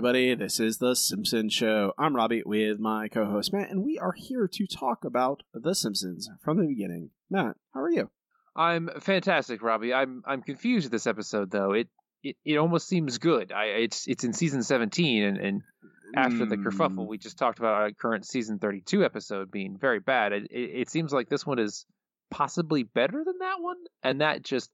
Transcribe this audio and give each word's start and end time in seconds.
everybody. 0.00 0.34
This 0.34 0.58
is 0.58 0.78
The 0.78 0.96
Simpsons 0.96 1.52
Show. 1.52 1.92
I'm 1.98 2.16
Robbie 2.16 2.42
with 2.46 2.80
my 2.80 3.08
co 3.08 3.26
host 3.26 3.52
Matt, 3.52 3.68
and 3.68 3.84
we 3.84 3.98
are 3.98 4.14
here 4.16 4.48
to 4.48 4.66
talk 4.66 5.04
about 5.04 5.42
The 5.52 5.74
Simpsons 5.74 6.30
from 6.42 6.56
the 6.56 6.66
beginning. 6.66 7.10
Matt, 7.28 7.56
how 7.74 7.82
are 7.82 7.90
you? 7.90 8.08
I'm 8.56 8.88
fantastic, 9.00 9.60
Robbie. 9.62 9.92
I'm 9.92 10.22
I'm 10.24 10.40
confused 10.40 10.86
with 10.86 10.92
this 10.92 11.06
episode 11.06 11.50
though. 11.50 11.72
It 11.72 11.88
it, 12.22 12.36
it 12.46 12.56
almost 12.56 12.88
seems 12.88 13.18
good. 13.18 13.52
I 13.52 13.64
it's 13.64 14.08
it's 14.08 14.24
in 14.24 14.32
season 14.32 14.62
17 14.62 15.22
and, 15.22 15.36
and 15.36 15.62
after 16.16 16.46
the 16.46 16.56
kerfuffle 16.56 17.04
Mm, 17.04 17.08
we 17.08 17.18
just 17.18 17.36
talked 17.36 17.58
about 17.58 17.74
our 17.74 17.90
current 17.92 18.24
season 18.24 18.58
32 18.58 19.04
episode 19.04 19.50
being 19.50 19.76
very 19.78 20.00
bad. 20.00 20.32
It, 20.32 20.44
it, 20.50 20.70
it 20.80 20.88
seems 20.88 21.12
like 21.12 21.28
this 21.28 21.44
one 21.44 21.58
is 21.58 21.84
possibly 22.30 22.84
better 22.84 23.22
than 23.22 23.38
that 23.40 23.56
one 23.60 23.76
and 24.02 24.22
that 24.22 24.44
just 24.44 24.70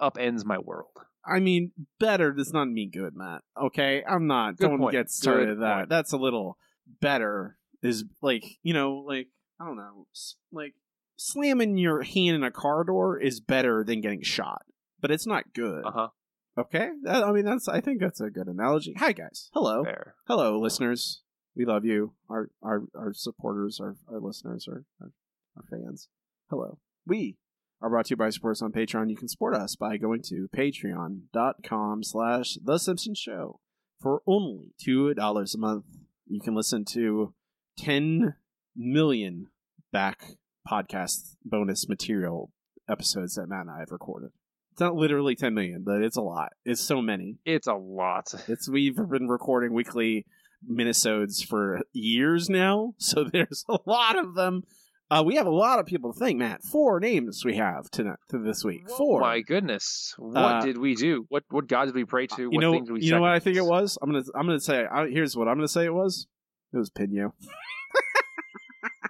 upends 0.00 0.44
my 0.44 0.58
world. 0.58 0.92
I 1.24 1.40
mean, 1.40 1.72
better 2.00 2.32
does 2.32 2.52
not 2.52 2.68
mean 2.68 2.90
good, 2.90 3.14
Matt. 3.14 3.42
Okay? 3.60 4.02
I'm 4.08 4.26
not. 4.26 4.56
Good 4.56 4.68
don't 4.68 4.78
point. 4.78 4.92
get 4.92 5.10
started 5.10 5.40
Good 5.40 5.48
with 5.50 5.60
that. 5.60 5.76
point. 5.76 5.88
That's 5.90 6.12
a 6.12 6.16
little 6.16 6.56
better, 7.00 7.58
is 7.82 8.04
like, 8.22 8.44
you 8.62 8.72
know, 8.72 9.04
like, 9.06 9.28
I 9.60 9.66
don't 9.66 9.76
know, 9.76 10.06
like, 10.52 10.74
slamming 11.16 11.76
your 11.76 12.02
hand 12.02 12.36
in 12.36 12.44
a 12.44 12.50
car 12.50 12.84
door 12.84 13.18
is 13.18 13.40
better 13.40 13.84
than 13.84 14.00
getting 14.00 14.22
shot, 14.22 14.62
but 15.00 15.10
it's 15.10 15.26
not 15.26 15.52
good. 15.52 15.84
Uh-huh. 15.84 16.08
Okay? 16.56 16.88
That, 17.02 17.24
I 17.24 17.32
mean, 17.32 17.44
that's, 17.44 17.68
I 17.68 17.80
think 17.80 18.00
that's 18.00 18.20
a 18.20 18.30
good 18.30 18.46
analogy. 18.46 18.94
Hi, 18.98 19.12
guys. 19.12 19.50
Hello. 19.52 19.84
Fair. 19.84 20.14
Hello, 20.26 20.58
listeners. 20.58 21.22
We 21.56 21.64
love 21.64 21.84
you. 21.84 22.12
Our 22.30 22.50
our 22.62 22.82
our 22.94 23.12
supporters, 23.12 23.80
our, 23.80 23.96
our 24.08 24.20
listeners, 24.20 24.68
our, 24.70 24.84
our 25.00 25.10
our 25.56 25.64
fans. 25.68 26.06
Hello. 26.48 26.78
We 27.04 27.36
are 27.80 27.90
brought 27.90 28.06
to 28.06 28.10
you 28.10 28.16
by 28.16 28.30
supporters 28.30 28.62
on 28.62 28.72
Patreon. 28.72 29.10
You 29.10 29.16
can 29.16 29.28
support 29.28 29.54
us 29.54 29.76
by 29.76 29.96
going 29.96 30.22
to 30.22 30.48
patreon.com 30.54 32.02
slash 32.02 32.58
the 32.62 32.78
Simpsons 32.78 33.18
Show. 33.18 33.60
For 34.00 34.22
only 34.26 34.72
two 34.80 35.14
dollars 35.14 35.54
a 35.54 35.58
month, 35.58 35.84
you 36.26 36.40
can 36.40 36.54
listen 36.54 36.84
to 36.92 37.34
ten 37.76 38.34
million 38.76 39.48
back 39.92 40.36
podcast 40.70 41.34
bonus 41.44 41.88
material 41.88 42.52
episodes 42.88 43.34
that 43.34 43.48
Matt 43.48 43.62
and 43.62 43.70
I 43.70 43.80
have 43.80 43.90
recorded. 43.90 44.30
It's 44.72 44.80
not 44.80 44.94
literally 44.94 45.34
ten 45.34 45.54
million, 45.54 45.82
but 45.84 46.02
it's 46.02 46.16
a 46.16 46.22
lot. 46.22 46.52
It's 46.64 46.80
so 46.80 47.02
many. 47.02 47.38
It's 47.44 47.66
a 47.66 47.74
lot. 47.74 48.32
It's 48.48 48.68
we've 48.68 48.96
been 48.96 49.28
recording 49.28 49.72
weekly 49.72 50.26
minisodes 50.68 51.44
for 51.44 51.80
years 51.92 52.48
now, 52.48 52.94
so 52.98 53.24
there's 53.32 53.64
a 53.68 53.78
lot 53.86 54.16
of 54.18 54.34
them. 54.34 54.62
Uh, 55.10 55.22
we 55.24 55.36
have 55.36 55.46
a 55.46 55.50
lot 55.50 55.78
of 55.78 55.86
people 55.86 56.12
to 56.12 56.18
thank, 56.18 56.38
Matt. 56.38 56.62
Four 56.62 57.00
names 57.00 57.42
we 57.44 57.56
have 57.56 57.90
tonight 57.90 58.18
to 58.28 58.38
this 58.38 58.62
week. 58.62 58.90
Four. 58.90 59.20
My 59.20 59.40
goodness. 59.40 60.14
What 60.18 60.36
Uh, 60.36 60.60
did 60.60 60.76
we 60.76 60.94
do? 60.94 61.24
What 61.30 61.44
what 61.48 61.66
God 61.66 61.86
did 61.86 61.94
we 61.94 62.04
pray 62.04 62.26
to? 62.26 62.42
you 62.42 62.50
what 62.50 62.60
know, 62.60 62.72
things 62.72 62.88
did 62.88 62.92
we 62.92 63.00
you 63.02 63.12
know 63.12 63.22
what 63.22 63.30
I 63.30 63.38
think 63.38 63.56
it 63.56 63.64
was. 63.64 63.96
I'm 64.02 64.10
gonna, 64.12 64.24
I'm 64.34 64.46
gonna 64.46 64.60
say. 64.60 64.84
I, 64.84 65.08
here's 65.08 65.34
what 65.36 65.48
I'm 65.48 65.56
gonna 65.56 65.68
say. 65.68 65.86
It 65.86 65.94
was. 65.94 66.26
It 66.72 66.76
was 66.78 66.90
Pino. 66.90 67.34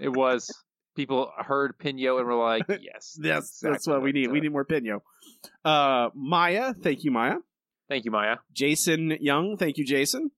It 0.00 0.10
was 0.10 0.48
people 0.94 1.32
heard 1.36 1.76
Pino 1.78 2.19
and 2.19 2.26
were 2.26 2.36
like, 2.36 2.62
"Yes, 2.69 2.78
Yes, 2.82 3.19
that's 3.20 3.62
exactly 3.64 3.92
what 3.94 4.02
we 4.02 4.12
need. 4.12 4.30
We 4.30 4.38
uh, 4.38 4.42
need 4.42 4.52
more 4.52 4.64
Pino. 4.64 5.02
Uh, 5.64 6.10
Maya, 6.14 6.72
thank 6.74 7.02
you, 7.02 7.10
Maya. 7.10 7.36
Thank 7.88 8.04
you, 8.04 8.12
Maya. 8.12 8.36
Jason 8.52 9.16
Young, 9.20 9.56
thank 9.56 9.76
you, 9.76 9.84
Jason. 9.84 10.30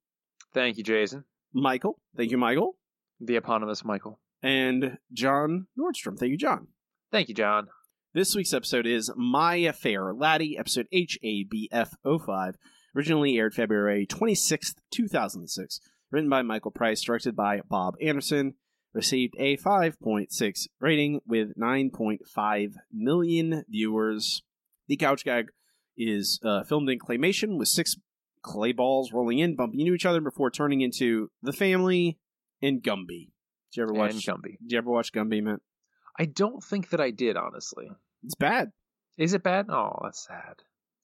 Thank 0.54 0.78
you, 0.78 0.84
Jason. 0.84 1.24
Michael, 1.52 1.98
thank 2.16 2.30
you, 2.30 2.38
Michael. 2.38 2.76
The 3.20 3.36
eponymous 3.36 3.84
Michael. 3.84 4.18
And 4.42 4.98
John 5.12 5.66
Nordstrom, 5.78 6.18
thank 6.18 6.30
you, 6.30 6.38
John. 6.38 6.68
Thank 7.10 7.28
you, 7.28 7.34
John. 7.34 7.68
This 8.12 8.34
week's 8.34 8.54
episode 8.54 8.86
is 8.86 9.12
My 9.16 9.70
Fair 9.72 10.12
Laddy, 10.12 10.58
episode 10.58 10.86
HABF05, 10.92 12.54
originally 12.96 13.36
aired 13.38 13.54
February 13.54 14.06
26th, 14.06 14.76
2006. 14.90 15.80
Written 16.10 16.28
by 16.28 16.42
Michael 16.42 16.72
Price, 16.72 17.02
directed 17.02 17.36
by 17.36 17.60
Bob 17.68 17.94
Anderson, 18.02 18.54
received 18.92 19.34
a 19.38 19.56
5.6 19.58 20.68
rating 20.80 21.20
with 21.26 21.56
9.5 21.56 22.72
million 22.92 23.64
viewers. 23.68 24.42
The 24.88 24.96
couch 24.96 25.24
gag 25.24 25.46
is 25.96 26.40
uh, 26.44 26.64
filmed 26.64 26.88
in 26.88 26.98
claymation 26.98 27.58
with 27.58 27.68
six 27.68 27.96
clay 28.42 28.72
balls 28.72 29.12
rolling 29.12 29.38
in, 29.38 29.54
bumping 29.54 29.80
into 29.80 29.94
each 29.94 30.06
other 30.06 30.20
before 30.20 30.50
turning 30.50 30.80
into 30.80 31.30
the 31.42 31.52
family 31.52 32.18
and 32.60 32.82
Gumby. 32.82 33.28
Did 33.72 33.76
you 33.78 33.82
ever 33.84 33.92
watch? 33.92 34.12
and 34.12 34.20
Gumby. 34.20 34.58
Did 34.60 34.72
you 34.72 34.78
ever 34.78 34.90
watch 34.90 35.12
Gumby, 35.12 35.42
man? 35.42 35.58
I 36.18 36.24
don't 36.26 36.62
think 36.62 36.90
that 36.90 37.00
I 37.00 37.10
did, 37.10 37.36
honestly. 37.36 37.90
It's 38.24 38.34
bad. 38.34 38.72
Is 39.16 39.32
it 39.34 39.42
bad? 39.42 39.66
Oh, 39.70 39.98
that's 40.02 40.26
sad. 40.26 40.54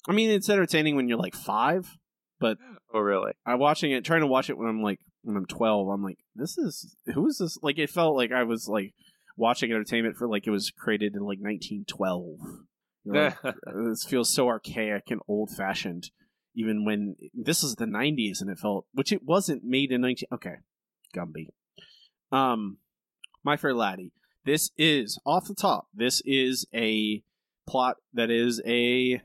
I 0.08 0.12
mean, 0.12 0.30
it's 0.30 0.48
entertaining 0.48 0.96
when 0.96 1.08
you're 1.08 1.18
like 1.18 1.34
five. 1.34 1.96
but 2.38 2.58
Oh, 2.94 3.00
really? 3.00 3.32
I'm 3.44 3.58
watching 3.58 3.90
it, 3.90 4.04
trying 4.04 4.20
to 4.20 4.26
watch 4.26 4.48
it 4.48 4.56
when 4.56 4.68
I'm 4.68 4.82
like 4.82 5.00
when 5.22 5.36
I'm 5.36 5.46
12. 5.46 5.88
I'm 5.88 6.02
like, 6.04 6.18
this 6.34 6.56
is 6.56 6.96
who 7.14 7.26
is 7.26 7.38
this? 7.38 7.58
Like, 7.62 7.78
it 7.78 7.90
felt 7.90 8.16
like 8.16 8.32
I 8.32 8.44
was 8.44 8.68
like 8.68 8.94
watching 9.36 9.70
entertainment 9.70 10.16
for 10.16 10.28
like 10.28 10.46
it 10.46 10.50
was 10.50 10.70
created 10.70 11.14
in 11.14 11.20
like 11.22 11.38
1912. 11.40 12.38
You're 13.04 13.14
like, 13.14 13.36
uh, 13.44 13.52
this 13.88 14.04
feels 14.04 14.30
so 14.32 14.48
archaic 14.48 15.10
and 15.10 15.20
old 15.28 15.50
fashioned. 15.56 16.10
Even 16.54 16.84
when 16.86 17.16
this 17.34 17.62
is 17.62 17.74
the 17.74 17.84
90s, 17.84 18.40
and 18.40 18.48
it 18.48 18.58
felt 18.58 18.86
which 18.92 19.12
it 19.12 19.22
wasn't 19.24 19.62
made 19.62 19.92
in 19.92 20.00
19. 20.00 20.28
Okay, 20.32 20.54
Gumby. 21.14 21.48
Um, 22.32 22.78
My 23.44 23.56
Fair 23.56 23.74
Laddy. 23.74 24.10
This 24.44 24.70
is 24.78 25.18
off 25.26 25.48
the 25.48 25.54
top. 25.54 25.88
This 25.94 26.22
is 26.24 26.66
a 26.74 27.22
plot 27.68 27.96
that 28.14 28.30
is 28.30 28.62
a 28.66 29.20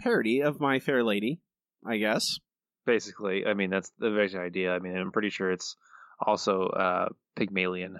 parody 0.00 0.42
of 0.42 0.60
My 0.60 0.78
Fair 0.78 1.02
Lady, 1.02 1.40
I 1.86 1.96
guess. 1.96 2.38
Basically, 2.84 3.46
I 3.46 3.54
mean, 3.54 3.70
that's 3.70 3.90
the 3.98 4.10
basic 4.10 4.38
idea. 4.38 4.72
I 4.72 4.78
mean, 4.78 4.96
I'm 4.96 5.12
pretty 5.12 5.30
sure 5.30 5.50
it's 5.50 5.76
also 6.24 6.66
uh, 6.68 7.08
Pygmalion. 7.34 7.98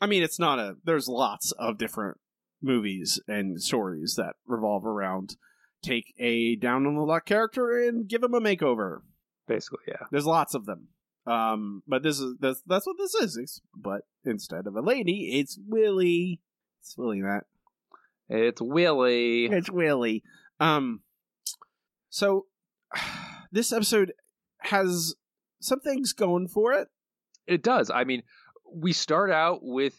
I 0.00 0.06
mean, 0.06 0.22
it's 0.22 0.38
not 0.38 0.58
a. 0.58 0.76
There's 0.84 1.08
lots 1.08 1.52
of 1.52 1.78
different 1.78 2.18
movies 2.62 3.20
and 3.26 3.60
stories 3.60 4.14
that 4.16 4.34
revolve 4.46 4.86
around 4.86 5.36
take 5.82 6.14
a 6.18 6.56
down 6.56 6.86
on 6.86 6.94
the 6.94 7.02
luck 7.02 7.24
character 7.24 7.78
and 7.78 8.08
give 8.08 8.22
him 8.22 8.34
a 8.34 8.40
makeover. 8.40 9.00
Basically, 9.46 9.84
yeah. 9.88 10.06
There's 10.10 10.26
lots 10.26 10.54
of 10.54 10.66
them. 10.66 10.88
Um, 11.28 11.82
but 11.86 12.02
this 12.02 12.18
is 12.20 12.36
that's 12.40 12.62
that's 12.66 12.86
what 12.86 12.96
this 12.98 13.14
is. 13.14 13.36
It's- 13.36 13.60
but 13.76 14.02
instead 14.24 14.66
of 14.66 14.74
a 14.76 14.80
lady, 14.80 15.38
it's 15.40 15.58
Willie. 15.66 16.40
It's 16.80 16.96
Willie, 16.96 17.20
Matt. 17.20 17.44
It's 18.28 18.60
Willie. 18.60 19.46
It's 19.46 19.70
Willie. 19.70 20.22
Um, 20.60 21.00
so 22.08 22.46
this 23.52 23.72
episode 23.72 24.12
has 24.60 25.14
some 25.60 25.80
things 25.80 26.12
going 26.12 26.48
for 26.48 26.72
it. 26.72 26.88
It 27.46 27.62
does. 27.62 27.90
I 27.90 28.04
mean, 28.04 28.22
we 28.72 28.92
start 28.92 29.30
out 29.30 29.60
with 29.62 29.94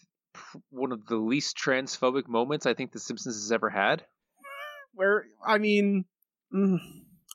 one 0.70 0.92
of 0.92 1.06
the 1.08 1.16
least 1.18 1.58
transphobic 1.58 2.28
moments 2.28 2.66
I 2.66 2.74
think 2.74 2.92
The 2.92 3.00
Simpsons 3.00 3.36
has 3.36 3.52
ever 3.52 3.70
had. 3.70 4.04
where 4.94 5.26
I 5.46 5.58
mean, 5.58 6.06
mm, 6.54 6.78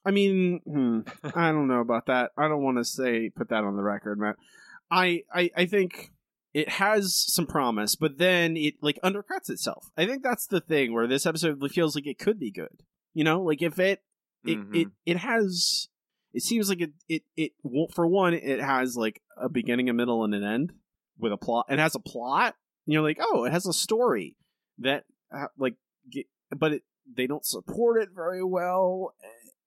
I 0.04 0.10
mean, 0.10 0.60
hmm, 0.66 1.00
I 1.34 1.50
don't 1.50 1.68
know 1.68 1.80
about 1.80 2.06
that. 2.06 2.32
I 2.36 2.48
don't 2.48 2.62
want 2.62 2.78
to 2.78 2.84
say 2.84 3.30
put 3.30 3.48
that 3.48 3.64
on 3.64 3.76
the 3.76 3.82
record, 3.82 4.18
Matt. 4.18 4.36
I, 4.90 5.22
I 5.32 5.50
I 5.56 5.66
think 5.66 6.10
it 6.52 6.68
has 6.68 7.14
some 7.16 7.46
promise, 7.46 7.96
but 7.96 8.18
then 8.18 8.56
it 8.56 8.74
like 8.80 8.98
undercuts 9.02 9.48
itself. 9.50 9.90
I 9.96 10.06
think 10.06 10.22
that's 10.22 10.46
the 10.46 10.60
thing 10.60 10.92
where 10.92 11.06
this 11.06 11.26
episode 11.26 11.58
feels 11.72 11.94
like 11.94 12.06
it 12.06 12.18
could 12.18 12.38
be 12.38 12.50
good. 12.50 12.82
You 13.14 13.24
know, 13.24 13.42
like 13.42 13.62
if 13.62 13.78
it 13.78 14.02
it 14.44 14.58
Mhm. 14.58 14.76
it, 14.76 14.88
it 15.06 15.16
has. 15.18 15.88
It 16.34 16.42
seems 16.42 16.68
like 16.68 16.80
it, 16.80 16.92
it 17.08 17.22
it 17.36 17.52
for 17.94 18.06
one 18.06 18.34
it 18.34 18.60
has 18.60 18.96
like 18.96 19.22
a 19.36 19.48
beginning, 19.48 19.88
a 19.88 19.92
middle, 19.92 20.24
and 20.24 20.34
an 20.34 20.42
end 20.42 20.72
with 21.18 21.32
a 21.32 21.36
plot. 21.36 21.66
It 21.70 21.78
has 21.78 21.94
a 21.94 22.00
plot. 22.00 22.56
And 22.86 22.92
you're 22.92 23.02
like, 23.02 23.18
oh, 23.20 23.44
it 23.44 23.52
has 23.52 23.66
a 23.66 23.72
story 23.72 24.36
that 24.80 25.04
uh, 25.34 25.46
like, 25.56 25.76
get, 26.10 26.26
but 26.50 26.72
it 26.72 26.82
they 27.16 27.26
don't 27.28 27.46
support 27.46 28.02
it 28.02 28.08
very 28.14 28.42
well. 28.44 29.14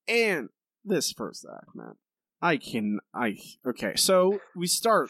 And 0.07 0.49
this 0.83 1.11
first 1.11 1.45
act, 1.51 1.75
man, 1.75 1.95
I 2.41 2.57
can 2.57 2.99
I 3.13 3.37
okay. 3.65 3.95
So 3.95 4.39
we 4.55 4.67
start 4.67 5.09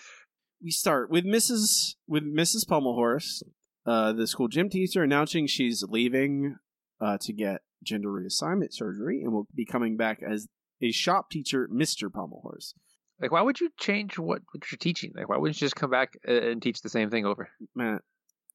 we 0.63 0.71
start 0.71 1.09
with 1.09 1.25
Mrs. 1.25 1.95
with 2.07 2.23
Mrs. 2.23 2.65
Pommelhorse, 2.67 3.44
uh, 3.85 4.13
the 4.13 4.27
school 4.27 4.47
gym 4.47 4.69
teacher, 4.69 5.03
announcing 5.03 5.47
she's 5.47 5.83
leaving 5.88 6.55
uh, 6.99 7.17
to 7.21 7.33
get 7.33 7.61
gender 7.83 8.09
reassignment 8.09 8.73
surgery 8.73 9.21
and 9.21 9.31
will 9.31 9.47
be 9.53 9.65
coming 9.65 9.97
back 9.97 10.21
as 10.27 10.47
a 10.81 10.91
shop 10.91 11.29
teacher, 11.29 11.67
Mister 11.71 12.09
Pommelhorse. 12.09 12.73
Like, 13.19 13.31
why 13.31 13.41
would 13.41 13.59
you 13.59 13.71
change 13.79 14.19
what, 14.19 14.41
what 14.51 14.71
you're 14.71 14.77
teaching? 14.77 15.11
Like, 15.15 15.27
why 15.27 15.38
wouldn't 15.38 15.59
you 15.59 15.65
just 15.65 15.75
come 15.75 15.89
back 15.89 16.13
and 16.23 16.61
teach 16.61 16.81
the 16.81 16.89
same 16.89 17.09
thing 17.09 17.25
over? 17.25 17.49
Matt, 17.75 18.01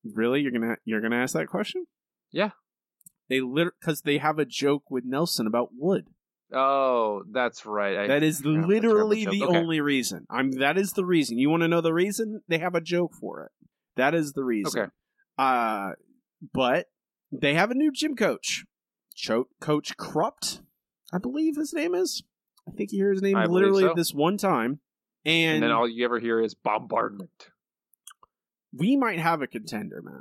really? 0.04 0.40
You're 0.40 0.52
gonna 0.52 0.76
you're 0.84 1.00
gonna 1.00 1.16
ask 1.16 1.34
that 1.34 1.48
question? 1.48 1.86
Yeah. 2.30 2.50
They 3.28 3.40
lit 3.40 3.68
because 3.80 4.02
they 4.02 4.18
have 4.18 4.38
a 4.38 4.44
joke 4.44 4.90
with 4.90 5.04
Nelson 5.04 5.46
about 5.46 5.70
wood. 5.72 6.08
Oh, 6.54 7.22
that's 7.30 7.64
right. 7.64 7.98
I, 7.98 8.06
That 8.08 8.22
is 8.22 8.44
literally 8.44 9.24
the. 9.24 9.44
Okay. 9.44 9.56
only 9.58 9.80
reason. 9.80 10.26
I'm. 10.30 10.50
That 10.52 10.76
is 10.78 10.92
the 10.92 11.04
reason. 11.04 11.38
You 11.38 11.48
want 11.50 11.62
to 11.62 11.68
know 11.68 11.80
the 11.80 11.94
reason? 11.94 12.42
They 12.48 12.58
have 12.58 12.74
a 12.74 12.80
joke 12.80 13.14
for 13.14 13.44
it. 13.44 13.50
That 13.96 14.14
is 14.14 14.32
the 14.32 14.44
reason. 14.44 14.80
Okay. 14.82 14.90
Uh, 15.38 15.92
but 16.52 16.86
they 17.30 17.54
have 17.54 17.70
a 17.70 17.74
new 17.74 17.90
gym 17.90 18.16
coach, 18.16 18.64
Cho- 19.14 19.48
Coach 19.60 19.96
Krupt, 19.96 20.60
I 21.12 21.18
believe 21.18 21.56
his 21.56 21.72
name 21.72 21.94
is. 21.94 22.22
I 22.68 22.72
think 22.72 22.92
you 22.92 22.98
hear 22.98 23.12
his 23.12 23.22
name 23.22 23.36
I 23.36 23.46
literally 23.46 23.82
so. 23.84 23.94
this 23.96 24.12
one 24.14 24.36
time, 24.36 24.80
and, 25.24 25.54
And, 25.54 25.62
then 25.62 25.70
all 25.72 25.88
you 25.88 26.04
ever 26.04 26.20
hear 26.20 26.40
is 26.40 26.54
bombardment. 26.54 27.48
we 28.72 28.96
might 28.96 29.18
have 29.18 29.42
a 29.42 29.46
contender, 29.46 30.00
Matt, 30.02 30.20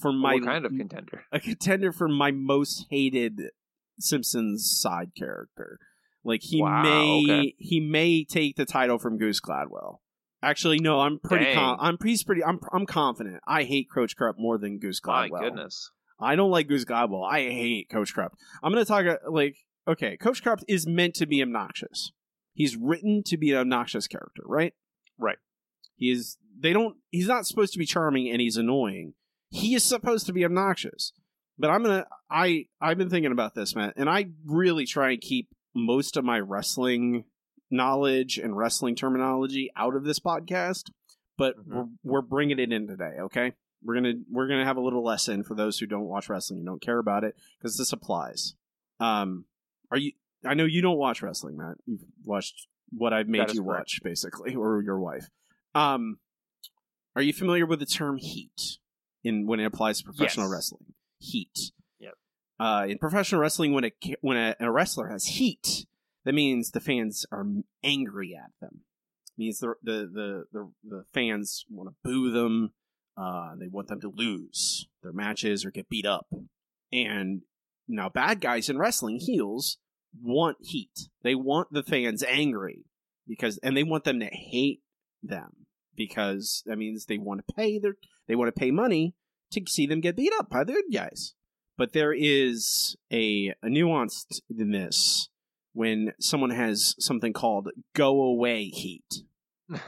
for 0.00 0.12
my 0.12 0.34
what 0.34 0.44
kind 0.44 0.66
of 0.66 0.72
contender? 0.76 1.22
a 1.32 1.38
contender 1.40 1.92
for 1.92 2.08
my 2.08 2.30
most 2.32 2.86
hated 2.90 3.50
Simpsons 3.98 4.70
side 4.80 5.12
character. 5.16 5.78
Like 6.24 6.42
he 6.42 6.60
Wow, 6.60 6.82
may 6.82 7.22
okay. 7.24 7.54
he 7.58 7.80
may 7.80 8.24
take 8.24 8.56
the 8.56 8.64
title 8.64 8.98
from 8.98 9.18
Goose 9.18 9.40
Gladwell. 9.40 9.98
Actually, 10.42 10.78
no, 10.80 11.00
I'm 11.00 11.18
pretty 11.18 11.54
com- 11.54 11.78
I'm 11.80 11.96
pretty 11.98 12.22
pretty 12.24 12.44
I'm 12.44 12.60
I'm 12.72 12.86
confident. 12.86 13.40
I 13.46 13.64
hate 13.64 13.88
Coach 13.92 14.16
Krupp 14.16 14.36
more 14.38 14.58
than 14.58 14.78
Goose 14.78 15.00
Gladwell. 15.00 15.30
My 15.30 15.40
goodness. 15.40 15.90
I 16.18 16.34
don't 16.34 16.50
like 16.50 16.68
Goose 16.68 16.84
Gladwell. 16.84 17.28
I 17.30 17.40
hate 17.40 17.88
Coach 17.90 18.14
Krupp. 18.14 18.32
I'm 18.62 18.72
going 18.72 18.84
to 18.84 18.88
talk 18.88 19.06
uh, 19.06 19.30
like 19.30 19.56
okay, 19.88 20.16
Coach 20.16 20.42
Krupp 20.42 20.60
is 20.68 20.86
meant 20.86 21.14
to 21.16 21.26
be 21.26 21.42
obnoxious. 21.42 22.12
He's 22.52 22.76
written 22.76 23.22
to 23.26 23.36
be 23.36 23.52
an 23.52 23.58
obnoxious 23.58 24.06
character, 24.06 24.42
right? 24.46 24.72
Right. 25.18 25.38
He 25.96 26.10
is. 26.10 26.38
They 26.58 26.72
don't. 26.72 26.96
He's 27.10 27.28
not 27.28 27.46
supposed 27.46 27.72
to 27.74 27.78
be 27.78 27.86
charming, 27.86 28.30
and 28.30 28.40
he's 28.40 28.56
annoying. 28.56 29.14
He 29.50 29.74
is 29.74 29.84
supposed 29.84 30.26
to 30.26 30.32
be 30.32 30.44
obnoxious. 30.44 31.12
But 31.58 31.70
I'm 31.70 31.82
gonna. 31.82 32.06
I 32.30 32.66
I've 32.80 32.98
been 32.98 33.10
thinking 33.10 33.32
about 33.32 33.54
this, 33.54 33.74
man, 33.74 33.92
and 33.96 34.08
I 34.10 34.26
really 34.44 34.84
try 34.86 35.12
and 35.12 35.20
keep 35.20 35.48
most 35.74 36.16
of 36.16 36.24
my 36.24 36.38
wrestling 36.40 37.24
knowledge 37.70 38.38
and 38.38 38.56
wrestling 38.56 38.94
terminology 38.94 39.70
out 39.76 39.96
of 39.96 40.04
this 40.04 40.18
podcast. 40.20 40.90
But 41.38 41.56
Mhm. 41.58 41.66
we're 41.74 41.86
we're 42.12 42.22
bringing 42.22 42.58
it 42.58 42.72
in 42.72 42.86
today. 42.86 43.16
Okay, 43.20 43.52
we're 43.82 43.94
gonna 43.94 44.14
we're 44.30 44.48
gonna 44.48 44.64
have 44.64 44.76
a 44.76 44.80
little 44.82 45.02
lesson 45.04 45.44
for 45.44 45.54
those 45.54 45.78
who 45.78 45.86
don't 45.86 46.04
watch 46.06 46.28
wrestling 46.28 46.58
and 46.58 46.66
don't 46.66 46.82
care 46.82 46.98
about 46.98 47.24
it 47.24 47.34
because 47.58 47.76
this 47.76 47.92
applies. 47.92 48.54
Um, 49.00 49.46
are 49.90 49.98
you? 49.98 50.12
I 50.44 50.54
know 50.54 50.64
you 50.64 50.82
don't 50.82 50.98
watch 50.98 51.22
wrestling, 51.22 51.56
Matt. 51.56 51.76
You've 51.86 52.04
watched 52.24 52.66
what 52.90 53.12
I've 53.12 53.28
made 53.28 53.52
you 53.54 53.62
correct. 53.62 53.80
watch, 53.80 54.00
basically, 54.04 54.54
or 54.54 54.82
your 54.82 54.98
wife. 55.00 55.28
Um, 55.74 56.18
are 57.16 57.22
you 57.22 57.32
familiar 57.32 57.66
with 57.66 57.80
the 57.80 57.86
term 57.86 58.18
heat 58.18 58.78
in 59.24 59.46
when 59.46 59.58
it 59.60 59.64
applies 59.64 59.98
to 59.98 60.04
professional 60.04 60.46
Yes. 60.46 60.52
wrestling? 60.52 60.94
Heat. 61.30 61.72
Yep. 61.98 62.14
Uh, 62.58 62.86
in 62.88 62.98
professional 62.98 63.40
wrestling, 63.40 63.72
when 63.72 63.84
a 63.84 63.92
when 64.20 64.36
a, 64.36 64.54
a 64.60 64.70
wrestler 64.70 65.08
has 65.08 65.26
heat, 65.26 65.86
that 66.24 66.34
means 66.34 66.70
the 66.70 66.80
fans 66.80 67.26
are 67.32 67.46
angry 67.82 68.36
at 68.36 68.50
them. 68.60 68.80
means 69.36 69.58
the 69.58 69.74
the 69.82 70.08
the 70.12 70.44
the, 70.52 70.70
the 70.84 71.04
fans 71.12 71.64
want 71.68 71.90
to 71.90 71.96
boo 72.02 72.30
them. 72.30 72.72
Uh, 73.16 73.54
they 73.58 73.68
want 73.68 73.88
them 73.88 74.00
to 74.00 74.12
lose 74.14 74.86
their 75.02 75.12
matches 75.12 75.64
or 75.64 75.70
get 75.70 75.88
beat 75.88 76.04
up. 76.04 76.26
And 76.92 77.42
now, 77.88 78.08
bad 78.08 78.40
guys 78.40 78.68
in 78.68 78.78
wrestling, 78.78 79.18
heels, 79.20 79.78
want 80.20 80.58
heat. 80.60 81.08
They 81.22 81.34
want 81.34 81.68
the 81.72 81.82
fans 81.82 82.22
angry 82.22 82.84
because, 83.26 83.58
and 83.62 83.76
they 83.76 83.84
want 83.84 84.04
them 84.04 84.20
to 84.20 84.26
hate 84.26 84.82
them 85.22 85.66
because 85.94 86.62
that 86.66 86.78
means 86.78 87.06
they 87.06 87.18
want 87.18 87.46
to 87.46 87.54
pay 87.54 87.78
their, 87.78 87.96
they 88.26 88.34
want 88.34 88.54
to 88.54 88.58
pay 88.58 88.70
money 88.70 89.14
to 89.52 89.62
see 89.66 89.86
them 89.86 90.00
get 90.00 90.16
beat 90.16 90.32
up 90.38 90.50
by 90.50 90.64
the 90.64 90.72
good 90.72 90.92
guys. 90.92 91.34
But 91.78 91.92
there 91.92 92.12
is 92.12 92.96
a, 93.12 93.54
a 93.62 93.68
nuance 93.68 94.26
in 94.48 94.70
this 94.70 95.28
when 95.72 96.12
someone 96.18 96.50
has 96.50 96.94
something 96.98 97.32
called 97.32 97.70
go 97.94 98.22
away 98.22 98.66
heat. 98.66 99.22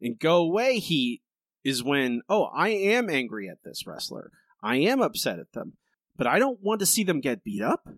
And 0.00 0.18
go 0.18 0.36
away 0.36 0.78
heat 0.78 1.22
is 1.64 1.82
when, 1.82 2.22
oh, 2.28 2.44
I 2.44 2.68
am 2.68 3.10
angry 3.10 3.48
at 3.48 3.62
this 3.64 3.86
wrestler. 3.86 4.30
I 4.62 4.76
am 4.76 5.00
upset 5.00 5.38
at 5.38 5.52
them. 5.52 5.74
But 6.16 6.26
I 6.26 6.38
don't 6.38 6.62
want 6.62 6.80
to 6.80 6.86
see 6.86 7.04
them 7.04 7.20
get 7.20 7.44
beat 7.44 7.62
up. 7.62 7.88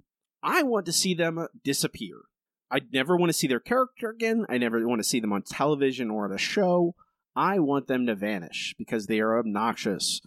I 0.43 0.63
want 0.63 0.87
to 0.87 0.93
see 0.93 1.15
them 1.15 1.47
disappear. 1.63 2.17
I 2.71 2.81
never 2.93 3.17
want 3.17 3.31
to 3.31 3.37
see 3.37 3.47
their 3.47 3.61
character 3.61 4.11
again. 4.11 4.47
I 4.49 4.59
never 4.59 4.87
want 4.87 5.01
to 5.01 5.09
see 5.09 5.21
them 5.21 5.33
on 5.33 5.43
television 5.43 6.11
or 6.11 6.27
at 6.27 6.35
a 6.35 6.39
show. 6.39 6.95
I 7.35 7.59
want 7.59 7.87
them 7.87 8.07
to 8.07 8.15
vanish 8.15 8.75
because 8.79 9.07
they 9.07 9.21
are 9.21 9.39
obnoxious 9.39 10.21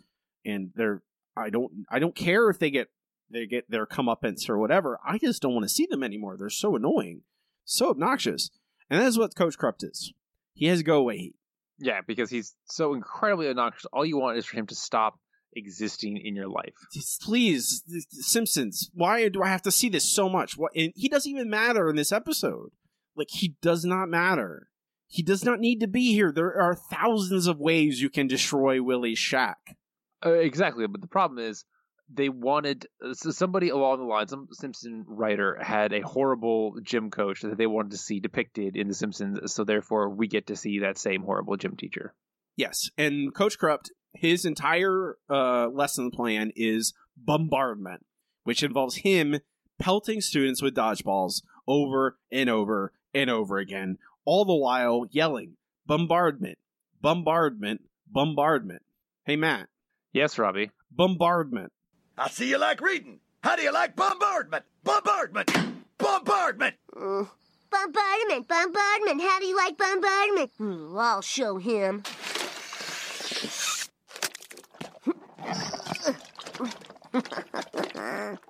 and 0.45 0.71
they're 0.75 1.01
I 1.35 1.49
don't 1.49 1.85
I 1.89 1.99
don't 1.99 2.15
care 2.15 2.49
if 2.49 2.59
they 2.59 2.69
get 2.69 2.89
they 3.29 3.45
get 3.45 3.69
their 3.69 3.85
comeuppance 3.85 4.49
or 4.49 4.57
whatever. 4.57 4.99
I 5.05 5.17
just 5.17 5.41
don't 5.41 5.53
want 5.53 5.63
to 5.63 5.69
see 5.73 5.85
them 5.85 6.03
anymore. 6.03 6.37
They're 6.37 6.49
so 6.49 6.75
annoying, 6.75 7.21
so 7.65 7.89
obnoxious. 7.89 8.51
And 8.89 9.01
that 9.01 9.07
is 9.07 9.17
what 9.17 9.35
Coach 9.35 9.57
Krupp 9.57 9.77
is. 9.81 10.13
He 10.53 10.67
has 10.67 10.83
go 10.83 10.97
away 10.97 11.17
heat. 11.17 11.35
yeah, 11.79 12.01
because 12.05 12.29
he's 12.29 12.55
so 12.65 12.93
incredibly 12.93 13.47
obnoxious. 13.47 13.85
All 13.91 14.05
you 14.05 14.17
want 14.17 14.37
is 14.37 14.45
for 14.45 14.57
him 14.57 14.67
to 14.67 14.75
stop 14.75 15.19
existing 15.55 16.17
in 16.17 16.35
your 16.35 16.47
life. 16.47 16.73
Please, 17.21 17.83
Simpsons. 18.09 18.91
Why 18.93 19.29
do 19.29 19.41
I 19.41 19.47
have 19.47 19.61
to 19.63 19.71
see 19.71 19.89
this 19.89 20.03
so 20.03 20.29
much? 20.29 20.57
What? 20.57 20.71
And 20.75 20.91
he 20.95 21.09
doesn't 21.09 21.31
even 21.31 21.49
matter 21.49 21.89
in 21.89 21.95
this 21.95 22.11
episode. 22.11 22.71
Like 23.15 23.29
he 23.31 23.55
does 23.61 23.85
not 23.85 24.09
matter. 24.09 24.67
He 25.07 25.21
does 25.23 25.45
not 25.45 25.59
need 25.59 25.79
to 25.79 25.87
be 25.87 26.13
here. 26.13 26.31
There 26.31 26.59
are 26.59 26.75
thousands 26.75 27.45
of 27.47 27.59
ways 27.59 28.01
you 28.01 28.09
can 28.09 28.27
destroy 28.27 28.81
Willie's 28.81 29.19
shack. 29.19 29.77
Uh, 30.25 30.33
exactly, 30.33 30.87
but 30.87 31.01
the 31.01 31.07
problem 31.07 31.39
is 31.39 31.65
they 32.09 32.29
wanted 32.29 32.87
uh, 33.03 33.13
so 33.13 33.31
somebody 33.31 33.69
along 33.69 33.99
the 33.99 34.05
lines. 34.05 34.29
Some 34.29 34.47
Simpson 34.51 35.05
writer 35.07 35.57
had 35.61 35.93
a 35.93 36.01
horrible 36.01 36.77
gym 36.81 37.09
coach 37.09 37.41
that 37.41 37.57
they 37.57 37.67
wanted 37.67 37.91
to 37.91 37.97
see 37.97 38.19
depicted 38.19 38.75
in 38.75 38.87
The 38.87 38.93
Simpsons. 38.93 39.53
So 39.53 39.63
therefore, 39.63 40.09
we 40.09 40.27
get 40.27 40.47
to 40.47 40.55
see 40.55 40.79
that 40.79 40.97
same 40.97 41.23
horrible 41.23 41.57
gym 41.57 41.75
teacher. 41.75 42.13
Yes, 42.55 42.89
and 42.97 43.33
Coach 43.33 43.57
Krupp, 43.57 43.85
his 44.13 44.45
entire 44.45 45.17
uh, 45.29 45.67
lesson 45.67 46.11
plan 46.11 46.51
is 46.55 46.93
bombardment, 47.17 48.05
which 48.43 48.63
involves 48.63 48.97
him 48.97 49.39
pelting 49.79 50.21
students 50.21 50.61
with 50.61 50.75
dodgeballs 50.75 51.41
over 51.67 52.17
and 52.31 52.49
over 52.49 52.93
and 53.13 53.29
over 53.29 53.57
again, 53.57 53.97
all 54.25 54.45
the 54.45 54.55
while 54.55 55.05
yelling 55.09 55.57
bombardment, 55.85 56.57
bombardment, 57.01 57.81
bombardment. 58.07 58.83
Hey 59.25 59.35
Matt, 59.35 59.67
Yes, 60.13 60.37
Robbie. 60.37 60.69
bombardment. 60.91 61.71
I 62.17 62.29
see 62.29 62.49
you 62.49 62.57
like 62.59 62.81
reading. 62.81 63.19
How 63.43 63.55
do 63.55 63.63
you 63.63 63.71
like 63.73 63.95
bombardment? 63.95 64.63
Bombardment! 64.83 65.51
Bombardment! 65.97 66.75
Uh, 66.95 67.25
bombardment, 67.71 68.47
bombardment. 68.47 69.21
How 69.21 69.39
do 69.39 69.45
you 69.47 69.57
like 69.57 69.77
bombardment? 69.77 70.51
Hmm, 70.57 70.97
I'll 70.97 71.21
show 71.21 71.57
him. 71.57 72.03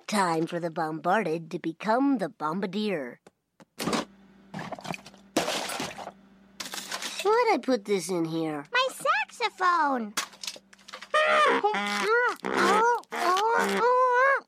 Time 0.06 0.46
for 0.46 0.60
the 0.60 0.70
bombarded 0.70 1.50
to 1.50 1.58
become 1.58 2.18
the 2.18 2.28
bombardier. 2.28 3.20
Why'd 7.22 7.54
I 7.54 7.58
put 7.62 7.86
this 7.86 8.10
in 8.10 8.26
here? 8.26 8.64
My 8.70 8.88
saxophone. 8.92 10.12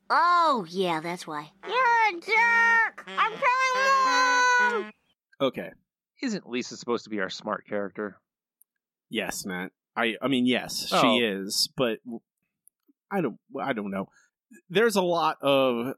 Oh, 0.09 0.65
yeah, 0.69 0.99
that's 1.01 1.27
why. 1.27 1.51
You're 1.67 1.75
a 1.75 2.13
jerk. 2.13 3.03
I'm 3.07 3.31
telling 3.31 4.83
mom. 4.83 4.91
Okay, 5.39 5.69
Isn't 6.23 6.49
Lisa 6.49 6.77
supposed 6.77 7.03
to 7.03 7.09
be 7.09 7.19
our 7.19 7.29
smart 7.29 7.65
character? 7.67 8.19
yes, 9.09 9.45
Matt. 9.45 9.71
I 9.95 10.15
I 10.21 10.27
mean 10.27 10.45
yes, 10.45 10.89
Oh. 10.91 11.01
she 11.01 11.23
is, 11.23 11.69
but 11.77 11.99
I 13.11 13.21
don't 13.21 13.37
I 13.59 13.73
don't 13.73 13.91
know. 13.91 14.07
There's 14.69 14.95
a 14.95 15.01
lot 15.01 15.37
of 15.41 15.95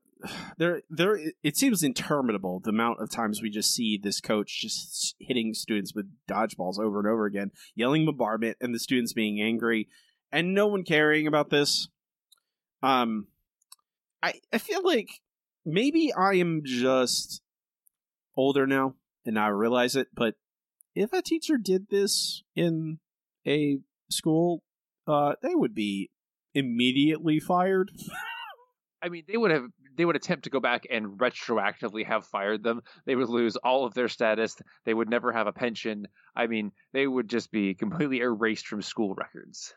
there 0.58 0.82
there 0.90 1.18
it 1.44 1.56
seems 1.58 1.84
interminable 1.84 2.60
the 2.62 2.70
amount 2.72 3.00
of 3.02 3.10
times 3.10 3.42
we 3.42 3.50
just 3.50 3.74
see 3.74 3.98
this 4.02 4.20
coach 4.22 4.60
just 4.62 5.16
hitting 5.20 5.54
students 5.54 5.94
with 5.96 6.06
dodgeballs 6.30 6.80
over 6.80 7.00
and 7.00 7.08
over 7.08 7.26
again, 7.26 7.52
yelling 7.76 8.06
bombardment 8.06 8.58
and 8.62 8.74
the 8.76 8.80
students 8.80 9.14
being 9.14 9.42
angry 9.42 9.88
and 10.32 10.54
no 10.54 10.68
one 10.68 10.84
caring 10.84 11.28
about 11.28 11.50
this. 11.50 11.88
Um 12.82 13.28
I 14.22 14.34
I 14.54 14.58
feel 14.58 14.84
like 14.84 15.10
maybe 15.66 16.14
I 16.14 16.36
am 16.36 16.62
just 16.64 17.42
older 18.36 18.66
now 18.66 18.96
and 19.26 19.38
I 19.38 19.48
realize 19.48 19.96
it, 19.96 20.08
but 20.14 20.36
if 20.96 21.14
a 21.14 21.22
teacher 21.22 21.58
did 21.58 21.90
this 21.90 22.44
in 22.56 23.00
a 23.48 23.80
school, 24.10 24.64
uh, 25.08 25.34
they 25.42 25.56
would 25.56 25.76
be 25.76 26.10
immediately 26.54 27.40
fired. 27.40 27.92
I 29.02 29.10
mean, 29.10 29.24
they 29.28 29.38
would 29.38 29.52
have 29.52 29.64
they 29.98 30.06
would 30.06 30.16
attempt 30.16 30.46
to 30.46 30.50
go 30.50 30.62
back 30.62 30.84
and 30.90 31.20
retroactively 31.20 32.06
have 32.06 32.26
fired 32.26 32.64
them. 32.64 32.82
They 33.06 33.16
would 33.16 33.28
lose 33.30 33.58
all 33.58 33.86
of 33.86 33.94
their 33.94 34.08
status. 34.08 34.56
They 34.86 34.94
would 34.94 35.10
never 35.10 35.32
have 35.34 35.48
a 35.48 35.52
pension. 35.52 36.08
I 36.36 36.48
mean, 36.48 36.72
they 36.94 37.06
would 37.06 37.30
just 37.30 37.52
be 37.52 37.74
completely 37.76 38.20
erased 38.20 38.68
from 38.68 38.82
school 38.82 39.14
records. 39.16 39.74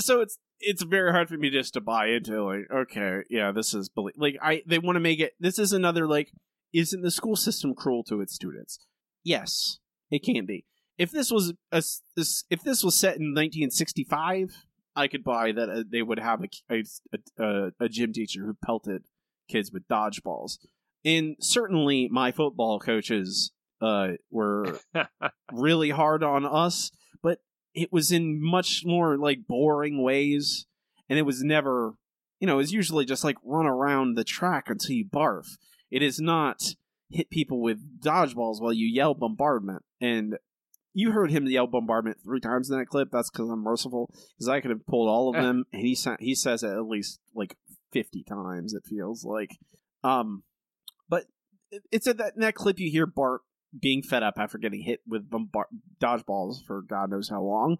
So 0.00 0.20
it's 0.20 0.38
it's 0.60 0.82
very 0.82 1.12
hard 1.12 1.28
for 1.28 1.36
me 1.36 1.50
just 1.50 1.74
to 1.74 1.80
buy 1.80 2.06
into 2.06 2.42
like 2.44 2.66
okay 2.72 3.22
yeah 3.30 3.52
this 3.52 3.74
is 3.74 3.88
belie- 3.88 4.12
like 4.16 4.36
i 4.42 4.62
they 4.66 4.78
want 4.78 4.96
to 4.96 5.00
make 5.00 5.20
it 5.20 5.32
this 5.38 5.58
is 5.58 5.72
another 5.72 6.06
like 6.06 6.32
isn't 6.72 7.02
the 7.02 7.10
school 7.10 7.36
system 7.36 7.74
cruel 7.74 8.04
to 8.04 8.20
its 8.20 8.34
students? 8.34 8.86
Yes 9.24 9.78
it 10.10 10.22
can 10.22 10.46
be. 10.46 10.64
If 10.96 11.10
this 11.10 11.30
was 11.30 11.52
a 11.70 11.82
this, 12.16 12.44
if 12.50 12.62
this 12.62 12.82
was 12.82 12.94
set 12.94 13.16
in 13.16 13.34
1965 13.34 14.64
i 14.96 15.06
could 15.06 15.22
buy 15.22 15.52
that 15.52 15.70
uh, 15.70 15.82
they 15.90 16.02
would 16.02 16.18
have 16.18 16.42
a, 16.42 16.74
a, 16.74 16.82
a, 17.42 17.72
a 17.80 17.88
gym 17.88 18.12
teacher 18.12 18.44
who 18.44 18.56
pelted 18.64 19.04
kids 19.48 19.72
with 19.72 19.86
dodgeballs. 19.88 20.58
And 21.04 21.36
certainly 21.40 22.08
my 22.10 22.32
football 22.32 22.80
coaches 22.80 23.52
uh, 23.80 24.12
were 24.30 24.78
really 25.52 25.90
hard 25.90 26.24
on 26.24 26.44
us, 26.44 26.90
it 27.74 27.92
was 27.92 28.10
in 28.12 28.42
much 28.42 28.82
more 28.84 29.16
like 29.16 29.46
boring 29.46 30.02
ways. 30.02 30.66
And 31.08 31.18
it 31.18 31.22
was 31.22 31.42
never, 31.42 31.94
you 32.38 32.46
know, 32.46 32.58
it's 32.58 32.72
usually 32.72 33.04
just 33.06 33.24
like 33.24 33.36
run 33.42 33.66
around 33.66 34.14
the 34.14 34.24
track 34.24 34.68
until 34.68 34.94
you 34.94 35.06
barf. 35.06 35.56
It 35.90 36.02
is 36.02 36.20
not 36.20 36.74
hit 37.10 37.30
people 37.30 37.62
with 37.62 38.00
dodgeballs 38.00 38.60
while 38.60 38.74
you 38.74 38.86
yell 38.86 39.14
bombardment. 39.14 39.82
And 40.00 40.36
you 40.92 41.12
heard 41.12 41.30
him 41.30 41.46
yell 41.46 41.66
bombardment 41.66 42.18
three 42.22 42.40
times 42.40 42.70
in 42.70 42.78
that 42.78 42.86
clip. 42.86 43.08
That's 43.10 43.30
because 43.30 43.48
I'm 43.48 43.62
merciful. 43.62 44.10
Because 44.36 44.48
I 44.48 44.60
could 44.60 44.70
have 44.70 44.86
pulled 44.86 45.08
all 45.08 45.28
of 45.28 45.36
them, 45.36 45.64
and 45.72 45.82
he 45.82 45.94
sa- 45.94 46.16
he 46.18 46.34
says 46.34 46.62
it 46.62 46.70
at 46.70 46.86
least 46.86 47.20
like 47.34 47.56
fifty 47.92 48.24
times. 48.24 48.74
It 48.74 48.84
feels 48.84 49.24
like, 49.24 49.58
um, 50.02 50.42
but 51.08 51.24
it's 51.92 52.06
at 52.06 52.18
that 52.18 52.34
in 52.34 52.40
that 52.40 52.54
clip 52.54 52.80
you 52.80 52.90
hear 52.90 53.06
Bart 53.06 53.42
being 53.78 54.02
fed 54.02 54.22
up 54.22 54.34
after 54.38 54.58
getting 54.58 54.82
hit 54.82 55.00
with 55.06 55.28
bombard- 55.30 55.66
dodgeballs 56.00 56.64
for 56.66 56.82
God 56.82 57.10
knows 57.10 57.28
how 57.28 57.42
long. 57.42 57.76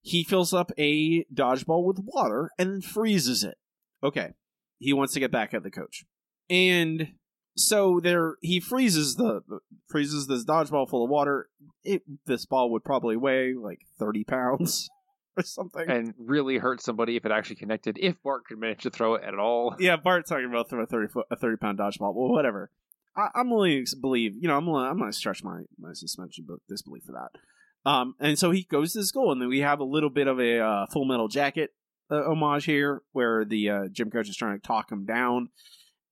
He 0.00 0.24
fills 0.24 0.54
up 0.54 0.70
a 0.78 1.24
dodgeball 1.34 1.84
with 1.84 1.98
water 2.02 2.50
and 2.58 2.70
then 2.70 2.80
freezes 2.80 3.44
it. 3.44 3.58
Okay, 4.02 4.30
he 4.78 4.92
wants 4.92 5.12
to 5.14 5.20
get 5.20 5.30
back 5.32 5.52
at 5.52 5.62
the 5.64 5.70
coach, 5.70 6.04
and 6.48 7.14
so 7.56 7.98
there 8.00 8.36
he 8.40 8.60
freezes 8.60 9.16
the 9.16 9.40
freezes 9.88 10.28
this 10.28 10.44
dodgeball 10.44 10.88
full 10.88 11.04
of 11.04 11.10
water. 11.10 11.48
It 11.82 12.02
this 12.26 12.46
ball 12.46 12.70
would 12.70 12.84
probably 12.84 13.16
weigh 13.16 13.54
like 13.54 13.80
thirty 13.98 14.22
pounds 14.22 14.88
or 15.36 15.42
something. 15.42 15.90
and 15.90 16.14
really 16.16 16.58
hurt 16.58 16.80
somebody 16.80 17.16
if 17.16 17.24
it 17.26 17.32
actually 17.32 17.56
connected. 17.56 17.98
If 18.00 18.22
Bart 18.22 18.44
could 18.46 18.58
manage 18.60 18.82
to 18.84 18.90
throw 18.90 19.14
it 19.16 19.24
at 19.24 19.34
all. 19.38 19.74
yeah, 19.80 19.96
Bart's 19.96 20.30
talking 20.30 20.46
about 20.46 20.70
throwing 20.70 20.84
a 20.84 20.86
thirty 20.86 21.08
foot 21.08 21.26
a 21.30 21.36
thirty 21.36 21.56
pound 21.56 21.78
dodgeball. 21.80 22.14
Well, 22.14 22.30
whatever. 22.30 22.70
I, 23.18 23.28
I'm 23.34 23.50
willing 23.50 23.84
to 23.84 23.96
believe. 23.96 24.36
You 24.40 24.48
know, 24.48 24.56
I'm 24.56 24.66
willing, 24.66 24.86
I'm 24.86 24.98
going 24.98 25.10
to 25.10 25.16
stretch 25.16 25.42
my 25.42 25.62
my 25.78 25.92
suspension 25.92 26.46
disbelief 26.68 27.02
for 27.04 27.12
that. 27.12 27.90
Um, 27.90 28.14
and 28.20 28.38
so 28.38 28.50
he 28.50 28.64
goes 28.64 28.92
to 28.92 29.04
school, 29.04 29.32
and 29.32 29.40
then 29.40 29.48
we 29.48 29.60
have 29.60 29.80
a 29.80 29.84
little 29.84 30.10
bit 30.10 30.28
of 30.28 30.38
a 30.38 30.60
uh, 30.60 30.86
Full 30.92 31.04
Metal 31.04 31.28
Jacket 31.28 31.70
uh, 32.10 32.22
homage 32.24 32.64
here, 32.64 33.02
where 33.12 33.44
the 33.44 33.70
uh, 33.70 33.88
gym 33.90 34.10
coach 34.10 34.28
is 34.28 34.36
trying 34.36 34.60
to 34.60 34.66
talk 34.66 34.90
him 34.90 35.04
down, 35.04 35.48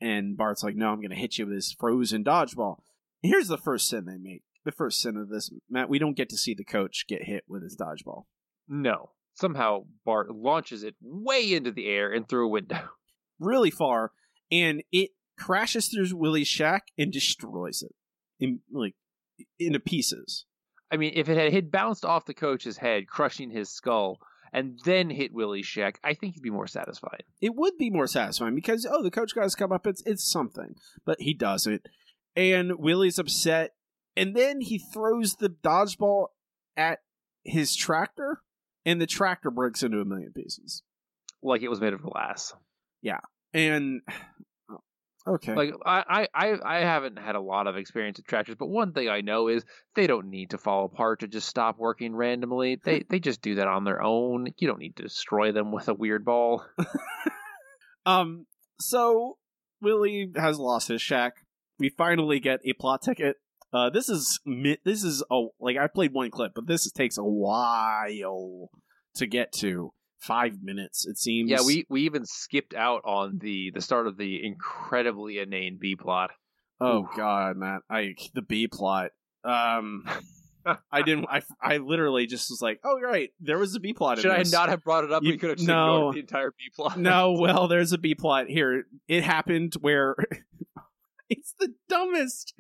and 0.01 0.37
Bart's 0.37 0.63
like, 0.63 0.75
"No, 0.75 0.89
I'm 0.89 1.01
going 1.01 1.11
to 1.11 1.17
hit 1.17 1.39
you 1.39 1.47
with 1.47 1.55
this 1.55 1.75
frozen 1.79 2.25
dodgeball." 2.25 2.79
Here's 3.23 3.49
the 3.49 3.59
first 3.59 3.89
sin 3.89 4.05
they 4.07 4.19
make. 4.19 4.43
The 4.65 4.73
first 4.73 5.01
sin 5.01 5.17
of 5.17 5.29
this, 5.29 5.51
Matt. 5.71 5.89
We 5.89 5.99
don't 5.99 6.17
get 6.17 6.29
to 6.31 6.37
see 6.37 6.55
the 6.55 6.65
coach 6.65 7.07
get 7.09 7.25
hit 7.25 7.45
with 7.49 7.63
his 7.63 7.77
dodgeball. 7.77 8.25
No. 8.69 9.11
Somehow 9.35 9.85
Bart 10.05 10.31
launches 10.31 10.83
it 10.83 10.95
way 11.01 11.53
into 11.53 11.71
the 11.71 11.89
air 11.89 12.11
and 12.11 12.27
through 12.27 12.47
a 12.47 12.51
window. 12.51 12.81
really 13.39 13.71
far, 13.71 14.13
and 14.51 14.83
it 14.93 15.11
crashes 15.39 15.89
through 15.89 16.17
Willie's 16.17 16.49
shack 16.49 16.87
and 16.99 17.13
destroys 17.13 17.83
it, 17.83 17.95
in 18.41 18.61
like 18.73 18.95
into 19.59 19.81
pieces. 19.81 20.47
I 20.91 20.97
mean, 20.97 21.13
if 21.15 21.29
it 21.29 21.37
had, 21.37 21.53
had 21.53 21.71
bounced 21.71 22.05
off 22.05 22.27
the 22.27 22.35
coach's 22.35 22.77
head, 22.77 23.09
crushing 23.09 23.51
his 23.51 23.71
skull, 23.71 24.19
and 24.53 24.79
then 24.85 25.11
hit 25.11 25.33
Willie's 25.33 25.67
shack, 25.67 25.99
I 26.05 26.15
think 26.15 26.35
he'd 26.35 26.43
be 26.43 26.51
more 26.51 26.69
satisfied. 26.69 27.25
It 27.41 27.55
would 27.55 27.77
be 27.77 27.91
more 27.91 28.07
satisfying 28.07 28.55
because 28.55 28.87
oh, 28.91 29.03
the 29.03 29.11
coach 29.11 29.35
got 29.35 29.45
his 29.45 29.55
come 29.55 29.73
up. 29.73 29.87
It's 29.87 30.03
it's 30.07 30.31
something, 30.31 30.77
but 31.05 31.21
he 31.21 31.35
doesn't, 31.35 31.83
and 32.35 32.79
Willie's 32.79 33.19
upset, 33.19 33.73
and 34.17 34.35
then 34.35 34.61
he 34.61 34.79
throws 34.79 35.35
the 35.35 35.51
dodgeball 35.51 36.29
at 36.77 37.01
his 37.45 37.75
tractor, 37.75 38.43
and 38.85 39.01
the 39.01 39.07
tractor 39.07 39.51
breaks 39.51 39.83
into 39.83 40.01
a 40.01 40.05
million 40.05 40.33
pieces. 40.33 40.83
Like 41.43 41.63
it 41.63 41.69
was 41.69 41.81
made 41.81 41.93
of 41.93 42.03
glass. 42.03 42.55
Yeah, 43.03 43.21
and 43.53 44.01
okay, 45.27 45.55
Like 45.55 45.75
I, 45.85 46.29
I, 46.35 46.59
I 46.65 46.79
haven't 46.81 47.19
had 47.19 47.35
a 47.35 47.41
lot 47.41 47.67
of 47.67 47.77
experience 47.77 48.19
with 48.19 48.27
tractors, 48.27 48.57
but 48.59 48.69
one 48.69 48.93
thing 48.93 49.09
I 49.09 49.21
know 49.21 49.49
is 49.49 49.65
they 49.95 50.07
don't 50.07 50.29
need 50.29 50.51
to 50.51 50.59
fall 50.59 50.85
apart 50.85 51.21
to 51.21 51.29
just 51.29 51.49
stop 51.49 51.79
working 51.79 52.15
randomly. 52.15 52.81
They 52.85 53.05
they 53.09 53.19
just 53.21 53.43
do 53.43 53.57
that 53.57 53.69
on 53.69 53.85
their 53.85 54.03
own. 54.03 54.49
You 54.59 54.69
don't 54.69 54.79
need 54.79 54.97
to 54.97 55.03
destroy 55.03 55.53
them 55.53 55.73
with 55.73 55.89
a 55.89 55.95
weird 55.95 56.25
ball. 56.25 56.65
Um, 58.07 58.47
so 58.79 59.37
Willie 59.83 60.31
has 60.37 60.59
lost 60.59 60.89
his 60.89 61.03
shack. 61.03 61.35
We 61.79 61.89
finally 61.91 62.41
get 62.41 62.61
a 62.65 62.73
plot 62.73 63.03
ticket. 63.03 63.37
Uh, 63.73 63.91
this 63.91 64.09
is 64.09 64.41
this 64.85 65.03
is 65.03 65.25
oh 65.31 65.51
like 65.61 65.77
I 65.77 65.89
played 65.89 66.13
one 66.13 66.31
clip, 66.31 66.53
but 66.55 66.67
this 66.67 66.91
takes 66.93 67.19
a 67.19 67.25
while 67.25 68.71
to 69.17 69.27
get 69.27 69.53
to. 69.55 69.93
Five 70.19 70.63
minutes, 70.63 71.07
it 71.07 71.19
seems. 71.19 71.51
Yeah, 71.51 71.59
we 71.65 71.87
we 71.89 72.03
even 72.03 72.25
skipped 72.25 72.75
out 72.75 73.03
on 73.05 73.39
the 73.39 73.71
the 73.75 73.81
start 73.81 74.07
of 74.07 74.17
the 74.17 74.45
incredibly 74.45 75.39
inane 75.39 75.79
B 75.81 75.95
plot. 75.95 76.31
Oh. 76.81 77.09
God, 77.17 77.57
Matt, 77.57 77.83
I 77.91 78.15
the 78.35 78.43
B 78.43 78.67
plot. 78.67 79.11
Um, 79.45 80.05
I 80.91 81.03
didn't. 81.03 81.27
I 81.31 81.43
I 81.63 81.77
literally 81.77 82.27
just 82.27 82.51
was 82.51 82.61
like, 82.61 82.81
oh 82.83 83.01
right, 83.01 83.31
there 83.41 83.59
was 83.59 83.75
a 83.75 83.81
B 83.81 83.93
plot. 83.93 84.19
Should 84.19 84.31
I 84.31 84.39
this. 84.39 84.53
not 84.53 84.69
have 84.69 84.83
brought 84.83 85.05
it 85.05 85.13
up? 85.13 85.23
You- 85.23 85.33
we 85.33 85.39
could 85.39 85.51
have 85.51 85.59
just 85.59 85.69
no. 85.69 85.97
ignored 85.97 86.15
the 86.15 86.21
entire 86.21 86.51
B 86.51 86.65
plot. 86.75 86.99
No, 86.99 87.33
well, 87.39 87.69
there's 87.69 87.93
a 87.93 87.99
B 87.99 88.15
plot 88.15 88.49
here. 88.49 88.85
It 89.07 89.23
happened 89.23 89.75
where 89.81 90.17
it's 91.31 91.55
the 91.59 91.75
dumbest. 91.89 92.55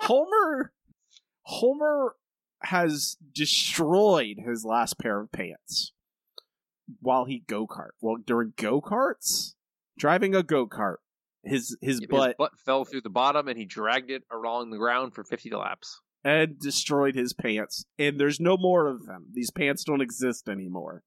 Homer 0.00 0.72
Homer 1.42 2.16
has 2.62 3.16
destroyed 3.34 4.38
his 4.46 4.64
last 4.64 4.98
pair 4.98 5.20
of 5.20 5.32
pants 5.32 5.92
while 7.00 7.24
he 7.24 7.44
go 7.46 7.66
kart. 7.66 7.90
Well, 8.00 8.16
during 8.16 8.52
go 8.56 8.80
karts, 8.80 9.54
driving 9.98 10.34
a 10.34 10.42
go 10.42 10.66
kart, 10.66 10.96
his 11.44 11.76
his 11.80 11.98
His 11.98 12.06
butt 12.06 12.36
butt 12.38 12.52
fell 12.64 12.84
through 12.84 13.02
the 13.02 13.10
bottom, 13.10 13.48
and 13.48 13.56
he 13.58 13.64
dragged 13.64 14.10
it 14.10 14.22
along 14.32 14.70
the 14.70 14.78
ground 14.78 15.14
for 15.14 15.24
fifty 15.24 15.50
laps. 15.50 16.00
and 16.24 16.58
destroyed 16.58 17.14
his 17.14 17.32
pants. 17.32 17.84
And 17.98 18.18
there's 18.20 18.40
no 18.40 18.56
more 18.56 18.86
of 18.88 19.06
them. 19.06 19.26
These 19.32 19.50
pants 19.50 19.84
don't 19.84 20.02
exist 20.02 20.48
anymore. 20.48 21.02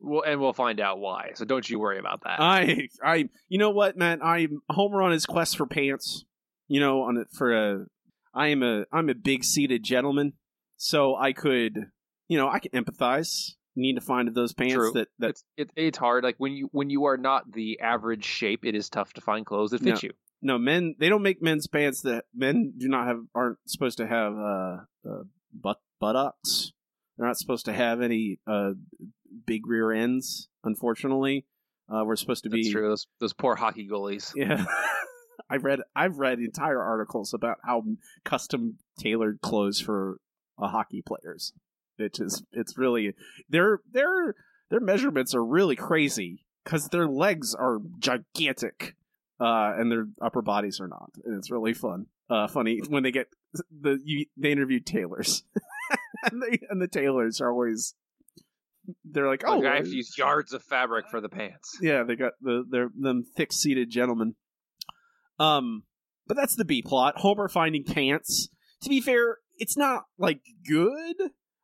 Well, 0.00 0.22
and 0.26 0.40
we'll 0.40 0.52
find 0.52 0.80
out 0.80 1.00
why. 1.00 1.32
So 1.34 1.44
don't 1.44 1.68
you 1.68 1.78
worry 1.80 1.98
about 1.98 2.22
that. 2.22 2.40
I, 2.40 2.88
I, 3.02 3.28
you 3.48 3.58
know 3.58 3.70
what, 3.70 3.96
man? 3.96 4.20
I'm 4.22 4.62
Homer 4.70 5.02
on 5.02 5.10
his 5.10 5.26
quest 5.26 5.56
for 5.56 5.66
pants. 5.66 6.24
You 6.68 6.80
know, 6.80 7.02
on 7.02 7.16
it 7.16 7.26
for 7.32 7.52
a, 7.52 7.86
I 8.34 8.48
am 8.48 8.62
a, 8.62 8.84
I'm 8.92 9.08
a 9.08 9.14
big 9.14 9.42
seated 9.42 9.82
gentleman, 9.82 10.34
so 10.76 11.16
I 11.16 11.32
could, 11.32 11.86
you 12.28 12.38
know, 12.38 12.48
I 12.48 12.58
can 12.58 12.70
empathize. 12.72 13.54
Need 13.80 13.94
to 13.94 14.00
find 14.00 14.34
those 14.34 14.52
pants 14.52 14.74
True. 14.74 14.92
that 14.94 15.08
that 15.20 15.30
it's 15.30 15.44
it, 15.56 15.70
it's 15.76 15.98
hard. 15.98 16.24
Like 16.24 16.34
when 16.38 16.52
you 16.52 16.68
when 16.72 16.90
you 16.90 17.04
are 17.04 17.16
not 17.16 17.52
the 17.52 17.78
average 17.78 18.24
shape, 18.24 18.64
it 18.64 18.74
is 18.74 18.88
tough 18.88 19.12
to 19.12 19.20
find 19.20 19.46
clothes 19.46 19.70
that 19.70 19.82
fit 19.82 20.02
you. 20.02 20.12
no 20.42 20.58
men 20.58 20.96
they 20.98 21.08
don't 21.08 21.22
make 21.22 21.40
men's 21.40 21.68
pants 21.68 22.00
that 22.00 22.24
men 22.34 22.72
do 22.76 22.88
not 22.88 23.06
have 23.06 23.20
aren't 23.36 23.58
supposed 23.66 23.98
to 23.98 24.06
have 24.08 24.32
uh, 24.32 24.78
uh 25.08 25.22
butt 25.54 25.78
buttocks. 26.00 26.72
They're 27.16 27.28
not 27.28 27.38
supposed 27.38 27.66
to 27.66 27.72
have 27.72 28.00
any 28.00 28.40
uh 28.48 28.72
big 29.46 29.68
rear 29.68 29.92
ends. 29.92 30.48
Unfortunately, 30.64 31.46
uh, 31.88 32.02
we're 32.04 32.16
supposed 32.16 32.42
to 32.42 32.50
That's 32.50 32.66
be 32.66 32.72
true. 32.72 32.88
Those 32.88 33.06
those 33.20 33.32
poor 33.32 33.54
hockey 33.54 33.88
goalies. 33.88 34.32
Yeah. 34.36 34.64
I've 35.48 35.62
read 35.62 35.80
I've 35.94 36.18
read 36.18 36.40
entire 36.40 36.82
articles 36.82 37.32
about 37.32 37.58
how 37.64 37.84
custom 38.24 38.78
tailored 38.98 39.40
clothes 39.40 39.80
for 39.80 40.18
uh, 40.60 40.66
hockey 40.66 41.00
players. 41.00 41.52
It 41.98 42.18
is 42.20 42.42
it's 42.52 42.78
really 42.78 43.14
their 43.48 43.80
their 43.90 44.34
their 44.70 44.80
measurements 44.80 45.34
are 45.34 45.44
really 45.44 45.76
crazy 45.76 46.44
cuz 46.64 46.88
their 46.88 47.08
legs 47.08 47.54
are 47.54 47.78
gigantic 47.98 48.96
uh 49.40 49.74
and 49.76 49.90
their 49.90 50.06
upper 50.20 50.42
bodies 50.42 50.80
are 50.80 50.88
not. 50.88 51.10
And 51.24 51.36
it's 51.36 51.50
really 51.50 51.74
fun. 51.74 52.06
Uh 52.28 52.48
funny 52.48 52.80
when 52.88 53.02
they 53.02 53.10
get 53.10 53.28
the 53.70 53.98
you, 54.04 54.26
they 54.36 54.52
interview 54.52 54.80
tailors. 54.80 55.44
and 56.30 56.42
they 56.42 56.58
and 56.70 56.80
the 56.80 56.88
tailors 56.88 57.40
are 57.40 57.50
always 57.50 57.94
they're 59.04 59.28
like, 59.28 59.42
"Oh, 59.46 59.64
I 59.66 59.76
have 59.76 59.84
to 59.84 59.94
use 59.94 60.16
yards 60.16 60.52
of 60.52 60.62
fabric 60.62 61.10
for 61.10 61.20
the 61.20 61.28
pants. 61.28 61.78
yeah, 61.80 62.04
they 62.04 62.16
got 62.16 62.32
the 62.40 62.64
they're 62.68 62.90
them 62.98 63.24
thick 63.36 63.52
seated 63.52 63.90
gentlemen. 63.90 64.34
Um, 65.38 65.84
but 66.26 66.36
that's 66.36 66.56
the 66.56 66.64
B 66.64 66.82
plot. 66.82 67.18
Homer 67.18 67.48
finding 67.48 67.84
pants. 67.84 68.48
To 68.82 68.88
be 68.88 69.00
fair, 69.00 69.38
it's 69.56 69.76
not 69.76 70.04
like 70.18 70.40
good, 70.66 71.16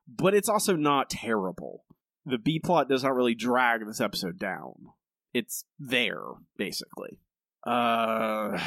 but 0.08 0.34
it's 0.34 0.48
also 0.48 0.76
not 0.76 1.10
terrible. 1.10 1.84
The 2.26 2.38
B 2.38 2.58
plot 2.58 2.88
does 2.88 3.02
not 3.02 3.14
really 3.14 3.34
drag 3.34 3.86
this 3.86 4.00
episode 4.00 4.38
down. 4.38 4.74
It's 5.32 5.64
there, 5.78 6.22
basically. 6.56 7.18
Uh, 7.66 8.58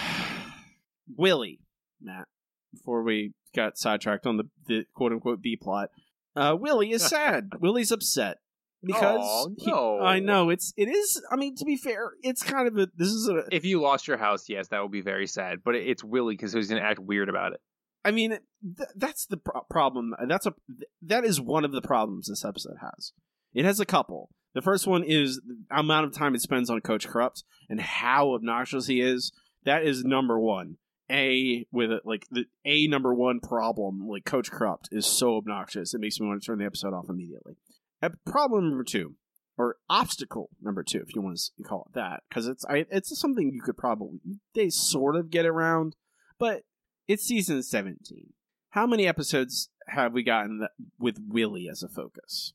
Willie, 1.16 1.60
Matt. 2.02 2.28
Before 2.74 3.02
we 3.04 3.34
got 3.56 3.78
sidetracked 3.78 4.28
on 4.28 4.38
the, 4.38 4.44
the 4.68 4.86
quote 4.94 5.12
unquote 5.14 5.42
B 5.42 5.56
plot, 5.56 5.90
uh, 6.36 6.56
Willie 6.60 6.92
is 6.92 7.02
sad. 7.08 7.52
Willie's 7.60 7.92
upset 7.92 8.38
because 8.84 9.20
Aw, 9.22 9.48
he- 9.58 9.72
no. 9.72 10.00
I 10.02 10.20
know 10.20 10.50
it's 10.50 10.74
it 10.78 10.90
is. 10.90 11.22
I 11.32 11.36
mean, 11.38 11.56
to 11.56 11.66
be 11.66 11.78
fair, 11.78 12.12
it's 12.22 12.44
kind 12.44 12.68
of 12.68 12.78
a 12.78 12.88
this 12.96 13.08
is 13.08 13.28
a. 13.30 13.44
If 13.52 13.66
you 13.66 13.82
lost 13.82 14.08
your 14.08 14.18
house, 14.18 14.50
yes, 14.50 14.68
that 14.68 14.82
would 14.82 14.92
be 14.92 15.02
very 15.02 15.26
sad. 15.28 15.60
But 15.64 15.76
it- 15.76 15.88
it's 15.88 16.04
Willie 16.04 16.36
because 16.36 16.54
he's 16.54 16.68
going 16.70 16.82
to 16.82 16.88
act 16.88 17.00
weird 17.00 17.30
about 17.30 17.54
it. 17.54 17.62
I 18.06 18.12
mean, 18.12 18.40
th- 18.78 18.90
that's 18.96 19.26
the 19.26 19.38
pro- 19.38 19.62
problem. 19.70 20.14
That's 20.28 20.46
a 20.46 20.54
that 21.02 21.26
is 21.26 21.42
one 21.42 21.66
of 21.66 21.72
the 21.72 21.82
problems 21.82 22.28
this 22.28 22.46
episode 22.46 22.78
has. 22.82 23.14
It 23.54 23.66
has 23.66 23.80
a 23.80 23.86
couple. 23.86 24.30
The 24.54 24.62
first 24.62 24.88
one 24.88 25.04
is 25.04 25.42
the 25.46 25.58
amount 25.72 26.06
of 26.06 26.14
time 26.14 26.34
it 26.36 26.42
spends 26.42 26.70
on 26.70 26.80
Coach 26.82 27.08
Corrupt 27.08 27.44
and 27.70 27.80
how 27.82 28.34
obnoxious 28.34 28.88
he 28.88 29.02
is. 29.02 29.32
That 29.66 29.84
is 29.84 30.04
number 30.04 30.40
one. 30.40 30.78
a 31.12 31.66
with 31.72 31.92
it 31.92 32.04
like 32.06 32.26
the 32.32 32.46
a 32.66 32.88
number 32.88 33.14
one 33.14 33.40
problem 33.40 34.08
like 34.08 34.26
Coach 34.26 34.52
Corrupt 34.52 34.90
is 34.92 35.06
so 35.06 35.36
obnoxious 35.38 35.94
it 35.94 36.02
makes 36.02 36.20
me 36.20 36.28
want 36.28 36.42
to 36.42 36.46
turn 36.46 36.60
the 36.60 36.66
episode 36.66 36.94
off 36.94 37.10
immediately. 37.10 37.56
Uh, 38.02 38.10
problem 38.26 38.70
number 38.70 38.84
two, 38.84 39.16
or 39.58 39.78
obstacle 39.90 40.50
number 40.62 40.84
two, 40.84 41.02
if 41.08 41.16
you 41.16 41.22
want 41.22 41.40
to 41.58 41.64
call 41.64 41.88
it 41.90 41.96
that, 41.96 42.24
because 42.30 42.48
it's 42.48 42.64
I, 42.66 42.86
it's 42.92 43.18
something 43.20 43.52
you 43.52 43.62
could 43.62 43.78
probably 43.78 44.20
they 44.54 44.70
sort 44.70 45.16
of 45.16 45.30
get 45.30 45.46
around, 45.46 45.96
but 46.40 46.64
it's 47.08 47.24
season 47.24 47.64
seventeen. 47.64 48.34
How 48.72 48.86
many 48.86 49.08
episodes 49.08 49.70
have 49.88 50.14
we 50.14 50.24
gotten 50.24 50.68
with 51.00 51.18
Willie 51.28 51.68
as 51.70 51.82
a 51.84 51.88
focus? 51.88 52.54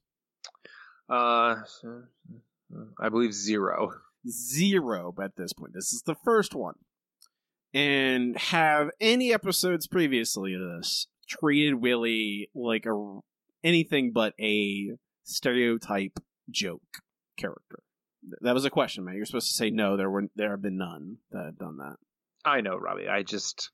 Uh, 1.08 1.56
I 3.00 3.08
believe 3.08 3.32
zero. 3.32 3.92
Zero 4.28 5.14
at 5.22 5.36
this 5.36 5.52
point. 5.52 5.72
This 5.74 5.92
is 5.92 6.02
the 6.02 6.14
first 6.14 6.54
one. 6.54 6.76
And 7.74 8.36
have 8.36 8.90
any 9.00 9.32
episodes 9.32 9.86
previously 9.86 10.52
to 10.52 10.76
this 10.76 11.08
treated 11.28 11.76
Willie 11.76 12.50
like 12.54 12.86
a 12.86 13.20
anything 13.64 14.12
but 14.12 14.34
a 14.38 14.92
stereotype 15.24 16.20
joke 16.50 16.82
character? 17.36 17.82
That 18.42 18.54
was 18.54 18.64
a 18.64 18.70
question, 18.70 19.04
man. 19.04 19.16
You're 19.16 19.24
supposed 19.24 19.48
to 19.48 19.54
say 19.54 19.70
no. 19.70 19.96
There 19.96 20.10
were 20.10 20.28
there 20.36 20.50
have 20.50 20.62
been 20.62 20.76
none 20.76 21.16
that 21.32 21.46
have 21.46 21.58
done 21.58 21.78
that. 21.78 21.96
I 22.44 22.60
know, 22.60 22.76
Robbie. 22.76 23.08
I 23.08 23.22
just 23.22 23.70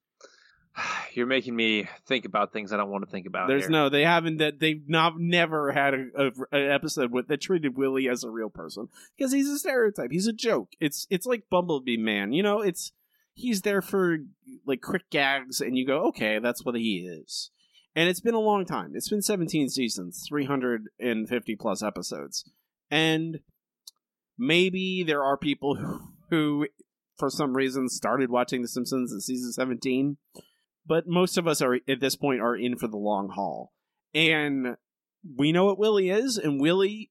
you're 1.14 1.26
making 1.26 1.54
me 1.54 1.88
think 2.06 2.24
about 2.24 2.52
things 2.52 2.72
I 2.72 2.76
don't 2.76 2.90
want 2.90 3.04
to 3.04 3.10
think 3.10 3.26
about. 3.26 3.48
There's 3.48 3.64
here. 3.64 3.70
no, 3.70 3.88
they 3.88 4.04
haven't. 4.04 4.38
That 4.38 4.60
they've 4.60 4.88
not 4.88 5.18
never 5.18 5.72
had 5.72 5.94
a, 5.94 6.06
a, 6.16 6.26
an 6.52 6.70
episode 6.70 7.12
with 7.12 7.28
that 7.28 7.40
treated 7.40 7.76
Willie 7.76 8.08
as 8.08 8.24
a 8.24 8.30
real 8.30 8.50
person 8.50 8.88
because 9.16 9.32
he's 9.32 9.48
a 9.48 9.58
stereotype. 9.58 10.10
He's 10.10 10.26
a 10.26 10.32
joke. 10.32 10.70
It's 10.80 11.06
it's 11.10 11.26
like 11.26 11.44
Bumblebee 11.50 11.96
Man. 11.96 12.32
You 12.32 12.42
know, 12.42 12.60
it's 12.60 12.92
he's 13.34 13.62
there 13.62 13.82
for 13.82 14.18
like 14.66 14.80
quick 14.82 15.10
gags, 15.10 15.60
and 15.60 15.76
you 15.76 15.86
go, 15.86 16.06
okay, 16.08 16.38
that's 16.38 16.64
what 16.64 16.74
he 16.74 16.98
is. 16.98 17.50
And 17.94 18.08
it's 18.08 18.20
been 18.20 18.34
a 18.34 18.40
long 18.40 18.64
time. 18.64 18.92
It's 18.94 19.08
been 19.08 19.22
17 19.22 19.70
seasons, 19.70 20.24
350 20.28 21.56
plus 21.56 21.82
episodes, 21.82 22.48
and 22.90 23.40
maybe 24.36 25.02
there 25.02 25.24
are 25.24 25.36
people 25.36 25.76
who, 25.76 26.00
who 26.30 26.66
for 27.16 27.30
some 27.30 27.56
reason 27.56 27.88
started 27.88 28.30
watching 28.30 28.62
The 28.62 28.68
Simpsons 28.68 29.12
in 29.12 29.20
season 29.20 29.52
17 29.52 30.18
but 30.88 31.06
most 31.06 31.36
of 31.38 31.46
us 31.46 31.62
are 31.62 31.78
at 31.86 32.00
this 32.00 32.16
point 32.16 32.40
are 32.40 32.56
in 32.56 32.76
for 32.76 32.88
the 32.88 32.96
long 32.96 33.28
haul. 33.28 33.72
And 34.14 34.76
we 35.36 35.52
know 35.52 35.66
what 35.66 35.78
Willie 35.78 36.10
is, 36.10 36.36
and 36.38 36.60
Willie 36.60 37.10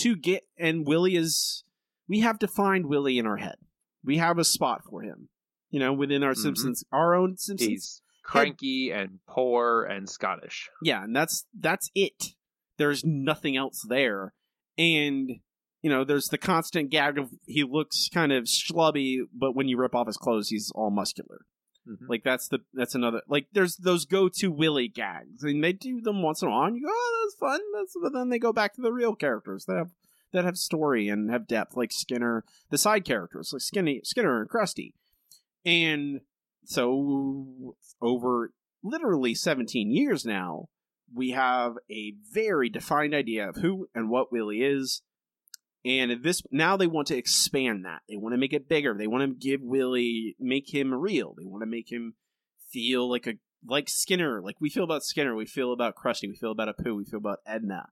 to 0.00 0.16
get 0.16 0.44
and 0.56 0.86
Willie 0.86 1.16
is 1.16 1.64
we 2.08 2.20
have 2.20 2.38
to 2.38 2.48
find 2.48 2.86
Willie 2.86 3.18
in 3.18 3.26
our 3.26 3.36
head. 3.36 3.56
We 4.04 4.18
have 4.18 4.38
a 4.38 4.44
spot 4.44 4.82
for 4.88 5.02
him. 5.02 5.28
You 5.70 5.80
know, 5.80 5.92
within 5.92 6.22
our 6.22 6.32
Mhm. 6.34 6.38
Simpsons 6.38 6.84
our 6.92 7.14
own 7.14 7.36
Simpsons. 7.36 7.68
He's 7.70 8.02
cranky 8.22 8.90
and 8.90 9.18
poor 9.26 9.84
and 9.84 10.08
Scottish. 10.08 10.68
Yeah, 10.82 11.02
and 11.04 11.14
that's 11.14 11.46
that's 11.58 11.90
it. 11.94 12.34
There's 12.78 13.04
nothing 13.04 13.56
else 13.56 13.84
there. 13.88 14.34
And 14.78 15.30
you 15.82 15.90
know, 15.90 16.04
there's 16.04 16.28
the 16.28 16.38
constant 16.38 16.90
gag 16.90 17.18
of 17.18 17.30
he 17.46 17.62
looks 17.64 18.08
kind 18.12 18.32
of 18.32 18.44
schlubby, 18.44 19.20
but 19.32 19.54
when 19.54 19.68
you 19.68 19.76
rip 19.76 19.94
off 19.94 20.06
his 20.08 20.16
clothes, 20.16 20.48
he's 20.48 20.70
all 20.74 20.90
muscular. 20.90 21.46
Mhm. 21.88 22.08
Like 22.08 22.24
that's 22.24 22.48
the 22.48 22.60
that's 22.74 22.94
another 22.94 23.22
like 23.28 23.46
there's 23.52 23.76
those 23.76 24.04
go 24.04 24.28
to 24.28 24.50
Willie 24.50 24.88
gags. 24.88 25.42
And 25.42 25.62
they 25.62 25.72
do 25.72 26.00
them 26.00 26.22
once 26.22 26.42
in 26.42 26.48
a 26.48 26.50
while 26.50 26.64
and 26.64 26.76
you 26.76 26.82
go 26.82 26.90
oh 26.90 27.24
that's 27.24 27.38
fun. 27.38 27.60
That's 27.74 27.96
but 28.00 28.12
then 28.12 28.28
they 28.28 28.38
go 28.38 28.52
back 28.52 28.74
to 28.74 28.80
the 28.80 28.92
real 28.92 29.14
characters 29.14 29.64
that 29.66 29.76
have 29.76 29.90
that 30.32 30.44
have 30.44 30.58
story 30.58 31.08
and 31.08 31.30
have 31.30 31.46
depth 31.46 31.76
like 31.76 31.92
Skinner 31.92 32.44
the 32.70 32.78
side 32.78 33.04
characters 33.04 33.52
like 33.52 33.62
Skinny 33.62 34.00
Skinner 34.04 34.40
and 34.40 34.50
Krusty. 34.50 34.92
And 35.64 36.20
so 36.64 37.76
over 38.02 38.52
literally 38.82 39.34
17 39.34 39.90
years 39.90 40.24
now 40.24 40.68
we 41.14 41.30
have 41.30 41.76
a 41.90 42.14
very 42.32 42.68
defined 42.68 43.14
idea 43.14 43.48
of 43.48 43.56
who 43.56 43.88
and 43.94 44.10
what 44.10 44.32
Willie 44.32 44.62
is 44.62 45.02
and 45.86 46.22
this 46.22 46.42
now 46.50 46.76
they 46.76 46.86
want 46.86 47.08
to 47.08 47.16
expand 47.16 47.84
that. 47.84 48.02
They 48.08 48.16
want 48.16 48.32
to 48.32 48.38
make 48.38 48.52
it 48.52 48.68
bigger. 48.68 48.94
They 48.94 49.06
want 49.06 49.22
to 49.22 49.48
give 49.48 49.60
Willie 49.62 50.36
make 50.38 50.74
him 50.74 50.92
real. 50.92 51.34
They 51.38 51.44
want 51.44 51.62
to 51.62 51.66
make 51.66 51.90
him 51.90 52.14
feel 52.70 53.08
like 53.08 53.26
a 53.26 53.34
like 53.68 53.88
Skinner, 53.88 54.40
like 54.42 54.56
we 54.60 54.70
feel 54.70 54.84
about 54.84 55.04
Skinner, 55.04 55.34
we 55.34 55.46
feel 55.46 55.72
about 55.72 55.94
Krusty, 55.96 56.28
we 56.28 56.36
feel 56.36 56.52
about 56.52 56.76
Apu, 56.76 56.96
we 56.96 57.04
feel 57.04 57.18
about 57.18 57.38
Edna. 57.46 57.86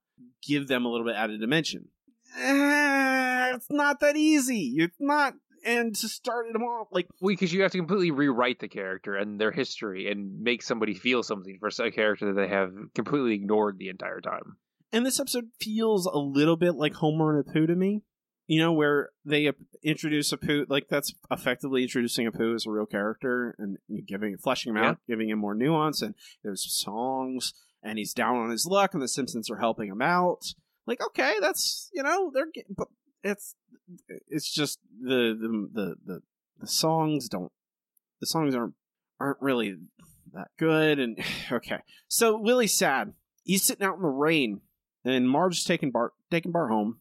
Give 0.46 0.68
them 0.68 0.85
a 0.85 0.88
little 0.88 1.07
bit 1.07 1.16
added 1.16 1.40
dimension. 1.40 1.88
Eh, 2.37 3.52
it's 3.54 3.70
not 3.70 4.00
that 4.00 4.16
easy. 4.16 4.74
It's 4.76 4.96
not, 5.00 5.35
and 5.64 5.94
to 5.96 6.09
start 6.09 6.52
them 6.52 6.62
off 6.62 6.88
like 6.92 7.09
because 7.24 7.52
you 7.52 7.62
have 7.62 7.72
to 7.72 7.78
completely 7.78 8.11
rewrite 8.11 8.61
the 8.61 8.68
character 8.68 9.16
and 9.16 9.40
their 9.40 9.52
history 9.52 10.11
and 10.11 10.40
make 10.40 10.62
somebody 10.62 10.94
feel 10.94 11.22
something 11.22 11.59
for 11.59 11.70
a 11.85 11.90
character 11.90 12.33
that 12.33 12.40
they 12.40 12.48
have 12.48 12.72
completely 12.94 13.35
ignored 13.35 13.78
the 13.78 13.88
entire 13.88 14.20
time. 14.20 14.57
And 14.92 15.05
this 15.05 15.20
episode 15.20 15.49
feels 15.61 16.07
a 16.07 16.18
little 16.18 16.57
bit 16.57 16.75
like 16.75 16.94
Homer 16.94 17.38
and 17.38 17.47
Apu 17.47 17.66
to 17.66 17.75
me. 17.75 18.03
You 18.47 18.61
know, 18.61 18.73
where 18.73 19.11
they 19.25 19.51
introduce 19.83 20.31
Apu, 20.31 20.66
like 20.68 20.88
that's 20.90 21.14
effectively 21.31 21.83
introducing 21.83 22.31
Apu 22.31 22.55
as 22.55 22.66
a 22.66 22.70
real 22.70 22.85
character 22.85 23.55
and 23.59 23.79
giving, 24.07 24.37
fleshing 24.37 24.77
him 24.77 24.77
out, 24.77 24.99
giving 25.09 25.31
him 25.31 25.38
more 25.38 25.55
nuance. 25.55 26.03
And 26.03 26.14
there's 26.42 26.62
songs, 26.70 27.55
and 27.83 27.99
he's 27.99 28.12
down 28.12 28.37
on 28.37 28.51
his 28.51 28.66
luck, 28.66 28.92
and 28.92 29.03
the 29.03 29.09
Simpsons 29.09 29.51
are 29.51 29.57
helping 29.57 29.88
him 29.88 30.03
out. 30.03 30.55
Like, 30.87 31.03
okay, 31.03 31.37
that's 31.40 31.88
you 31.94 32.03
know, 32.03 32.31
they're 32.35 32.49
but 32.77 32.88
it's 33.23 33.55
it's 34.29 34.53
just 34.53 34.79
the 35.01 35.35
the 35.40 35.68
the 35.73 35.94
the, 36.05 36.20
the 36.61 36.66
songs 36.66 37.29
don't 37.29 37.53
the 38.20 38.27
songs 38.27 38.55
aren't 38.55 38.75
aren't 39.18 39.40
really 39.40 39.77
that 40.35 40.49
good. 40.59 40.99
And 40.99 41.18
okay, 41.53 41.79
so 42.09 42.38
Willie's 42.38 42.77
sad. 42.77 43.14
He's 43.42 43.64
sitting 43.64 43.87
out 43.87 43.97
in 43.97 44.03
the 44.03 44.09
rain 44.09 44.61
and 45.05 45.29
Marge 45.29 45.59
is 45.59 45.64
taking 45.64 45.90
Bart 45.90 46.12
taking 46.31 46.53
Bart 46.53 46.71
home, 46.71 46.99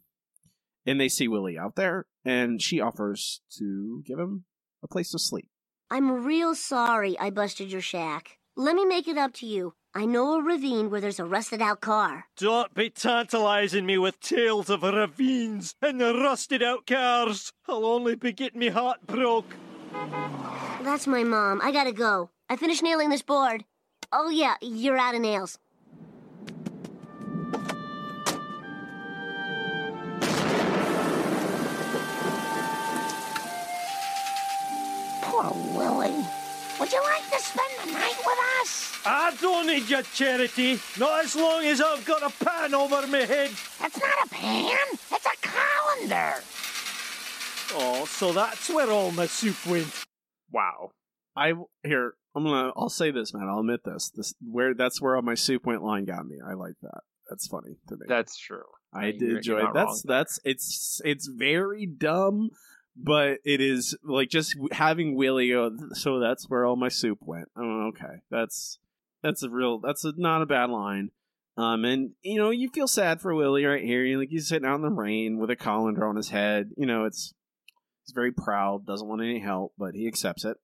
and 0.86 1.00
they 1.00 1.10
see 1.10 1.28
Willie 1.28 1.58
out 1.58 1.76
there, 1.76 2.06
and 2.26 2.62
she 2.62 2.80
offers 2.80 3.42
to 3.58 4.04
give 4.06 4.20
him 4.20 4.46
a 4.84 4.88
place 4.88 5.12
to 5.12 5.20
sleep. 5.20 5.48
I'm 5.90 6.26
real 6.26 6.56
sorry 6.56 7.18
I 7.20 7.30
busted 7.30 7.72
your 7.72 7.82
shack. 7.82 8.38
Let 8.56 8.76
me 8.76 8.86
make 8.86 9.08
it 9.08 9.18
up 9.18 9.34
to 9.36 9.46
you. 9.46 9.74
I 9.96 10.06
know 10.06 10.40
a 10.40 10.44
ravine 10.44 10.90
where 10.90 11.02
there's 11.02 11.20
a 11.20 11.26
rusted 11.26 11.62
out 11.62 11.82
car. 11.82 12.26
Don't 12.36 12.74
be 12.74 12.90
tantalising 12.90 13.86
me 13.86 14.00
with 14.00 14.20
tales 14.20 14.70
of 14.70 14.82
ravines 14.82 15.76
and 15.84 16.02
the 16.02 16.16
rusted 16.16 16.64
out 16.64 16.88
cars. 16.88 17.54
I'll 17.68 17.86
only 17.86 18.16
be 18.16 18.32
getting 18.32 18.60
me 18.60 18.70
heart 18.70 19.06
broke. 19.06 19.56
That's 20.82 21.06
my 21.06 21.24
mom. 21.24 21.62
I 21.62 21.72
gotta 21.72 21.92
go. 21.92 22.32
I 22.50 22.56
finished 22.56 22.82
nailing 22.82 23.10
this 23.10 23.22
board. 23.22 23.66
Oh, 24.12 24.30
yeah, 24.30 24.56
you're 24.62 24.98
out 24.98 25.16
of 25.16 25.22
nails. 25.22 25.60
Poor 35.34 35.52
Willie. 35.76 36.24
Would 36.80 36.92
you 36.92 37.02
like 37.02 37.28
to 37.32 37.40
spend 37.40 37.72
the 37.84 37.92
night 37.92 38.16
with 38.24 38.38
us? 38.62 38.94
I 39.04 39.36
don't 39.42 39.66
need 39.66 39.90
your 39.90 40.04
charity, 40.04 40.80
not 41.00 41.24
as 41.26 41.36
long 41.36 41.64
as 41.66 41.82
I've 41.82 42.06
got 42.06 42.22
a 42.22 42.46
pan 42.46 42.76
over 42.76 43.08
my 43.08 43.18
head. 43.20 43.50
It's 43.50 44.00
not 44.00 44.26
a 44.26 44.30
pan, 44.30 44.78
it's 44.92 45.26
a 45.26 45.48
colander. 45.48 46.36
Oh, 47.76 48.06
so 48.06 48.32
that's 48.32 48.70
where 48.70 48.92
all 48.92 49.10
my 49.12 49.26
soup 49.26 49.56
went. 49.66 49.88
Wow. 50.52 50.92
I 51.36 51.54
here 51.84 52.14
I'm 52.36 52.44
gonna 52.44 52.72
I'll 52.76 52.90
say 52.90 53.10
this, 53.10 53.34
man. 53.34 53.48
I'll 53.50 53.62
admit 53.62 53.84
this. 53.84 54.12
This 54.16 54.36
where 54.40 54.76
that's 54.76 55.02
where 55.02 55.16
all 55.16 55.24
my 55.24 55.34
soup 55.34 55.66
went 55.66 55.84
line 55.84 56.06
got 56.06 56.28
me. 56.28 56.38
I 56.48 56.54
like 56.54 56.76
that. 56.84 57.02
That's 57.28 57.48
funny 57.48 57.78
to 57.88 57.96
me. 57.96 58.06
That's 58.08 58.38
true. 58.38 58.62
I 58.94 59.08
you're- 59.08 59.18
did 59.18 59.38
enjoy 59.38 59.60
it. 59.62 59.64
not 59.64 59.74
That's 59.74 60.04
wrong. 60.06 60.16
that's 60.18 60.40
it's 60.44 61.02
it's 61.04 61.26
very 61.28 61.88
dumb, 61.88 62.52
but 62.96 63.40
it 63.44 63.62
is 63.62 63.98
like 64.04 64.30
just 64.30 64.56
having 64.72 65.16
Willie. 65.16 65.50
Go, 65.50 65.72
so 65.94 66.20
that's 66.20 66.50
where 66.50 66.66
all 66.66 66.76
my 66.76 66.90
soup 66.90 67.20
went. 67.22 67.50
Oh, 67.56 67.90
okay, 67.90 68.22
that's 68.30 68.80
that's 69.22 69.44
a 69.44 69.50
real 69.50 69.80
that's 69.80 70.06
a, 70.06 70.14
not 70.18 70.42
a 70.42 70.48
bad 70.48 70.70
line. 70.70 71.12
Um, 71.56 71.86
and 71.86 72.12
you 72.22 72.40
know 72.40 72.50
you 72.50 72.70
feel 72.70 72.88
sad 72.88 73.22
for 73.22 73.34
Willie 73.34 73.66
right 73.66 73.84
here. 73.84 74.04
You 74.04 74.20
like 74.20 74.30
he's 74.30 74.48
sitting 74.48 74.68
out 74.68 74.76
in 74.76 74.82
the 74.82 74.90
rain 74.90 75.38
with 75.38 75.50
a 75.50 75.56
colander 75.56 76.08
on 76.08 76.16
his 76.16 76.30
head. 76.30 76.72
You 76.78 76.86
know 76.86 77.06
it's 77.06 77.34
he's 78.06 78.14
very 78.14 78.32
proud, 78.32 78.86
doesn't 78.86 79.08
want 79.08 79.22
any 79.22 79.40
help, 79.40 79.74
but 79.78 79.96
he 79.96 80.08
accepts 80.08 80.46
it. 80.46 80.58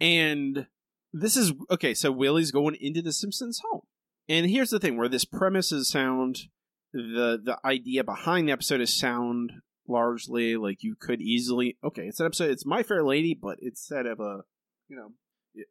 And 0.00 0.66
this 1.12 1.36
is 1.36 1.52
okay. 1.70 1.94
So 1.94 2.12
Willie's 2.12 2.50
going 2.50 2.76
into 2.80 3.02
the 3.02 3.12
Simpsons 3.12 3.60
home, 3.70 3.82
and 4.28 4.48
here's 4.48 4.70
the 4.70 4.78
thing: 4.78 4.96
where 4.96 5.08
this 5.08 5.24
premise 5.24 5.72
is 5.72 5.88
sound 5.88 6.48
the 6.92 7.40
the 7.42 7.58
idea 7.64 8.04
behind 8.04 8.48
the 8.48 8.52
episode 8.52 8.80
is 8.80 8.92
sound 8.92 9.52
largely 9.90 10.56
like 10.56 10.82
you 10.82 10.94
could 10.94 11.20
easily 11.20 11.76
okay 11.82 12.06
it's 12.06 12.20
an 12.20 12.26
episode 12.26 12.50
it's 12.50 12.64
my 12.64 12.82
fair 12.82 13.04
lady 13.04 13.34
but 13.34 13.58
instead 13.60 14.06
of 14.06 14.20
a 14.20 14.40
you 14.88 14.96
know 14.96 15.10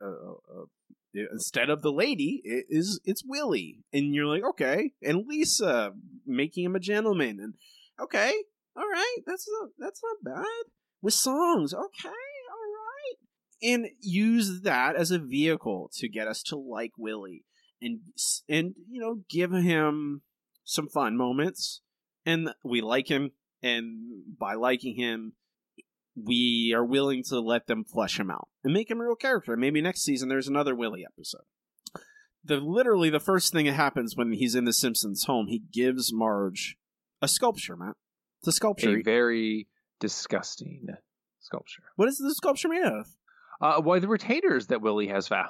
uh, 0.01 0.05
uh, 0.05 0.65
instead 1.31 1.69
of 1.69 1.81
the 1.81 1.91
lady 1.91 2.41
it 2.43 2.65
is 2.69 2.99
it's 3.05 3.23
willie. 3.25 3.79
And 3.93 4.13
you're 4.13 4.25
like 4.25 4.43
okay 4.43 4.93
and 5.01 5.25
lisa 5.27 5.93
making 6.25 6.65
him 6.65 6.75
a 6.75 6.79
gentleman. 6.79 7.39
And 7.39 7.53
okay 7.99 8.33
all 8.75 8.87
right 8.87 9.17
that's 9.25 9.47
not 9.59 9.69
that's 9.77 10.01
not 10.03 10.35
bad. 10.35 10.71
With 11.01 11.13
songs 11.13 11.73
okay 11.73 12.09
all 12.09 12.13
right 12.13 13.15
and 13.61 13.87
use 13.99 14.61
that 14.61 14.95
as 14.95 15.11
a 15.11 15.19
vehicle 15.19 15.89
to 15.95 16.07
get 16.07 16.27
us 16.27 16.43
to 16.43 16.55
like 16.55 16.91
Willie. 16.97 17.45
And 17.81 17.99
and 18.47 18.75
you 18.89 19.01
know 19.01 19.21
give 19.29 19.51
him 19.51 20.21
some 20.63 20.87
fun 20.87 21.17
moments. 21.17 21.81
And 22.25 22.53
we 22.63 22.81
like 22.81 23.07
him 23.07 23.31
and 23.61 24.23
by 24.39 24.53
liking 24.53 24.95
him 24.95 25.33
we 26.15 26.73
are 26.75 26.83
willing 26.85 27.23
to 27.23 27.39
let 27.39 27.67
them 27.67 27.83
flesh 27.83 28.19
him 28.19 28.29
out 28.29 28.47
and 28.63 28.73
make 28.73 28.89
him 28.91 28.99
a 28.99 29.03
real 29.05 29.15
character 29.15 29.55
maybe 29.55 29.81
next 29.81 30.01
season 30.03 30.27
there's 30.29 30.47
another 30.47 30.75
willie 30.75 31.05
episode 31.05 31.43
the 32.43 32.57
literally 32.57 33.09
the 33.09 33.19
first 33.19 33.51
thing 33.53 33.65
that 33.65 33.73
happens 33.73 34.15
when 34.15 34.31
he's 34.33 34.55
in 34.55 34.65
the 34.65 34.73
simpsons 34.73 35.23
home 35.25 35.47
he 35.47 35.59
gives 35.71 36.11
marge 36.13 36.77
a 37.21 37.27
sculpture 37.27 37.75
matt 37.75 37.95
it's 38.39 38.47
a 38.47 38.51
sculpture 38.51 38.97
A 38.97 39.01
very 39.03 39.67
disgusting 39.99 40.87
sculpture. 41.39 41.83
what 41.95 42.07
is 42.07 42.17
the 42.17 42.33
sculpture 42.35 42.69
made 42.69 42.83
of 42.83 43.07
Uh, 43.61 43.81
why 43.81 43.99
the 43.99 44.07
retainers 44.07 44.67
that 44.67 44.81
Willie 44.81 45.07
has 45.09 45.27
found? 45.27 45.49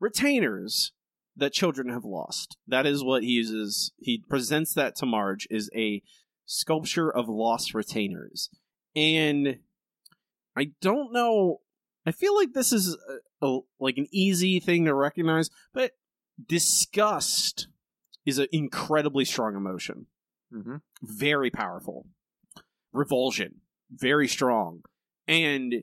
retainers 0.00 0.92
that 1.36 1.52
children 1.52 1.88
have 1.88 2.04
lost. 2.04 2.56
That 2.66 2.86
is 2.86 3.02
what 3.04 3.22
he 3.22 3.30
uses. 3.30 3.92
He 3.98 4.24
presents 4.28 4.74
that 4.74 4.96
to 4.96 5.06
Marge 5.06 5.46
is 5.50 5.70
a 5.74 6.02
sculpture 6.50 7.10
of 7.14 7.28
lost 7.28 7.74
retainers, 7.74 8.48
and 8.96 9.58
I 10.56 10.72
don't 10.80 11.12
know. 11.12 11.60
I 12.06 12.10
feel 12.12 12.34
like 12.34 12.54
this 12.54 12.72
is 12.72 12.96
a, 13.40 13.46
a, 13.46 13.60
like 13.78 13.98
an 13.98 14.06
easy 14.10 14.58
thing 14.58 14.86
to 14.86 14.94
recognize, 14.94 15.50
but 15.74 15.92
disgust 16.44 17.68
is 18.26 18.38
an 18.38 18.46
incredibly 18.50 19.24
strong 19.24 19.54
emotion, 19.54 20.06
Mm-hmm. 20.52 20.76
very 21.02 21.50
powerful. 21.50 22.06
Revulsion, 22.94 23.60
very 23.90 24.26
strong, 24.26 24.80
and 25.26 25.82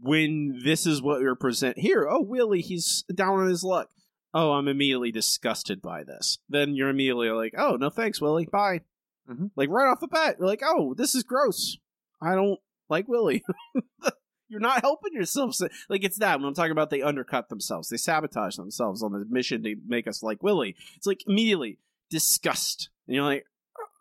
when 0.00 0.60
this 0.64 0.86
is 0.86 1.00
what 1.00 1.20
you're 1.22 1.34
present 1.34 1.78
here, 1.78 2.06
oh 2.08 2.20
Willie, 2.20 2.60
he's 2.60 3.04
down 3.14 3.40
on 3.40 3.48
his 3.48 3.64
luck. 3.64 3.88
Oh, 4.34 4.52
I'm 4.52 4.68
immediately 4.68 5.10
disgusted 5.10 5.80
by 5.80 6.04
this. 6.04 6.38
Then 6.48 6.74
you're 6.74 6.90
immediately 6.90 7.30
like, 7.30 7.54
oh 7.56 7.76
no, 7.76 7.88
thanks, 7.88 8.20
Willie, 8.20 8.46
bye. 8.52 8.82
Mhm. 9.28 9.50
Like 9.56 9.68
right 9.68 9.88
off 9.90 10.00
the 10.00 10.08
bat, 10.08 10.36
you're 10.38 10.46
like, 10.46 10.62
oh, 10.64 10.94
this 10.94 11.14
is 11.14 11.22
gross. 11.22 11.78
I 12.20 12.34
don't 12.34 12.60
like 12.88 13.08
Willie. 13.08 13.44
you're 14.48 14.60
not 14.60 14.82
helping 14.82 15.12
yourself. 15.12 15.56
Like 15.88 16.04
it's 16.04 16.18
that 16.18 16.38
when 16.38 16.48
I'm 16.48 16.54
talking 16.54 16.72
about 16.72 16.90
they 16.90 17.02
undercut 17.02 17.48
themselves, 17.48 17.88
they 17.88 17.96
sabotage 17.96 18.56
themselves 18.56 19.02
on 19.02 19.12
the 19.12 19.24
mission 19.28 19.62
to 19.64 19.76
make 19.86 20.06
us 20.06 20.22
like 20.22 20.42
Willie. 20.42 20.76
It's 20.96 21.06
like 21.06 21.22
immediately 21.26 21.78
disgust, 22.10 22.90
and 23.06 23.14
you're 23.16 23.24
like, 23.24 23.44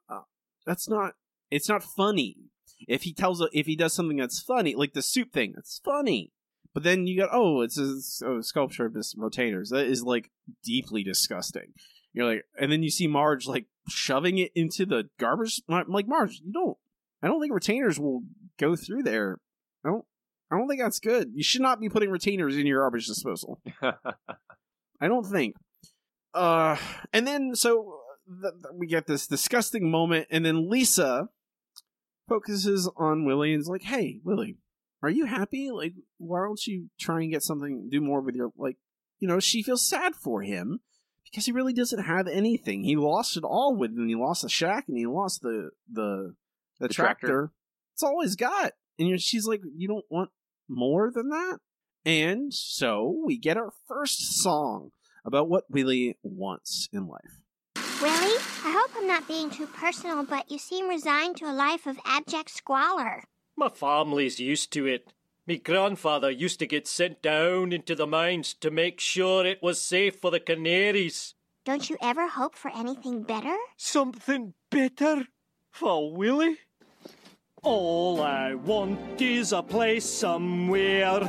uh, 0.09 0.21
that's 0.65 0.87
not. 0.87 1.15
It's 1.51 1.69
not 1.69 1.83
funny 1.83 2.37
if 2.87 3.03
he 3.03 3.13
tells 3.13 3.45
if 3.53 3.65
he 3.65 3.75
does 3.75 3.93
something 3.93 4.17
that's 4.17 4.41
funny, 4.41 4.75
like 4.75 4.93
the 4.93 5.01
soup 5.01 5.31
thing, 5.31 5.53
that's 5.55 5.79
funny. 5.83 6.31
But 6.73 6.83
then 6.83 7.07
you 7.07 7.17
got 7.17 7.29
oh, 7.31 7.61
it's 7.61 7.79
a, 7.79 8.27
oh, 8.27 8.41
sculpture 8.41 8.85
of 8.85 8.93
this 8.93 9.15
rotainers. 9.17 9.69
That 9.69 9.85
is 9.85 10.03
like 10.03 10.31
deeply 10.63 11.03
disgusting. 11.03 11.73
You're 12.13 12.27
like, 12.27 12.45
and 12.59 12.71
then 12.71 12.83
you 12.83 12.89
see 12.89 13.07
Marge 13.07 13.47
like 13.47 13.65
shoving 13.87 14.37
it 14.37 14.51
into 14.55 14.85
the 14.85 15.09
garbage. 15.19 15.61
I'm 15.69 15.89
like 15.89 16.07
Mars, 16.07 16.41
you 16.43 16.51
don't. 16.51 16.77
I 17.21 17.27
don't 17.27 17.41
think 17.41 17.53
retainers 17.53 17.99
will 17.99 18.23
go 18.59 18.75
through 18.75 19.03
there. 19.03 19.39
I 19.83 19.89
don't. 19.89 20.05
I 20.51 20.57
don't 20.57 20.67
think 20.67 20.81
that's 20.81 20.99
good. 20.99 21.31
You 21.33 21.43
should 21.43 21.61
not 21.61 21.79
be 21.79 21.89
putting 21.89 22.11
retainers 22.11 22.55
in 22.55 22.67
your 22.67 22.81
garbage 22.81 23.07
disposal. 23.07 23.59
I 23.81 25.07
don't 25.07 25.25
think. 25.25 25.55
Uh, 26.33 26.77
and 27.13 27.25
then 27.25 27.55
so 27.55 27.99
th- 28.27 28.53
th- 28.53 28.73
we 28.73 28.87
get 28.87 29.07
this 29.07 29.27
disgusting 29.27 29.89
moment, 29.89 30.27
and 30.29 30.45
then 30.45 30.69
Lisa 30.69 31.29
focuses 32.27 32.89
on 32.97 33.25
Willie 33.25 33.53
and 33.53 33.61
is 33.61 33.67
like, 33.67 33.83
"Hey, 33.83 34.19
Willie, 34.23 34.57
are 35.01 35.09
you 35.09 35.25
happy? 35.25 35.71
Like, 35.71 35.93
why 36.17 36.43
don't 36.43 36.65
you 36.67 36.89
try 36.99 37.21
and 37.21 37.31
get 37.31 37.43
something, 37.43 37.89
do 37.89 38.01
more 38.01 38.21
with 38.21 38.35
your 38.35 38.51
like, 38.57 38.77
you 39.19 39.27
know?" 39.27 39.39
She 39.39 39.63
feels 39.63 39.81
sad 39.81 40.15
for 40.15 40.41
him 40.41 40.81
because 41.35 41.45
he 41.45 41.51
really 41.51 41.73
doesn't 41.73 42.05
have 42.05 42.29
anything. 42.29 42.85
He 42.85 42.95
lost 42.95 43.35
it 43.35 43.43
all 43.43 43.75
with, 43.75 43.91
and 43.91 44.07
he 44.07 44.15
lost 44.15 44.43
the 44.43 44.47
shack, 44.47 44.85
and 44.87 44.97
he 44.97 45.05
lost 45.05 45.41
the 45.41 45.71
the 45.91 46.33
the, 46.79 46.87
The 46.87 46.93
tractor. 46.93 47.27
tractor. 47.27 47.51
It's 47.93 48.03
all 48.03 48.21
he's 48.21 48.37
got, 48.37 48.71
and 48.97 49.09
you're, 49.09 49.17
she's 49.17 49.45
like, 49.45 49.59
"You 49.75 49.89
don't 49.89 50.05
want 50.09 50.29
more 50.69 51.11
than 51.13 51.27
that." 51.29 51.57
And 52.05 52.53
so 52.53 53.21
we 53.25 53.37
get 53.37 53.57
our 53.57 53.73
first 53.85 54.41
song 54.41 54.91
about 55.25 55.49
what 55.49 55.69
Willie 55.69 56.17
wants 56.23 56.87
in 56.93 57.05
life. 57.07 57.41
Willie, 58.01 58.39
I 58.63 58.71
hope 58.71 58.91
I'm 58.95 59.07
not 59.07 59.27
being 59.27 59.49
too 59.49 59.67
personal, 59.67 60.23
but 60.23 60.49
you 60.49 60.57
seem 60.57 60.87
resigned 60.87 61.35
to 61.37 61.45
a 61.45 61.51
life 61.51 61.85
of 61.85 61.99
abject 62.05 62.49
squalor. 62.49 63.25
My 63.57 63.67
family's 63.67 64.39
used 64.39 64.71
to 64.73 64.85
it. 64.85 65.11
Me 65.47 65.57
grandfather 65.57 66.31
used 66.31 66.57
to 66.57 66.65
get 66.65 66.87
sent 66.87 67.21
down 67.21 67.71
into 67.71 67.93
the 67.93 68.07
mines 68.07 68.55
to 68.55 68.71
make 68.71 68.99
sure 68.99 69.45
it 69.45 69.61
was 69.61 69.79
safe 69.79 70.15
for 70.15 70.31
the 70.31 70.39
canaries. 70.39 71.35
Don't 71.65 71.87
you 71.87 71.97
ever 72.01 72.27
hope 72.27 72.55
for 72.55 72.71
anything 72.75 73.21
better? 73.21 73.55
Something 73.77 74.55
better 74.71 75.27
for 75.71 76.11
Willie? 76.11 76.57
All 77.61 78.21
I 78.21 78.55
want 78.55 79.21
is 79.21 79.51
a 79.51 79.61
place 79.61 80.05
somewhere. 80.05 81.21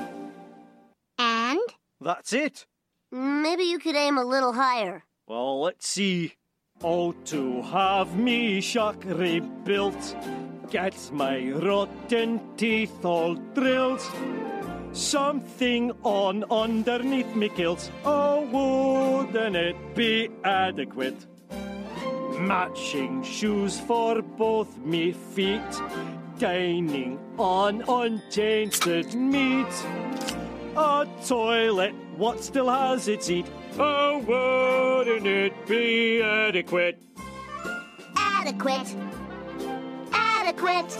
And? 1.18 1.61
That's 2.00 2.33
it. 2.33 2.66
Maybe 3.12 3.64
you 3.64 3.79
could 3.79 3.96
aim 3.96 4.16
a 4.16 4.24
little 4.24 4.55
higher. 4.55 5.05
Well, 5.26 5.61
let's 5.61 5.88
see. 5.88 6.35
Oh, 6.83 7.12
to 7.26 7.62
have 7.62 8.16
me 8.16 8.61
shack 8.61 8.96
rebuilt, 9.05 10.16
get 10.70 11.11
my 11.12 11.50
rotten 11.50 12.40
teeth 12.57 13.05
all 13.05 13.35
drilled. 13.35 14.02
Something 14.92 15.92
on 16.02 16.44
underneath 16.50 17.35
me 17.35 17.48
kills. 17.48 17.90
Oh, 18.05 18.40
wouldn't 19.26 19.57
it 19.57 19.94
be 19.94 20.31
adequate? 20.44 21.26
Matching 22.38 23.22
shoes 23.22 23.79
for 23.81 24.22
both 24.22 24.76
me 24.79 25.12
feet, 25.12 25.61
dining 26.38 27.18
on 27.38 27.83
untainted 27.88 29.14
meat. 29.14 29.74
A 30.76 31.07
toilet, 31.26 31.94
what 32.16 32.42
still 32.42 32.68
has 32.68 33.09
its 33.09 33.26
seat? 33.26 33.46
Oh, 33.79 34.18
wouldn't 34.18 35.26
it 35.26 35.66
be 35.66 36.22
adequate? 36.22 37.02
Adequate. 38.16 38.94
Adequate. 40.46 40.96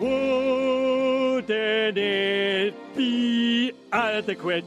Wouldn't 0.00 1.48
it 1.96 2.94
be 2.94 3.72
adequate? 3.90 4.66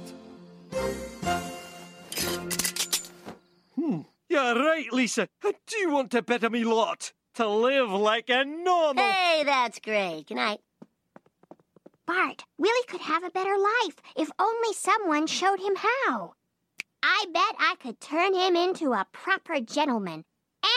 Hmm, 3.76 4.02
you're 4.30 4.56
right, 4.56 4.92
Lisa. 4.92 5.28
I 5.44 5.54
do 5.68 5.92
want 5.92 6.10
to 6.10 6.24
better 6.24 6.50
me 6.50 6.64
lot. 6.64 7.14
To 7.36 7.48
live 7.48 7.92
like 7.92 8.30
a 8.30 8.46
normal. 8.46 9.04
Hey, 9.04 9.44
that's 9.46 9.78
great. 9.80 10.26
Good 10.28 10.38
night. 10.38 10.60
Bart, 12.08 12.46
Willie 12.58 12.88
could 12.88 13.02
have 13.02 13.24
a 13.24 13.30
better 13.30 13.56
life 13.56 14.02
if 14.16 14.32
only 14.40 14.74
someone 14.74 15.28
showed 15.28 15.60
him 15.60 15.76
how. 15.76 16.34
I 17.04 17.26
bet 17.32 17.56
I 17.60 17.76
could 17.80 18.00
turn 18.00 18.34
him 18.34 18.56
into 18.56 18.94
a 18.94 19.06
proper 19.12 19.60
gentleman. 19.60 20.26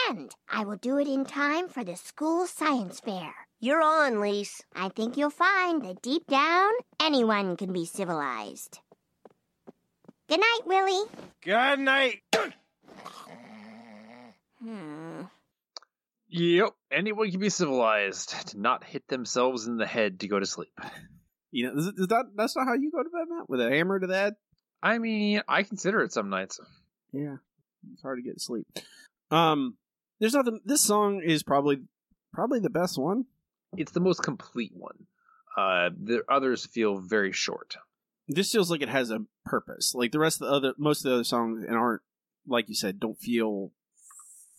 And 0.09 0.33
I 0.49 0.63
will 0.65 0.77
do 0.77 0.97
it 0.97 1.07
in 1.07 1.25
time 1.25 1.67
for 1.67 1.83
the 1.83 1.95
school 1.95 2.47
science 2.47 2.99
fair. 2.99 3.33
You're 3.59 3.81
on, 3.81 4.19
Lise. 4.19 4.61
I 4.75 4.89
think 4.89 5.17
you'll 5.17 5.29
find 5.29 5.83
that 5.83 6.01
deep 6.01 6.25
down, 6.27 6.71
anyone 6.99 7.57
can 7.57 7.71
be 7.73 7.85
civilized. 7.85 8.79
Good 10.27 10.39
night, 10.39 10.59
Willie. 10.65 11.09
Good 11.43 11.79
night. 11.79 12.21
Hmm. 14.63 15.23
Yep. 16.29 16.69
Anyone 16.91 17.31
can 17.31 17.39
be 17.39 17.49
civilized 17.49 18.47
to 18.49 18.59
not 18.59 18.83
hit 18.83 19.07
themselves 19.07 19.67
in 19.67 19.77
the 19.77 19.85
head 19.85 20.21
to 20.21 20.27
go 20.27 20.39
to 20.39 20.45
sleep. 20.45 20.79
You 21.51 21.67
know, 21.67 21.77
is, 21.77 21.87
is 21.87 22.07
that 22.07 22.25
that's 22.35 22.55
not 22.55 22.65
how 22.65 22.75
you 22.75 22.91
go 22.91 23.03
to 23.03 23.09
bed, 23.09 23.25
Matt? 23.29 23.49
With 23.49 23.59
a 23.59 23.69
hammer 23.69 23.99
to 23.99 24.07
the 24.07 24.15
head? 24.15 24.35
I 24.81 24.97
mean, 24.97 25.41
I 25.47 25.63
consider 25.63 26.01
it 26.01 26.13
some 26.13 26.29
nights. 26.29 26.59
Yeah, 27.11 27.35
it's 27.91 28.01
hard 28.01 28.19
to 28.19 28.23
get 28.23 28.35
to 28.35 28.39
sleep. 28.39 28.65
Um, 29.29 29.75
there's 30.21 30.35
nothing. 30.35 30.61
This 30.63 30.81
song 30.81 31.21
is 31.21 31.41
probably 31.43 31.79
probably 32.31 32.59
the 32.59 32.69
best 32.69 32.97
one. 32.97 33.25
It's 33.75 33.91
the 33.91 33.99
most 33.99 34.21
complete 34.21 34.71
one. 34.73 35.07
Uh, 35.57 35.89
the 36.01 36.23
others 36.29 36.65
feel 36.65 36.99
very 36.99 37.33
short. 37.33 37.75
This 38.27 38.51
feels 38.51 38.69
like 38.69 38.81
it 38.81 38.89
has 38.89 39.09
a 39.09 39.25
purpose. 39.45 39.93
Like 39.95 40.11
the 40.11 40.19
rest 40.19 40.39
of 40.41 40.47
the 40.47 40.53
other, 40.53 40.73
most 40.77 40.99
of 40.99 41.09
the 41.09 41.15
other 41.15 41.23
songs, 41.23 41.65
and 41.67 41.75
aren't 41.75 42.03
like 42.47 42.69
you 42.69 42.75
said, 42.75 42.99
don't 42.99 43.19
feel 43.19 43.71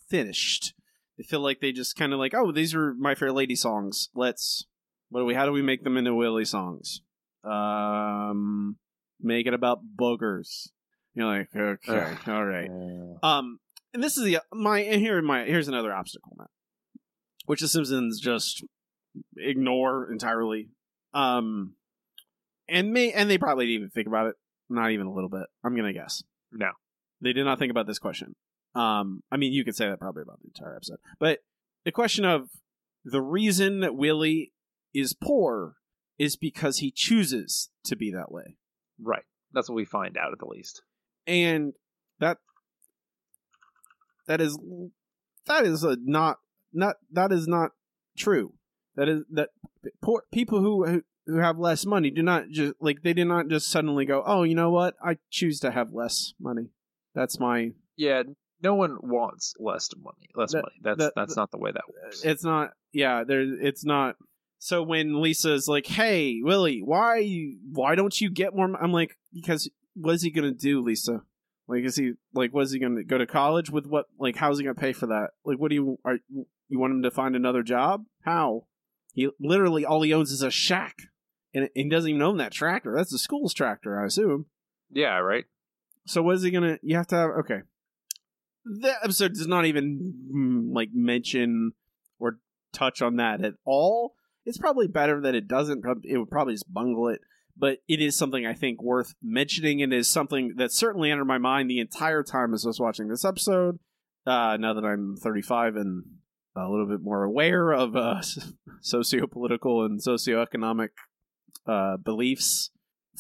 finished. 0.09 0.75
They 1.17 1.23
feel 1.23 1.41
like 1.41 1.61
they 1.61 1.73
just 1.73 1.97
kind 1.97 2.13
of 2.13 2.19
like, 2.19 2.35
oh, 2.35 2.51
these 2.51 2.75
are 2.75 2.93
my 2.95 3.15
fair 3.15 3.31
lady 3.33 3.55
songs. 3.55 4.09
Let's 4.15 4.67
what 5.11 5.21
do 5.21 5.27
we? 5.27 5.35
How 5.35 5.47
do 5.47 5.53
we 5.53 5.63
make 5.63 5.85
them 5.85 5.97
into 5.97 6.13
Willie 6.13 6.45
songs? 6.45 7.03
Um, 7.45 8.79
make 9.21 9.47
it 9.47 9.55
about 9.55 9.81
boogers. 9.97 10.71
You're 11.15 11.27
like, 11.27 11.49
okay, 11.55 12.17
all 12.27 12.45
right. 12.45 12.69
Um, 13.23 13.61
and 13.95 14.03
this 14.03 14.17
is 14.17 14.25
the 14.25 14.39
my 14.53 14.81
and 14.81 15.01
here 15.01 15.21
my 15.23 15.45
here's 15.45 15.69
another 15.69 15.93
obstacle, 15.93 16.35
Matt, 16.39 16.49
which 17.47 17.61
the 17.61 17.69
Simpsons 17.69 18.21
just 18.21 18.65
ignore 19.37 20.11
entirely. 20.11 20.69
Um, 21.15 21.75
and 22.69 22.93
may 22.93 23.13
and 23.13 23.31
they 23.31 23.39
probably 23.39 23.67
didn't 23.67 23.77
even 23.77 23.91
think 23.91 24.07
about 24.07 24.27
it. 24.29 24.37
Not 24.69 24.91
even 24.93 25.07
a 25.07 25.13
little 25.13 25.29
bit. 25.29 25.47
I'm 25.65 25.77
gonna 25.77 25.93
guess. 25.93 26.23
No. 26.51 26.71
They 27.21 27.33
did 27.33 27.45
not 27.45 27.59
think 27.59 27.71
about 27.71 27.87
this 27.87 27.99
question. 27.99 28.35
Um, 28.75 29.23
I 29.31 29.37
mean, 29.37 29.53
you 29.53 29.65
could 29.65 29.77
say 29.77 29.89
that 29.89 30.01
probably 30.01 30.23
about 30.23 30.41
the 30.41 30.49
entire 30.49 30.75
episode, 30.75 30.99
but 31.21 31.41
the 31.85 31.93
question 31.93 32.25
of 32.25 32.49
the 33.05 33.21
reason 33.21 33.81
that 33.81 33.95
Willie 33.95 34.53
is 34.95 35.13
poor 35.15 35.75
is 36.19 36.37
because 36.37 36.79
he 36.79 36.91
chooses 36.91 37.71
to 37.85 37.97
be 37.97 38.11
that 38.13 38.31
way, 38.33 38.57
Right. 39.01 39.25
That's 39.53 39.69
what 39.69 39.75
we 39.77 39.85
find 39.85 40.17
out 40.17 40.33
at 40.33 40.39
the 40.39 40.47
least. 40.47 40.83
and 41.27 41.75
that 42.21 42.39
that 44.33 44.41
is 44.41 44.59
that 45.47 45.67
is 45.67 45.85
a 45.85 45.97
not 46.03 46.39
not 46.73 46.97
that 47.13 47.33
is 47.33 47.47
not 47.47 47.73
true. 48.17 48.55
That 48.97 49.09
is 49.09 49.23
that 49.33 49.51
poor 50.01 50.25
people 50.33 50.61
who 50.61 51.03
who 51.27 51.37
have 51.39 51.59
less 51.59 51.85
money 51.85 52.11
do 52.11 52.23
not 52.23 52.49
just 52.51 52.75
like 52.81 53.03
they 53.03 53.13
do 53.13 53.25
not 53.25 53.49
just 53.49 53.69
suddenly 53.69 54.05
go, 54.07 54.23
oh, 54.25 54.43
you 54.45 54.55
know 54.55 54.71
what? 54.71 54.95
I 55.05 55.19
choose 55.31 55.61
to 55.61 55.71
have 55.71 55.93
less 55.93 56.33
money. 56.41 56.71
That's 57.15 57.39
my 57.39 57.73
Yeah, 57.97 58.23
no 58.63 58.75
one 58.75 58.97
wants 59.03 59.55
less 59.59 59.91
money. 59.97 60.31
Less 60.35 60.53
That- 60.53 60.63
money. 60.63 60.77
That's 60.83 60.99
that- 60.99 61.13
that's 61.15 61.37
not 61.37 61.51
the 61.51 61.59
way 61.59 61.73
that 61.73 61.85
works. 61.93 62.25
Uh, 62.25 62.31
it's 62.31 62.45
not 62.45 62.71
yeah 62.93 63.25
there 63.25 63.43
it's 63.43 63.85
not 63.85 64.17
so 64.59 64.83
when 64.83 65.21
lisa's 65.21 65.67
like 65.67 65.87
hey 65.87 66.41
willie 66.43 66.81
why 66.85 67.15
why 67.73 67.95
don't 67.95 68.21
you 68.21 68.31
get 68.31 68.55
more 68.55 68.71
i'm 68.83 68.93
like 68.93 69.17
because 69.33 69.69
what 69.95 70.15
is 70.15 70.23
he 70.23 70.31
gonna 70.31 70.53
do 70.53 70.81
lisa 70.83 71.23
like 71.69 71.85
is 71.85 71.97
he 71.97 72.13
like 72.35 72.53
was 72.53 72.73
he 72.73 72.79
gonna 72.79 73.05
go 73.05 73.19
to 73.19 73.27
college 73.27 73.71
with 73.71 73.87
what 73.87 74.07
like 74.19 74.37
how's 74.37 74.59
he 74.59 74.65
gonna 74.65 74.75
pay 74.75 74.93
for 74.93 75.07
that 75.07 75.31
like 75.45 75.59
what 75.59 75.69
do 75.69 75.75
you 75.75 75.99
are 76.05 76.19
you 76.69 76.79
want 76.79 76.93
him 76.93 77.03
to 77.03 77.11
find 77.11 77.37
another 77.37 77.63
job 77.63 78.05
how 78.23 78.67
he 79.13 79.29
literally 79.41 79.85
all 79.85 80.03
he 80.03 80.13
owns 80.13 80.33
is 80.33 80.43
a 80.43 80.51
shack 80.51 80.97
and 81.55 81.69
he 81.75 81.89
doesn't 81.89 82.11
even 82.11 82.23
own 82.23 82.39
that 82.39 82.53
tractor 82.53 82.95
that's 82.97 83.13
the 83.13 83.19
school's 83.19 83.55
tractor 83.55 84.01
i 84.01 84.07
assume 84.07 84.47
yeah, 84.93 85.19
right. 85.19 85.45
so 86.07 86.23
what 86.23 86.37
is 86.37 86.43
he 86.43 86.51
gonna? 86.51 86.79
You 86.83 86.97
have 86.97 87.07
to 87.09 87.17
have 87.17 87.31
okay. 87.41 87.61
The 88.65 88.95
episode 89.03 89.35
does 89.35 89.49
not 89.49 89.65
even 89.65 90.15
mm, 90.33 90.75
like 90.75 90.91
mention 90.93 91.73
or 92.19 92.39
touch 92.73 93.03
on 93.03 93.17
that 93.17 93.45
at 93.45 93.55
all. 93.65 94.15
It's 94.45 94.59
probably 94.59 94.87
better 94.87 95.21
that 95.23 95.35
it 95.35 95.49
doesn't. 95.49 95.85
It 96.05 96.19
would 96.19 96.31
probably 96.31 96.55
just 96.55 96.73
bungle 96.73 97.09
it, 97.09 97.21
but 97.57 97.79
it 97.89 98.01
is 98.01 98.17
something 98.17 98.47
I 98.47 98.55
think 98.55 98.83
worth 98.83 99.15
mentioning, 99.23 99.83
and 99.83 99.93
is 99.93 100.09
something 100.09 100.55
that 100.57 100.73
certainly 100.73 101.11
entered 101.11 101.27
my 101.27 101.39
mind 101.39 101.69
the 101.69 101.81
entire 101.81 102.23
time 102.23 102.55
as 102.55 102.65
I 102.65 102.69
was 102.69 102.81
watching 102.81 103.09
this 103.09 103.25
episode. 103.25 103.79
Uh, 104.27 104.57
now 104.57 104.73
that 104.75 104.85
I'm 104.85 105.17
35 105.17 105.77
and 105.77 106.05
a 106.55 106.69
little 106.69 106.87
bit 106.87 107.03
more 107.03 107.25
aware 107.25 107.73
of 107.73 107.97
uh, 107.97 108.21
socio-political 108.81 109.85
and 109.85 110.01
socioeconomic 110.01 110.91
uh, 111.67 111.97
beliefs, 111.97 112.71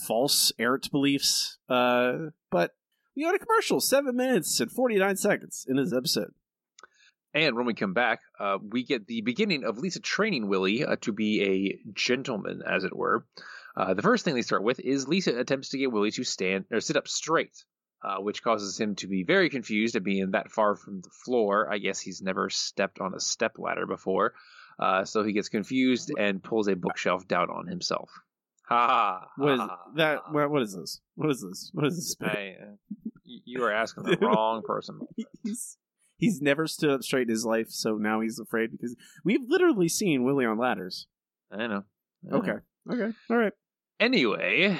false 0.07 0.53
errant 0.59 0.90
beliefs. 0.90 1.59
Uh, 1.68 2.31
but 2.51 2.73
we 3.16 3.25
go 3.25 3.31
a 3.31 3.38
commercial, 3.38 3.81
seven 3.81 4.16
minutes 4.16 4.61
and 4.61 4.71
49 4.71 5.16
seconds 5.16 5.66
in 5.68 5.77
this 5.77 5.92
episode. 5.92 6.33
And 7.35 7.57
when 7.57 7.64
we 7.64 7.75
come 7.75 7.95
back, 7.95 8.21
uh, 8.38 8.59
we 8.62 8.85
get 8.85 9.07
the 9.07 9.23
beginning 9.23 9.64
of 9.64 9.79
Lisa 9.79 10.01
training 10.01 10.49
Willie 10.49 10.85
uh, 10.85 10.97
to 11.01 11.12
be 11.12 11.42
a 11.42 11.90
gentleman, 11.95 12.62
as 12.68 12.85
it 12.85 12.95
were. 12.95 13.27
Uh, 13.76 13.94
the 13.94 14.02
first 14.02 14.24
thing 14.24 14.35
they 14.35 14.42
start 14.42 14.62
with 14.62 14.80
is 14.80 15.08
Lisa 15.08 15.38
attempts 15.38 15.70
to 15.70 15.78
get 15.78 15.92
Willie 15.92 16.11
to 16.12 16.24
stand 16.24 16.66
or 16.70 16.80
sit 16.80 16.96
up 16.96 17.08
straight, 17.08 17.64
uh, 18.04 18.16
which 18.18 18.42
causes 18.42 18.78
him 18.78 18.94
to 18.96 19.06
be 19.06 19.22
very 19.22 19.48
confused 19.48 19.96
at 19.96 20.04
being 20.04 20.32
that 20.32 20.50
far 20.50 20.76
from 20.76 21.00
the 21.00 21.11
floor. 21.24 21.72
I 21.72 21.78
guess 21.78 22.00
he's 22.00 22.20
never 22.22 22.50
stepped 22.50 23.00
on 23.00 23.14
a 23.14 23.20
step 23.20 23.58
ladder 23.58 23.87
before, 23.87 24.35
uh, 24.78 25.04
so 25.04 25.22
he 25.24 25.32
gets 25.32 25.48
confused 25.48 26.12
and 26.18 26.42
pulls 26.42 26.68
a 26.68 26.76
bookshelf 26.76 27.26
down 27.26 27.48
on 27.50 27.66
himself. 27.66 28.11
Ha 28.68 28.87
ha! 28.87 29.28
What 29.37 29.52
is 29.52 29.61
that? 29.96 30.18
ha. 30.18 30.32
What, 30.32 30.50
what 30.50 30.62
is 30.62 30.74
this? 30.74 31.00
What 31.14 31.30
is 31.30 31.40
this? 31.40 31.70
What 31.72 31.87
is 31.87 31.96
this? 31.96 32.16
I, 32.20 32.54
uh, 32.62 32.74
you 33.24 33.64
are 33.64 33.72
asking 33.72 34.04
the 34.04 34.16
wrong 34.20 34.62
person. 34.66 35.00
he's, 35.42 35.78
he's 36.16 36.40
never 36.40 36.66
stood 36.66 36.90
up 36.90 37.02
straight 37.02 37.28
in 37.28 37.30
his 37.30 37.44
life, 37.44 37.70
so 37.70 37.96
now 37.96 38.20
he's 38.20 38.38
afraid 38.38 38.70
because 38.70 38.94
we've 39.24 39.48
literally 39.48 39.88
seen 39.88 40.24
Willie 40.24 40.46
on 40.46 40.58
ladders. 40.58 41.06
I 41.50 41.66
know. 41.66 41.85
I 42.26 42.30
know. 42.30 42.37
Okay. 42.38 42.52
Okay. 42.90 43.16
All 43.30 43.37
right. 43.37 43.52
Anyway, 44.00 44.78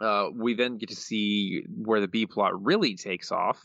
uh, 0.00 0.28
we 0.34 0.54
then 0.54 0.78
get 0.78 0.88
to 0.90 0.96
see 0.96 1.64
where 1.68 2.00
the 2.00 2.08
B 2.08 2.26
plot 2.26 2.62
really 2.62 2.96
takes 2.96 3.30
off. 3.30 3.60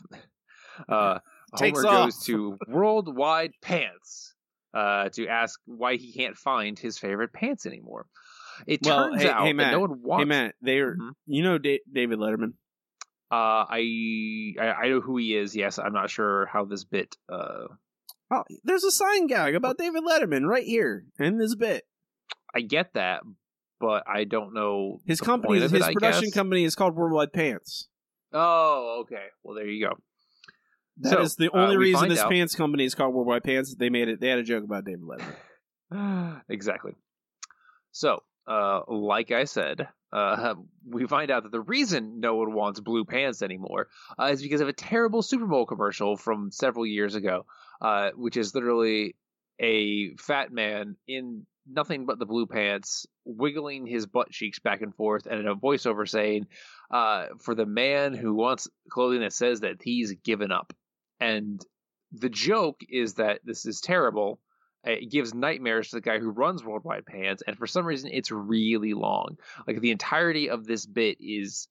Uh, 0.88 1.18
Takes 1.56 1.82
Homer 1.82 1.88
off. 1.96 2.04
goes 2.06 2.24
to 2.26 2.58
Worldwide 2.68 3.52
Pants 3.62 4.34
uh, 4.74 5.08
to 5.14 5.26
ask 5.28 5.58
why 5.64 5.96
he 5.96 6.12
can't 6.12 6.36
find 6.36 6.78
his 6.78 6.98
favorite 6.98 7.32
pants 7.32 7.64
anymore. 7.64 8.06
It 8.66 8.80
Well, 8.84 9.08
turns 9.10 9.22
hey- 9.22 9.28
out 9.30 9.40
hey, 9.42 9.48
that 9.48 9.54
Matt. 9.54 9.72
no 9.72 9.80
one 9.80 10.02
wants. 10.02 10.22
Hey, 10.22 10.28
Matt, 10.28 10.54
they 10.60 10.78
are, 10.80 10.94
Mhm. 10.94 11.10
you 11.26 11.42
know 11.42 11.56
da- 11.58 11.80
David 11.90 12.18
Letterman? 12.18 12.52
Uh, 13.30 13.64
I, 13.68 14.54
I 14.60 14.66
I 14.84 14.88
know 14.88 15.00
who 15.00 15.16
he 15.16 15.34
is. 15.36 15.56
Yes, 15.56 15.78
I'm 15.78 15.92
not 15.92 16.10
sure 16.10 16.46
how 16.46 16.64
this 16.64 16.84
bit. 16.84 17.16
Uh, 17.28 17.68
Oh, 18.30 18.44
there's 18.62 18.84
a 18.84 18.90
sign 18.90 19.26
gag 19.26 19.54
about 19.54 19.78
David 19.78 20.02
Letterman 20.04 20.44
right 20.46 20.64
here 20.64 21.06
in 21.18 21.38
this 21.38 21.54
bit. 21.54 21.84
I 22.54 22.60
get 22.60 22.92
that, 22.92 23.22
but 23.80 24.04
I 24.06 24.24
don't 24.24 24.54
know 24.54 25.00
His 25.06 25.20
company, 25.20 25.60
his 25.60 25.72
it, 25.72 25.92
production 25.92 26.30
company 26.30 26.64
is 26.64 26.74
called 26.74 26.94
Worldwide 26.96 27.32
Pants. 27.32 27.88
Oh, 28.32 29.00
okay. 29.02 29.26
Well, 29.42 29.54
there 29.54 29.66
you 29.66 29.86
go. 29.86 29.94
That 31.00 31.20
is 31.20 31.34
So, 31.34 31.44
the 31.44 31.50
uh, 31.52 31.62
only 31.62 31.76
we 31.76 31.84
reason 31.86 32.08
this 32.08 32.18
out- 32.20 32.30
pants 32.30 32.54
company 32.54 32.84
is 32.84 32.94
called 32.94 33.14
Worldwide 33.14 33.44
Pants. 33.44 33.74
They 33.74 33.88
made 33.90 34.08
it. 34.08 34.20
They 34.20 34.28
had 34.28 34.38
a 34.38 34.42
joke 34.42 34.64
about 34.64 34.84
David 34.84 35.02
Letterman. 35.02 36.42
exactly. 36.48 36.92
So, 37.92 38.22
uh, 38.46 38.80
like 38.88 39.30
I 39.30 39.44
said, 39.44 39.88
uh, 40.12 40.54
we 40.88 41.06
find 41.06 41.30
out 41.30 41.44
that 41.44 41.52
the 41.52 41.60
reason 41.60 42.20
no 42.20 42.34
one 42.36 42.52
wants 42.52 42.80
blue 42.80 43.04
pants 43.04 43.42
anymore 43.42 43.88
uh, 44.18 44.26
is 44.26 44.42
because 44.42 44.60
of 44.60 44.68
a 44.68 44.72
terrible 44.72 45.22
Super 45.22 45.46
Bowl 45.46 45.66
commercial 45.66 46.16
from 46.16 46.50
several 46.50 46.86
years 46.86 47.14
ago, 47.14 47.46
uh, 47.80 48.10
which 48.16 48.36
is 48.36 48.54
literally 48.54 49.16
a 49.60 50.14
fat 50.16 50.52
man 50.52 50.96
in 51.06 51.46
nothing 51.70 52.06
but 52.06 52.18
the 52.18 52.26
blue 52.26 52.46
pants, 52.46 53.06
wiggling 53.24 53.86
his 53.86 54.06
butt 54.06 54.30
cheeks 54.30 54.58
back 54.58 54.82
and 54.82 54.94
forth, 54.94 55.26
and 55.26 55.46
a 55.46 55.54
voiceover 55.54 56.08
saying, 56.08 56.46
uh, 56.90 57.28
"For 57.40 57.54
the 57.54 57.66
man 57.66 58.14
who 58.14 58.34
wants 58.34 58.68
clothing 58.88 59.20
that 59.20 59.32
says 59.32 59.60
that 59.60 59.82
he's 59.82 60.12
given 60.12 60.50
up." 60.52 60.72
And 61.20 61.64
the 62.12 62.28
joke 62.28 62.80
is 62.88 63.14
that 63.14 63.40
this 63.44 63.66
is 63.66 63.80
terrible. 63.80 64.40
It 64.84 65.10
gives 65.10 65.34
nightmares 65.34 65.90
to 65.90 65.96
the 65.96 66.02
guy 66.02 66.18
who 66.18 66.30
runs 66.30 66.64
Worldwide 66.64 67.06
Pants, 67.06 67.42
and 67.46 67.56
for 67.56 67.66
some 67.66 67.84
reason, 67.84 68.10
it's 68.12 68.30
really 68.30 68.94
long. 68.94 69.38
Like 69.66 69.80
the 69.80 69.90
entirety 69.90 70.50
of 70.50 70.64
this 70.64 70.86
bit 70.86 71.18
is, 71.20 71.68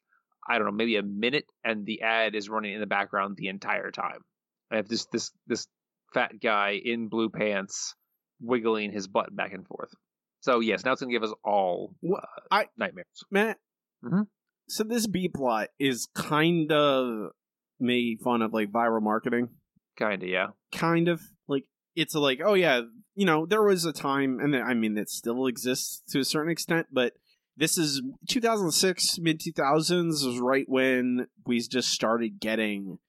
I 0.47 0.57
don't 0.57 0.67
know, 0.67 0.73
maybe 0.73 0.97
a 0.97 1.03
minute, 1.03 1.45
and 1.63 1.85
the 1.85 2.01
ad 2.01 2.35
is 2.35 2.49
running 2.49 2.73
in 2.73 2.79
the 2.79 2.87
background 2.87 3.35
the 3.35 3.47
entire 3.47 3.91
time. 3.91 4.23
I 4.71 4.75
have 4.75 4.87
this 4.87 5.05
this 5.07 5.31
this 5.47 5.67
fat 6.13 6.39
guy 6.39 6.79
in 6.83 7.07
blue 7.07 7.29
pants 7.29 7.95
wiggling 8.41 8.91
his 8.91 9.07
butt 9.07 9.35
back 9.35 9.53
and 9.53 9.65
forth. 9.67 9.93
So 10.41 10.59
yes, 10.59 10.85
now 10.85 10.91
it's 10.93 11.01
gonna 11.01 11.11
give 11.11 11.23
us 11.23 11.33
all 11.43 11.95
uh, 12.07 12.19
I- 12.51 12.67
nightmares. 12.77 13.23
Matt, 13.31 13.59
Mhm. 14.03 14.27
so 14.67 14.83
this 14.83 15.07
B 15.07 15.27
plot 15.29 15.69
is 15.79 16.07
kind 16.13 16.71
of 16.71 17.31
made 17.79 18.19
fun 18.21 18.41
of 18.41 18.53
like 18.53 18.71
viral 18.71 19.01
marketing. 19.01 19.49
Kinda, 19.97 20.27
yeah. 20.27 20.47
kind 20.71 21.07
of 21.07 21.21
like 21.47 21.63
it's 21.95 22.13
like 22.13 22.39
oh 22.43 22.53
yeah 22.53 22.81
you 23.15 23.25
know 23.25 23.47
there 23.47 23.63
was 23.63 23.83
a 23.85 23.91
time 23.93 24.39
and 24.39 24.55
i 24.55 24.75
mean 24.75 24.95
it 24.97 25.09
still 25.09 25.47
exists 25.47 26.03
to 26.09 26.19
a 26.19 26.23
certain 26.25 26.51
extent 26.51 26.85
but 26.91 27.13
this 27.55 27.77
is 27.79 28.03
2006 28.29 29.17
mid 29.17 29.39
2000s 29.39 30.23
was 30.23 30.39
right 30.39 30.65
when 30.69 31.25
we 31.47 31.59
just 31.61 31.89
started 31.89 32.39
getting 32.39 32.99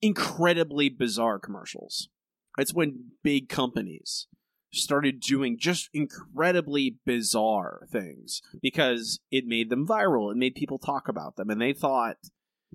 incredibly 0.00 0.88
bizarre 0.88 1.38
commercials 1.38 2.08
it's 2.58 2.74
when 2.74 3.12
big 3.22 3.48
companies 3.48 4.26
started 4.72 5.20
doing 5.20 5.56
just 5.58 5.88
incredibly 5.94 6.96
bizarre 7.06 7.86
things 7.90 8.42
because 8.60 9.20
it 9.30 9.46
made 9.46 9.70
them 9.70 9.86
viral 9.86 10.30
it 10.30 10.36
made 10.36 10.54
people 10.54 10.78
talk 10.78 11.08
about 11.08 11.36
them 11.36 11.48
and 11.48 11.60
they 11.60 11.72
thought 11.72 12.16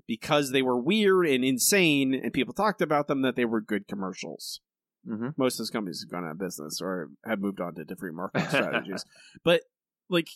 because 0.08 0.52
they 0.52 0.62
were 0.62 0.78
weird 0.78 1.28
and 1.28 1.44
insane 1.44 2.14
and 2.14 2.34
people 2.34 2.54
talked 2.54 2.82
about 2.82 3.08
them 3.08 3.22
that 3.22 3.36
they 3.36 3.46
were 3.46 3.62
good 3.62 3.88
commercials. 3.88 4.62
Mm-hmm. 5.08 5.30
Most 5.38 5.56
of 5.56 5.60
those 5.60 5.70
companies 5.70 6.02
have 6.02 6.12
gone 6.12 6.26
out 6.26 6.32
of 6.32 6.40
business 6.40 6.80
or 6.82 7.10
have 7.26 7.40
moved 7.40 7.60
on 7.60 7.76
to 7.76 7.86
different 7.86 8.16
marketing 8.16 8.48
strategies. 8.50 9.06
But 9.44 9.64
like 10.10 10.28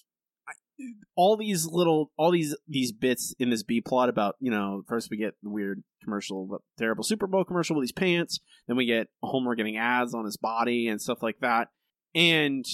all 1.16 1.38
these 1.38 1.66
little 1.66 2.12
all 2.18 2.32
these 2.32 2.56
these 2.68 2.92
bits 2.92 3.34
in 3.40 3.50
this 3.50 3.64
B 3.64 3.82
plot 3.82 4.10
about, 4.10 4.36
you 4.40 4.52
know, 4.52 4.84
first 4.88 5.10
we 5.10 5.18
get 5.18 5.36
the 5.44 5.50
weird 5.50 5.84
commercial 6.04 6.48
but 6.48 6.62
terrible 6.78 7.04
Super 7.04 7.28
Bowl 7.28 7.44
commercial 7.44 7.76
with 7.76 7.84
these 7.84 7.92
pants, 7.92 8.40
then 8.68 8.78
we 8.78 8.86
get 8.86 9.08
Homer 9.24 9.56
getting 9.56 9.78
ads 9.78 10.14
on 10.14 10.26
his 10.26 10.38
body 10.38 10.88
and 10.88 11.02
stuff 11.02 11.24
like 11.24 11.40
that. 11.40 11.70
And 12.14 12.66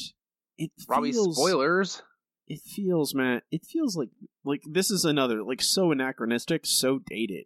it 0.57 0.71
Robbie, 0.87 1.11
feels 1.11 1.35
spoilers. 1.35 2.03
it 2.47 2.59
feels 2.61 3.15
man 3.15 3.41
it 3.51 3.65
feels 3.65 3.95
like 3.95 4.09
like 4.43 4.61
this 4.69 4.91
is 4.91 5.05
another 5.05 5.43
like 5.43 5.61
so 5.61 5.91
anachronistic 5.91 6.65
so 6.65 6.99
dated. 7.07 7.45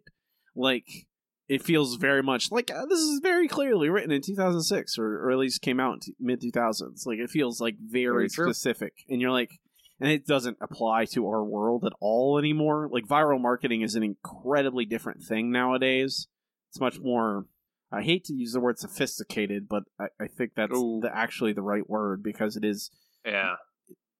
Like 0.54 1.06
it 1.48 1.62
feels 1.62 1.96
very 1.96 2.22
much 2.22 2.50
like 2.50 2.70
uh, 2.70 2.86
this 2.86 2.98
is 2.98 3.20
very 3.22 3.46
clearly 3.46 3.88
written 3.88 4.10
in 4.10 4.20
2006 4.20 4.98
or, 4.98 5.26
or 5.26 5.30
at 5.30 5.38
least 5.38 5.62
came 5.62 5.78
out 5.78 5.94
in 5.94 6.00
t- 6.00 6.14
mid 6.18 6.40
2000s 6.40 7.06
like 7.06 7.18
it 7.18 7.30
feels 7.30 7.60
like 7.60 7.76
very, 7.78 8.28
Very 8.28 8.28
specific. 8.28 8.94
And 9.08 9.20
you're 9.20 9.30
like 9.30 9.60
and 10.00 10.10
it 10.10 10.26
doesn't 10.26 10.58
apply 10.60 11.04
to 11.06 11.26
our 11.26 11.44
world 11.44 11.84
at 11.84 11.92
all 12.00 12.38
anymore. 12.38 12.88
Like 12.90 13.06
viral 13.06 13.40
marketing 13.40 13.82
is 13.82 13.94
an 13.94 14.02
incredibly 14.02 14.84
different 14.84 15.22
thing 15.22 15.50
nowadays. 15.50 16.28
It's 16.70 16.80
much 16.80 16.98
more. 17.00 17.46
I 17.92 18.02
hate 18.02 18.24
to 18.24 18.34
use 18.34 18.52
the 18.52 18.60
word 18.60 18.78
sophisticated, 18.78 19.68
but 19.68 19.84
I, 19.98 20.06
I 20.20 20.26
think 20.26 20.52
that's 20.56 20.72
the, 20.72 21.10
actually 21.14 21.52
the 21.52 21.62
right 21.62 21.88
word 21.88 22.22
because 22.22 22.56
it 22.56 22.64
is 22.64 22.90
Yeah. 23.24 23.54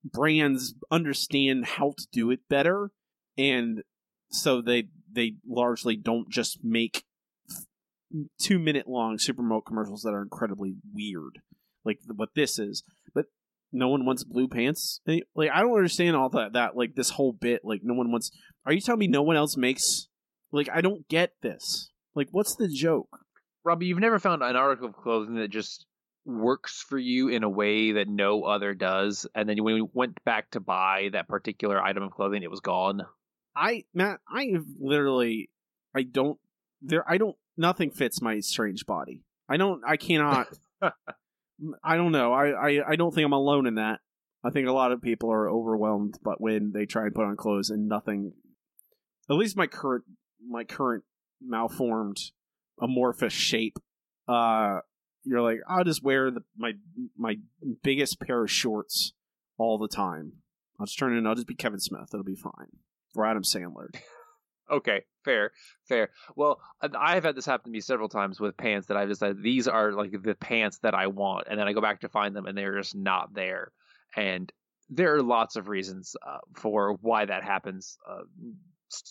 brands 0.04 0.74
understand 0.90 1.66
how 1.66 1.94
to 1.98 2.06
do 2.12 2.30
it 2.30 2.40
better, 2.48 2.90
and 3.36 3.82
so 4.30 4.62
they 4.62 4.88
they 5.12 5.34
largely 5.46 5.96
don't 5.96 6.30
just 6.30 6.62
make 6.62 7.04
two 8.40 8.58
minute 8.58 8.86
long 8.88 9.16
supermote 9.18 9.66
commercials 9.66 10.02
that 10.02 10.14
are 10.14 10.22
incredibly 10.22 10.76
weird, 10.92 11.40
like 11.84 11.98
what 12.14 12.30
this 12.34 12.58
is. 12.58 12.82
But 13.14 13.26
no 13.72 13.88
one 13.88 14.05
wants 14.05 14.24
blue 14.24 14.48
pants. 14.48 15.00
Like 15.07 15.50
I 15.52 15.61
don't 15.61 15.76
understand 15.76 16.16
all 16.16 16.29
that. 16.31 16.55
That 16.55 16.76
like 16.76 16.94
this 16.94 17.11
whole 17.11 17.33
bit. 17.33 17.62
Like 17.64 17.81
no 17.83 17.94
one 17.94 18.11
wants. 18.11 18.31
Are 18.64 18.72
you 18.72 18.81
telling 18.81 19.00
me 19.00 19.09
no 19.09 19.22
one 19.22 19.37
else 19.37 19.57
makes? 19.57 20.09
Like 20.52 20.68
I 20.72 20.81
don't 20.81 21.07
get 21.09 21.33
this. 21.42 21.90
Like 22.14 22.29
what's 22.31 22.57
the 22.57 22.68
joke? 22.68 23.18
Robbie, 23.64 23.87
you've 23.87 23.98
never 23.98 24.18
found 24.18 24.42
an 24.42 24.57
article 24.57 24.88
of 24.88 24.96
clothing 24.96 25.35
that 25.37 25.48
just 25.48 25.87
works 26.24 26.85
for 26.88 26.98
you 26.98 27.29
in 27.29 27.42
a 27.42 27.48
way 27.48 27.92
that 27.92 28.09
no 28.09 28.42
other 28.44 28.74
does, 28.74 29.26
and 29.35 29.48
then 29.48 29.62
when 29.62 29.76
you 29.76 29.90
went 29.92 30.22
back 30.24 30.50
to 30.50 30.61
buy 30.61 31.09
that 31.12 31.29
particular 31.29 31.81
item 31.83 32.02
of 32.02 32.12
clothing, 32.12 32.42
it 32.42 32.50
was 32.50 32.61
gone. 32.61 33.02
I 33.55 33.85
Matt, 33.94 34.20
I 34.33 34.50
have 34.52 34.66
literally, 34.79 35.50
I 35.94 36.02
don't 36.02 36.38
there. 36.83 37.09
I 37.09 37.18
don't. 37.18 37.37
Nothing 37.57 37.90
fits 37.90 38.20
my 38.20 38.40
strange 38.40 38.87
body. 38.87 39.22
I 39.48 39.57
don't. 39.57 39.83
I 39.87 39.96
cannot. 39.96 40.48
I 41.82 41.96
don't 41.96 42.12
know. 42.12 42.32
I, 42.32 42.48
I 42.50 42.90
I 42.90 42.96
don't 42.96 43.14
think 43.14 43.24
I'm 43.24 43.32
alone 43.32 43.66
in 43.66 43.76
that. 43.76 44.00
I 44.44 44.50
think 44.50 44.68
a 44.68 44.72
lot 44.72 44.92
of 44.92 45.02
people 45.02 45.32
are 45.32 45.50
overwhelmed, 45.50 46.18
but 46.22 46.40
when 46.40 46.72
they 46.72 46.86
try 46.86 47.04
and 47.04 47.14
put 47.14 47.24
on 47.24 47.36
clothes 47.36 47.70
and 47.70 47.88
nothing, 47.88 48.32
at 49.28 49.36
least 49.36 49.56
my 49.56 49.66
current 49.66 50.04
my 50.46 50.64
current 50.64 51.04
malformed 51.40 52.18
amorphous 52.80 53.32
shape, 53.32 53.78
uh, 54.28 54.80
you're 55.24 55.42
like 55.42 55.58
I'll 55.68 55.84
just 55.84 56.02
wear 56.02 56.30
the 56.30 56.42
my 56.56 56.74
my 57.16 57.36
biggest 57.82 58.20
pair 58.20 58.44
of 58.44 58.50
shorts 58.50 59.12
all 59.58 59.78
the 59.78 59.88
time. 59.88 60.32
I'll 60.78 60.86
just 60.86 60.98
turn 60.98 61.16
in. 61.16 61.26
I'll 61.26 61.34
just 61.34 61.48
be 61.48 61.54
Kevin 61.54 61.80
Smith. 61.80 62.10
It'll 62.12 62.22
be 62.22 62.36
fine. 62.36 62.78
Or 63.14 63.26
Adam 63.26 63.42
Sandler. 63.42 63.88
Okay, 64.70 65.02
fair, 65.24 65.52
fair. 65.88 66.11
Well, 66.35 66.61
I- 66.83 66.90
I 66.98 67.14
have 67.14 67.24
had 67.24 67.37
this 67.37 67.46
happen 67.46 67.66
to 67.66 67.70
me 67.70 67.81
several 67.81 68.09
times 68.09 68.40
with 68.40 68.57
pants 68.57 68.88
that 68.88 68.96
I've 68.96 69.09
decided 69.09 69.42
these 69.42 69.68
are 69.68 69.92
like 69.92 70.11
the 70.22 70.35
pants 70.35 70.79
that 70.79 70.94
I 70.94 71.07
want, 71.07 71.46
and 71.48 71.59
then 71.59 71.68
I 71.68 71.72
go 71.72 71.81
back 71.81 72.00
to 72.00 72.09
find 72.09 72.35
them 72.35 72.46
and 72.46 72.57
they're 72.59 72.76
just 72.79 72.94
not 72.96 73.33
there. 73.33 73.72
And 74.16 74.52
there 74.88 75.14
are 75.14 75.22
lots 75.22 75.57
of 75.57 75.68
reasons 75.68 76.16
uh, 76.26 76.38
for 76.55 76.94
why 77.00 77.24
that 77.26 77.44
happens. 77.44 77.96
Uh, 78.09 78.22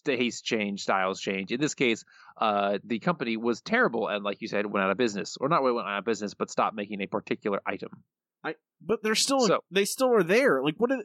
taste 0.06 0.46
change, 0.46 0.82
styles 0.82 1.20
change. 1.20 1.52
In 1.52 1.60
this 1.60 1.74
case, 1.74 2.04
uh, 2.40 2.80
the 2.84 3.00
company 3.00 3.38
was 3.38 3.62
terrible 3.62 4.08
and, 4.08 4.24
like 4.24 4.42
you 4.42 4.48
said, 4.48 4.66
went 4.66 4.84
out 4.86 4.92
of 4.92 4.98
business, 4.98 5.38
or 5.40 5.50
not 5.50 5.64
went 5.64 5.78
out 5.80 6.00
of 6.00 6.06
business, 6.06 6.34
but 6.34 6.50
stopped 6.50 6.76
making 6.76 7.02
a 7.02 7.08
particular 7.08 7.62
item. 7.66 7.90
I, 8.44 8.56
but 8.82 9.04
they're 9.04 9.16
still 9.16 9.42
So- 9.42 9.64
they 9.72 9.86
still 9.86 10.14
are 10.14 10.24
there. 10.24 10.64
Like 10.64 10.76
what? 10.78 10.92
Are, 10.92 11.04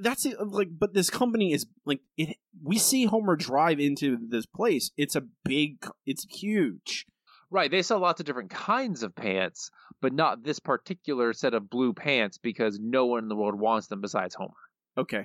that's 0.00 0.24
it, 0.26 0.36
like, 0.40 0.68
but 0.78 0.94
this 0.94 1.10
company 1.10 1.52
is 1.52 1.66
like 1.84 2.00
it. 2.16 2.36
We 2.62 2.78
see 2.78 3.04
Homer 3.06 3.36
drive 3.36 3.80
into 3.80 4.16
this 4.28 4.46
place. 4.46 4.90
It's 4.96 5.16
a 5.16 5.22
big. 5.44 5.84
It's 6.06 6.24
huge. 6.30 7.06
Right, 7.50 7.70
they 7.70 7.82
sell 7.82 7.98
lots 7.98 8.18
of 8.18 8.24
different 8.24 8.48
kinds 8.50 9.02
of 9.02 9.14
pants, 9.14 9.70
but 10.00 10.14
not 10.14 10.42
this 10.42 10.58
particular 10.58 11.34
set 11.34 11.52
of 11.52 11.68
blue 11.68 11.92
pants 11.92 12.38
because 12.38 12.78
no 12.80 13.04
one 13.04 13.24
in 13.24 13.28
the 13.28 13.36
world 13.36 13.60
wants 13.60 13.88
them 13.88 14.00
besides 14.00 14.34
Homer. 14.34 14.54
Okay, 14.96 15.24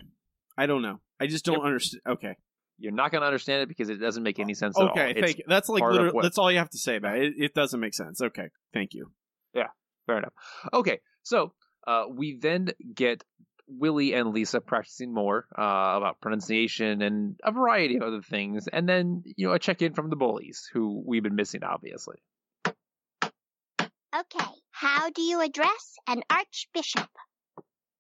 I 0.57 0.65
don't 0.65 0.81
know. 0.81 0.99
I 1.21 1.27
just 1.27 1.45
don't 1.45 1.61
understand. 1.65 2.01
Okay, 2.05 2.35
You're 2.79 2.91
not 2.91 3.11
going 3.11 3.21
to 3.21 3.27
understand 3.27 3.61
it 3.61 3.69
because 3.69 3.87
it 3.87 3.95
doesn't 3.97 4.23
make 4.23 4.39
any 4.39 4.55
sense 4.55 4.77
at 4.77 4.83
all. 4.83 4.89
okay, 4.89 5.13
thank 5.19 5.37
you. 5.37 5.45
That's 5.47 5.69
like 5.69 5.81
what- 5.81 6.21
that's 6.21 6.37
all 6.37 6.51
you 6.51 6.57
have 6.57 6.69
to 6.71 6.77
say 6.77 6.97
about 6.97 7.17
it. 7.17 7.27
it. 7.27 7.33
It 7.45 7.53
doesn't 7.53 7.79
make 7.79 7.93
sense. 7.93 8.21
Okay, 8.21 8.49
thank 8.73 8.93
you. 8.93 9.09
Yeah, 9.53 9.67
fair 10.05 10.17
enough. 10.17 10.33
Okay, 10.73 10.99
so 11.23 11.53
uh, 11.87 12.03
we 12.13 12.37
then 12.37 12.71
get 12.93 13.23
Willie 13.67 14.13
and 14.13 14.33
Lisa 14.33 14.61
practicing 14.61 15.13
more 15.13 15.45
uh, 15.57 15.95
about 15.97 16.21
pronunciation 16.21 17.01
and 17.01 17.39
a 17.43 17.51
variety 17.51 17.97
of 17.97 18.03
other 18.03 18.21
things, 18.21 18.67
and 18.71 18.87
then 18.87 19.23
you 19.35 19.47
know 19.47 19.53
a 19.53 19.59
check 19.59 19.81
in 19.81 19.93
from 19.93 20.09
the 20.09 20.15
bullies 20.15 20.69
who 20.71 21.03
we've 21.05 21.23
been 21.23 21.35
missing, 21.35 21.63
obviously. 21.63 22.17
Okay, 22.65 24.51
how 24.71 25.09
do 25.09 25.21
you 25.21 25.41
address 25.41 25.95
an 26.07 26.23
archbishop? 26.29 27.09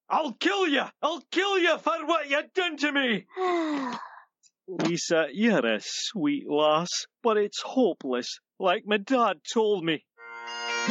I'll 0.09 0.33
kill 0.33 0.67
you! 0.67 0.83
I'll 1.01 1.21
kill 1.31 1.59
you 1.59 1.77
for 1.79 2.05
what 2.05 2.29
you've 2.29 2.53
done 2.53 2.77
to 2.77 2.91
me! 2.91 3.25
Lisa, 4.67 5.27
you're 5.31 5.65
a 5.65 5.79
sweet 5.81 6.45
lass, 6.49 7.05
but 7.23 7.37
it's 7.37 7.61
hopeless, 7.61 8.39
like 8.59 8.83
my 8.85 8.97
dad 8.97 9.37
told 9.53 9.83
me. 9.83 10.03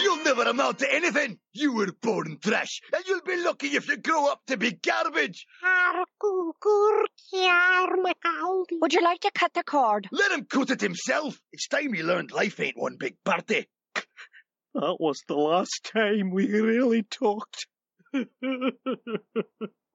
You'll 0.03 0.25
never 0.25 0.43
amount 0.43 0.81
to 0.81 0.93
anything. 0.93 1.39
You 1.53 1.73
were 1.73 1.93
born 2.03 2.39
trash, 2.43 2.81
and 2.93 3.05
you'll 3.07 3.23
be 3.23 3.37
lucky 3.43 3.69
if 3.69 3.89
you 3.89 3.97
grow 3.97 4.31
up 4.31 4.41
to 4.47 4.57
be 4.57 4.73
garbage. 4.73 5.47
Would 8.81 8.93
you 8.93 9.03
like 9.03 9.21
to 9.21 9.31
cut 9.35 9.55
the 9.55 9.63
cord? 9.65 10.09
Let 10.13 10.33
him 10.33 10.45
cut 10.45 10.71
it 10.71 10.81
himself. 10.81 11.39
It's 11.53 11.69
time 11.69 11.93
he 11.93 12.03
learned 12.03 12.33
life 12.33 12.61
ain't 12.61 12.77
one 12.79 12.97
big 12.99 13.17
party. 13.25 13.69
That 14.75 14.97
was 15.01 15.23
the 15.27 15.37
last 15.37 15.91
time 15.95 16.31
we 16.31 16.61
really 16.61 17.03
talked. 17.03 17.67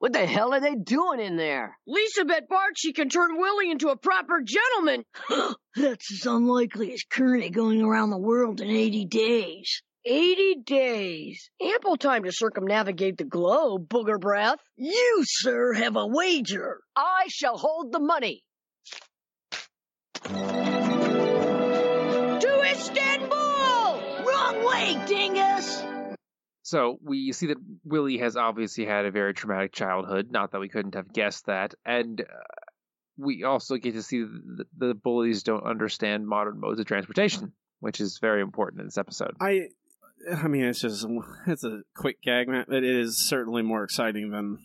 What 0.02 0.14
the 0.14 0.26
hell 0.26 0.52
are 0.56 0.60
they 0.60 0.74
doing 0.74 1.20
in 1.20 1.38
there? 1.38 1.78
Lisa 1.86 2.26
bet 2.26 2.50
Bart 2.50 2.74
she 2.76 2.92
can 2.92 3.08
turn 3.08 3.38
Willie 3.38 3.70
into 3.70 3.90
a 3.90 3.96
proper 3.96 4.42
gentleman. 4.44 5.06
That's 5.76 6.12
as 6.12 6.26
unlikely 6.26 6.92
as 6.94 7.04
Kearney 7.08 7.52
going 7.52 7.84
around 7.84 8.10
the 8.10 8.18
world 8.18 8.62
in 8.62 8.72
80 8.72 9.06
days. 9.06 9.84
80 10.06 10.62
days. 10.66 11.50
Ample 11.62 11.98
time 11.98 12.24
to 12.24 12.32
circumnavigate 12.32 13.18
the 13.18 13.24
globe, 13.24 13.88
booger 13.88 14.20
breath. 14.20 14.60
You, 14.76 15.24
sir, 15.24 15.74
have 15.74 15.96
a 15.96 16.08
wager. 16.08 16.80
I 16.96 17.26
shall 17.28 17.58
hold 17.58 17.92
the 17.92 18.00
money. 18.00 18.44
To 22.42 22.62
Istanbul! 22.72 24.26
Wrong 24.26 24.64
way, 24.66 25.00
dingus! 25.08 25.84
So 26.64 26.98
we 27.04 27.32
see 27.34 27.48
that 27.48 27.58
Willie 27.84 28.20
has 28.20 28.38
obviously 28.38 28.86
had 28.86 29.06
a 29.06 29.12
very 29.12 29.34
traumatic 29.34 29.74
childhood. 29.74 30.32
Not 30.32 30.52
that 30.52 30.60
we 30.60 30.70
couldn't 30.70 30.96
have 30.96 31.12
guessed 31.12 31.48
that, 31.48 31.76
and 31.86 32.22
uh, 32.22 32.26
we 33.18 33.44
also 33.44 33.76
get 33.78 33.94
to 33.94 34.04
see 34.04 34.24
that 34.24 34.68
the 34.78 34.94
bullies 34.94 35.44
don't 35.44 35.66
understand 35.66 36.26
modern 36.28 36.60
modes 36.60 36.80
of 36.80 36.86
transportation, 36.86 37.54
which 37.82 38.00
is 38.00 38.20
very 38.20 38.42
important 38.42 38.80
in 38.80 38.88
this 38.88 38.98
episode. 38.98 39.36
I, 39.42 39.68
I 40.30 40.48
mean, 40.48 40.64
it's 40.64 40.82
just 40.82 41.06
it's 41.48 41.64
a 41.64 41.82
quick 41.96 42.22
gag, 42.22 42.48
man. 42.48 42.66
But 42.68 42.84
it 42.84 42.96
is 42.96 43.18
certainly 43.18 43.62
more 43.62 43.84
exciting 43.84 44.32
than. 44.32 44.60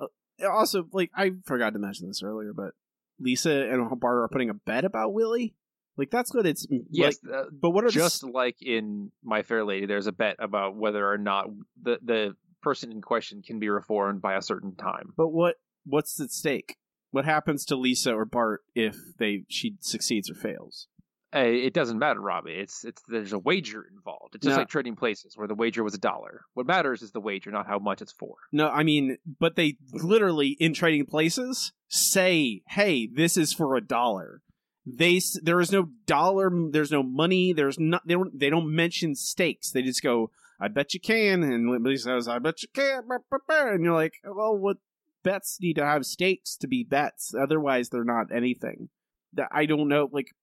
Uh, 0.00 0.06
also, 0.48 0.86
like 0.92 1.10
I 1.14 1.32
forgot 1.44 1.72
to 1.74 1.78
mention 1.78 2.08
this 2.08 2.22
earlier, 2.22 2.52
but 2.52 2.72
Lisa 3.18 3.50
and 3.50 3.88
Bart 4.00 4.18
are 4.18 4.28
putting 4.28 4.50
a 4.50 4.54
bet 4.54 4.84
about 4.84 5.12
Willie. 5.12 5.54
Like 5.96 6.10
that's 6.10 6.34
what 6.34 6.46
it's. 6.46 6.66
Yes, 6.90 7.18
like, 7.22 7.34
uh, 7.34 7.44
but 7.52 7.70
what 7.70 7.84
are 7.84 7.88
the 7.88 7.92
just 7.92 8.24
like 8.24 8.56
in 8.62 9.12
My 9.22 9.42
Fair 9.42 9.64
Lady, 9.64 9.86
there's 9.86 10.06
a 10.06 10.12
bet 10.12 10.36
about 10.38 10.76
whether 10.76 11.06
or 11.06 11.18
not 11.18 11.46
the 11.80 11.98
the 12.02 12.36
person 12.62 12.92
in 12.92 13.02
question 13.02 13.42
can 13.42 13.58
be 13.58 13.68
reformed 13.68 14.22
by 14.22 14.34
a 14.34 14.42
certain 14.42 14.74
time. 14.74 15.12
But 15.16 15.28
what 15.28 15.56
what's 15.84 16.18
at 16.20 16.30
stake? 16.30 16.76
What 17.10 17.26
happens 17.26 17.66
to 17.66 17.76
Lisa 17.76 18.14
or 18.14 18.24
Bart 18.24 18.62
if 18.74 18.96
they 19.18 19.44
she 19.48 19.76
succeeds 19.80 20.30
or 20.30 20.34
fails? 20.34 20.88
Uh, 21.34 21.38
it 21.40 21.72
doesn't 21.72 21.98
matter, 21.98 22.20
Robbie. 22.20 22.52
It's 22.52 22.84
it's 22.84 23.02
there's 23.08 23.32
a 23.32 23.38
wager 23.38 23.86
involved. 23.90 24.34
It's 24.34 24.44
just 24.44 24.54
No. 24.56 24.60
like 24.60 24.68
trading 24.68 24.96
places 24.96 25.34
where 25.36 25.48
the 25.48 25.54
wager 25.54 25.82
was 25.82 25.94
a 25.94 25.98
dollar. 25.98 26.42
What 26.52 26.66
matters 26.66 27.00
is 27.00 27.12
the 27.12 27.20
wager, 27.20 27.50
not 27.50 27.66
how 27.66 27.78
much 27.78 28.02
it's 28.02 28.12
for. 28.12 28.34
No, 28.52 28.68
I 28.68 28.82
mean, 28.82 29.16
but 29.40 29.56
they 29.56 29.78
literally 29.92 30.48
in 30.60 30.74
trading 30.74 31.06
places 31.06 31.72
say, 31.88 32.62
"Hey, 32.68 33.06
this 33.06 33.36
is 33.38 33.52
for 33.54 33.76
a 33.76 33.80
dollar." 33.80 34.42
They 34.84 35.20
there 35.42 35.60
is 35.60 35.72
no 35.72 35.88
dollar, 36.06 36.50
there's 36.70 36.90
no 36.90 37.02
money, 37.02 37.52
there's 37.54 37.78
not 37.78 38.06
they 38.06 38.14
don't 38.14 38.38
they 38.38 38.50
don't 38.50 38.74
mention 38.74 39.14
stakes. 39.14 39.70
They 39.70 39.80
just 39.82 40.02
go, 40.02 40.30
"I 40.60 40.68
bet 40.68 40.92
you 40.92 41.00
can," 41.00 41.42
and 41.44 41.82
Lisa 41.82 42.04
says, 42.10 42.28
"I 42.28 42.40
bet 42.40 42.62
you 42.62 42.68
can," 42.74 43.04
and 43.08 43.84
you're 43.84 43.94
like, 43.94 44.14
"Well, 44.24 44.54
what 44.58 44.78
bets 45.22 45.58
need 45.62 45.76
to 45.76 45.86
have 45.86 46.04
stakes 46.04 46.56
to 46.56 46.66
be 46.66 46.84
bets? 46.84 47.32
Otherwise, 47.34 47.88
they're 47.88 48.04
not 48.04 48.26
anything." 48.34 48.90
That 49.32 49.48
I 49.50 49.64
don't 49.64 49.88
know, 49.88 50.10
like. 50.12 50.34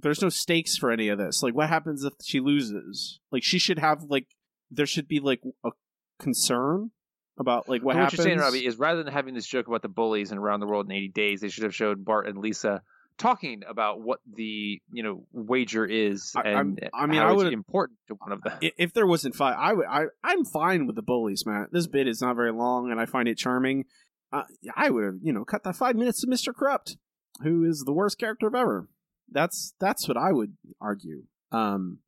There's 0.00 0.22
no 0.22 0.28
stakes 0.28 0.76
for 0.76 0.90
any 0.90 1.08
of 1.08 1.18
this. 1.18 1.42
Like, 1.42 1.54
what 1.54 1.68
happens 1.68 2.04
if 2.04 2.12
she 2.22 2.40
loses? 2.40 3.20
Like, 3.32 3.42
she 3.42 3.58
should 3.58 3.78
have 3.78 4.04
like, 4.08 4.26
there 4.70 4.86
should 4.86 5.08
be 5.08 5.20
like 5.20 5.40
a 5.64 5.70
concern 6.18 6.90
about 7.38 7.68
like 7.68 7.82
what 7.82 7.94
So 7.94 7.98
happens. 8.00 8.18
you're 8.18 8.24
saying, 8.26 8.38
Robbie, 8.38 8.66
is 8.66 8.78
rather 8.78 9.02
than 9.02 9.12
having 9.12 9.34
this 9.34 9.46
joke 9.46 9.68
about 9.68 9.82
the 9.82 9.88
bullies 9.88 10.30
and 10.30 10.40
around 10.40 10.60
the 10.60 10.66
world 10.66 10.86
in 10.86 10.92
80 10.92 11.08
days, 11.08 11.40
they 11.40 11.48
should 11.48 11.64
have 11.64 11.74
showed 11.74 12.04
Bart 12.04 12.26
and 12.26 12.38
Lisa 12.38 12.82
talking 13.16 13.62
about 13.68 14.00
what 14.00 14.20
the 14.32 14.80
you 14.92 15.02
know 15.02 15.24
wager 15.32 15.84
is 15.84 16.32
I- 16.36 16.42
and 16.50 16.88
I 16.94 17.06
mean, 17.06 17.20
how 17.20 17.28
I 17.28 17.32
it's 17.32 17.36
would've- 17.38 17.52
important 17.52 17.98
to 18.08 18.14
one 18.14 18.32
of 18.32 18.42
them. 18.42 18.58
If 18.76 18.92
there 18.92 19.06
wasn't 19.06 19.34
five, 19.36 19.56
I 19.58 19.72
would. 19.72 19.86
I 19.86 20.04
I'm 20.22 20.44
fine 20.44 20.86
with 20.86 20.96
the 20.96 21.02
bullies, 21.02 21.44
man. 21.46 21.66
This 21.72 21.86
bit 21.86 22.06
is 22.08 22.20
not 22.20 22.36
very 22.36 22.52
long, 22.52 22.90
and 22.90 23.00
I 23.00 23.06
find 23.06 23.28
it 23.28 23.36
charming. 23.38 23.84
uh, 24.32 24.42
I 24.76 24.90
would 24.90 25.04
have, 25.04 25.14
you 25.22 25.32
know, 25.32 25.44
cut 25.44 25.62
that 25.64 25.74
five 25.76 25.96
minutes 25.96 26.20
to 26.20 26.26
Mister 26.28 26.52
Krupt, 26.52 26.96
who 27.42 27.64
is 27.64 27.84
the 27.86 27.92
worst 27.92 28.18
character 28.18 28.46
of 28.48 28.54
ever. 28.54 28.88
That's 29.30 29.74
that's 29.78 30.08
what 30.08 30.16
I 30.16 30.32
would 30.32 30.56
argue. 30.80 31.24
Um, 31.52 31.98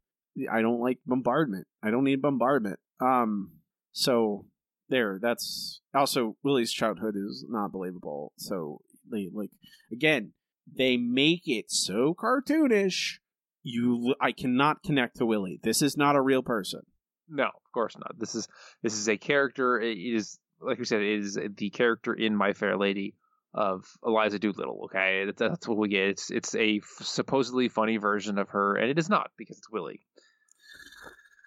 I 0.50 0.62
don't 0.62 0.80
like 0.80 0.98
bombardment. 1.06 1.66
I 1.82 1.90
don't 1.90 2.04
need 2.04 2.22
bombardment. 2.22 2.78
Um, 3.00 3.52
so 3.92 4.46
there. 4.88 5.18
That's 5.20 5.80
also 5.94 6.36
Willie's 6.42 6.72
childhood 6.72 7.14
is 7.16 7.44
not 7.48 7.72
believable. 7.72 8.32
So 8.36 8.80
they 9.10 9.28
like 9.32 9.50
again, 9.92 10.32
they 10.72 10.96
make 10.96 11.46
it 11.46 11.70
so 11.70 12.14
cartoonish. 12.14 13.18
You, 13.62 14.14
I 14.20 14.32
cannot 14.32 14.82
connect 14.82 15.16
to 15.16 15.26
Willie. 15.26 15.60
This 15.62 15.82
is 15.82 15.94
not 15.96 16.16
a 16.16 16.22
real 16.22 16.42
person. 16.42 16.80
No, 17.28 17.44
of 17.44 17.72
course 17.74 17.94
not. 17.96 18.18
This 18.18 18.34
is 18.34 18.48
this 18.82 18.94
is 18.94 19.08
a 19.08 19.16
character. 19.16 19.80
It 19.80 19.96
is 19.96 20.38
like 20.60 20.78
we 20.78 20.84
said, 20.84 21.00
it 21.00 21.20
is 21.20 21.38
the 21.56 21.70
character 21.70 22.12
in 22.12 22.36
My 22.36 22.52
Fair 22.52 22.76
Lady 22.76 23.14
of 23.53 23.84
Eliza 24.05 24.38
Doolittle. 24.38 24.82
Okay, 24.84 25.30
that's, 25.36 25.66
what 25.66 25.78
we 25.78 25.88
get. 25.88 26.09
It's 26.09 26.30
it's 26.30 26.55
a 26.55 26.78
f- 26.78 27.07
supposedly 27.07 27.68
funny 27.68 27.96
version 27.96 28.38
of 28.38 28.51
her, 28.51 28.76
and 28.76 28.90
it 28.90 28.98
is 28.98 29.09
not 29.09 29.30
because 29.36 29.59
it's 29.59 29.70
Willie. 29.70 30.01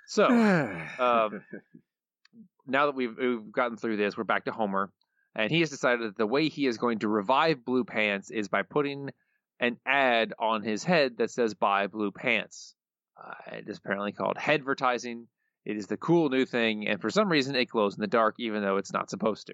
So 0.07 0.25
um, 0.99 1.43
now 2.67 2.87
that 2.87 2.95
we've, 2.95 3.17
we've 3.17 3.51
gotten 3.51 3.77
through 3.77 3.97
this, 3.97 4.17
we're 4.17 4.25
back 4.25 4.45
to 4.45 4.51
Homer, 4.51 4.91
and 5.35 5.51
he 5.51 5.61
has 5.61 5.69
decided 5.69 6.07
that 6.07 6.17
the 6.17 6.27
way 6.27 6.49
he 6.49 6.67
is 6.67 6.77
going 6.77 6.99
to 6.99 7.07
revive 7.07 7.65
Blue 7.65 7.83
Pants 7.83 8.29
is 8.31 8.47
by 8.47 8.63
putting 8.63 9.09
an 9.59 9.77
ad 9.85 10.33
on 10.39 10.61
his 10.61 10.83
head 10.83 11.17
that 11.17 11.31
says 11.31 11.53
"Buy 11.53 11.87
Blue 11.87 12.11
Pants." 12.11 12.75
Uh, 13.15 13.57
it 13.57 13.69
is 13.69 13.77
apparently 13.77 14.11
called 14.11 14.37
headvertising. 14.37 15.25
It 15.65 15.77
is 15.77 15.87
the 15.87 15.97
cool 15.97 16.29
new 16.29 16.45
thing, 16.45 16.87
and 16.87 16.99
for 16.99 17.09
some 17.09 17.29
reason, 17.29 17.55
it 17.55 17.69
glows 17.69 17.95
in 17.95 18.01
the 18.01 18.07
dark, 18.07 18.35
even 18.39 18.61
though 18.61 18.77
it's 18.77 18.91
not 18.91 19.09
supposed 19.09 19.47
to. 19.47 19.53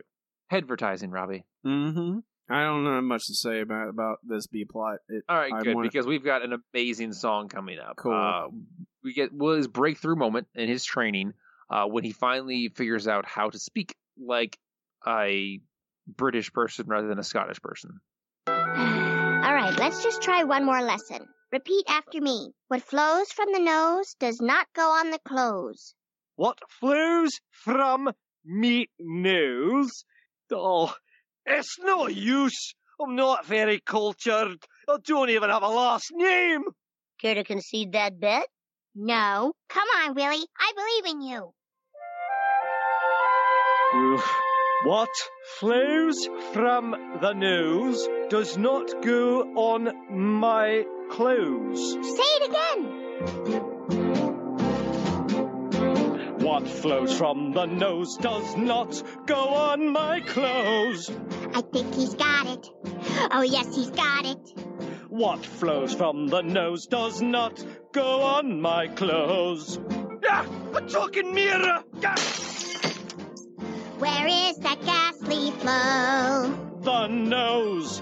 Headvertising, 0.52 1.12
Robbie. 1.12 1.46
mm-hmm. 1.64 2.20
I 2.50 2.64
don't 2.64 2.84
know 2.84 3.00
much 3.02 3.28
to 3.28 3.36
say 3.36 3.62
about 3.62 3.90
about 3.90 4.18
this 4.24 4.48
B 4.48 4.66
plot. 4.66 5.00
It, 5.08 5.24
All 5.30 5.38
right, 5.38 5.54
I 5.54 5.62
good, 5.62 5.76
wanna- 5.76 5.88
because 5.88 6.08
we've 6.08 6.24
got 6.24 6.42
an 6.44 6.60
amazing 6.74 7.14
song 7.14 7.48
coming 7.48 7.78
up. 7.80 7.98
Cool. 7.98 8.14
Uh, 8.14 8.48
we 9.04 9.14
get 9.14 9.32
Will's 9.34 9.68
breakthrough 9.68 10.16
moment 10.16 10.48
in 10.56 10.68
his 10.68 10.84
training 10.84 11.34
uh, 11.70 11.86
when 11.86 12.04
he 12.04 12.12
finally 12.12 12.70
figures 12.70 13.08
out 13.08 13.26
how 13.26 13.50
to 13.50 13.60
speak 13.60 13.96
like 14.18 14.58
a 15.08 15.62
British 16.08 16.52
person 16.52 16.88
rather 16.88 17.08
than 17.08 17.20
a 17.20 17.24
Scottish 17.24 17.62
person. 17.62 18.00
All 18.48 18.56
right, 19.56 19.76
let's 19.78 20.04
just 20.04 20.22
try 20.22 20.44
one 20.44 20.66
more 20.66 20.82
lesson. 20.82 21.28
Repeat 21.52 21.86
after 21.88 22.20
me. 22.22 22.52
What 22.68 22.82
flows 22.82 23.32
from 23.32 23.52
the 23.54 23.60
nose 23.60 24.16
does 24.20 24.42
not 24.42 24.68
go 24.76 24.90
on 24.90 25.12
the 25.12 25.20
clothes. 25.20 25.94
What 26.36 26.60
flows 26.70 27.40
from 27.52 28.12
me 28.46 28.90
nose? 29.00 30.04
Oh, 30.52 30.94
it's 31.50 31.78
no 31.80 32.08
use. 32.08 32.74
I'm 33.02 33.16
not 33.16 33.46
very 33.46 33.80
cultured. 33.80 34.58
I 34.88 34.98
don't 35.06 35.30
even 35.30 35.50
have 35.50 35.64
a 35.64 35.68
last 35.68 36.12
name. 36.14 36.64
Care 37.22 37.36
to 37.36 37.44
concede 37.44 37.94
that 37.94 38.20
bet? 38.20 38.48
No. 38.96 39.54
Come 39.70 39.88
on, 40.04 40.16
Willie. 40.16 40.46
I 40.58 40.72
believe 40.76 41.16
in 41.16 41.22
you. 41.22 41.54
Oof. 43.96 44.36
What 44.84 45.10
flows 45.60 46.30
from 46.54 46.92
the 47.22 47.34
nose 47.34 48.08
does 48.30 48.58
not 48.58 49.02
go 49.02 49.42
on 49.56 49.90
my 50.40 50.86
clothes. 51.10 51.94
Say 51.94 52.24
it 52.24 52.50
again. 52.50 53.79
What 56.50 56.68
flows 56.68 57.16
from 57.16 57.52
the 57.52 57.68
nose 57.68 58.18
does 58.18 58.58
not 58.58 59.04
go 59.28 59.50
on 59.50 59.90
my 59.94 60.20
clothes. 60.22 61.12
I 61.54 61.62
think 61.62 61.94
he's 61.94 62.16
got 62.16 62.48
it. 62.48 62.68
Oh, 63.32 63.44
yes, 63.44 63.76
he's 63.76 63.92
got 63.92 64.26
it. 64.26 64.40
What 65.10 65.46
flows 65.46 65.94
from 65.94 66.26
the 66.28 66.42
nose 66.42 66.88
does 66.88 67.22
not 67.22 67.64
go 67.92 68.22
on 68.24 68.60
my 68.62 68.88
clothes. 68.88 69.80
Ah, 70.28 70.44
a 70.76 70.82
talking 70.82 71.36
mirror! 71.36 71.84
Ah, 72.04 72.16
Where 74.00 74.28
is 74.28 74.58
that 74.58 74.82
ghastly 74.84 75.52
flow? 75.52 76.52
the 76.82 77.08
nose, 77.08 78.02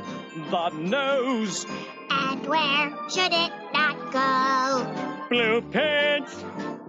the 0.51 0.69
nose. 0.69 1.65
And 2.09 2.47
where 2.47 2.95
should 3.09 3.33
it 3.33 3.51
not 3.73 4.11
go? 4.13 5.27
Blue 5.29 5.61
pants, 5.69 6.45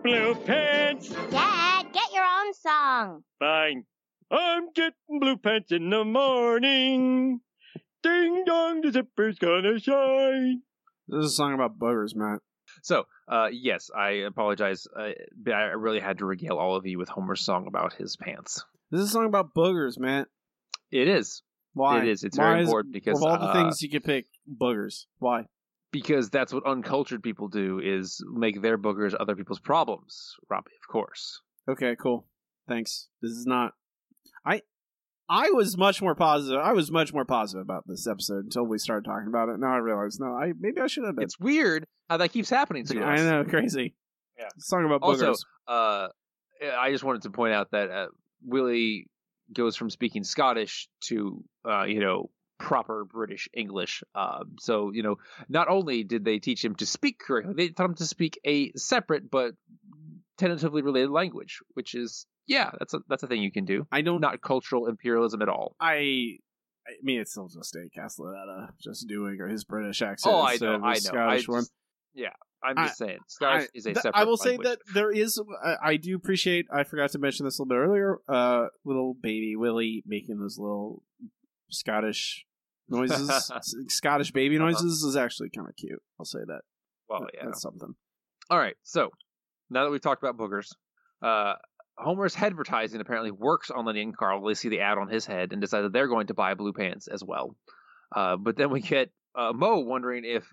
blue 0.08 0.34
pants. 0.46 1.08
Dad, 1.30 1.86
get 1.92 2.12
your 2.14 2.24
own 2.24 2.54
song. 2.54 3.22
Fine. 3.38 3.84
I'm 4.30 4.68
getting 4.74 5.20
blue 5.20 5.36
pants 5.36 5.70
in 5.70 5.90
the 5.90 6.02
morning. 6.04 7.40
Ding 8.02 8.44
dong, 8.46 8.80
the 8.80 8.90
zipper's 8.90 9.38
gonna 9.38 9.78
shine. 9.78 10.62
This 11.08 11.26
is 11.26 11.32
a 11.32 11.34
song 11.34 11.52
about 11.52 11.78
boogers, 11.78 12.14
Matt. 12.14 12.40
So, 12.82 13.04
uh, 13.30 13.48
yes, 13.52 13.90
I 13.94 14.10
apologize, 14.26 14.86
uh, 14.98 15.10
but 15.36 15.52
I 15.54 15.62
really 15.72 16.00
had 16.00 16.18
to 16.18 16.24
regale 16.26 16.56
all 16.56 16.76
of 16.76 16.86
you 16.86 16.98
with 16.98 17.08
Homer's 17.10 17.44
song 17.44 17.66
about 17.66 17.92
his 17.94 18.16
pants. 18.16 18.64
This 18.90 19.00
is 19.02 19.08
a 19.08 19.12
song 19.12 19.26
about 19.26 19.54
boogers, 19.54 19.98
Matt. 19.98 20.28
It 20.90 21.08
is. 21.08 21.42
Why? 21.74 22.00
It 22.02 22.08
is. 22.08 22.24
It's 22.24 22.38
Why 22.38 22.44
very 22.52 22.62
is- 22.62 22.68
important 22.68 22.94
because 22.94 23.18
of 23.20 23.26
all 23.26 23.38
the 23.38 23.44
uh, 23.46 23.52
things 23.52 23.82
you 23.82 23.90
could 23.90 24.04
pick, 24.04 24.26
boogers. 24.50 25.04
Why? 25.18 25.46
Because 25.92 26.30
that's 26.30 26.52
what 26.52 26.66
uncultured 26.66 27.22
people 27.22 27.48
do 27.48 27.80
is 27.82 28.22
make 28.32 28.60
their 28.62 28.78
boogers 28.78 29.14
other 29.18 29.34
people's 29.36 29.60
problems. 29.60 30.34
Robbie, 30.50 30.70
of 30.82 30.92
course. 30.92 31.40
Okay, 31.68 31.96
cool. 32.00 32.26
Thanks. 32.68 33.08
This 33.22 33.32
is 33.32 33.46
not. 33.46 33.72
I. 34.44 34.62
I 35.30 35.50
was 35.50 35.76
much 35.76 36.00
more 36.00 36.14
positive. 36.14 36.58
I 36.58 36.72
was 36.72 36.90
much 36.90 37.12
more 37.12 37.26
positive 37.26 37.60
about 37.60 37.84
this 37.86 38.06
episode 38.06 38.44
until 38.44 38.64
we 38.64 38.78
started 38.78 39.04
talking 39.04 39.28
about 39.28 39.50
it. 39.50 39.60
Now 39.60 39.74
I 39.74 39.76
realize, 39.76 40.18
no, 40.18 40.28
I 40.28 40.52
maybe 40.58 40.80
I 40.80 40.86
should 40.86 41.04
have 41.04 41.16
been. 41.16 41.24
It's 41.24 41.38
weird 41.38 41.84
how 42.08 42.16
that 42.16 42.32
keeps 42.32 42.48
happening 42.48 42.86
to 42.86 42.98
us. 43.02 43.20
I 43.20 43.22
know, 43.24 43.44
crazy. 43.44 43.94
Yeah. 44.38 44.48
Song 44.58 44.86
about 44.86 45.02
Also, 45.02 45.32
boogers. 45.32 45.44
uh, 45.66 46.08
I 46.78 46.90
just 46.90 47.04
wanted 47.04 47.22
to 47.22 47.30
point 47.30 47.52
out 47.52 47.72
that 47.72 47.90
uh, 47.90 48.06
Willie 48.42 49.08
goes 49.52 49.76
from 49.76 49.90
speaking 49.90 50.24
Scottish 50.24 50.88
to, 51.08 51.44
uh, 51.68 51.84
you 51.84 52.00
know, 52.00 52.30
proper 52.58 53.04
British 53.04 53.48
English. 53.54 54.02
Uh, 54.14 54.44
so, 54.60 54.90
you 54.92 55.02
know, 55.02 55.16
not 55.48 55.68
only 55.68 56.04
did 56.04 56.24
they 56.24 56.38
teach 56.38 56.64
him 56.64 56.74
to 56.76 56.86
speak 56.86 57.18
correctly, 57.18 57.54
they 57.56 57.68
taught 57.68 57.86
him 57.86 57.94
to 57.94 58.06
speak 58.06 58.38
a 58.44 58.72
separate 58.72 59.30
but 59.30 59.52
tentatively 60.36 60.82
related 60.82 61.10
language, 61.10 61.60
which 61.74 61.94
is, 61.94 62.26
yeah, 62.46 62.70
that's 62.78 62.94
a 62.94 63.00
that's 63.08 63.22
a 63.22 63.26
thing 63.26 63.42
you 63.42 63.52
can 63.52 63.64
do. 63.64 63.86
I 63.92 64.00
don't. 64.00 64.20
Not 64.20 64.40
cultural 64.40 64.86
imperialism 64.86 65.42
at 65.42 65.48
all. 65.48 65.76
I. 65.80 66.38
I 66.86 66.92
mean, 67.02 67.20
it's 67.20 67.32
still 67.32 67.48
just 67.48 67.76
a 67.76 67.86
Castellaneta 67.94 68.70
just 68.80 69.06
doing 69.08 69.38
or 69.42 69.46
his 69.46 69.64
British 69.64 70.00
accent. 70.00 70.34
Oh, 70.34 70.40
I 70.40 70.56
know, 70.58 70.76
I 70.76 70.78
know. 70.78 70.90
his 70.94 71.06
I 71.06 71.10
Scottish 71.10 71.40
just, 71.40 71.48
one. 71.50 71.64
yeah, 72.14 72.30
I'm 72.62 72.78
I- 72.78 72.86
just 72.86 72.96
saying, 72.96 73.18
Scottish 73.26 73.64
I, 73.64 73.68
is 73.74 73.84
a 73.84 73.92
th- 73.92 74.02
separate. 74.02 74.18
I 74.18 74.24
will 74.24 74.38
say 74.38 74.56
that 74.56 74.78
there 74.94 75.10
is. 75.10 75.38
I, 75.62 75.76
I 75.82 75.96
do 75.96 76.16
appreciate. 76.16 76.64
I 76.72 76.84
forgot 76.84 77.10
to 77.10 77.18
mention 77.18 77.44
this 77.44 77.58
a 77.58 77.62
little 77.62 77.68
bit 77.68 77.86
earlier. 77.86 78.16
Uh, 78.26 78.68
little 78.86 79.12
baby 79.12 79.54
Willie 79.54 80.02
making 80.06 80.38
those 80.38 80.56
little 80.58 81.02
Scottish 81.68 82.46
noises, 82.88 83.50
Scottish 83.88 84.32
baby 84.32 84.56
Uh-huh. 84.56 84.66
noises, 84.66 85.02
is 85.02 85.16
actually 85.16 85.50
kind 85.50 85.68
of 85.68 85.76
cute. 85.76 86.02
I'll 86.18 86.24
say 86.26 86.40
that. 86.46 86.60
Well, 87.08 87.26
yeah. 87.34 87.44
That's 87.46 87.62
something. 87.62 87.94
All 88.50 88.58
right, 88.58 88.76
so 88.82 89.10
now 89.70 89.84
that 89.84 89.90
we've 89.90 90.00
talked 90.00 90.22
about 90.22 90.36
boogers, 90.38 90.68
uh, 91.22 91.54
Homer's 91.96 92.36
advertising 92.36 93.00
apparently 93.00 93.30
works 93.30 93.70
on 93.70 93.84
Lenny 93.84 94.02
and 94.02 94.16
Carl. 94.16 94.42
They 94.46 94.54
see 94.54 94.68
the 94.68 94.80
ad 94.80 94.98
on 94.98 95.08
his 95.08 95.26
head 95.26 95.52
and 95.52 95.60
decide 95.60 95.82
that 95.82 95.92
they're 95.92 96.06
going 96.08 96.28
to 96.28 96.34
buy 96.34 96.54
blue 96.54 96.72
pants 96.72 97.08
as 97.08 97.22
well. 97.24 97.56
Uh, 98.14 98.36
but 98.36 98.56
then 98.56 98.70
we 98.70 98.80
get 98.80 99.10
uh, 99.34 99.52
Moe 99.52 99.80
wondering 99.80 100.24
if 100.24 100.46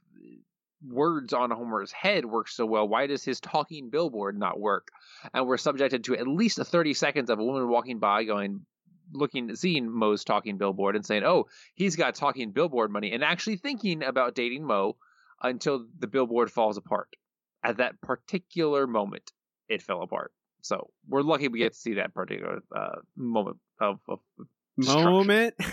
words 0.87 1.33
on 1.33 1.51
Homer's 1.51 1.91
head 1.91 2.25
work 2.25 2.47
so 2.47 2.65
well. 2.65 2.87
Why 2.87 3.07
does 3.07 3.23
his 3.23 3.39
talking 3.39 3.89
billboard 3.89 4.37
not 4.37 4.59
work? 4.59 4.87
And 5.33 5.47
we're 5.47 5.57
subjected 5.57 6.03
to 6.05 6.15
at 6.17 6.27
least 6.27 6.57
30 6.57 6.93
seconds 6.93 7.29
of 7.29 7.39
a 7.39 7.43
woman 7.43 7.67
walking 7.69 7.99
by 7.99 8.23
going, 8.23 8.65
looking, 9.11 9.55
seeing 9.55 9.89
Moe's 9.89 10.23
talking 10.23 10.57
billboard 10.57 10.95
and 10.95 11.05
saying, 11.05 11.23
oh, 11.23 11.47
he's 11.73 11.95
got 11.95 12.15
talking 12.15 12.51
billboard 12.51 12.91
money, 12.91 13.11
and 13.11 13.23
actually 13.23 13.57
thinking 13.57 14.03
about 14.03 14.35
dating 14.35 14.65
Mo 14.65 14.97
until 15.41 15.85
the 15.99 16.07
billboard 16.07 16.51
falls 16.51 16.77
apart. 16.77 17.09
At 17.63 17.77
that 17.77 17.99
particular 18.01 18.85
moment, 18.87 19.31
it 19.67 19.81
fell 19.81 20.01
apart. 20.01 20.31
So 20.61 20.89
we're 21.07 21.21
lucky 21.21 21.47
we 21.47 21.59
get 21.59 21.73
to 21.73 21.79
see 21.79 21.95
that 21.95 22.13
particular 22.13 22.61
uh, 22.75 22.95
moment 23.15 23.57
of, 23.79 23.99
of. 24.07 24.19
Moment. 24.77 25.55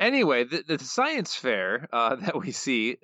Anyway, 0.00 0.44
the, 0.44 0.64
the 0.66 0.78
science 0.78 1.34
fair 1.34 1.88
uh, 1.92 2.16
that 2.16 2.40
we 2.40 2.52
see 2.52 2.96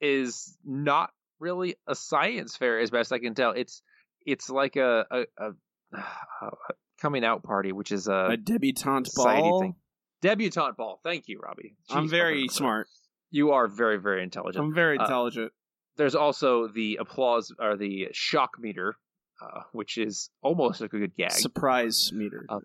is 0.00 0.56
not 0.64 1.10
really 1.40 1.76
a 1.86 1.94
science 1.94 2.56
fair, 2.56 2.78
as 2.78 2.90
best 2.90 3.12
I 3.12 3.18
can 3.18 3.34
tell. 3.34 3.52
It's 3.52 3.82
it's 4.24 4.48
like 4.48 4.76
a 4.76 5.04
a, 5.10 5.24
a, 5.38 5.50
a 5.92 6.50
coming 7.04 7.24
out 7.24 7.42
party, 7.42 7.70
which 7.72 7.92
is 7.92 8.08
a, 8.08 8.28
a 8.30 8.36
debutante 8.38 9.10
ball. 9.14 9.60
thing. 9.60 9.74
debutante 10.22 10.74
ball. 10.76 11.00
Thank 11.04 11.28
you, 11.28 11.38
Robbie. 11.38 11.76
I'm 11.90 12.08
very 12.08 12.48
smart. 12.48 12.86
You 13.30 13.50
are 13.52 13.68
very 13.68 13.98
very 13.98 14.22
intelligent. 14.22 14.64
I'm 14.64 14.74
very 14.74 14.96
Uh, 14.98 15.02
intelligent. 15.02 15.52
There's 15.96 16.14
also 16.14 16.66
the 16.68 16.96
applause 17.00 17.52
or 17.60 17.76
the 17.76 18.08
shock 18.12 18.52
meter 18.58 18.96
uh, 19.42 19.62
which 19.72 19.98
is 19.98 20.30
almost 20.42 20.80
like 20.80 20.92
a 20.92 20.98
good 20.98 21.14
gag. 21.16 21.32
Surprise 21.32 22.12
meter. 22.14 22.46
Uh, 22.48 22.60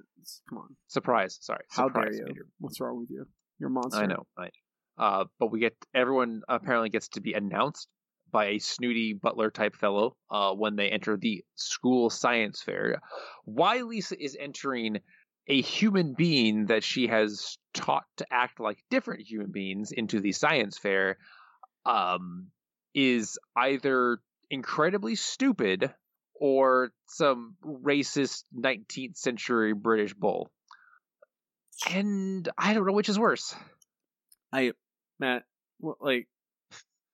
Come 0.50 0.58
on. 0.60 0.76
surprise, 0.88 1.38
sorry. 1.42 1.64
How 1.70 1.88
surprise 1.88 2.12
dare 2.12 2.20
you? 2.20 2.26
meter. 2.28 2.46
What's 2.60 2.80
wrong 2.80 3.00
with 3.00 3.10
you? 3.10 3.26
You're 3.60 3.70
a 3.70 3.72
monster. 3.72 4.02
I 4.02 4.06
know. 4.06 4.26
I 4.38 4.50
uh, 4.98 5.26
but 5.40 5.52
we 5.52 5.60
get 5.60 5.76
everyone 5.94 6.42
apparently 6.48 6.90
gets 6.90 7.08
to 7.10 7.22
be 7.22 7.34
announced 7.34 7.88
by 8.32 8.46
a 8.48 8.60
snooty 8.60 9.14
butler 9.14 9.52
type 9.52 9.76
fellow 9.76 10.16
uh, 10.32 10.54
when 10.54 10.76
they 10.76 10.90
enter 10.90 11.18
the 11.18 11.44
school 11.56 12.10
science 12.10 12.62
fair. 12.62 13.02
Why 13.46 13.82
Lisa 13.82 14.22
is 14.22 14.38
entering 14.40 15.00
a 15.48 15.62
human 15.62 16.14
being 16.14 16.68
that 16.68 16.84
she 16.84 17.08
has 17.08 17.58
taught 17.74 18.06
to 18.18 18.26
act 18.32 18.60
like 18.60 18.78
different 18.90 19.28
human 19.28 19.52
beings 19.52 19.92
into 19.92 20.20
the 20.20 20.32
science 20.32 20.78
fair 20.78 21.18
um, 21.86 22.48
is 22.94 23.38
either 23.56 24.20
incredibly 24.50 25.16
stupid 25.16 25.92
or 26.36 26.92
some 27.08 27.56
racist 27.66 28.44
19th 28.58 29.18
century 29.18 29.74
British 29.74 30.14
bull. 30.14 30.50
And 31.90 32.48
I 32.58 32.74
don't 32.74 32.86
know 32.86 32.94
which 32.94 33.10
is 33.10 33.20
worse. 33.20 33.56
I, 34.52 34.74
Matt, 35.20 35.44
like, 36.00 36.28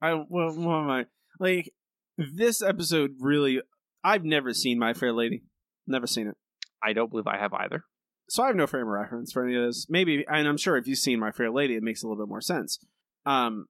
I, 0.05 0.13
what, 0.13 0.55
what 0.55 0.75
am 0.75 0.89
I? 0.89 1.05
Like, 1.39 1.73
this 2.17 2.61
episode 2.61 3.15
really, 3.19 3.61
I've 4.03 4.23
never 4.23 4.53
seen 4.53 4.79
My 4.79 4.93
Fair 4.93 5.11
Lady. 5.11 5.43
Never 5.87 6.07
seen 6.07 6.27
it. 6.27 6.35
I 6.83 6.93
don't 6.93 7.09
believe 7.09 7.27
I 7.27 7.37
have 7.37 7.53
either. 7.53 7.83
So 8.29 8.43
I 8.43 8.47
have 8.47 8.55
no 8.55 8.67
frame 8.67 8.83
of 8.83 8.89
reference 8.89 9.31
for 9.31 9.45
any 9.45 9.55
of 9.55 9.65
this. 9.65 9.87
Maybe, 9.89 10.25
and 10.27 10.47
I'm 10.47 10.57
sure 10.57 10.77
if 10.77 10.87
you've 10.87 10.97
seen 10.97 11.19
My 11.19 11.31
Fair 11.31 11.51
Lady, 11.51 11.75
it 11.75 11.83
makes 11.83 12.03
a 12.03 12.07
little 12.07 12.23
bit 12.23 12.29
more 12.29 12.41
sense. 12.41 12.79
Um, 13.25 13.65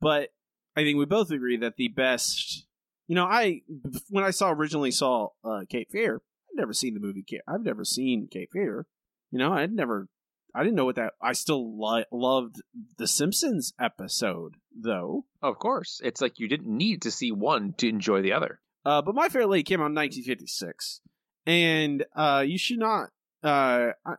but 0.00 0.30
I 0.76 0.82
think 0.82 0.98
we 0.98 1.04
both 1.04 1.30
agree 1.30 1.56
that 1.58 1.76
the 1.76 1.88
best, 1.88 2.66
you 3.06 3.14
know, 3.14 3.24
I, 3.24 3.62
when 4.08 4.24
I 4.24 4.30
saw 4.30 4.50
originally 4.50 4.90
saw 4.90 5.28
uh, 5.44 5.60
Cape 5.68 5.88
Fear, 5.90 6.16
I'd 6.16 6.60
never 6.60 6.72
seen 6.72 6.94
the 6.94 7.00
movie 7.00 7.22
Cape. 7.22 7.42
I've 7.48 7.62
never 7.62 7.84
seen 7.84 8.28
Cape 8.30 8.50
Fear. 8.52 8.86
You 9.30 9.38
know, 9.38 9.52
I'd 9.52 9.72
never 9.72 10.08
I 10.56 10.62
didn't 10.62 10.76
know 10.76 10.84
what 10.86 10.96
that. 10.96 11.12
I 11.20 11.32
still 11.34 11.78
li- 11.78 12.06
loved 12.10 12.62
the 12.96 13.06
Simpsons 13.06 13.72
episode 13.78 14.54
though. 14.74 15.26
Of 15.42 15.58
course, 15.58 16.00
it's 16.02 16.20
like 16.20 16.38
you 16.38 16.48
didn't 16.48 16.74
need 16.74 17.02
to 17.02 17.10
see 17.10 17.30
one 17.32 17.74
to 17.78 17.88
enjoy 17.88 18.22
the 18.22 18.32
other. 18.32 18.60
Uh, 18.84 19.02
but 19.02 19.14
My 19.14 19.28
Fair 19.28 19.46
Lady 19.46 19.64
came 19.64 19.80
out 19.80 19.86
in 19.86 19.94
1956, 19.94 21.00
and 21.46 22.04
uh, 22.14 22.44
you 22.46 22.56
should 22.58 22.78
not. 22.78 23.10
Uh, 23.42 23.90
I, 24.04 24.14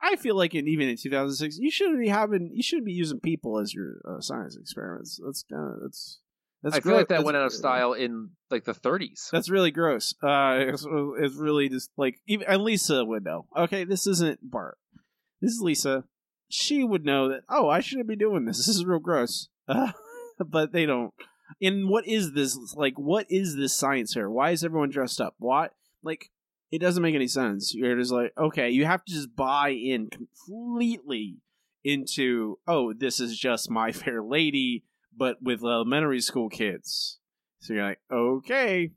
I 0.00 0.16
feel 0.16 0.36
like 0.36 0.54
in, 0.54 0.66
even 0.68 0.88
in 0.88 0.96
2006, 0.96 1.58
you 1.58 1.70
shouldn't 1.70 2.00
be 2.00 2.08
having. 2.08 2.50
You 2.52 2.62
shouldn't 2.62 2.86
be 2.86 2.92
using 2.92 3.20
people 3.20 3.58
as 3.58 3.74
your 3.74 4.00
uh, 4.08 4.20
science 4.20 4.56
experiments. 4.56 5.20
That's 5.24 5.44
kind 5.50 5.74
of 5.74 5.80
that's. 5.82 6.18
That's 6.62 6.76
I 6.76 6.80
feel 6.80 6.92
like 6.92 7.08
that 7.08 7.14
that's- 7.14 7.24
went 7.24 7.36
out 7.36 7.46
of 7.46 7.52
style 7.52 7.92
in 7.92 8.30
like 8.48 8.62
the 8.64 8.72
30s. 8.74 9.30
That's 9.32 9.50
really 9.50 9.72
gross. 9.72 10.14
Uh, 10.22 10.58
it's, 10.68 10.86
it's 10.88 11.34
really 11.34 11.68
just 11.68 11.90
like 11.96 12.20
even 12.28 12.46
and 12.46 12.62
Lisa 12.62 13.04
would 13.04 13.24
know. 13.24 13.46
Okay, 13.56 13.82
this 13.82 14.06
isn't 14.06 14.38
Bart. 14.48 14.78
This 15.42 15.54
is 15.54 15.60
Lisa. 15.60 16.04
She 16.48 16.84
would 16.84 17.04
know 17.04 17.28
that. 17.28 17.42
Oh, 17.48 17.68
I 17.68 17.80
shouldn't 17.80 18.08
be 18.08 18.16
doing 18.16 18.44
this. 18.44 18.56
This 18.66 18.68
is 18.68 18.84
real 18.84 19.00
gross. 19.00 19.48
Uh, 19.68 19.92
but 20.38 20.72
they 20.72 20.86
don't. 20.86 21.12
And 21.60 21.88
what 21.88 22.06
is 22.06 22.32
this? 22.32 22.56
Like, 22.76 22.94
what 22.96 23.26
is 23.28 23.56
this 23.56 23.74
science 23.74 24.14
fair? 24.14 24.30
Why 24.30 24.52
is 24.52 24.64
everyone 24.64 24.90
dressed 24.90 25.20
up? 25.20 25.34
What? 25.38 25.74
Like, 26.02 26.30
it 26.70 26.78
doesn't 26.78 27.02
make 27.02 27.14
any 27.14 27.26
sense. 27.26 27.74
You're 27.74 27.98
just 27.98 28.12
like, 28.12 28.32
okay, 28.38 28.70
you 28.70 28.86
have 28.86 29.04
to 29.04 29.12
just 29.12 29.34
buy 29.34 29.70
in 29.70 30.08
completely 30.08 31.38
into. 31.84 32.58
Oh, 32.66 32.92
this 32.92 33.18
is 33.18 33.36
just 33.36 33.68
My 33.68 33.90
Fair 33.92 34.22
Lady, 34.22 34.84
but 35.14 35.42
with 35.42 35.62
elementary 35.62 36.20
school 36.20 36.48
kids. 36.48 37.18
So 37.58 37.74
you're 37.74 37.84
like, 37.84 38.00
okay. 38.10 38.92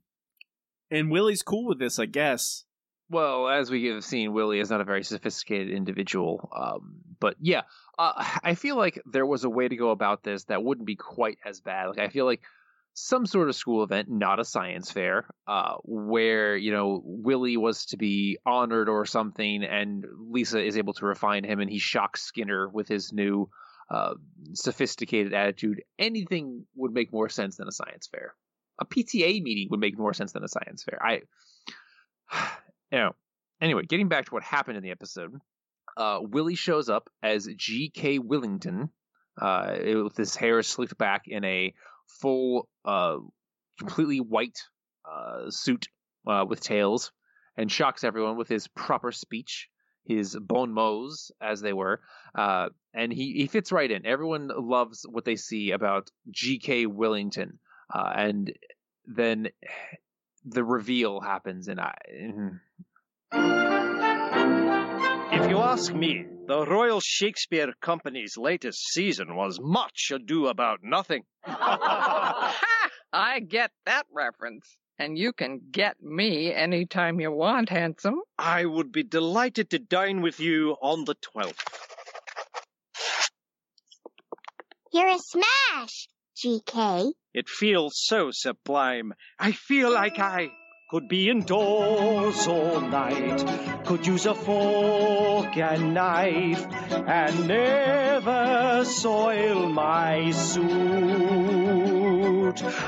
And 0.92 1.12
Willie's 1.12 1.42
cool 1.42 1.66
with 1.66 1.80
this, 1.80 1.98
I 1.98 2.06
guess. 2.06 2.65
Well, 3.10 3.48
as 3.48 3.70
we 3.70 3.86
have 3.86 4.04
seen, 4.04 4.34
Willie 4.34 4.60
is 4.60 4.72
not 4.72 4.82
a 4.82 4.86
very 4.86 5.04
sophisticated 5.04 5.70
individual. 5.70 6.50
Um, 6.56 7.02
but 7.20 7.36
yeah, 7.40 7.62
uh, 8.00 8.14
I 8.44 8.56
feel 8.56 8.78
like 8.78 9.02
there 9.06 9.26
was 9.26 9.44
a 9.44 9.50
way 9.50 9.68
to 9.68 9.76
go 9.76 9.92
about 9.92 10.24
this 10.24 10.46
that 10.46 10.64
wouldn't 10.64 10.88
be 10.88 10.96
quite 10.96 11.38
as 11.46 11.62
bad. 11.62 11.90
Like 11.90 12.00
I 12.00 12.10
feel 12.10 12.26
like 12.26 12.42
some 12.96 13.26
sort 13.26 13.50
of 13.50 13.56
school 13.56 13.84
event, 13.84 14.10
not 14.10 14.40
a 14.40 14.46
science 14.46 14.90
fair, 14.90 15.28
uh, 15.48 15.76
where 15.84 16.56
you 16.56 16.72
know 16.72 17.02
Willie 17.04 17.58
was 17.58 17.86
to 17.88 17.98
be 17.98 18.38
honored 18.46 18.90
or 18.90 19.06
something, 19.06 19.64
and 19.64 20.06
Lisa 20.30 20.64
is 20.64 20.78
able 20.78 20.94
to 20.94 21.06
refine 21.06 21.44
him, 21.44 21.60
and 21.60 21.70
he 21.70 21.78
shocks 21.78 22.24
Skinner 22.24 22.68
with 22.68 22.88
his 22.88 23.14
new 23.14 23.50
uh, 23.92 24.16
sophisticated 24.54 25.34
attitude. 25.34 25.84
Anything 26.00 26.66
would 26.76 26.94
make 26.94 27.12
more 27.12 27.30
sense 27.30 27.58
than 27.58 27.68
a 27.68 27.72
science 27.72 28.08
fair. 28.08 28.34
A 28.80 28.86
PTA 28.86 29.42
meeting 29.44 29.68
would 29.70 29.80
make 29.80 29.98
more 29.98 30.14
sense 30.14 30.32
than 30.32 30.44
a 30.44 30.48
science 30.48 30.84
fair. 30.84 31.00
I 31.04 31.22
you 32.96 33.02
know, 33.02 33.12
anyway, 33.60 33.84
getting 33.84 34.08
back 34.08 34.26
to 34.26 34.34
what 34.34 34.44
happened 34.44 34.78
in 34.78 34.84
the 34.84 34.92
episode, 34.92 35.34
uh, 35.98 36.20
Willie 36.22 36.56
shows 36.56 36.88
up 36.88 37.10
as 37.22 37.46
G.K. 37.58 38.20
Willington, 38.20 38.88
uh, 39.42 39.76
with 40.02 40.16
his 40.16 40.34
hair 40.34 40.64
slicked 40.64 40.98
back 40.98 41.24
in 41.28 41.44
a 41.44 41.74
full, 42.22 42.70
uh, 42.86 43.18
completely 43.78 44.22
white 44.22 44.58
uh, 45.12 45.50
suit 45.50 45.88
uh, 46.26 46.46
with 46.48 46.62
tails, 46.62 47.12
and 47.58 47.70
shocks 47.70 48.06
everyone 48.06 48.38
with 48.38 48.48
his 48.48 48.70
proper 48.70 49.12
speech, 49.12 49.68
his 50.06 50.38
bon 50.40 50.72
mots, 50.72 51.32
as 51.42 51.60
they 51.60 51.74
were. 51.74 52.00
Uh, 52.34 52.70
and 52.94 53.12
he, 53.12 53.34
he 53.34 53.48
fits 53.48 53.74
right 53.74 53.92
in. 53.92 54.06
Everyone 54.06 54.50
loves 54.56 55.06
what 55.06 55.26
they 55.26 55.36
see 55.36 55.72
about 55.72 56.10
G.K. 56.32 56.86
Willington. 56.86 57.58
And 57.94 58.54
then 59.06 59.50
the 60.46 60.64
reveal 60.64 61.20
happens, 61.20 61.68
and 61.68 61.80
uh, 61.80 61.84
I. 61.84 62.60
If 65.34 65.50
you 65.50 65.58
ask 65.58 65.94
me, 65.94 66.26
the 66.48 66.66
Royal 66.66 67.02
Shakespeare 67.02 67.74
Company's 67.82 68.38
latest 68.38 68.88
season 68.88 69.36
was 69.36 69.60
much 69.60 70.12
ado 70.14 70.48
about 70.48 70.80
nothing. 70.84 71.24
I 71.46 73.40
get 73.48 73.72
that 73.86 74.06
reference. 74.12 74.78
And 74.98 75.18
you 75.18 75.34
can 75.34 75.60
get 75.72 76.02
me 76.02 76.54
anytime 76.54 77.20
you 77.20 77.32
want, 77.32 77.68
handsome. 77.68 78.22
I 78.38 78.64
would 78.64 78.94
be 78.94 79.04
delighted 79.04 79.72
to 79.72 79.80
dine 79.80 80.22
with 80.22 80.40
you 80.40 80.78
on 80.82 81.04
the 81.04 81.16
12th. 81.16 81.60
You're 84.94 85.10
a 85.10 85.20
smash, 85.20 86.08
GK. 86.36 87.14
It 87.34 87.50
feels 87.50 87.98
so 87.98 88.32
sublime. 88.32 89.14
I 89.40 89.52
feel 89.54 89.92
like 89.92 90.20
I 90.20 90.50
could 90.90 91.08
be 91.08 91.30
indoors 91.30 92.48
all 92.48 92.80
night, 92.82 93.44
could 93.86 94.06
use 94.06 94.26
a 94.26 94.36
fork 94.36 95.58
and 95.58 95.94
knife, 95.94 96.66
and 96.92 97.48
never 97.48 98.86
soil 98.86 99.68
my 99.70 100.32
suit. 100.32 100.66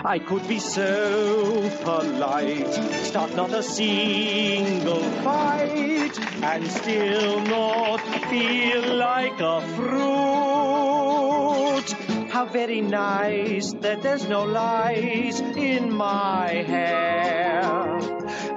I 0.06 0.20
could 0.20 0.48
be 0.48 0.60
so 0.60 1.70
polite, 1.84 2.74
start 3.04 3.36
not 3.36 3.52
a 3.52 3.64
single 3.64 5.04
fight, 5.24 6.20
and 6.44 6.68
still 6.68 7.42
not 7.42 8.02
feel 8.30 8.96
like 8.96 9.40
a 9.40 9.62
fruit. 9.76 10.37
How 12.38 12.46
very 12.46 12.82
nice 12.82 13.74
that 13.82 14.04
there's 14.04 14.30
no 14.30 14.44
lice 14.44 15.40
in 15.40 15.92
my 15.92 16.50
hair. 16.68 17.98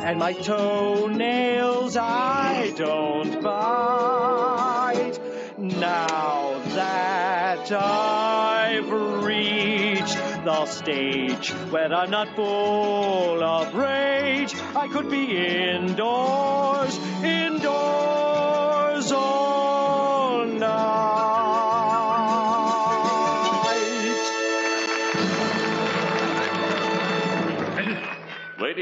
And 0.04 0.18
my 0.18 0.34
toenails 0.34 1.96
I 1.96 2.74
don't 2.76 3.40
bite. 3.40 5.18
Now 5.56 6.60
that 6.74 7.72
I've 7.72 8.90
reached 9.24 10.18
the 10.44 10.66
stage 10.66 11.48
where 11.70 11.90
I'm 11.90 12.10
not 12.10 12.28
full 12.36 13.42
of 13.42 13.74
rage, 13.74 14.54
I 14.76 14.88
could 14.88 15.08
be 15.08 15.24
indoors, 15.38 16.98
indoors 17.24 19.10
all 19.10 19.39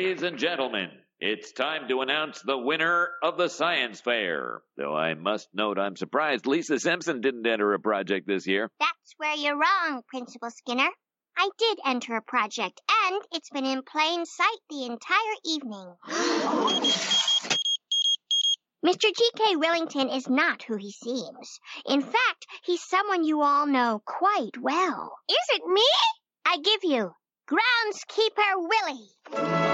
Ladies 0.09 0.22
and 0.22 0.38
gentlemen, 0.38 0.88
it's 1.20 1.52
time 1.52 1.86
to 1.88 2.00
announce 2.00 2.40
the 2.40 2.56
winner 2.56 3.11
of 3.22 3.36
the 3.36 3.50
science 3.50 4.00
fair. 4.00 4.62
Though 4.78 4.96
I 4.96 5.12
must 5.12 5.50
note 5.52 5.78
I'm 5.78 5.96
surprised 5.96 6.46
Lisa 6.46 6.80
Simpson 6.80 7.20
didn't 7.20 7.46
enter 7.46 7.74
a 7.74 7.78
project 7.78 8.26
this 8.26 8.46
year. 8.46 8.70
That's 8.80 9.14
where 9.18 9.36
you're 9.36 9.59
wrong, 9.59 10.00
Principal 10.09 10.50
Skinner. 10.50 10.88
I 11.36 11.50
did 11.59 11.78
enter 11.84 12.16
a 12.16 12.22
project, 12.22 12.80
and 13.04 13.20
it's 13.32 13.50
been 13.50 13.66
in 13.66 13.82
plain 13.82 14.24
sight 14.24 14.56
the 14.70 14.86
entire 14.86 15.34
evening. 15.44 15.94
Mr. 18.82 19.14
G.K. 19.14 19.56
Willington 19.56 20.16
is 20.16 20.26
not 20.26 20.62
who 20.62 20.76
he 20.76 20.90
seems. 20.90 21.61
In 21.86 22.00
fact, 22.00 22.46
he's 22.64 22.82
someone 22.82 23.24
you 23.24 23.42
all 23.42 23.66
know 23.66 24.00
quite 24.06 24.56
well. 24.59 25.18
Is 25.28 25.36
it 25.50 25.66
me? 25.66 25.84
I 26.46 26.56
give 26.64 26.80
you 26.84 27.12
Groundskeeper 27.46 28.56
Willie. 28.56 29.67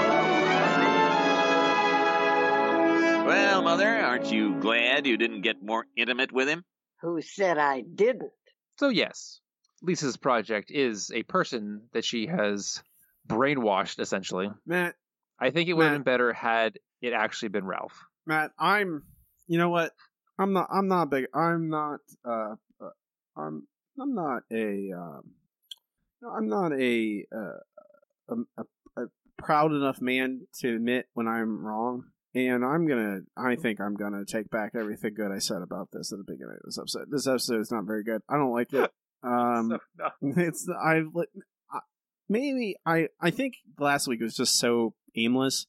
Mother? 3.74 3.88
Aren't 3.88 4.30
you 4.30 4.60
glad 4.60 5.06
you 5.06 5.16
didn't 5.16 5.40
get 5.40 5.62
more 5.62 5.84
intimate 5.96 6.30
with 6.30 6.48
him? 6.48 6.64
Who 7.00 7.20
said 7.22 7.58
I 7.58 7.80
didn't? 7.80 8.30
So 8.78 8.88
yes, 8.88 9.40
Lisa's 9.82 10.16
project 10.16 10.70
is 10.70 11.10
a 11.12 11.22
person 11.24 11.88
that 11.92 12.04
she 12.04 12.26
has 12.26 12.82
brainwashed 13.26 13.98
essentially. 13.98 14.50
Matt, 14.64 14.94
I 15.40 15.50
think 15.50 15.68
it 15.68 15.72
would 15.72 15.86
have 15.86 15.94
been 15.94 16.02
better 16.02 16.32
had 16.32 16.78
it 17.00 17.12
actually 17.12 17.48
been 17.48 17.64
Ralph. 17.64 17.98
Matt, 18.26 18.52
I'm. 18.58 19.02
You 19.48 19.58
know 19.58 19.70
what? 19.70 19.92
I'm 20.38 20.52
not. 20.52 20.68
I'm 20.70 20.86
not 20.86 21.10
big. 21.10 21.26
I'm 21.34 21.68
not. 21.68 22.00
Uh, 22.24 22.54
uh 22.80 22.90
I'm. 23.36 23.66
I'm 24.00 24.14
not 24.14 24.42
a. 24.52 24.92
Um, 24.92 25.22
I'm 26.32 26.48
not 26.48 26.72
a, 26.72 27.24
uh, 27.34 27.58
a, 28.28 28.34
a, 28.58 29.02
a 29.02 29.06
proud 29.36 29.72
enough 29.72 30.00
man 30.00 30.46
to 30.60 30.76
admit 30.76 31.06
when 31.14 31.26
I'm 31.26 31.66
wrong. 31.66 32.04
And 32.34 32.64
I'm 32.64 32.86
gonna. 32.86 33.20
I 33.36 33.54
think 33.54 33.80
I'm 33.80 33.94
gonna 33.94 34.24
take 34.24 34.50
back 34.50 34.72
everything 34.74 35.14
good 35.14 35.30
I 35.30 35.38
said 35.38 35.62
about 35.62 35.90
this 35.92 36.12
at 36.12 36.18
the 36.18 36.24
beginning 36.24 36.56
of 36.56 36.64
this 36.64 36.78
episode. 36.78 37.06
This 37.10 37.26
episode 37.28 37.60
is 37.60 37.70
not 37.70 37.84
very 37.84 38.02
good. 38.02 38.22
I 38.28 38.36
don't 38.36 38.52
like 38.52 38.72
it. 38.72 38.90
Um, 39.24 39.78
So, 39.98 40.10
it's 40.36 40.68
I 40.68 41.00
maybe 42.28 42.76
I 42.84 43.08
I 43.18 43.30
think 43.30 43.54
last 43.78 44.06
week 44.06 44.20
was 44.20 44.36
just 44.36 44.58
so 44.58 44.92
aimless 45.16 45.66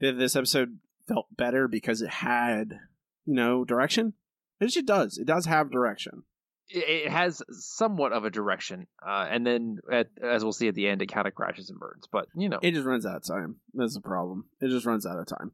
that 0.00 0.18
this 0.18 0.34
episode 0.34 0.78
felt 1.06 1.26
better 1.36 1.68
because 1.68 2.02
it 2.02 2.10
had 2.10 2.80
you 3.26 3.34
know 3.34 3.64
direction. 3.64 4.14
It 4.60 4.66
just 4.70 4.86
does. 4.86 5.18
It 5.18 5.26
does 5.26 5.46
have 5.46 5.70
direction. 5.70 6.24
It, 6.68 7.06
it 7.06 7.12
has 7.12 7.42
somewhat 7.50 8.12
of 8.12 8.24
a 8.24 8.30
direction, 8.30 8.88
uh, 9.06 9.26
and 9.30 9.46
then 9.46 9.78
at, 9.92 10.08
as 10.20 10.42
we'll 10.42 10.52
see 10.52 10.66
at 10.66 10.74
the 10.74 10.88
end, 10.88 11.00
it 11.00 11.12
kind 11.12 11.28
of 11.28 11.34
crashes 11.36 11.70
and 11.70 11.78
burns. 11.78 12.08
But 12.10 12.26
you 12.34 12.48
know, 12.48 12.58
It 12.60 12.72
just 12.74 12.86
runs 12.86 13.06
out 13.06 13.16
of 13.18 13.24
time. 13.24 13.60
That's 13.72 13.94
the 13.94 14.00
problem. 14.00 14.46
It 14.60 14.70
just 14.70 14.84
runs 14.84 15.06
out 15.06 15.18
of 15.18 15.26
time. 15.26 15.52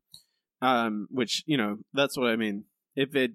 Um, 0.66 1.06
which 1.10 1.44
you 1.46 1.56
know 1.56 1.78
that's 1.92 2.16
what 2.16 2.28
I 2.28 2.36
mean. 2.36 2.64
If 2.96 3.14
it 3.14 3.32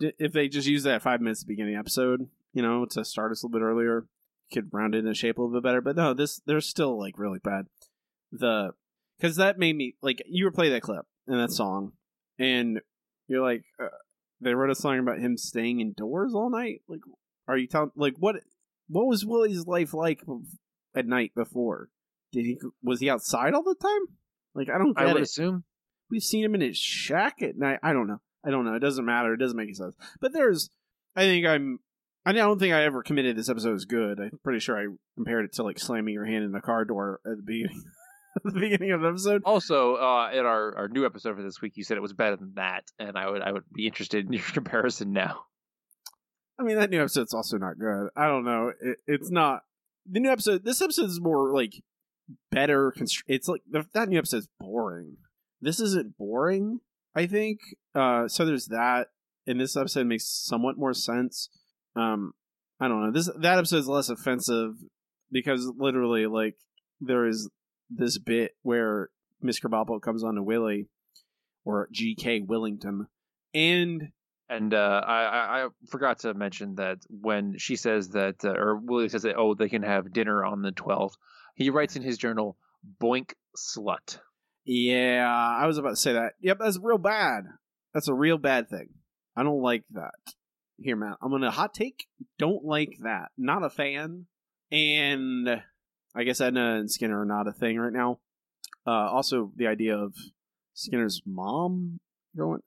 if 0.00 0.32
they 0.32 0.48
just 0.48 0.68
use 0.68 0.82
that 0.84 1.02
five 1.02 1.20
minutes 1.20 1.42
at 1.42 1.46
the 1.46 1.52
beginning 1.54 1.74
of 1.74 1.78
the 1.78 1.80
episode, 1.80 2.28
you 2.52 2.62
know, 2.62 2.84
to 2.86 3.04
start 3.04 3.32
us 3.32 3.42
a 3.42 3.46
little 3.46 3.58
bit 3.58 3.64
earlier, 3.64 4.06
could 4.52 4.72
round 4.72 4.94
it 4.94 4.98
into 4.98 5.14
shape 5.14 5.38
a 5.38 5.42
little 5.42 5.60
bit 5.60 5.66
better. 5.66 5.80
But 5.80 5.96
no, 5.96 6.14
this 6.14 6.40
they're 6.46 6.60
still 6.60 6.98
like 6.98 7.18
really 7.18 7.40
bad. 7.40 7.66
The 8.30 8.72
because 9.18 9.36
that 9.36 9.58
made 9.58 9.76
me 9.76 9.96
like 10.02 10.22
you 10.26 10.44
were 10.44 10.52
playing 10.52 10.72
that 10.72 10.82
clip 10.82 11.06
and 11.26 11.40
that 11.40 11.50
song, 11.50 11.92
and 12.38 12.80
you're 13.26 13.42
like, 13.42 13.64
uh, 13.82 13.88
they 14.40 14.54
wrote 14.54 14.70
a 14.70 14.74
song 14.74 14.98
about 14.98 15.18
him 15.18 15.36
staying 15.36 15.80
indoors 15.80 16.32
all 16.34 16.50
night. 16.50 16.82
Like, 16.86 17.00
are 17.48 17.56
you 17.56 17.66
telling 17.66 17.90
like 17.96 18.14
what 18.18 18.36
what 18.88 19.06
was 19.06 19.26
Willie's 19.26 19.66
life 19.66 19.94
like 19.94 20.22
at 20.94 21.06
night 21.06 21.32
before? 21.34 21.88
Did 22.32 22.44
he 22.44 22.58
was 22.82 23.00
he 23.00 23.10
outside 23.10 23.54
all 23.54 23.62
the 23.62 23.74
time? 23.74 24.16
Like, 24.54 24.68
I 24.68 24.78
don't 24.78 24.98
I 24.98 25.06
would 25.06 25.16
it. 25.16 25.22
assume. 25.22 25.64
We've 26.10 26.22
seen 26.22 26.44
him 26.44 26.54
in 26.54 26.60
his 26.60 26.78
shack 26.78 27.42
at 27.42 27.56
night. 27.56 27.80
I 27.82 27.92
don't 27.92 28.06
know. 28.06 28.20
I 28.44 28.50
don't 28.50 28.64
know. 28.64 28.74
It 28.74 28.80
doesn't 28.80 29.04
matter. 29.04 29.34
It 29.34 29.38
doesn't 29.38 29.56
make 29.56 29.66
any 29.66 29.74
sense. 29.74 29.94
But 30.20 30.32
there's, 30.32 30.70
I 31.16 31.22
think 31.22 31.46
I'm. 31.46 31.80
I 32.26 32.32
don't 32.32 32.58
think 32.58 32.74
I 32.74 32.84
ever 32.84 33.02
committed 33.02 33.36
this 33.36 33.48
episode 33.48 33.74
as 33.74 33.86
good. 33.86 34.20
I'm 34.20 34.38
pretty 34.44 34.58
sure 34.60 34.78
I 34.78 34.86
compared 35.16 35.46
it 35.46 35.54
to 35.54 35.62
like 35.62 35.78
slamming 35.78 36.12
your 36.12 36.26
hand 36.26 36.44
in 36.44 36.54
a 36.54 36.60
car 36.60 36.84
door 36.84 37.20
at 37.24 37.36
the 37.36 37.42
beginning, 37.42 37.82
at 38.36 38.42
the 38.42 38.60
beginning 38.60 38.92
of 38.92 39.00
the 39.00 39.08
episode. 39.08 39.42
Also, 39.46 39.94
uh, 39.94 40.30
in 40.32 40.44
our, 40.44 40.76
our 40.76 40.88
new 40.88 41.06
episode 41.06 41.36
for 41.36 41.42
this 41.42 41.62
week, 41.62 41.72
you 41.76 41.84
said 41.84 41.96
it 41.96 42.02
was 42.02 42.12
better 42.12 42.36
than 42.36 42.52
that, 42.56 42.84
and 42.98 43.16
I 43.16 43.30
would 43.30 43.40
I 43.40 43.52
would 43.52 43.64
be 43.72 43.86
interested 43.86 44.26
in 44.26 44.32
your 44.32 44.42
comparison 44.52 45.12
now. 45.12 45.44
I 46.58 46.64
mean, 46.64 46.76
that 46.76 46.90
new 46.90 47.00
episode's 47.00 47.32
also 47.32 47.56
not 47.56 47.78
good. 47.78 48.08
I 48.16 48.26
don't 48.26 48.44
know. 48.44 48.72
It, 48.80 48.98
it's 49.06 49.30
not 49.30 49.62
the 50.10 50.20
new 50.20 50.30
episode. 50.30 50.64
This 50.64 50.82
episode 50.82 51.06
is 51.06 51.20
more 51.20 51.54
like 51.54 51.82
better. 52.50 52.92
Constr- 52.96 53.22
it's 53.26 53.48
like 53.48 53.62
the, 53.70 53.86
that 53.94 54.08
new 54.08 54.18
episode's 54.18 54.48
boring. 54.58 55.16
This 55.60 55.80
isn't 55.80 56.16
boring. 56.16 56.80
I 57.14 57.26
think. 57.26 57.60
Uh, 57.94 58.28
so 58.28 58.44
there's 58.44 58.66
that, 58.66 59.08
and 59.46 59.60
this 59.60 59.76
episode 59.76 60.06
makes 60.06 60.24
somewhat 60.26 60.78
more 60.78 60.94
sense. 60.94 61.48
Um, 61.96 62.32
I 62.78 62.86
don't 62.86 63.02
know. 63.02 63.10
This 63.10 63.28
that 63.40 63.58
episode 63.58 63.78
is 63.78 63.88
less 63.88 64.08
offensive 64.08 64.74
because 65.32 65.70
literally, 65.76 66.26
like, 66.26 66.56
there 67.00 67.26
is 67.26 67.50
this 67.90 68.18
bit 68.18 68.52
where 68.62 69.08
Miss 69.40 69.58
Krabappel 69.58 70.00
comes 70.00 70.22
on 70.22 70.36
to 70.36 70.42
Willie 70.42 70.88
or 71.64 71.88
G.K. 71.92 72.42
Willington, 72.42 73.06
and 73.52 74.12
And 74.48 74.72
uh, 74.72 75.02
I, 75.04 75.64
I 75.64 75.68
forgot 75.90 76.20
to 76.20 76.34
mention 76.34 76.76
that 76.76 76.98
when 77.08 77.58
she 77.58 77.76
says 77.76 78.10
that, 78.10 78.44
uh, 78.44 78.52
or 78.52 78.76
Willie 78.76 79.08
says 79.08 79.22
that, 79.22 79.36
oh, 79.36 79.54
they 79.54 79.68
can 79.68 79.82
have 79.82 80.12
dinner 80.12 80.44
on 80.44 80.62
the 80.62 80.72
12th, 80.72 81.14
he 81.54 81.70
writes 81.70 81.96
in 81.96 82.02
his 82.02 82.16
journal, 82.16 82.56
boink 83.02 83.32
slut. 83.56 84.20
Yeah, 84.70 85.26
I 85.26 85.66
was 85.66 85.78
about 85.78 85.90
to 85.90 85.96
say 85.96 86.12
that. 86.12 86.34
Yep, 86.42 86.58
that's 86.60 86.78
real 86.82 86.98
bad. 86.98 87.44
That's 87.94 88.08
a 88.08 88.14
real 88.14 88.36
bad 88.36 88.68
thing. 88.68 88.90
I 89.34 89.42
don't 89.42 89.62
like 89.62 89.84
that. 89.92 90.34
Here, 90.78 90.94
Matt, 90.94 91.16
I'm 91.22 91.30
gonna 91.30 91.50
hot 91.50 91.72
take. 91.72 92.06
Don't 92.38 92.64
like 92.64 92.98
that. 93.02 93.30
Not 93.38 93.64
a 93.64 93.70
fan. 93.70 94.26
And 94.70 95.48
I 96.14 96.24
guess 96.24 96.42
Edna 96.42 96.76
and 96.76 96.90
Skinner 96.90 97.22
are 97.22 97.24
not 97.24 97.48
a 97.48 97.52
thing 97.52 97.78
right 97.78 97.92
now. 97.92 98.18
Uh, 98.86 99.08
also, 99.10 99.50
the 99.56 99.68
idea 99.68 99.96
of 99.96 100.14
Skinner's 100.74 101.22
mom 101.24 101.98
going. 102.36 102.60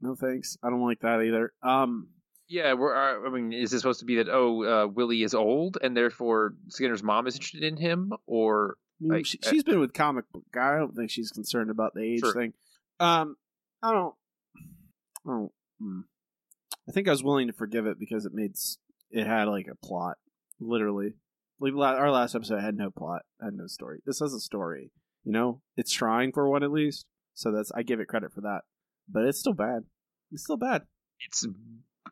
No 0.00 0.14
thanks. 0.14 0.56
I 0.62 0.70
don't 0.70 0.86
like 0.86 1.00
that 1.00 1.20
either. 1.20 1.52
Um, 1.62 2.08
Yeah, 2.48 2.72
we're, 2.72 2.94
uh, 2.94 3.26
I 3.26 3.30
mean, 3.30 3.52
is 3.52 3.72
it 3.72 3.80
supposed 3.80 4.00
to 4.00 4.06
be 4.06 4.16
that, 4.16 4.28
oh, 4.30 4.64
uh, 4.64 4.86
Willie 4.86 5.22
is 5.22 5.34
old, 5.34 5.78
and 5.82 5.96
therefore 5.96 6.54
Skinner's 6.68 7.02
mom 7.02 7.26
is 7.26 7.34
interested 7.34 7.64
in 7.64 7.76
him, 7.76 8.12
or 8.26 8.76
I 9.00 9.04
mean, 9.04 9.12
Like, 9.12 9.26
she, 9.26 9.38
uh, 9.44 9.50
she's 9.50 9.62
been 9.64 9.80
with 9.80 9.92
comic 9.92 10.30
book 10.32 10.44
guy. 10.52 10.74
I 10.74 10.78
don't 10.78 10.94
think 10.94 11.10
she's 11.10 11.30
concerned 11.30 11.70
about 11.70 11.94
the 11.94 12.02
age 12.02 12.20
Sure. 12.20 12.32
thing. 12.32 12.52
Um, 13.00 13.36
I 13.82 13.92
don't. 13.92 14.14
I 15.26 15.30
don't. 15.30 15.52
hmm. 15.80 16.00
I 16.88 16.92
think 16.92 17.08
I 17.08 17.12
was 17.12 17.24
willing 17.24 17.46
to 17.46 17.52
forgive 17.52 17.86
it 17.86 17.98
because 17.98 18.26
it 18.26 18.32
made 18.34 18.54
it 19.10 19.26
had 19.26 19.48
like 19.48 19.68
a 19.68 19.74
plot, 19.86 20.16
literally. 20.60 21.14
Like 21.60 21.96
our 21.98 22.10
last 22.10 22.34
episode 22.34 22.60
had 22.60 22.76
no 22.76 22.90
plot, 22.90 23.22
had 23.40 23.54
no 23.54 23.66
story. 23.66 24.00
This 24.04 24.20
has 24.20 24.34
a 24.34 24.40
story. 24.40 24.90
You 25.24 25.32
know, 25.32 25.62
it's 25.76 25.92
trying 25.92 26.32
for 26.32 26.48
one 26.48 26.62
at 26.62 26.70
least. 26.70 27.06
So 27.32 27.50
that's 27.52 27.72
I 27.72 27.82
give 27.82 28.00
it 28.00 28.08
credit 28.08 28.32
for 28.34 28.42
that. 28.42 28.62
But 29.08 29.24
it's 29.24 29.38
still 29.40 29.54
bad. 29.54 29.84
It's 30.30 30.42
still 30.44 30.56
bad. 30.58 30.82
it's 31.26 31.46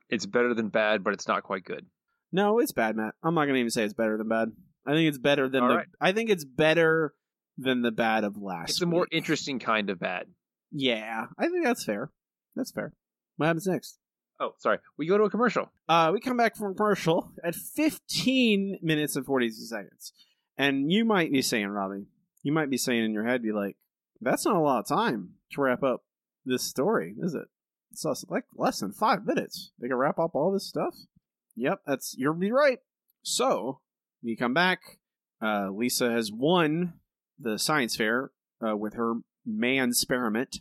it's 0.09 0.27
better 0.27 0.55
than 0.55 0.69
bad, 0.69 1.05
but 1.05 1.13
it's 1.13 1.29
not 1.29 1.43
quite 1.43 1.65
good. 1.65 1.87
No, 2.33 2.59
it's 2.61 2.73
bad, 2.73 2.97
Matt. 2.97 3.15
I'm 3.23 3.35
not 3.35 3.45
gonna 3.45 3.59
even 3.59 3.71
say 3.71 3.85
it's 3.85 3.93
better 3.95 4.17
than 4.17 4.29
bad. 4.29 4.53
I 4.87 4.93
think 4.93 5.09
it's 5.09 5.19
better 5.19 5.49
than 5.49 5.63
All 5.63 5.69
the. 5.69 5.77
right. 5.77 5.87
I 6.01 6.13
think 6.13 6.31
it's 6.31 6.45
better 6.45 7.15
than 7.59 7.83
the 7.83 7.93
bad 7.93 8.25
of 8.25 8.37
last. 8.37 8.71
It's 8.71 8.83
a 8.83 8.87
more 8.87 9.03
week. 9.03 9.11
interesting 9.13 9.59
kind 9.59 9.91
of 9.91 9.99
bad. 9.99 10.27
Yeah, 10.71 11.27
I 11.39 11.49
think 11.49 11.65
that's 11.65 11.85
fair. 11.85 12.11
That's 12.57 12.73
fair. 12.73 12.93
What 13.37 13.47
happens 13.47 13.67
next? 13.67 13.99
Oh, 14.41 14.55
sorry. 14.59 14.79
We 14.97 15.07
go 15.07 15.19
to 15.19 15.25
a 15.25 15.31
commercial. 15.31 15.71
Uh, 15.89 16.11
we 16.13 16.21
come 16.21 16.37
back 16.37 16.57
from 16.57 16.75
commercial 16.75 17.33
at 17.45 17.55
15 17.55 18.79
minutes 18.83 19.15
and 19.15 19.25
42 19.25 19.53
seconds. 19.55 20.13
And 20.59 20.91
you 20.91 21.05
might 21.05 21.31
be 21.31 21.43
saying, 21.43 21.69
Robbie, 21.69 22.07
you 22.43 22.53
might 22.53 22.71
be 22.71 22.77
saying 22.77 23.05
in 23.05 23.13
your 23.13 23.25
head, 23.25 23.43
be 23.43 23.53
like, 23.53 23.77
that's 24.21 24.45
not 24.45 24.57
a 24.57 24.61
lot 24.61 24.81
of 24.81 24.89
time 24.89 25.35
to 25.53 25.61
wrap 25.61 25.83
up 25.83 26.03
this 26.45 26.63
story, 26.63 27.15
is 27.21 27.35
it? 27.35 27.47
It's 27.93 28.05
less, 28.05 28.25
like 28.29 28.45
less 28.57 28.81
than 28.81 28.93
five 28.93 29.27
minutes. 29.27 29.71
They 29.79 29.89
can 29.89 29.97
wrap 29.97 30.19
up 30.19 30.35
all 30.35 30.51
this 30.51 30.67
stuff? 30.67 30.95
Yep, 31.57 31.81
that's, 31.87 32.15
you're 32.17 32.33
be 32.33 32.51
right. 32.51 32.79
So, 33.23 33.81
we 34.23 34.37
come 34.37 34.55
back. 34.55 34.99
Uh, 35.43 35.71
Lisa 35.71 36.11
has 36.11 36.31
won 36.33 36.95
the 37.39 37.59
science 37.59 37.97
fair 37.97 38.31
uh, 38.67 38.77
with 38.77 38.95
her 38.95 39.15
man 39.45 39.89
experiment. 39.89 40.59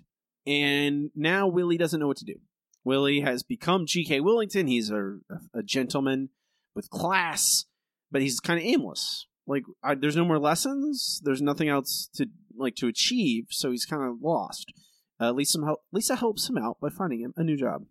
And 0.47 1.11
now 1.15 1.47
Willie 1.47 1.77
doesn't 1.77 1.99
know 1.99 2.07
what 2.07 2.17
to 2.17 2.25
do. 2.25 2.35
Willie 2.83 3.21
has 3.21 3.43
become 3.43 3.85
G.K. 3.85 4.21
Willington. 4.21 4.67
He's 4.67 4.89
a, 4.89 5.17
a 5.53 5.61
gentleman 5.63 6.29
with 6.75 6.89
class, 6.89 7.65
but 8.09 8.21
he's 8.21 8.39
kind 8.39 8.59
of 8.59 8.65
aimless. 8.65 9.27
Like, 9.45 9.63
I, 9.83 9.93
there's 9.93 10.15
no 10.15 10.25
more 10.25 10.39
lessons. 10.39 11.21
There's 11.23 11.41
nothing 11.41 11.69
else 11.69 12.09
to 12.15 12.27
like 12.57 12.75
to 12.77 12.87
achieve, 12.87 13.47
so 13.49 13.71
he's 13.71 13.85
kind 13.85 14.03
of 14.03 14.21
lost. 14.21 14.73
Uh, 15.19 15.31
Lisa, 15.31 15.59
Lisa 15.91 16.15
helps 16.15 16.49
him 16.49 16.57
out 16.57 16.79
by 16.81 16.89
finding 16.89 17.19
him 17.19 17.33
a 17.37 17.43
new 17.43 17.55
job. 17.55 17.85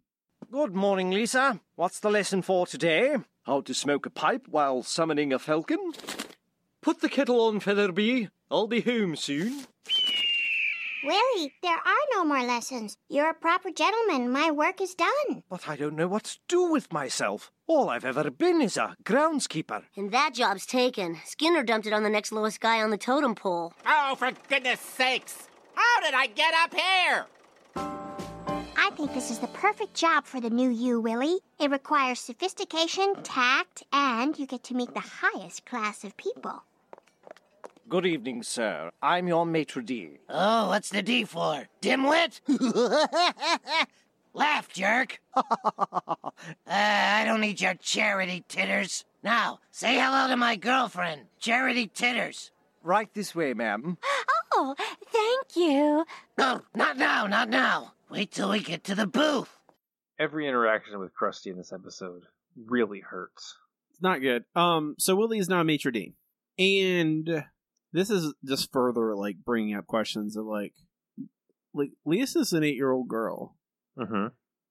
Good 0.50 0.74
morning, 0.74 1.10
Lisa. 1.10 1.60
What's 1.76 2.00
the 2.00 2.10
lesson 2.10 2.42
for 2.42 2.66
today? 2.66 3.16
How 3.50 3.60
to 3.62 3.74
smoke 3.74 4.06
a 4.06 4.10
pipe 4.10 4.46
while 4.48 4.84
summoning 4.84 5.32
a 5.32 5.38
falcon? 5.40 5.94
Put 6.82 7.00
the 7.00 7.08
kettle 7.08 7.40
on, 7.40 7.58
Featherby. 7.58 8.28
I'll 8.48 8.68
be 8.68 8.80
home 8.80 9.16
soon. 9.16 9.66
Willie, 11.02 11.52
there 11.60 11.74
are 11.74 12.06
no 12.12 12.24
more 12.24 12.44
lessons. 12.44 12.96
You're 13.08 13.30
a 13.30 13.34
proper 13.34 13.72
gentleman. 13.72 14.30
My 14.30 14.52
work 14.52 14.80
is 14.80 14.94
done. 14.94 15.42
But 15.50 15.68
I 15.68 15.74
don't 15.74 15.96
know 15.96 16.06
what 16.06 16.22
to 16.26 16.38
do 16.46 16.70
with 16.70 16.92
myself. 16.92 17.50
All 17.66 17.90
I've 17.90 18.04
ever 18.04 18.30
been 18.30 18.60
is 18.60 18.76
a 18.76 18.94
groundskeeper. 19.02 19.82
And 19.96 20.12
that 20.12 20.32
job's 20.32 20.64
taken. 20.64 21.18
Skinner 21.24 21.64
dumped 21.64 21.88
it 21.88 21.92
on 21.92 22.04
the 22.04 22.08
next 22.08 22.30
lowest 22.30 22.60
guy 22.60 22.80
on 22.80 22.90
the 22.90 22.96
totem 22.96 23.34
pole. 23.34 23.72
Oh, 23.84 24.14
for 24.16 24.30
goodness 24.48 24.78
sakes! 24.78 25.48
How 25.74 26.00
did 26.02 26.14
I 26.14 26.28
get 26.28 26.54
up 26.54 26.72
here? 26.72 27.26
I 28.82 28.88
think 28.96 29.12
this 29.12 29.30
is 29.30 29.38
the 29.38 29.46
perfect 29.48 29.92
job 29.92 30.24
for 30.24 30.40
the 30.40 30.48
new 30.48 30.70
you, 30.70 31.00
Willie. 31.00 31.40
It 31.58 31.70
requires 31.70 32.18
sophistication, 32.18 33.14
tact, 33.22 33.82
and 33.92 34.38
you 34.38 34.46
get 34.46 34.64
to 34.64 34.74
meet 34.74 34.94
the 34.94 35.00
highest 35.00 35.66
class 35.66 36.02
of 36.02 36.16
people. 36.16 36.64
Good 37.90 38.06
evening, 38.06 38.42
sir. 38.42 38.90
I'm 39.02 39.28
your 39.28 39.44
maitre 39.44 39.82
d'. 39.82 40.18
Oh, 40.30 40.68
what's 40.68 40.88
the 40.88 41.02
D 41.02 41.24
for? 41.24 41.68
Dimwit? 41.82 42.40
Laugh, 44.32 44.72
jerk. 44.72 45.20
uh, 45.36 45.42
I 46.66 47.24
don't 47.26 47.42
need 47.42 47.60
your 47.60 47.74
charity 47.74 48.44
titters. 48.48 49.04
Now, 49.22 49.60
say 49.70 49.96
hello 49.96 50.26
to 50.28 50.36
my 50.38 50.56
girlfriend, 50.56 51.26
Charity 51.38 51.90
Titters. 51.92 52.50
Right 52.82 53.12
this 53.14 53.34
way, 53.34 53.52
ma'am. 53.54 53.98
Oh, 54.52 54.74
thank 55.12 55.56
you. 55.56 56.04
No, 56.38 56.62
not 56.74 56.96
now, 56.96 57.26
not 57.26 57.48
now. 57.48 57.92
Wait 58.10 58.30
till 58.32 58.50
we 58.50 58.60
get 58.60 58.84
to 58.84 58.94
the 58.94 59.06
booth. 59.06 59.58
Every 60.18 60.48
interaction 60.48 60.98
with 60.98 61.12
Krusty 61.14 61.50
in 61.50 61.56
this 61.56 61.72
episode 61.72 62.22
really 62.66 63.00
hurts. 63.00 63.56
It's 63.90 64.02
not 64.02 64.20
good. 64.20 64.44
Um, 64.54 64.96
so 64.98 65.14
Willie 65.14 65.38
is 65.38 65.48
now 65.48 65.60
a 65.60 65.64
maitre 65.64 65.92
d', 65.92 66.14
and 66.58 67.44
this 67.92 68.10
is 68.10 68.34
just 68.44 68.72
further 68.72 69.14
like 69.14 69.36
bringing 69.44 69.74
up 69.74 69.86
questions 69.86 70.36
of 70.36 70.46
like, 70.46 70.74
like 71.72 71.90
Lisa's 72.04 72.52
an 72.52 72.64
eight-year-old 72.64 73.08
girl. 73.08 73.56
Mm-hmm. 73.98 74.28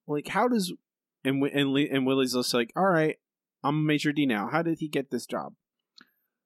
Like, 0.07 0.27
how 0.27 0.47
does 0.47 0.73
and 1.23 1.43
and 1.43 1.77
and 1.77 2.05
Willie's 2.05 2.33
just 2.33 2.53
like, 2.53 2.71
all 2.75 2.89
right, 2.89 3.17
I'm 3.63 3.75
a 3.75 3.83
maitre 3.83 4.13
d' 4.13 4.27
now. 4.27 4.49
How 4.51 4.61
did 4.61 4.79
he 4.79 4.87
get 4.87 5.09
this 5.09 5.25
job? 5.25 5.53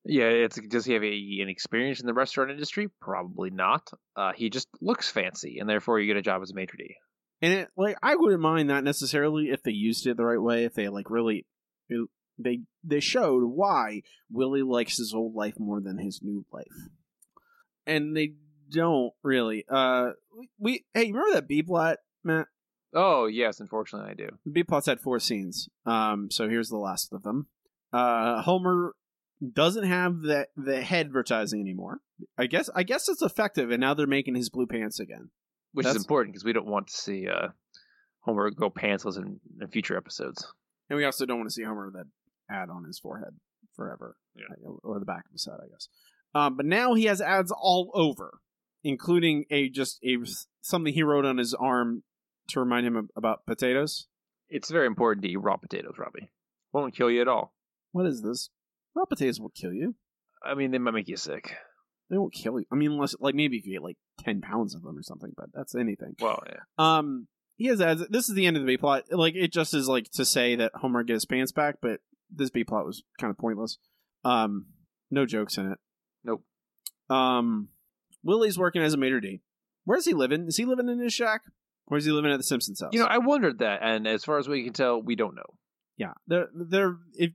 Yeah, 0.06 0.26
it's 0.26 0.60
does 0.68 0.86
he 0.86 0.94
have 0.94 1.04
a, 1.04 1.40
an 1.42 1.48
experience 1.50 2.02
in 2.02 2.06
the 2.08 2.14
restaurant 2.14 2.52
industry? 2.52 2.90
Probably 3.02 3.50
not. 3.50 3.90
Uh, 4.16 4.34
he 4.36 4.50
just 4.50 4.68
looks 4.82 5.10
fancy, 5.10 5.60
and 5.60 5.70
therefore 5.70 6.00
you 6.00 6.08
get 6.08 6.18
a 6.18 6.22
job 6.22 6.42
as 6.42 6.52
a 6.52 6.56
maitre 6.56 6.78
d'. 6.78 6.96
And 7.42 7.54
it, 7.54 7.70
like, 7.78 7.98
I 8.04 8.16
wouldn't 8.16 8.42
mind 8.42 8.70
that 8.70 8.84
necessarily 8.84 9.50
if 9.50 9.64
they 9.64 9.72
used 9.72 10.06
it 10.08 10.18
the 10.18 10.26
right 10.26 10.42
way. 10.42 10.66
If 10.66 10.74
they 10.74 10.90
like 10.90 11.10
really, 11.10 11.46
it- 11.90 12.10
they 12.40 12.62
they 12.84 13.00
showed 13.00 13.44
why 13.44 14.02
Willie 14.32 14.64
likes 14.64 14.98
his 14.98 15.14
old 15.14 15.36
life 15.36 15.54
more 15.60 15.80
than 15.80 16.00
his 16.00 16.20
new 16.24 16.46
life, 16.52 16.90
and 17.86 18.16
they 18.18 18.34
don't 18.72 19.14
really. 19.24 19.66
Uh, 19.70 20.12
we, 20.38 20.50
we 20.58 20.86
hey, 20.94 21.12
remember 21.12 21.34
that 21.36 21.48
B 21.48 21.62
plot, 21.62 21.98
Matt? 22.24 22.48
Oh 22.94 23.28
yes, 23.28 23.60
unfortunately 23.60 24.10
I 24.12 24.14
do. 24.16 24.30
The 24.46 24.52
B 24.52 24.64
plot's 24.64 24.88
had 24.88 25.00
four 25.00 25.20
scenes. 25.20 25.70
Um, 25.86 26.30
so 26.32 26.50
here's 26.50 26.70
the 26.70 26.78
last 26.78 27.14
of 27.14 27.24
them. 27.24 27.48
Uh, 27.92 28.42
Homer 28.42 28.96
doesn't 29.52 29.84
have 29.86 30.22
the 30.22 30.48
the 30.56 30.82
head 30.82 31.08
advertising 31.08 31.60
anymore. 31.60 32.00
I 32.38 32.46
guess 32.48 32.70
I 32.76 32.84
guess 32.84 33.10
it's 33.10 33.22
effective, 33.22 33.72
and 33.72 33.82
now 33.82 33.94
they're 33.94 34.08
making 34.08 34.36
his 34.36 34.50
blue 34.50 34.68
pants 34.68 35.00
again. 35.00 35.30
Which 35.74 35.86
That's- 35.86 35.98
is 35.98 36.04
important 36.04 36.34
because 36.34 36.46
we 36.46 36.54
don't 36.54 36.68
want 36.68 36.88
to 36.88 36.94
see 36.94 37.28
uh, 37.28 37.50
Homer 38.22 38.52
go 38.52 38.70
pantsless 38.70 39.18
in, 39.18 39.40
in 39.60 39.68
future 39.70 39.98
episodes. 39.98 40.46
And 40.90 40.98
we 40.98 41.06
also 41.06 41.26
don't 41.26 41.38
want 41.40 41.50
to 41.50 41.54
see 41.54 41.64
Homer 41.64 41.86
with 41.86 41.96
that 41.96 42.08
ad 42.50 42.70
on 42.70 42.84
his 42.84 43.00
forehead 43.00 43.34
forever, 43.76 44.16
Yeah. 44.36 44.46
or 44.84 45.00
the 45.00 45.06
back 45.06 45.26
of 45.26 45.32
his 45.32 45.46
head, 45.46 45.58
I 45.64 45.68
guess. 45.70 45.88
Um, 46.36 46.56
but 46.58 46.66
now 46.68 46.94
he 46.94 47.06
has 47.06 47.22
ads 47.22 47.52
all 47.52 47.90
over, 47.96 48.40
including 48.84 49.46
a 49.50 49.70
just 49.70 50.00
a 50.04 50.18
something 50.62 50.94
he 50.94 51.02
wrote 51.04 51.26
on 51.26 51.38
his 51.38 51.54
arm 51.56 52.04
to 52.50 52.60
remind 52.60 52.86
him 52.86 52.96
of, 52.96 53.10
about 53.16 53.46
potatoes. 53.48 54.08
It's 54.50 54.70
very 54.70 54.86
important 54.86 55.24
to 55.24 55.30
eat 55.32 55.38
raw 55.38 55.58
potatoes, 55.58 55.96
Robbie. 55.98 56.30
Won't 56.72 56.96
kill 56.96 57.10
you 57.10 57.22
at 57.22 57.28
all. 57.28 57.54
What 57.92 58.06
is 58.06 58.22
this? 58.22 58.50
Raw 58.96 59.06
potatoes 59.06 59.40
will 59.40 59.50
kill 59.50 59.74
you. 59.74 59.96
I 60.44 60.56
mean, 60.56 60.72
they 60.72 60.78
might 60.78 60.94
make 60.94 61.08
you 61.08 61.18
sick. 61.18 61.56
They 62.10 62.18
won't 62.18 62.34
kill 62.34 62.60
you. 62.60 62.66
I 62.72 62.76
mean, 62.76 62.92
unless 62.92 63.16
like 63.20 63.34
maybe 63.34 63.58
if 63.58 63.66
you 63.66 63.76
eat 63.76 63.82
like 63.82 63.98
ten 64.20 64.42
pounds 64.42 64.76
of 64.76 64.84
them 64.84 64.98
or 64.98 65.04
something, 65.04 65.32
but 65.36 65.48
that's 65.54 65.74
anything. 65.74 66.16
Well, 66.20 66.44
yeah. 66.46 66.60
Um, 66.78 67.28
he 67.56 67.68
has 67.68 67.82
ads. 67.82 68.04
This 68.10 68.30
is 68.30 68.36
the 68.36 68.46
end 68.46 68.58
of 68.58 68.64
the 68.64 68.68
B 68.68 68.78
plot. 68.78 69.06
Like 69.10 69.36
it 69.36 69.52
just 69.52 69.74
is 69.74 69.88
like 69.88 70.12
to 70.12 70.26
say 70.26 70.56
that 70.56 70.72
Homer 70.76 71.04
gets 71.04 71.18
his 71.18 71.26
pants 71.26 71.52
back, 71.52 71.76
but 71.82 72.02
this 72.30 72.50
B 72.50 72.64
plot 72.64 72.86
was 72.86 73.04
kind 73.20 73.32
of 73.32 73.38
pointless. 73.38 73.78
Um, 74.26 74.68
no 75.10 75.26
jokes 75.26 75.58
in 75.58 75.72
it. 75.72 75.78
Nope. 76.24 76.44
Um, 77.10 77.70
Willie's 78.24 78.58
working 78.58 78.82
as 78.82 78.94
a 78.94 78.98
maitre 78.98 79.22
d'. 79.22 79.42
Where's 79.86 80.06
he 80.06 80.14
living? 80.14 80.48
Is 80.48 80.58
he 80.58 80.66
living 80.66 80.90
in 80.90 81.00
his 81.00 81.14
shack, 81.14 81.42
or 81.88 81.98
is 81.98 82.06
he 82.06 82.12
living 82.12 82.32
at 82.32 82.38
the 82.38 82.44
Simpsons 82.44 82.82
house? 82.82 82.92
You 82.94 83.00
know, 83.00 83.06
I 83.06 83.18
wondered 83.18 83.60
that, 83.60 83.80
and 83.82 84.08
as 84.08 84.24
far 84.24 84.40
as 84.40 84.48
we 84.48 84.64
can 84.64 84.74
tell, 84.74 85.02
we 85.02 85.16
don't 85.16 85.36
know. 85.36 85.58
yeah, 85.98 86.14
there, 86.28 86.48
there. 86.54 86.96
If 87.14 87.32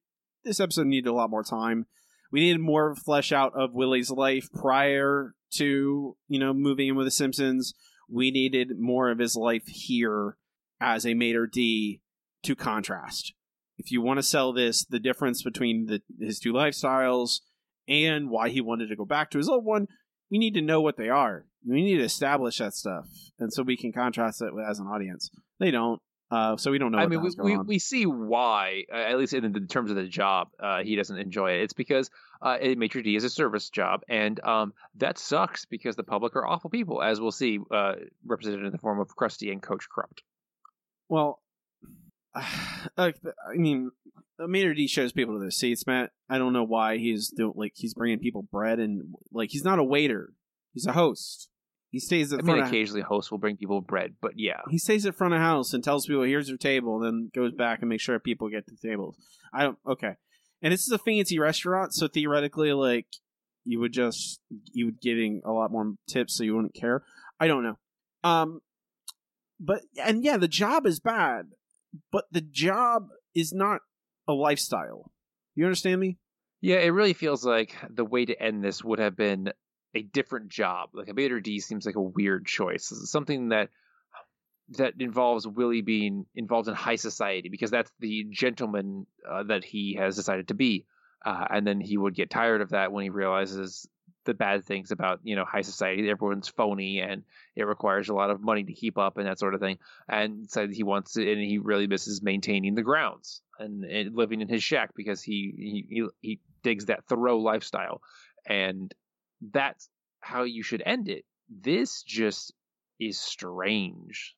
this 0.48 0.60
episode 0.60 0.86
needed 0.86 1.08
a 1.08 1.12
lot 1.12 1.30
more 1.30 1.44
time, 1.44 1.86
we 2.32 2.40
needed 2.40 2.60
more 2.60 2.94
flesh 2.94 3.32
out 3.32 3.52
of 3.54 3.74
Willie's 3.74 4.10
life 4.10 4.48
prior 4.52 5.34
to 5.54 6.16
you 6.28 6.38
know 6.38 6.52
moving 6.52 6.88
in 6.88 6.96
with 6.96 7.06
the 7.06 7.12
Simpsons. 7.12 7.74
We 8.10 8.30
needed 8.30 8.78
more 8.78 9.10
of 9.10 9.18
his 9.18 9.36
life 9.36 9.66
here 9.66 10.36
as 10.80 11.06
a 11.06 11.14
maitre 11.14 11.48
d 11.50 12.00
to 12.42 12.56
contrast. 12.56 13.34
If 13.76 13.92
you 13.92 14.02
want 14.02 14.18
to 14.18 14.22
sell 14.22 14.52
this, 14.52 14.84
the 14.84 14.98
difference 14.98 15.42
between 15.42 15.86
the 15.86 16.02
his 16.20 16.38
two 16.38 16.52
lifestyles 16.52 17.40
and 17.86 18.30
why 18.30 18.48
he 18.48 18.60
wanted 18.60 18.88
to 18.88 18.96
go 18.96 19.04
back 19.04 19.30
to 19.30 19.38
his 19.38 19.48
old 19.48 19.64
one, 19.64 19.86
we 20.30 20.38
need 20.38 20.54
to 20.54 20.62
know 20.62 20.80
what 20.80 20.96
they 20.96 21.08
are. 21.08 21.46
We 21.66 21.82
need 21.82 21.96
to 21.98 22.04
establish 22.04 22.58
that 22.58 22.74
stuff, 22.74 23.08
and 23.38 23.52
so 23.52 23.62
we 23.62 23.76
can 23.76 23.92
contrast 23.92 24.42
it 24.42 24.52
as 24.68 24.78
an 24.78 24.86
audience. 24.86 25.30
They 25.58 25.70
don't, 25.70 26.00
uh, 26.30 26.56
so 26.56 26.70
we 26.70 26.78
don't 26.78 26.92
know. 26.92 26.98
I 26.98 27.06
mean, 27.06 27.22
we, 27.22 27.30
we, 27.38 27.54
on. 27.54 27.66
we 27.66 27.78
see 27.78 28.04
why, 28.04 28.84
uh, 28.92 28.96
at 28.96 29.18
least 29.18 29.32
in 29.32 29.50
the 29.50 29.60
terms 29.60 29.90
of 29.90 29.96
the 29.96 30.06
job, 30.06 30.48
uh, 30.60 30.82
he 30.82 30.94
doesn't 30.94 31.16
enjoy 31.16 31.52
it. 31.52 31.62
It's 31.62 31.72
because 31.72 32.10
uh, 32.42 32.58
a 32.60 32.74
maitre 32.74 33.02
d 33.02 33.16
is 33.16 33.24
a 33.24 33.30
service 33.30 33.70
job, 33.70 34.02
and 34.08 34.38
um, 34.44 34.74
that 34.96 35.18
sucks 35.18 35.64
because 35.64 35.96
the 35.96 36.04
public 36.04 36.36
are 36.36 36.46
awful 36.46 36.68
people, 36.68 37.02
as 37.02 37.20
we'll 37.20 37.32
see 37.32 37.58
uh, 37.70 37.94
represented 38.26 38.64
in 38.64 38.72
the 38.72 38.78
form 38.78 39.00
of 39.00 39.08
Krusty 39.16 39.50
and 39.50 39.62
Coach 39.62 39.88
Krupt. 39.88 40.22
Well, 41.08 41.40
like, 42.96 43.16
I 43.50 43.56
mean, 43.56 43.90
maitre 44.38 44.74
d 44.74 44.86
shows 44.86 45.12
people 45.12 45.34
to 45.34 45.40
their 45.40 45.50
seats, 45.50 45.86
Matt. 45.86 46.10
I 46.28 46.36
don't 46.36 46.52
know 46.52 46.64
why 46.64 46.98
he's 46.98 47.28
doing 47.28 47.54
like 47.56 47.72
he's 47.74 47.94
bringing 47.94 48.18
people 48.18 48.42
bread 48.42 48.78
and 48.80 49.14
like 49.32 49.50
he's 49.50 49.64
not 49.64 49.78
a 49.78 49.84
waiter. 49.84 50.34
He's 50.74 50.86
a 50.86 50.92
host. 50.92 51.48
He 51.90 52.00
stays 52.00 52.32
at 52.32 52.40
I 52.40 52.42
front. 52.42 52.60
I 52.60 52.62
mean, 52.64 52.68
occasionally 52.68 53.02
hosts 53.02 53.30
will 53.30 53.38
bring 53.38 53.56
people 53.56 53.80
bread, 53.80 54.14
but 54.20 54.32
yeah. 54.36 54.60
he 54.68 54.78
stays 54.78 55.06
at 55.06 55.14
front 55.14 55.34
of 55.34 55.40
house 55.40 55.72
and 55.72 55.82
tells 55.82 56.06
people, 56.06 56.22
"Here's 56.22 56.48
your 56.48 56.58
table," 56.58 56.96
and 56.96 57.04
then 57.04 57.30
goes 57.34 57.52
back 57.52 57.80
and 57.80 57.88
makes 57.88 58.02
sure 58.02 58.18
people 58.18 58.48
get 58.50 58.66
to 58.66 58.74
the 58.74 58.88
tables. 58.88 59.16
I 59.52 59.64
don't. 59.64 59.78
Okay, 59.86 60.14
and 60.62 60.72
this 60.72 60.82
is 60.82 60.92
a 60.92 60.98
fancy 60.98 61.38
restaurant, 61.38 61.94
so 61.94 62.06
theoretically, 62.08 62.72
like 62.72 63.06
you 63.64 63.80
would 63.80 63.92
just 63.92 64.40
you 64.72 64.86
would 64.86 65.00
getting 65.00 65.40
a 65.44 65.52
lot 65.52 65.70
more 65.70 65.94
tips, 66.08 66.36
so 66.36 66.44
you 66.44 66.54
wouldn't 66.54 66.74
care. 66.74 67.04
I 67.40 67.46
don't 67.46 67.62
know. 67.62 67.78
Um, 68.22 68.60
but 69.58 69.82
and 70.02 70.22
yeah, 70.22 70.36
the 70.36 70.48
job 70.48 70.86
is 70.86 71.00
bad, 71.00 71.46
but 72.12 72.24
the 72.30 72.40
job 72.40 73.08
is 73.34 73.52
not 73.52 73.80
a 74.26 74.32
lifestyle. 74.32 75.10
You 75.54 75.64
understand 75.64 76.00
me? 76.00 76.18
Yeah, 76.60 76.76
it 76.76 76.88
really 76.88 77.12
feels 77.12 77.44
like 77.44 77.74
the 77.88 78.04
way 78.04 78.24
to 78.24 78.42
end 78.42 78.64
this 78.64 78.82
would 78.82 78.98
have 78.98 79.16
been 79.16 79.52
a 79.94 80.02
different 80.02 80.48
job. 80.48 80.90
Like 80.92 81.08
a 81.08 81.14
maitre 81.14 81.40
d 81.40 81.60
seems 81.60 81.86
like 81.86 81.96
a 81.96 82.00
weird 82.00 82.46
choice. 82.46 82.92
Something 83.04 83.50
that 83.50 83.70
that 84.76 84.94
involves 84.98 85.46
Willie 85.46 85.80
being 85.80 86.26
involved 86.34 86.68
in 86.68 86.74
high 86.74 86.96
society 86.96 87.48
because 87.48 87.70
that's 87.70 87.90
the 88.00 88.26
gentleman 88.30 89.06
uh, 89.28 89.44
that 89.44 89.64
he 89.64 89.94
has 89.98 90.16
decided 90.16 90.48
to 90.48 90.54
be. 90.54 90.84
Uh, 91.24 91.46
and 91.50 91.66
then 91.66 91.80
he 91.80 91.96
would 91.96 92.14
get 92.14 92.30
tired 92.30 92.60
of 92.60 92.70
that 92.70 92.92
when 92.92 93.02
he 93.02 93.10
realizes 93.10 93.88
the 94.24 94.34
bad 94.34 94.64
things 94.64 94.90
about 94.90 95.20
you 95.24 95.36
know 95.36 95.44
high 95.44 95.62
society. 95.62 96.08
Everyone's 96.10 96.48
phony 96.48 97.00
and 97.00 97.24
it 97.56 97.64
requires 97.64 98.08
a 98.08 98.14
lot 98.14 98.30
of 98.30 98.42
money 98.42 98.62
to 98.64 98.72
keep 98.74 98.98
up 98.98 99.16
and 99.16 99.26
that 99.26 99.38
sort 99.38 99.54
of 99.54 99.60
thing. 99.60 99.78
And 100.08 100.44
decided 100.44 100.74
he 100.74 100.82
wants 100.82 101.14
to, 101.14 101.32
and 101.32 101.40
he 101.40 101.58
really 101.58 101.86
misses 101.86 102.22
maintaining 102.22 102.74
the 102.74 102.82
grounds 102.82 103.40
and, 103.58 103.84
and 103.84 104.14
living 104.14 104.42
in 104.42 104.48
his 104.48 104.62
shack 104.62 104.90
because 104.94 105.22
he 105.22 105.54
he 105.56 105.86
he, 105.88 106.08
he 106.20 106.40
digs 106.62 106.86
that 106.86 107.06
Thoreau 107.06 107.38
lifestyle. 107.38 108.02
And 108.46 108.94
that's 109.40 109.88
how 110.20 110.42
you 110.42 110.62
should 110.62 110.82
end 110.84 111.08
it. 111.08 111.24
This 111.48 112.02
just 112.02 112.52
is 113.00 113.18
strange. 113.18 114.34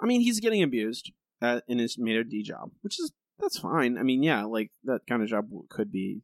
I 0.00 0.06
mean, 0.06 0.20
he's 0.20 0.40
getting 0.40 0.62
abused 0.62 1.12
uh, 1.40 1.60
in 1.68 1.78
his 1.78 1.98
maitre 1.98 2.24
d 2.24 2.42
job, 2.42 2.70
which 2.82 2.98
is 2.98 3.12
that's 3.38 3.58
fine. 3.58 3.98
I 3.98 4.02
mean, 4.02 4.22
yeah, 4.22 4.44
like 4.44 4.70
that 4.84 5.00
kind 5.08 5.22
of 5.22 5.28
job 5.28 5.48
could 5.68 5.92
be 5.92 6.22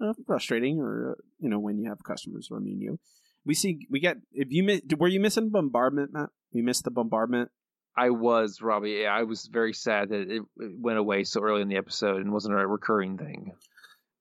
uh, 0.00 0.12
frustrating, 0.26 0.80
or 0.80 1.12
uh, 1.12 1.14
you 1.38 1.48
know, 1.48 1.58
when 1.58 1.78
you 1.78 1.88
have 1.88 2.02
customers 2.04 2.48
who 2.48 2.56
are 2.56 2.60
mean 2.60 2.80
you. 2.80 2.98
We 3.46 3.54
see, 3.54 3.86
we 3.90 4.00
get. 4.00 4.18
If 4.32 4.48
you 4.50 4.62
miss, 4.62 4.80
were 4.98 5.08
you 5.08 5.20
missing 5.20 5.50
bombardment, 5.50 6.12
Matt? 6.12 6.30
We 6.52 6.62
missed 6.62 6.84
the 6.84 6.90
bombardment. 6.90 7.50
I 7.96 8.10
was 8.10 8.60
Robbie. 8.60 9.06
I 9.06 9.22
was 9.22 9.46
very 9.46 9.72
sad 9.72 10.08
that 10.08 10.22
it, 10.22 10.42
it 10.56 10.72
went 10.78 10.98
away 10.98 11.24
so 11.24 11.40
early 11.40 11.62
in 11.62 11.68
the 11.68 11.76
episode 11.76 12.20
and 12.22 12.32
wasn't 12.32 12.58
a 12.58 12.66
recurring 12.66 13.18
thing. 13.18 13.52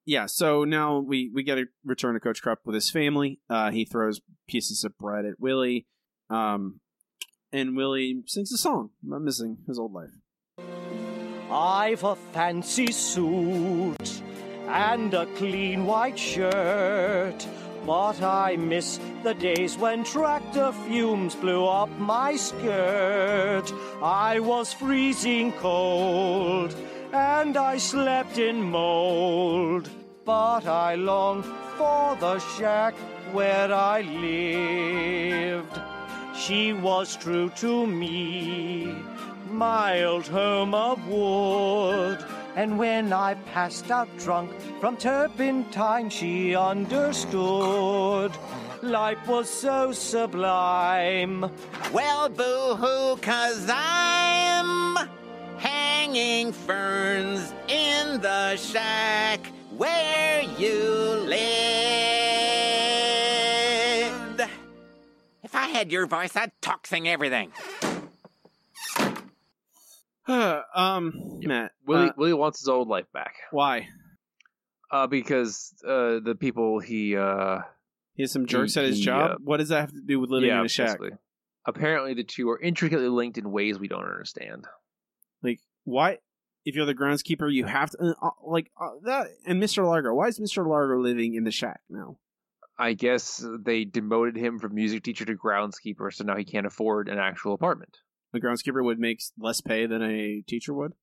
Yeah, 0.05 0.25
so 0.25 0.65
now 0.65 0.99
we 0.99 1.31
we 1.33 1.43
get 1.43 1.57
a 1.57 1.65
return 1.85 2.13
to 2.15 2.19
Coach 2.19 2.41
Krupt 2.41 2.65
with 2.65 2.75
his 2.75 2.89
family. 2.89 3.39
Uh, 3.49 3.71
he 3.71 3.85
throws 3.85 4.19
pieces 4.47 4.83
of 4.83 4.97
bread 4.97 5.25
at 5.25 5.39
Willie, 5.39 5.87
um, 6.29 6.81
and 7.53 7.77
Willie 7.77 8.23
sings 8.27 8.51
a 8.51 8.57
song 8.57 8.89
about 9.05 9.21
missing 9.21 9.59
his 9.67 9.79
old 9.79 9.93
life. 9.93 10.09
I've 11.49 12.03
a 12.03 12.15
fancy 12.15 12.91
suit 12.91 14.21
and 14.67 15.13
a 15.13 15.25
clean 15.37 15.85
white 15.85 16.17
shirt. 16.17 17.47
But 17.85 18.21
I 18.21 18.55
miss 18.55 18.97
the 19.23 19.33
days 19.33 19.77
when 19.77 20.05
tractor 20.05 20.71
fumes 20.71 21.35
blew 21.35 21.65
up 21.65 21.89
my 21.99 22.37
skirt. 22.37 23.65
I 24.01 24.39
was 24.39 24.71
freezing 24.71 25.51
cold 25.53 26.73
and 27.13 27.55
I 27.55 27.77
slept 27.77 28.39
in 28.39 28.61
mold. 28.61 29.89
But 30.25 30.65
I 30.65 30.95
long 30.95 31.43
for 31.77 32.15
the 32.15 32.39
shack 32.39 32.95
where 33.31 33.71
I 33.71 34.01
lived. 34.01 35.79
She 36.35 36.73
was 36.73 37.15
true 37.15 37.49
to 37.57 37.85
me, 37.85 38.95
my 39.49 40.03
old 40.03 40.27
home 40.27 40.73
of 40.73 41.07
wood. 41.07 42.25
And 42.55 42.77
when 42.77 43.13
I 43.13 43.35
passed 43.53 43.91
out 43.91 44.09
drunk 44.17 44.51
from 44.79 44.97
turpentine, 44.97 46.09
she 46.09 46.55
understood. 46.55 48.31
Life 48.81 49.27
was 49.27 49.49
so 49.49 49.91
sublime. 49.91 51.49
Well, 51.91 52.29
boo 52.29 52.75
hoo, 52.75 53.17
cause 53.17 53.69
I'm 53.69 55.22
hanging 55.57 56.51
ferns 56.51 57.53
in 57.67 58.21
the 58.21 58.55
shack 58.57 59.39
where 59.77 60.41
you 60.57 60.79
lived. 61.25 61.41
If 65.43 65.55
I 65.55 65.67
had 65.67 65.91
your 65.91 66.05
voice, 66.07 66.35
I'd 66.35 66.51
talk 66.61 66.87
sing 66.87 67.07
everything. 67.07 67.51
um, 70.27 71.39
Matt, 71.41 71.71
Willie 71.85 72.09
uh, 72.09 72.13
Willie 72.17 72.33
wants 72.33 72.59
his 72.59 72.69
old 72.69 72.87
life 72.87 73.11
back. 73.13 73.35
why? 73.51 73.87
Uh, 74.91 75.07
because 75.07 75.73
uh, 75.85 76.19
the 76.23 76.35
people 76.39 76.79
he 76.79 77.17
uh, 77.17 77.59
He 78.13 78.23
has 78.23 78.31
some 78.31 78.45
jerks 78.45 78.77
at 78.77 78.85
his 78.85 78.97
he, 78.99 79.05
job. 79.05 79.31
uh, 79.31 79.35
what 79.43 79.57
does 79.57 79.69
that 79.69 79.81
have 79.81 79.91
to 79.91 80.01
do 80.05 80.19
with 80.19 80.29
living 80.29 80.49
yeah, 80.49 80.59
in 80.59 80.65
a 80.65 80.69
shack? 80.69 80.99
basically. 80.99 81.11
Apparently, 81.65 82.13
the 82.13 82.23
two 82.23 82.49
are 82.49 82.59
intricately 82.59 83.07
linked 83.07 83.37
in 83.37 83.51
ways 83.51 83.79
we 83.79 83.87
don't 83.87 84.03
understand. 84.05 84.65
Like, 85.43 85.59
why? 85.83 86.19
If 86.65 86.75
you're 86.75 86.85
the 86.85 86.95
groundskeeper, 86.95 87.53
you 87.53 87.65
have 87.65 87.91
to 87.91 87.97
uh, 88.01 88.13
uh, 88.21 88.29
like 88.45 88.71
uh, 88.79 88.91
that. 89.03 89.27
And 89.45 89.61
Mr. 89.61 89.85
Largo, 89.85 90.13
why 90.13 90.27
is 90.27 90.39
Mr. 90.39 90.65
Largo 90.65 91.01
living 91.01 91.35
in 91.35 91.43
the 91.43 91.51
shack 91.51 91.81
now? 91.89 92.17
I 92.79 92.93
guess 92.93 93.45
they 93.59 93.85
demoted 93.85 94.35
him 94.35 94.59
from 94.59 94.73
music 94.73 95.03
teacher 95.03 95.25
to 95.25 95.35
groundskeeper, 95.35 96.11
so 96.11 96.23
now 96.23 96.37
he 96.37 96.45
can't 96.45 96.65
afford 96.65 97.07
an 97.07 97.19
actual 97.19 97.53
apartment. 97.53 97.97
A 98.33 98.39
groundskeeper 98.39 98.83
would 98.83 98.97
make 98.97 99.21
less 99.37 99.61
pay 99.61 99.85
than 99.85 100.01
a 100.01 100.41
teacher 100.47 100.73
would. 100.73 100.93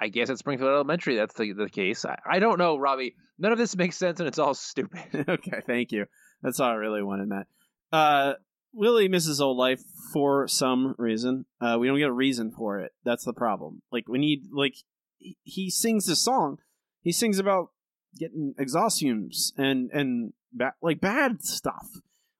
I 0.00 0.08
guess 0.08 0.30
at 0.30 0.38
Springfield 0.38 0.70
Elementary, 0.70 1.16
that's 1.16 1.34
the, 1.34 1.52
the 1.52 1.68
case. 1.68 2.04
I, 2.04 2.18
I 2.28 2.38
don't 2.38 2.58
know, 2.58 2.78
Robbie. 2.78 3.14
None 3.38 3.52
of 3.52 3.58
this 3.58 3.76
makes 3.76 3.96
sense, 3.96 4.18
and 4.18 4.26
it's 4.26 4.38
all 4.38 4.54
stupid. 4.54 5.00
okay, 5.28 5.60
thank 5.66 5.92
you. 5.92 6.06
That's 6.42 6.58
all 6.58 6.70
I 6.70 6.74
really 6.74 7.02
wanted, 7.02 7.28
Matt. 7.28 7.46
Uh, 7.92 8.34
Willie 8.72 9.08
misses 9.08 9.40
old 9.40 9.56
life 9.56 9.82
for 10.12 10.46
some 10.48 10.94
reason. 10.98 11.46
Uh, 11.60 11.76
we 11.78 11.86
don't 11.86 11.98
get 11.98 12.08
a 12.08 12.12
reason 12.12 12.50
for 12.50 12.80
it. 12.80 12.92
That's 13.04 13.24
the 13.24 13.32
problem. 13.32 13.82
Like 13.90 14.08
we 14.08 14.18
need 14.18 14.44
like 14.52 14.74
he- 15.18 15.36
he 15.42 15.70
sings 15.70 16.06
this 16.06 16.22
song. 16.22 16.58
He 17.02 17.12
sings 17.12 17.38
about 17.38 17.70
getting 18.18 18.54
exhaust 18.58 19.00
fumes 19.00 19.52
and 19.56 19.90
and 19.92 20.32
ba- 20.52 20.74
like 20.82 21.00
bad 21.00 21.42
stuff. 21.42 21.88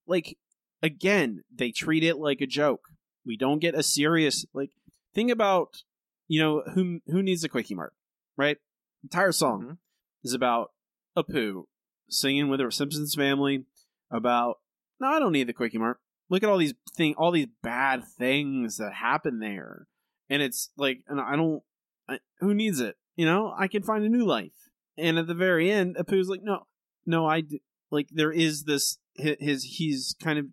Like 0.06 0.36
again, 0.82 1.42
they 1.54 1.70
treat 1.70 2.04
it 2.04 2.16
like 2.16 2.40
a 2.40 2.46
joke. 2.46 2.88
We 3.24 3.36
don't 3.36 3.60
get 3.60 3.74
a 3.74 3.82
serious 3.82 4.46
like 4.52 4.70
think 5.14 5.30
about 5.30 5.82
you 6.28 6.40
know 6.40 6.62
who 6.74 7.00
who 7.06 7.22
needs 7.22 7.44
a 7.44 7.48
Kwik-E-Mart, 7.48 7.92
right? 8.36 8.58
Entire 9.02 9.32
song 9.32 9.78
is 10.22 10.32
about 10.34 10.70
Apu 11.16 11.64
singing 12.08 12.48
with 12.48 12.60
her 12.60 12.70
Simpsons 12.70 13.14
family 13.14 13.64
about 14.10 14.58
no, 15.00 15.08
I 15.08 15.18
don't 15.18 15.32
need 15.32 15.46
the 15.48 15.54
Kwik-E-Mart. 15.54 15.98
Look 16.30 16.42
at 16.42 16.48
all 16.48 16.58
these 16.58 16.74
thing, 16.96 17.14
all 17.18 17.32
these 17.32 17.48
bad 17.62 18.04
things 18.04 18.76
that 18.76 18.94
happen 18.94 19.40
there, 19.40 19.88
and 20.30 20.40
it's 20.40 20.70
like, 20.76 21.00
and 21.08 21.20
I 21.20 21.36
don't. 21.36 21.62
I, 22.08 22.20
who 22.38 22.54
needs 22.54 22.80
it? 22.80 22.96
You 23.16 23.26
know, 23.26 23.52
I 23.58 23.68
can 23.68 23.82
find 23.82 24.04
a 24.04 24.08
new 24.08 24.24
life. 24.24 24.70
And 24.96 25.18
at 25.18 25.26
the 25.26 25.34
very 25.34 25.70
end, 25.70 25.96
Apu's 25.96 26.28
like, 26.28 26.42
no, 26.42 26.66
no, 27.04 27.26
I 27.28 27.42
like 27.90 28.08
there 28.12 28.32
is 28.32 28.64
this 28.64 28.98
his 29.14 29.64
he's 29.64 30.14
kind 30.22 30.38
of 30.38 30.46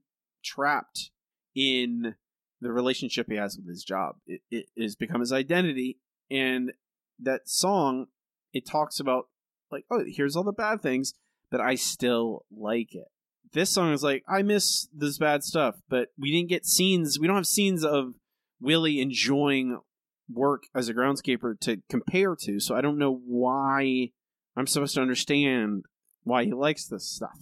trapped 0.43 1.11
in 1.55 2.15
the 2.59 2.71
relationship 2.71 3.27
he 3.29 3.35
has 3.35 3.55
with 3.55 3.67
his 3.67 3.83
job. 3.83 4.15
It, 4.25 4.41
it 4.49 4.65
has 4.81 4.95
become 4.95 5.21
his 5.21 5.31
identity, 5.31 5.99
and 6.31 6.73
that 7.19 7.47
song 7.47 8.07
it 8.53 8.65
talks 8.65 8.99
about 8.99 9.27
like, 9.71 9.85
oh, 9.91 10.03
here's 10.07 10.35
all 10.35 10.43
the 10.43 10.51
bad 10.51 10.81
things, 10.81 11.13
but 11.51 11.61
I 11.61 11.75
still 11.75 12.45
like 12.51 12.95
it. 12.95 13.07
This 13.53 13.69
song 13.69 13.93
is 13.93 14.03
like, 14.03 14.23
I 14.27 14.41
miss 14.41 14.87
this 14.93 15.17
bad 15.17 15.43
stuff, 15.43 15.75
but 15.89 16.09
we 16.17 16.31
didn't 16.31 16.49
get 16.49 16.65
scenes. 16.65 17.19
We 17.19 17.27
don't 17.27 17.35
have 17.35 17.47
scenes 17.47 17.83
of 17.83 18.13
Willie 18.59 18.99
enjoying 18.99 19.79
work 20.29 20.63
as 20.75 20.89
a 20.89 20.93
groundskeeper 20.93 21.59
to 21.61 21.81
compare 21.89 22.35
to, 22.35 22.59
so 22.59 22.75
I 22.75 22.81
don't 22.81 22.97
know 22.97 23.21
why 23.25 24.09
I'm 24.55 24.67
supposed 24.67 24.95
to 24.95 25.01
understand 25.01 25.85
why 26.23 26.45
he 26.45 26.51
likes 26.51 26.87
this 26.87 27.07
stuff. 27.07 27.39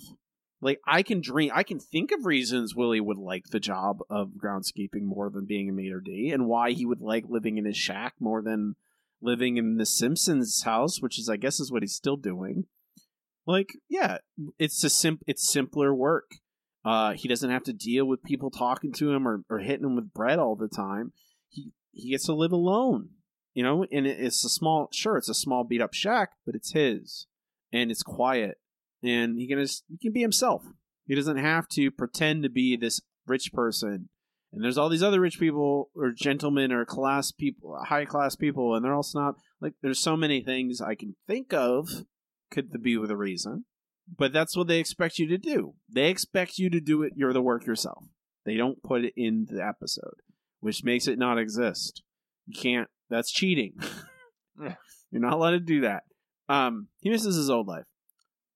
Like 0.62 0.80
I 0.88 1.04
can 1.04 1.22
dream, 1.22 1.52
I 1.54 1.64
can 1.64 1.80
think 1.80 2.12
of 2.12 2.26
reasons 2.26 2.76
Willie 2.76 3.02
would 3.02 3.18
like 3.18 3.48
the 3.48 3.60
job 3.60 4.00
of 4.10 4.34
groundskeeping 4.38 5.04
more 5.04 5.30
than 5.30 5.46
being 5.46 5.70
a 5.70 5.74
maitre 5.74 6.02
d, 6.04 6.32
and 6.32 6.48
why 6.48 6.72
he 6.72 6.86
would 6.86 7.02
like 7.02 7.26
living 7.28 7.58
in 7.58 7.66
his 7.66 7.78
shack 7.78 8.14
more 8.20 8.42
than 8.42 8.76
living 9.22 9.58
in 9.58 9.78
the 9.78 9.86
Simpsons 9.86 10.64
house, 10.64 11.02
which 11.02 11.20
is 11.20 11.30
I 11.30 11.38
guess 11.38 11.60
is 11.60 11.72
what 11.72 11.84
he's 11.84 11.96
still 11.96 12.18
doing. 12.18 12.66
Like, 13.48 13.70
yeah, 13.90 14.18
it's 14.58 14.84
a 14.84 14.90
sim- 14.90 15.22
it's 15.28 15.48
simpler 15.48 15.94
work. 15.94 16.32
Uh, 16.84 17.14
he 17.14 17.28
doesn't 17.28 17.50
have 17.50 17.64
to 17.64 17.74
deal 17.74 18.06
with 18.06 18.24
people 18.24 18.52
talking 18.52 18.92
to 18.94 19.12
him 19.12 19.28
or, 19.28 19.44
or 19.50 19.60
hitting 19.60 19.86
him 19.86 19.96
with 19.96 20.14
bread 20.14 20.40
all 20.40 20.56
the 20.56 20.68
time. 20.68 21.14
He 21.50 21.72
he 21.92 22.12
gets 22.12 22.26
to 22.26 22.34
live 22.34 22.52
alone, 22.52 23.10
you 23.54 23.64
know. 23.64 23.86
And 23.92 24.06
it, 24.06 24.20
it's 24.20 24.44
a 24.46 24.50
small, 24.50 24.90
sure, 24.92 25.18
it's 25.18 25.30
a 25.30 25.34
small 25.34 25.64
beat 25.64 25.82
up 25.82 25.94
shack, 25.94 26.32
but 26.46 26.56
it's 26.56 26.74
his, 26.74 27.28
and 27.72 27.92
it's 27.92 28.04
quiet, 28.04 28.58
and 29.04 29.38
he 29.38 29.48
can 29.48 29.60
just 29.60 29.84
he 29.90 29.98
can 29.98 30.14
be 30.14 30.22
himself. 30.22 30.64
He 31.06 31.16
doesn't 31.16 31.38
have 31.38 31.68
to 31.70 31.92
pretend 31.92 32.44
to 32.44 32.50
be 32.50 32.76
this 32.76 33.02
rich 33.28 33.54
person. 33.54 34.10
And 34.52 34.64
there's 34.64 34.78
all 34.78 34.90
these 34.90 35.04
other 35.04 35.20
rich 35.20 35.38
people 35.38 35.90
or 35.96 36.12
gentlemen 36.12 36.72
or 36.72 36.86
class 36.86 37.32
people, 37.32 37.78
high 37.88 38.06
class 38.06 38.36
people, 38.36 38.74
and 38.74 38.84
they're 38.84 38.94
all 38.94 39.04
snob. 39.04 39.36
Like 39.60 39.74
there's 39.82 40.00
so 40.00 40.16
many 40.16 40.42
things 40.42 40.82
I 40.82 40.96
can 40.96 41.16
think 41.28 41.54
of 41.54 41.90
could 42.56 42.82
be 42.82 42.98
with 42.98 43.12
a 43.12 43.18
reason, 43.18 43.66
but 44.18 44.34
that's 44.34 44.56
what 44.56 44.68
they 44.68 44.80
expect 44.80 45.20
you 45.20 45.28
to 45.28 45.38
do. 45.38 45.76
They 45.90 46.10
expect 46.10 46.58
you 46.58 46.70
to 46.70 46.80
do 46.80 47.04
it. 47.04 47.14
You're 47.16 47.34
the 47.34 47.42
work 47.42 47.66
yourself. 47.66 48.06
They 48.46 48.56
don't 48.56 48.82
put 48.82 49.04
it 49.04 49.14
in 49.18 49.48
the 49.50 49.64
episode, 49.64 50.22
which 50.62 50.84
makes 50.84 51.08
it 51.08 51.20
not 51.20 51.38
exist. 51.38 52.02
You 52.48 52.60
can't. 52.60 52.88
That's 53.10 53.32
cheating. 53.32 53.74
You're 54.60 55.22
not 55.22 55.34
allowed 55.34 55.52
to 55.52 55.60
do 55.60 55.82
that. 55.82 56.04
Um, 56.48 56.88
he 57.00 57.10
misses 57.10 57.36
his 57.36 57.50
old 57.50 57.68
life, 57.68 57.86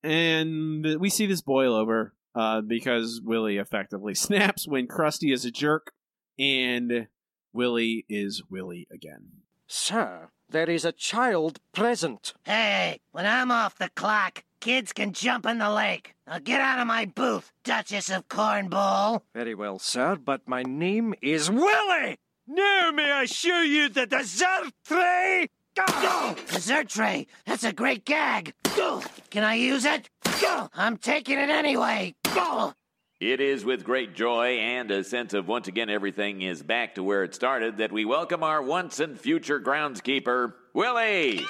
and 0.04 0.86
we 1.00 1.10
see 1.10 1.26
this 1.26 1.42
boil 1.42 1.74
over 1.74 2.14
uh, 2.36 2.62
because 2.62 3.22
Willie 3.24 3.58
effectively 3.58 4.16
snaps 4.16 4.68
when 4.68 4.88
Krusty 4.88 5.34
is 5.34 5.46
a 5.46 5.52
jerk, 5.52 5.92
and 6.38 7.08
Willie 7.52 8.06
is 8.08 8.44
Willie 8.50 8.88
again. 8.92 9.42
Sir, 9.72 10.30
there 10.50 10.68
is 10.68 10.84
a 10.84 10.92
child 10.92 11.60
present. 11.74 12.34
Hey, 12.44 13.02
when 13.12 13.28
I'm 13.28 13.52
off 13.52 13.78
the 13.78 13.90
clock, 13.90 14.44
kids 14.60 14.92
can 14.94 15.14
jump 15.14 15.46
in 15.46 15.60
the 15.60 15.70
lake. 15.70 16.16
Now 16.26 16.40
get 16.40 16.60
out 16.60 16.80
of 16.80 16.88
my 16.88 17.06
booth, 17.06 17.52
Duchess 17.64 18.10
of 18.10 18.28
Cornball. 18.28 19.22
Very 19.36 19.54
well, 19.54 19.78
sir, 19.78 20.16
but 20.16 20.48
my 20.48 20.64
name 20.64 21.14
is 21.22 21.52
Willie! 21.52 22.18
Now 22.48 22.90
may 22.90 23.12
I 23.12 23.26
show 23.26 23.62
you 23.62 23.90
the 23.90 24.08
dessert 24.08 24.72
tray? 24.86 25.50
Go! 25.76 26.36
Dessert 26.48 26.90
tray. 26.90 27.28
That's 27.46 27.64
a 27.64 27.72
great 27.72 28.06
gag. 28.06 28.56
Go! 28.76 29.04
Can 29.30 29.44
I 29.44 29.54
use 29.54 29.86
it? 29.86 30.10
Go! 30.42 30.70
I'm 30.74 30.98
taking 30.98 31.38
it 31.38 31.52
anyway. 31.52 32.16
Go! 32.34 32.74
It 33.20 33.42
is 33.42 33.66
with 33.66 33.84
great 33.84 34.16
joy 34.16 34.60
and 34.60 34.90
a 34.92 35.04
sense 35.04 35.34
of 35.34 35.46
once 35.46 35.68
again 35.68 35.90
everything 35.90 36.42
is 36.42 36.64
back 36.64 36.96
to 36.96 37.04
where 37.04 37.26
it 37.26 37.36
started 37.36 37.80
that 37.80 37.92
we 37.92 38.06
welcome 38.06 38.44
our 38.44 38.62
once 38.62 39.02
and 39.02 39.20
future 39.20 39.60
groundskeeper, 39.60 40.54
Willie. 40.74 41.46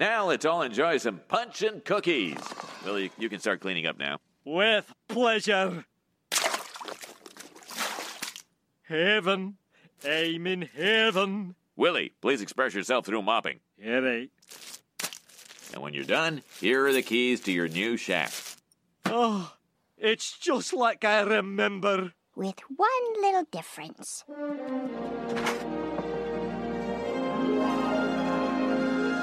Now 0.00 0.26
let's 0.26 0.44
all 0.44 0.62
enjoy 0.62 0.96
some 0.98 1.20
punch 1.28 1.62
and 1.62 1.84
cookies. 1.84 2.38
Willie, 2.84 3.12
you 3.18 3.28
can 3.28 3.38
start 3.38 3.60
cleaning 3.60 3.86
up 3.86 4.00
now. 4.00 4.18
With 4.44 4.92
pleasure. 5.06 5.84
Heaven. 8.82 9.58
I'm 10.04 10.46
in 10.48 10.62
heaven. 10.62 11.54
Willie, 11.76 12.14
please 12.20 12.42
express 12.42 12.74
yourself 12.74 13.06
through 13.06 13.22
mopping. 13.22 13.60
All 13.86 14.00
right. 14.00 14.28
And 15.72 15.82
when 15.82 15.94
you're 15.94 16.02
done, 16.02 16.42
here 16.58 16.84
are 16.86 16.92
the 16.92 17.02
keys 17.02 17.42
to 17.42 17.52
your 17.52 17.68
new 17.68 17.96
shack. 17.96 18.32
Oh, 19.08 19.52
it's 19.96 20.36
just 20.38 20.72
like 20.74 21.04
I 21.04 21.20
remember. 21.22 22.12
With 22.34 22.60
one 22.74 22.88
little 23.20 23.44
difference. 23.50 24.24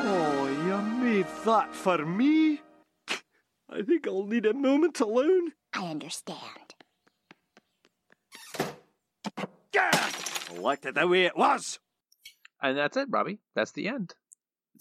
Oh, 0.06 0.48
you 0.66 0.78
made 1.04 1.28
that 1.46 1.76
for 1.76 2.06
me? 2.06 2.62
I 3.70 3.82
think 3.82 4.08
I'll 4.08 4.26
need 4.26 4.46
a 4.46 4.54
moment 4.54 5.00
alone. 5.00 5.52
I 5.74 5.88
understand. 5.88 6.76
Gah! 9.72 9.90
I 9.92 10.58
liked 10.60 10.86
it 10.86 10.96
the 10.96 11.08
way 11.08 11.26
it 11.26 11.36
was. 11.36 11.80
And 12.62 12.78
that's 12.78 12.96
it, 12.98 13.08
Robbie. 13.10 13.40
That's 13.56 13.72
the 13.72 13.88
end. 13.88 14.16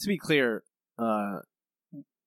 To 0.01 0.09
be 0.09 0.19
clear, 0.19 0.63
uh, 0.99 1.41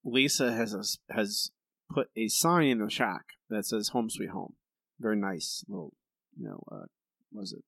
Lisa 0.03 0.51
has 0.53 0.73
a, 0.73 0.83
has 1.13 1.51
put 1.95 2.09
a 2.15 2.27
sign 2.27 2.67
in 2.67 2.79
the 2.79 2.89
shack 2.89 3.25
that 3.49 3.65
says 3.65 3.89
"Home 3.89 4.09
Sweet 4.09 4.29
Home." 4.29 4.53
Very 4.99 5.15
nice 5.15 5.63
little, 5.67 5.93
you 6.37 6.45
know, 6.45 6.63
uh, 6.71 6.85
what 7.31 7.43
is 7.43 7.53
it 7.53 7.63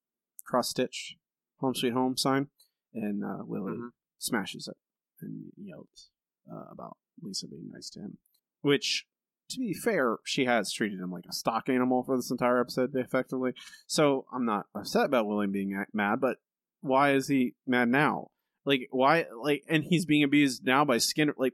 cross 0.45 0.69
stitch 0.69 1.17
"Home 1.59 1.73
Sweet 1.75 1.93
Home" 1.93 2.15
sign, 2.17 2.49
and 2.93 3.23
uh, 3.23 3.43
Willie 3.45 3.78
Mhm. 3.78 3.89
smashes 4.17 4.67
it 4.67 4.78
and 5.21 5.51
yells 5.57 6.09
uh, 6.51 6.65
about 6.71 6.97
Lisa 7.21 7.47
being 7.47 7.69
nice 7.71 7.89
to 7.91 7.99
him. 7.99 8.17
Which, 8.61 9.07
to 9.49 9.59
be 9.59 9.73
fair, 9.73 10.17
she 10.23 10.45
has 10.45 10.71
treated 10.71 10.99
him 10.99 11.11
like 11.11 11.25
a 11.28 11.34
stock 11.34 11.69
animal 11.69 12.03
for 12.03 12.15
this 12.15 12.32
entire 12.32 12.59
episode, 12.59 12.95
effectively. 12.95 13.53
So 13.88 14.25
I'm 14.32 14.45
not 14.45 14.67
upset 14.75 15.05
about 15.05 15.28
Willie 15.28 15.47
being 15.47 15.84
mad, 15.93 16.19
but 16.21 16.38
why 16.82 17.13
is 17.13 17.28
he 17.28 17.55
mad 17.65 17.89
now? 17.89 18.32
Like, 18.65 18.88
why? 18.91 19.25
Like, 19.41 19.63
and 19.67 19.84
he's 19.86 20.05
being 20.05 20.23
abused 20.23 20.65
now 20.65 20.84
by 20.86 20.97
Skinner. 20.99 21.34
Like, 21.38 21.53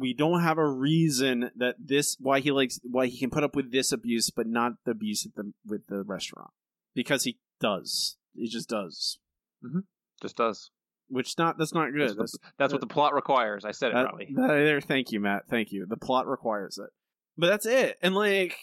we 0.00 0.14
don't 0.14 0.40
have 0.42 0.58
a 0.58 0.68
reason 0.68 1.50
that 1.56 1.76
this 1.78 2.16
why 2.18 2.40
he 2.40 2.50
likes 2.50 2.80
why 2.82 3.06
he 3.06 3.18
can 3.18 3.30
put 3.30 3.44
up 3.44 3.54
with 3.54 3.70
this 3.70 3.92
abuse, 3.92 4.30
but 4.30 4.46
not 4.46 4.72
the 4.84 4.90
abuse 4.92 5.26
at 5.26 5.34
the 5.36 5.52
with 5.66 5.86
the 5.88 6.02
restaurant 6.02 6.50
because 6.94 7.24
he 7.24 7.38
does. 7.60 8.16
He 8.34 8.48
just 8.48 8.68
does. 8.68 9.18
Mm-hmm. 9.64 9.80
Just 10.22 10.36
does. 10.36 10.70
Which 11.08 11.36
not 11.38 11.58
that's 11.58 11.74
not 11.74 11.90
good. 11.92 12.16
That's, 12.16 12.34
what, 12.34 12.52
that's 12.58 12.72
what 12.72 12.80
the 12.80 12.86
plot 12.86 13.14
requires. 13.14 13.64
I 13.64 13.72
said 13.72 13.90
it, 13.90 13.94
That- 13.94 14.14
that- 14.34 14.46
there, 14.48 14.80
thank 14.80 15.12
you, 15.12 15.20
Matt. 15.20 15.42
Thank 15.48 15.72
you. 15.72 15.86
The 15.88 15.96
plot 15.96 16.26
requires 16.26 16.78
it, 16.78 16.90
but 17.36 17.48
that's 17.48 17.66
it. 17.66 17.98
And 18.00 18.14
like, 18.14 18.56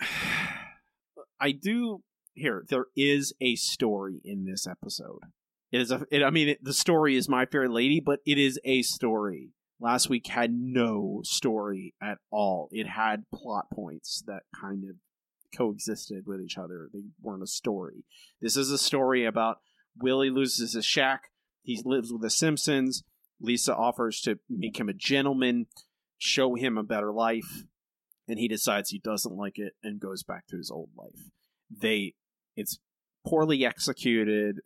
I 1.40 1.52
do 1.52 2.02
here. 2.34 2.64
There 2.68 2.86
is 2.96 3.32
a 3.40 3.54
story 3.56 4.20
in 4.24 4.44
this 4.44 4.66
episode. 4.66 5.20
It 5.72 5.80
is 5.80 5.90
a. 5.90 6.04
It, 6.10 6.22
I 6.22 6.30
mean, 6.30 6.50
it, 6.50 6.64
the 6.64 6.72
story 6.72 7.16
is 7.16 7.28
My 7.28 7.46
Fair 7.46 7.68
Lady, 7.68 8.00
but 8.04 8.20
it 8.26 8.38
is 8.38 8.58
a 8.64 8.82
story. 8.82 9.50
Last 9.84 10.08
week 10.08 10.28
had 10.28 10.50
no 10.50 11.20
story 11.24 11.92
at 12.00 12.16
all. 12.30 12.70
It 12.72 12.86
had 12.86 13.24
plot 13.30 13.66
points 13.70 14.24
that 14.26 14.44
kind 14.58 14.82
of 14.88 14.96
coexisted 15.54 16.24
with 16.26 16.40
each 16.40 16.56
other. 16.56 16.88
They 16.90 17.02
weren't 17.20 17.42
a 17.42 17.46
story. 17.46 18.06
This 18.40 18.56
is 18.56 18.70
a 18.70 18.78
story 18.78 19.26
about 19.26 19.58
Willie 20.00 20.30
loses 20.30 20.72
his 20.72 20.86
shack. 20.86 21.24
He 21.62 21.82
lives 21.84 22.10
with 22.10 22.22
the 22.22 22.30
Simpsons. 22.30 23.04
Lisa 23.38 23.76
offers 23.76 24.22
to 24.22 24.38
make 24.48 24.80
him 24.80 24.88
a 24.88 24.94
gentleman, 24.94 25.66
show 26.16 26.54
him 26.54 26.78
a 26.78 26.82
better 26.82 27.12
life, 27.12 27.64
and 28.26 28.38
he 28.38 28.48
decides 28.48 28.88
he 28.88 28.98
doesn't 28.98 29.36
like 29.36 29.58
it 29.58 29.74
and 29.82 30.00
goes 30.00 30.22
back 30.22 30.46
to 30.46 30.56
his 30.56 30.70
old 30.70 30.88
life. 30.96 31.28
They 31.70 32.14
it's 32.56 32.78
poorly 33.26 33.66
executed. 33.66 34.60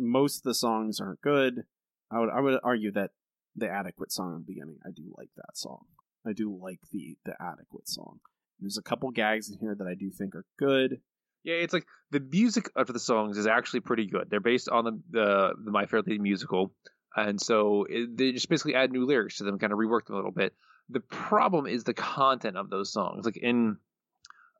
Most 0.00 0.38
of 0.38 0.42
the 0.42 0.54
songs 0.54 0.98
aren't 1.00 1.20
good. 1.20 1.62
I 2.10 2.18
would 2.18 2.30
I 2.30 2.40
would 2.40 2.58
argue 2.64 2.90
that 2.90 3.12
the 3.56 3.68
adequate 3.68 4.12
song 4.12 4.32
in 4.32 4.38
the 4.38 4.52
beginning, 4.52 4.78
I 4.84 4.90
do 4.90 5.12
like 5.16 5.30
that 5.36 5.56
song. 5.56 5.84
I 6.26 6.32
do 6.32 6.58
like 6.60 6.80
the 6.92 7.16
the 7.24 7.34
adequate 7.40 7.88
song. 7.88 8.20
There's 8.60 8.78
a 8.78 8.82
couple 8.82 9.10
gags 9.10 9.50
in 9.50 9.58
here 9.58 9.74
that 9.74 9.86
I 9.86 9.94
do 9.94 10.10
think 10.10 10.34
are 10.34 10.46
good. 10.58 11.00
Yeah, 11.42 11.56
it's 11.56 11.74
like 11.74 11.86
the 12.10 12.20
music 12.20 12.70
of 12.74 12.86
the 12.86 12.98
songs 12.98 13.36
is 13.36 13.46
actually 13.46 13.80
pretty 13.80 14.06
good. 14.06 14.28
They're 14.30 14.40
based 14.40 14.68
on 14.68 14.84
the 14.84 15.00
the, 15.10 15.54
the 15.64 15.70
My 15.70 15.86
Fair 15.86 16.00
Lady 16.00 16.18
musical, 16.18 16.72
and 17.14 17.40
so 17.40 17.86
it, 17.88 18.16
they 18.16 18.32
just 18.32 18.48
basically 18.48 18.74
add 18.74 18.90
new 18.90 19.04
lyrics 19.04 19.38
to 19.38 19.44
them, 19.44 19.58
kind 19.58 19.72
of 19.72 19.78
rework 19.78 20.06
them 20.06 20.14
a 20.14 20.18
little 20.18 20.32
bit. 20.32 20.54
The 20.88 21.00
problem 21.00 21.66
is 21.66 21.84
the 21.84 21.94
content 21.94 22.56
of 22.56 22.70
those 22.70 22.92
songs. 22.92 23.26
Like 23.26 23.36
in 23.36 23.76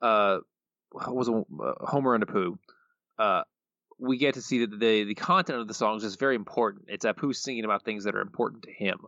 uh, 0.03 0.39
was 0.93 1.29
it, 1.29 1.35
uh, 1.35 1.73
Homer 1.87 2.15
and 2.15 2.27
Apu, 2.27 2.59
uh, 3.19 3.43
we 3.99 4.19
get 4.19 4.35
to 4.35 4.43
see 4.43 4.61
that 4.61 4.79
the 4.79 5.05
the 5.05 5.15
content 5.15 5.61
of 5.61 5.69
the 5.69 5.75
songs 5.75 6.05
is 6.05 6.17
very 6.17 6.35
important. 6.35 6.87
It's 6.89 7.05
Apu 7.05 7.35
singing 7.35 7.65
about 7.65 7.85
things 7.85 8.05
that 8.05 8.15
are 8.15 8.21
important 8.21 8.65
to 8.65 8.73
him. 8.73 8.99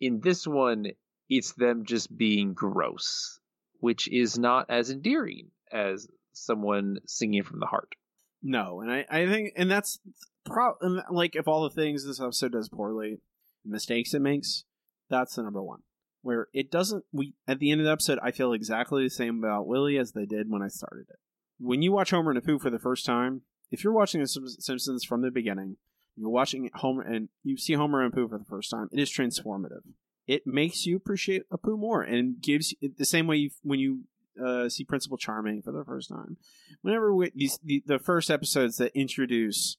In 0.00 0.20
this 0.20 0.46
one, 0.46 0.86
it's 1.28 1.52
them 1.52 1.84
just 1.84 2.16
being 2.16 2.54
gross, 2.54 3.38
which 3.78 4.08
is 4.08 4.38
not 4.38 4.66
as 4.68 4.90
endearing 4.90 5.50
as 5.72 6.08
someone 6.32 6.98
singing 7.06 7.42
from 7.42 7.60
the 7.60 7.66
heart. 7.66 7.94
No, 8.42 8.80
and 8.80 8.90
I, 8.90 9.04
I 9.10 9.26
think, 9.26 9.52
and 9.56 9.70
that's 9.70 9.98
pro, 10.44 10.74
and 10.80 11.02
like 11.10 11.36
if 11.36 11.46
all 11.46 11.62
the 11.62 11.70
things 11.70 12.04
this 12.04 12.20
episode 12.20 12.52
does 12.52 12.68
poorly, 12.68 13.20
mistakes 13.64 14.14
it 14.14 14.20
makes, 14.20 14.64
that's 15.08 15.34
the 15.34 15.42
number 15.42 15.62
one. 15.62 15.80
Where 16.22 16.48
it 16.52 16.70
doesn't, 16.70 17.04
we 17.12 17.34
at 17.46 17.58
the 17.58 17.70
end 17.70 17.80
of 17.80 17.84
the 17.86 17.92
episode, 17.92 18.18
I 18.22 18.30
feel 18.30 18.52
exactly 18.52 19.04
the 19.04 19.10
same 19.10 19.38
about 19.38 19.66
Willie 19.66 19.98
as 19.98 20.12
they 20.12 20.26
did 20.26 20.50
when 20.50 20.62
I 20.62 20.68
started 20.68 21.06
it. 21.10 21.18
When 21.58 21.82
you 21.82 21.92
watch 21.92 22.10
Homer 22.10 22.30
and 22.30 22.42
Apu 22.42 22.60
for 22.60 22.70
the 22.70 22.78
first 22.78 23.04
time, 23.04 23.42
if 23.70 23.84
you're 23.84 23.92
watching 23.92 24.20
The 24.20 24.26
Simpsons 24.26 25.04
from 25.04 25.22
the 25.22 25.30
beginning, 25.30 25.76
you're 26.16 26.30
watching 26.30 26.70
Homer 26.74 27.02
and 27.02 27.28
you 27.42 27.56
see 27.56 27.74
Homer 27.74 28.02
and 28.02 28.12
Apu 28.12 28.28
for 28.28 28.38
the 28.38 28.44
first 28.44 28.70
time, 28.70 28.88
it 28.92 29.00
is 29.00 29.10
transformative. 29.10 29.82
It 30.26 30.46
makes 30.46 30.86
you 30.86 30.96
appreciate 30.96 31.48
Apu 31.50 31.78
more 31.78 32.02
and 32.02 32.40
gives 32.40 32.74
you 32.80 32.92
the 32.96 33.04
same 33.04 33.26
way 33.26 33.50
when 33.62 33.80
you 33.80 34.04
uh, 34.42 34.68
see 34.68 34.84
Principal 34.84 35.16
Charming 35.16 35.62
for 35.62 35.72
the 35.72 35.84
first 35.84 36.08
time. 36.08 36.36
Whenever 36.82 37.14
we, 37.14 37.32
these 37.34 37.58
the, 37.64 37.82
the 37.86 37.98
first 37.98 38.30
episodes 38.30 38.76
that 38.76 38.92
introduce 38.94 39.76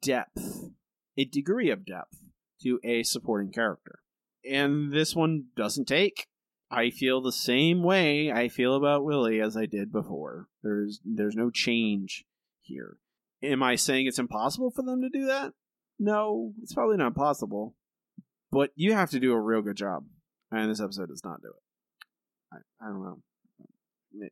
depth, 0.00 0.70
a 1.16 1.24
degree 1.24 1.70
of 1.70 1.84
depth 1.84 2.18
to 2.62 2.80
a 2.84 3.02
supporting 3.02 3.52
character, 3.52 3.98
and 4.48 4.92
this 4.92 5.14
one 5.14 5.46
doesn't 5.56 5.86
take. 5.86 6.26
I 6.70 6.88
feel 6.88 7.20
the 7.20 7.32
same 7.32 7.82
way 7.82 8.32
I 8.32 8.48
feel 8.48 8.74
about 8.74 9.04
Willie 9.04 9.40
as 9.40 9.56
I 9.56 9.66
did 9.66 9.92
before. 9.92 10.48
There's 10.62 11.00
there's 11.04 11.36
no 11.36 11.50
change 11.50 12.24
here. 12.62 12.96
Am 13.42 13.62
I 13.62 13.76
saying 13.76 14.06
it's 14.06 14.18
impossible 14.18 14.70
for 14.70 14.82
them 14.82 15.02
to 15.02 15.08
do 15.08 15.26
that? 15.26 15.52
No, 15.98 16.52
it's 16.62 16.74
probably 16.74 16.96
not 16.96 17.14
possible. 17.14 17.74
But 18.50 18.70
you 18.74 18.92
have 18.92 19.10
to 19.10 19.20
do 19.20 19.32
a 19.32 19.40
real 19.40 19.62
good 19.62 19.76
job, 19.76 20.04
and 20.50 20.70
this 20.70 20.80
episode 20.80 21.08
does 21.08 21.24
not 21.24 21.40
do 21.42 21.48
it. 21.48 22.06
I, 22.52 22.86
I 22.86 22.88
don't 22.90 23.02
know. 23.02 23.18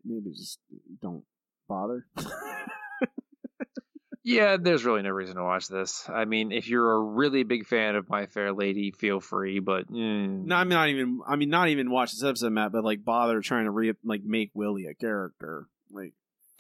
Maybe 0.04 0.30
just 0.32 0.58
don't 1.00 1.24
bother. 1.68 2.06
Yeah, 4.22 4.58
there's 4.60 4.84
really 4.84 5.00
no 5.02 5.10
reason 5.10 5.36
to 5.36 5.42
watch 5.42 5.68
this. 5.68 6.06
I 6.08 6.26
mean, 6.26 6.52
if 6.52 6.68
you're 6.68 6.92
a 6.92 7.00
really 7.00 7.42
big 7.42 7.66
fan 7.66 7.96
of 7.96 8.10
My 8.10 8.26
Fair 8.26 8.52
Lady, 8.52 8.90
feel 8.90 9.18
free. 9.18 9.60
But 9.60 9.90
mm, 9.90 10.44
No, 10.44 10.56
I'm 10.56 10.68
not 10.68 10.90
even. 10.90 11.20
I 11.26 11.36
mean, 11.36 11.48
not 11.48 11.68
even 11.68 11.90
watch 11.90 12.12
this 12.12 12.22
episode, 12.22 12.52
Matt. 12.52 12.70
But 12.72 12.84
like, 12.84 13.02
bother 13.02 13.40
trying 13.40 13.64
to 13.64 13.70
re 13.70 13.94
like 14.04 14.22
make 14.22 14.50
Willie 14.52 14.86
a 14.86 14.94
character. 14.94 15.66
Like, 15.90 16.12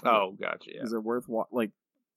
oh, 0.04 0.34
gotcha. 0.40 0.70
Yeah. 0.74 0.82
is 0.84 0.92
it 0.94 1.02
worth 1.04 1.28
wa- 1.28 1.44
like? 1.52 1.70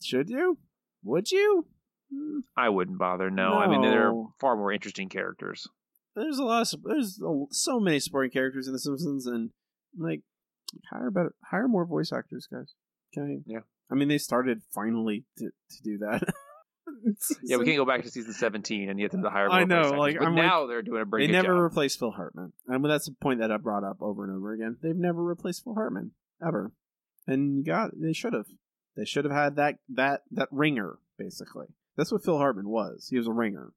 Should 0.04 0.30
you? 0.30 0.58
Would 1.04 1.32
you? 1.32 1.66
Hmm, 2.14 2.40
I 2.56 2.70
wouldn't 2.70 2.98
bother. 3.00 3.30
No, 3.30 3.54
I 3.54 3.68
mean 3.68 3.82
there 3.82 4.10
are 4.12 4.26
far 4.40 4.56
more 4.56 4.72
interesting 4.72 5.10
characters. 5.10 5.68
There's 6.16 6.38
a 6.38 6.44
lot 6.44 6.72
of 6.74 6.84
there's 6.84 7.20
a, 7.26 7.44
so 7.52 7.80
many 7.80 8.00
supporting 8.00 8.32
characters 8.32 8.68
in 8.68 8.74
The 8.74 8.80
Simpsons, 8.80 9.26
and 9.26 9.50
like 9.98 10.22
hire 10.92 11.12
better, 11.12 11.34
hire 11.50 11.68
more 11.68 11.86
voice 11.86 12.12
actors, 12.14 12.48
guys. 12.52 12.74
Okay. 13.18 13.40
Yeah. 13.46 13.60
I 13.92 13.96
mean, 13.96 14.08
they 14.08 14.18
started 14.18 14.62
finally 14.74 15.26
to 15.38 15.46
to 15.46 15.84
do 15.84 15.98
that. 16.00 16.24
Yeah, 17.44 17.58
we 17.58 17.66
can't 17.66 17.78
go 17.78 17.86
back 17.86 18.04
to 18.04 18.10
season 18.10 18.34
17 18.34 18.90
and 18.90 19.00
get 19.00 19.12
them 19.12 19.24
to 19.24 19.30
hire. 19.30 19.48
More 19.48 19.58
I 19.58 19.64
know, 19.64 19.76
voice 19.78 19.86
actors, 19.86 20.00
like, 20.00 20.18
but 20.20 20.28
I'm 20.28 20.36
like- 20.36 20.46
now 20.46 20.68
they're 20.68 20.82
doing 20.82 21.02
a 21.02 21.18
They 21.18 21.28
never 21.28 21.54
job. 21.56 21.62
replaced 21.64 22.00
Phil 22.00 22.12
Hartman, 22.12 22.54
I 22.70 22.76
and 22.76 22.86
that's 22.86 23.08
a 23.08 23.14
point 23.14 23.40
that 23.40 23.52
I 23.52 23.58
brought 23.58 23.84
up 23.84 23.98
over 24.02 24.24
and 24.26 24.36
over 24.36 24.54
again. 24.54 24.78
They've 24.82 24.96
never 24.96 25.24
replaced 25.24 25.64
Phil 25.64 25.74
Hartman 25.76 26.12
ever, 26.46 26.72
and 27.28 27.58
you 27.58 27.64
got 27.64 27.92
they 28.00 28.14
should 28.14 28.34
have. 28.34 28.46
They 28.96 29.06
should 29.06 29.26
have 29.26 29.34
had 29.34 29.56
that 29.56 29.76
that 29.90 30.22
that 30.32 30.50
ringer 30.52 31.00
basically. 31.18 31.68
That's 31.98 32.12
what 32.12 32.24
Phil 32.24 32.38
Hartman 32.38 32.70
was. 32.70 33.08
He 33.10 33.18
was 33.18 33.28
a 33.28 33.32
ringer. 33.32 33.74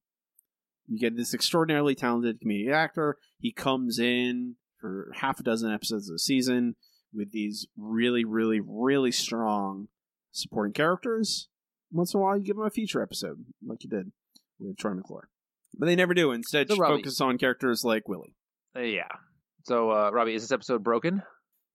You 0.89 0.99
get 0.99 1.17
this 1.17 1.35
extraordinarily 1.35 1.95
talented 1.95 2.41
comedic 2.41 2.73
actor. 2.73 3.19
He 3.39 3.53
comes 3.53 3.99
in 3.99 4.57
for 4.81 5.13
half 5.17 5.41
a 5.41 5.43
dozen 5.43 5.73
episodes 5.73 6.09
of 6.09 6.15
the 6.15 6.19
season 6.19 6.77
with 7.13 7.33
these 7.33 7.67
really, 7.77 8.25
really, 8.25 8.61
really 8.65 9.11
strong 9.11 9.89
supporting 10.33 10.73
characters. 10.73 11.49
Once 11.91 12.15
in 12.15 12.21
a 12.21 12.23
while, 12.23 12.37
you 12.37 12.45
give 12.45 12.57
him 12.57 12.63
a 12.65 12.71
feature 12.71 13.03
episode, 13.03 13.45
like 13.67 13.83
you 13.85 13.91
did 13.91 14.13
with 14.59 14.77
Troy 14.77 14.95
McClure. 14.95 15.29
But 15.79 15.87
they 15.87 15.97
never 15.97 16.15
do. 16.15 16.31
Instead, 16.33 16.69
So, 16.69 16.77
Robbie- 16.77 17.03
focus 17.03 17.21
on 17.21 17.39
characters 17.39 17.85
like 17.85 18.09
Willie. 18.09 18.35
Uh, 18.75 18.81
yeah. 18.81 19.09
So, 19.65 19.91
uh, 19.91 20.11
Robbie, 20.11 20.35
is 20.35 20.43
this 20.43 20.53
episode 20.53 20.83
broken? 20.85 21.23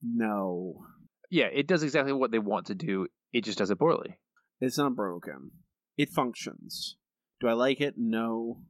No, 0.01 0.85
Yeah, 1.29 1.45
it 1.45 1.67
does 1.67 1.83
exactly 1.83 2.13
what 2.13 2.31
they 2.31 2.39
want 2.39 2.67
to 2.67 2.75
do. 2.75 3.07
It 3.33 3.43
just 3.43 3.57
does 3.57 3.69
it 3.71 3.79
poorly. 3.79 4.17
it's 4.59 4.77
not 4.77 4.95
broken. 4.95 5.51
It 5.97 6.09
functions. 6.09 6.97
Do 7.39 7.47
I 7.47 7.53
like 7.53 7.81
it? 7.81 7.95
No. 7.97 8.61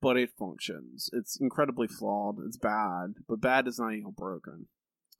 But 0.00 0.16
it 0.18 0.30
functions. 0.38 1.08
It's 1.12 1.38
incredibly 1.40 1.86
flawed. 1.88 2.36
It's 2.46 2.58
bad, 2.58 3.14
but 3.28 3.40
bad 3.40 3.66
is 3.66 3.78
not 3.78 3.94
equal 3.94 4.12
broken. 4.12 4.66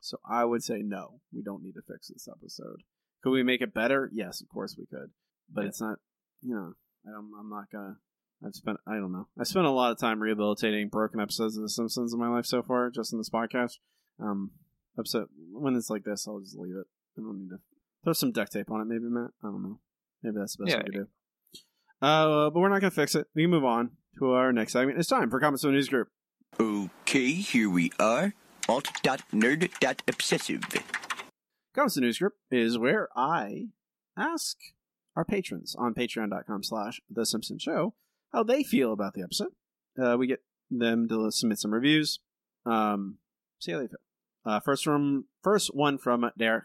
So 0.01 0.19
I 0.29 0.45
would 0.45 0.63
say 0.63 0.83
no. 0.83 1.21
We 1.33 1.43
don't 1.43 1.63
need 1.63 1.73
to 1.75 1.83
fix 1.83 2.09
this 2.09 2.29
episode. 2.31 2.83
Could 3.23 3.31
we 3.31 3.43
make 3.43 3.63
it 3.63 3.73
better? 3.73 4.11
Yes, 4.13 4.43
of 4.43 4.49
course 4.49 4.77
we 4.79 4.85
could. 4.85 5.11
But 5.51 5.63
Yeah. 5.63 5.69
it's 5.69 5.81
not. 5.81 5.99
You 6.43 6.55
know, 6.55 6.73
I'm, 7.07 7.31
I'm 7.41 7.49
not 7.49 7.71
gonna. 7.73 7.97
I've 8.45 8.55
spent. 8.55 8.77
I 8.87 8.97
don't 8.97 9.13
know. 9.13 9.29
I 9.41 9.45
spent 9.45 9.65
a 9.65 9.71
lot 9.71 9.93
of 9.93 9.99
time 9.99 10.21
rehabilitating 10.21 10.89
broken 10.91 11.19
episodes 11.21 11.57
of 11.57 11.63
The 11.63 11.71
Simpsons 11.71 12.13
in 12.13 12.21
my 12.21 12.29
life 12.29 12.45
so 12.45 12.63
far, 12.63 12.91
just 12.91 13.13
in 13.15 13.19
this 13.19 13.31
podcast. 13.31 13.79
Um, 14.21 14.51
episode 14.99 15.29
when 15.53 15.75
it's 15.77 15.89
like 15.89 16.05
this, 16.05 16.29
I'll 16.29 16.41
just 16.41 16.59
leave 16.59 16.77
it. 16.77 16.87
I 17.17 17.23
don't 17.23 17.39
need 17.41 17.49
to 17.49 17.61
throw 18.05 18.13
some 18.13 18.33
duct 18.33 18.53
tape 18.53 18.71
on 18.71 18.81
it, 18.81 18.85
maybe 18.85 19.05
Matt. 19.05 19.31
I 19.43 19.49
don't 19.49 19.63
know. 19.63 19.81
Maybe 20.23 20.37
that's 20.39 20.57
the 20.57 20.65
best 20.65 20.77
Yeah, 20.77 20.83
we 20.85 20.93
could 20.93 20.93
do. 20.93 21.09
Uh, 22.01 22.51
but 22.51 22.61
we're 22.61 22.69
not 22.69 22.81
gonna 22.81 22.91
fix 22.91 23.15
it. 23.15 23.27
We 23.35 23.43
can 23.45 23.51
move 23.51 23.65
on 23.65 23.91
to 24.19 24.33
our 24.33 24.53
next 24.53 24.73
segment. 24.73 24.99
It's 24.99 25.09
time 25.09 25.31
for 25.31 25.41
comments 25.41 25.63
from 25.63 25.71
the 25.73 25.77
news 25.77 25.89
group. 25.89 26.09
Okay, 26.61 27.33
here 27.33 27.69
we 27.69 27.91
are. 27.99 28.35
Alt.nerd.obsessive. 28.69 30.63
Comes 31.75 31.95
the 31.95 32.01
News 32.01 32.19
Group 32.19 32.35
is 32.51 32.79
where 32.79 33.09
I 33.17 33.67
ask 34.17 34.57
our 35.17 35.25
patrons 35.25 35.75
on 35.77 35.93
patreon.com 35.93 36.63
slash 36.63 37.01
The 37.11 37.27
Simpson 37.27 37.59
Show 37.59 37.95
how 38.33 38.45
they 38.45 38.63
feel 38.63 38.93
about 38.93 39.15
the 39.15 39.23
episode. 39.23 39.53
Uh, 40.01 40.17
we 40.17 40.27
get 40.29 40.43
them 40.71 41.09
to 41.09 41.31
submit 41.31 41.59
some 41.59 41.75
reviews. 41.75 42.21
Um, 42.65 43.19
see 43.61 43.73
how 43.73 43.79
they 43.79 43.89
feel. 43.89 43.99
Uh, 44.47 44.61
first 44.61 44.85
from 44.85 45.25
first 45.43 45.75
one 45.75 45.99
from 45.99 46.31
Derek. 46.39 46.65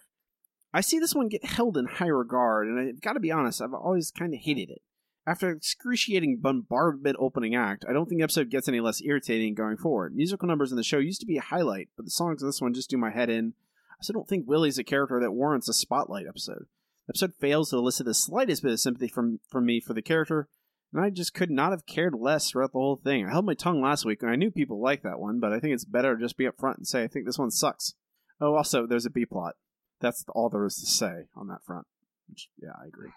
I 0.74 0.82
see 0.82 1.00
this 1.00 1.16
one 1.16 1.30
get 1.30 1.46
held 1.46 1.78
in 1.78 1.86
high 1.86 2.08
regard, 2.08 2.68
and 2.68 2.80
I've 2.80 3.02
got 3.02 3.14
to 3.14 3.20
be 3.20 3.32
honest, 3.32 3.62
I've 3.62 3.74
always 3.74 4.12
kind 4.12 4.34
of 4.34 4.40
hated 4.40 4.70
it. 4.70 4.82
After 5.26 5.50
excruciating 5.50 6.40
bombardment 6.42 7.18
opening 7.20 7.56
act, 7.56 7.86
I 7.88 7.94
don't 7.94 8.08
think 8.08 8.20
the 8.20 8.24
episode 8.24 8.50
gets 8.50 8.68
any 8.68 8.80
less 8.80 9.02
irritating 9.02 9.54
going 9.56 9.78
forward. 9.78 10.16
Musical 10.16 10.48
numbers 10.48 10.72
in 10.72 10.78
the 10.78 10.84
show 10.84 11.00
used 11.00 11.22
to 11.22 11.28
be 11.28 11.38
a 11.38 11.42
highlight, 11.42 11.90
but 11.96 12.06
the 12.06 12.12
songs 12.12 12.42
in 12.42 12.48
this 12.48 12.62
one 12.62 12.74
just 12.74 12.90
do 12.90 12.98
my 12.98 13.12
head 13.12 13.30
in. 13.30 13.54
I 13.92 14.04
still 14.04 14.14
don't 14.14 14.28
think 14.28 14.48
Willie's 14.48 14.78
a 14.78 14.84
character 14.84 15.20
that 15.20 15.32
warrants 15.32 15.70
a 15.70 15.74
spotlight 15.74 16.26
episode. 16.28 16.66
The 17.08 17.12
episode 17.12 17.34
fails 17.40 17.72
to 17.72 17.78
elicit 17.78 18.06
the 18.06 18.14
slightest 18.14 18.64
bit 18.64 18.72
of 18.72 18.80
sympathy 18.80 19.08
from, 19.08 19.40
from 19.50 19.66
me 19.66 19.80
for 19.80 19.94
the 19.94 20.02
character, 20.02 20.48
and 20.94 21.04
I 21.04 21.10
just 21.10 21.34
could 21.34 21.52
not 21.52 21.72
have 21.72 21.86
cared 21.86 22.14
less 22.16 22.50
throughout 22.50 22.72
the 22.72 22.80
whole 22.80 23.02
thing. 23.04 23.26
I 23.26 23.32
held 23.32 23.46
my 23.46 23.56
tongue 23.56 23.82
last 23.82 24.06
week, 24.06 24.22
and 24.22 24.32
I 24.32 24.36
knew 24.36 24.52
people 24.52 24.82
liked 24.82 25.04
that 25.04 25.20
one, 25.20 25.40
but 25.40 25.52
I 25.52 25.60
think 25.60 25.74
it's 25.74 25.86
better 25.86 26.16
to 26.16 26.22
just 26.22 26.38
be 26.38 26.46
upfront 26.46 26.78
and 26.78 26.88
say 26.88 27.04
I 27.04 27.08
think 27.08 27.26
this 27.26 27.40
one 27.40 27.52
sucks. 27.52 27.94
Oh, 28.40 28.56
also, 28.56 28.88
there's 28.88 29.06
a 29.06 29.12
B 29.12 29.26
plot. 29.26 29.56
That's 30.00 30.26
all 30.30 30.50
there 30.50 30.66
is 30.66 30.76
to 30.76 30.86
say 30.86 31.26
on 31.36 31.48
that 31.48 31.64
front. 31.66 31.86
Which, 32.28 32.50
yeah, 32.62 32.72
I 32.82 32.88
agree. 32.88 33.10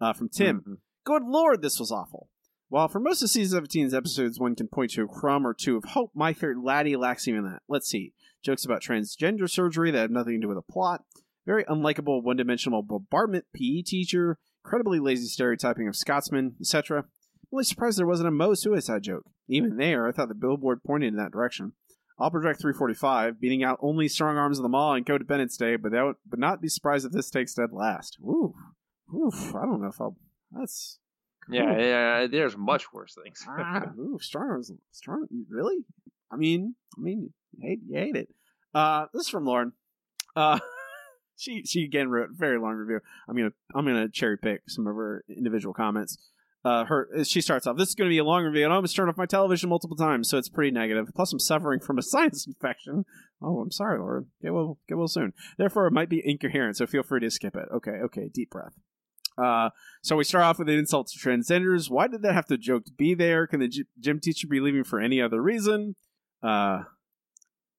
Uh, 0.00 0.12
from 0.12 0.28
Tim, 0.28 0.60
Mm-hmm. 0.60 0.74
Good 1.04 1.22
lord, 1.24 1.62
this 1.62 1.78
was 1.78 1.92
awful. 1.92 2.28
While 2.68 2.88
for 2.88 2.98
most 2.98 3.22
of 3.22 3.30
season 3.30 3.62
17's 3.62 3.94
episodes, 3.94 4.40
one 4.40 4.56
can 4.56 4.66
point 4.66 4.90
to 4.92 5.04
a 5.04 5.06
crumb 5.06 5.46
or 5.46 5.54
two 5.54 5.76
of 5.76 5.84
hope, 5.84 6.10
My 6.14 6.32
Fair 6.32 6.56
Laddy 6.56 6.96
lacks 6.98 7.28
even 7.28 7.44
that. 7.44 7.62
Let's 7.68 7.88
see. 7.88 8.12
Jokes 8.42 8.64
about 8.64 8.82
transgender 8.82 9.48
surgery 9.48 9.92
that 9.92 10.00
have 10.00 10.10
nothing 10.10 10.34
to 10.34 10.40
do 10.40 10.48
with 10.48 10.56
the 10.56 10.72
plot. 10.72 11.02
Very 11.46 11.62
unlikable, 11.64 12.24
one 12.24 12.36
dimensional 12.36 12.82
bombardment 12.82 13.44
PE 13.54 13.82
teacher. 13.82 14.38
Incredibly 14.64 14.98
lazy 14.98 15.28
stereotyping 15.28 15.86
of 15.86 15.94
Scotsmen, 15.94 16.56
etc. 16.60 17.02
I'm 17.02 17.04
really 17.52 17.62
surprised 17.64 17.98
there 17.98 18.06
wasn't 18.06 18.28
a 18.28 18.32
Moe 18.32 18.54
suicide 18.54 19.04
joke. 19.04 19.26
Even 19.48 19.76
there, 19.76 20.08
I 20.08 20.12
thought 20.12 20.26
the 20.26 20.34
billboard 20.34 20.82
pointed 20.82 21.12
in 21.12 21.16
that 21.16 21.30
direction. 21.30 21.74
I'll 22.18 22.30
project 22.30 22.60
345, 22.60 23.40
beating 23.40 23.62
out 23.62 23.78
only 23.82 24.08
Strong 24.08 24.38
Arms 24.38 24.58
of 24.58 24.62
the 24.62 24.68
Ma 24.70 24.94
and 24.94 25.04
Codependence 25.04 25.58
Day, 25.58 25.76
but 25.76 25.92
that 25.92 26.02
would 26.02 26.16
but 26.28 26.38
not 26.38 26.62
be 26.62 26.68
surprised 26.68 27.04
if 27.04 27.12
this 27.12 27.30
takes 27.30 27.54
dead 27.54 27.72
last. 27.72 28.16
Ooh. 28.22 28.54
Oof. 29.14 29.54
I 29.54 29.62
don't 29.62 29.82
know 29.82 29.88
if 29.88 30.00
I'll. 30.00 30.16
That's. 30.50 30.98
Yeah, 31.48 31.74
cool. 31.74 31.84
yeah, 31.84 32.26
there's 32.26 32.56
much 32.56 32.92
worse 32.92 33.16
things. 33.22 33.44
ah, 33.48 33.90
ooh, 33.98 34.18
Strong 34.20 34.48
Arms. 34.48 34.72
Strong. 34.90 35.26
Really? 35.48 35.76
I 36.30 36.36
mean, 36.36 36.74
I 36.96 37.00
mean, 37.00 37.30
you 37.52 37.68
hate, 37.68 37.80
you 37.86 37.98
hate 37.98 38.16
it. 38.16 38.28
Uh, 38.74 39.06
this 39.12 39.22
is 39.24 39.28
from 39.28 39.44
Lauren. 39.44 39.72
Uh, 40.34 40.58
she 41.36 41.64
she 41.64 41.84
again 41.84 42.08
wrote 42.08 42.30
a 42.30 42.34
very 42.34 42.58
long 42.58 42.74
review. 42.74 43.00
I'm 43.28 43.36
gonna 43.36 43.52
I'm 43.74 43.86
gonna 43.86 44.08
cherry 44.08 44.38
pick 44.38 44.62
some 44.68 44.86
of 44.86 44.96
her 44.96 45.24
individual 45.28 45.74
comments. 45.74 46.18
Uh, 46.66 46.84
her 46.86 47.08
she 47.22 47.40
starts 47.40 47.64
off. 47.64 47.76
This 47.76 47.90
is 47.90 47.94
going 47.94 48.08
to 48.08 48.12
be 48.12 48.18
a 48.18 48.24
long 48.24 48.42
review, 48.42 48.64
and 48.64 48.72
I 48.72 48.76
almost 48.76 48.96
turned 48.96 49.08
off 49.08 49.16
my 49.16 49.24
television 49.24 49.68
multiple 49.68 49.96
times, 49.96 50.28
so 50.28 50.36
it's 50.36 50.48
pretty 50.48 50.72
negative. 50.72 51.06
Plus, 51.14 51.32
I'm 51.32 51.38
suffering 51.38 51.78
from 51.78 51.96
a 51.96 52.02
sinus 52.02 52.44
infection. 52.44 53.04
Oh, 53.40 53.60
I'm 53.60 53.70
sorry, 53.70 54.00
Lauren. 54.00 54.26
Get 54.42 54.52
well, 54.52 54.76
get 54.88 54.98
well 54.98 55.06
soon. 55.06 55.32
Therefore, 55.58 55.86
it 55.86 55.92
might 55.92 56.08
be 56.08 56.20
incoherent, 56.24 56.76
so 56.76 56.84
feel 56.88 57.04
free 57.04 57.20
to 57.20 57.30
skip 57.30 57.54
it. 57.54 57.68
Okay, 57.72 57.92
okay, 58.06 58.28
deep 58.34 58.50
breath. 58.50 58.72
Uh, 59.38 59.70
so 60.02 60.16
we 60.16 60.24
start 60.24 60.44
off 60.44 60.58
with 60.58 60.68
an 60.68 60.76
insult 60.76 61.06
to 61.06 61.18
transgenders. 61.20 61.88
Why 61.88 62.08
did 62.08 62.22
that 62.22 62.34
have 62.34 62.46
to 62.46 62.58
joke 62.58 62.84
to 62.86 62.92
be 62.92 63.14
there? 63.14 63.46
Can 63.46 63.60
the 63.60 63.72
gym 64.00 64.18
teacher 64.18 64.48
be 64.48 64.58
leaving 64.58 64.82
for 64.82 64.98
any 64.98 65.22
other 65.22 65.40
reason? 65.40 65.94
Uh, 66.42 66.82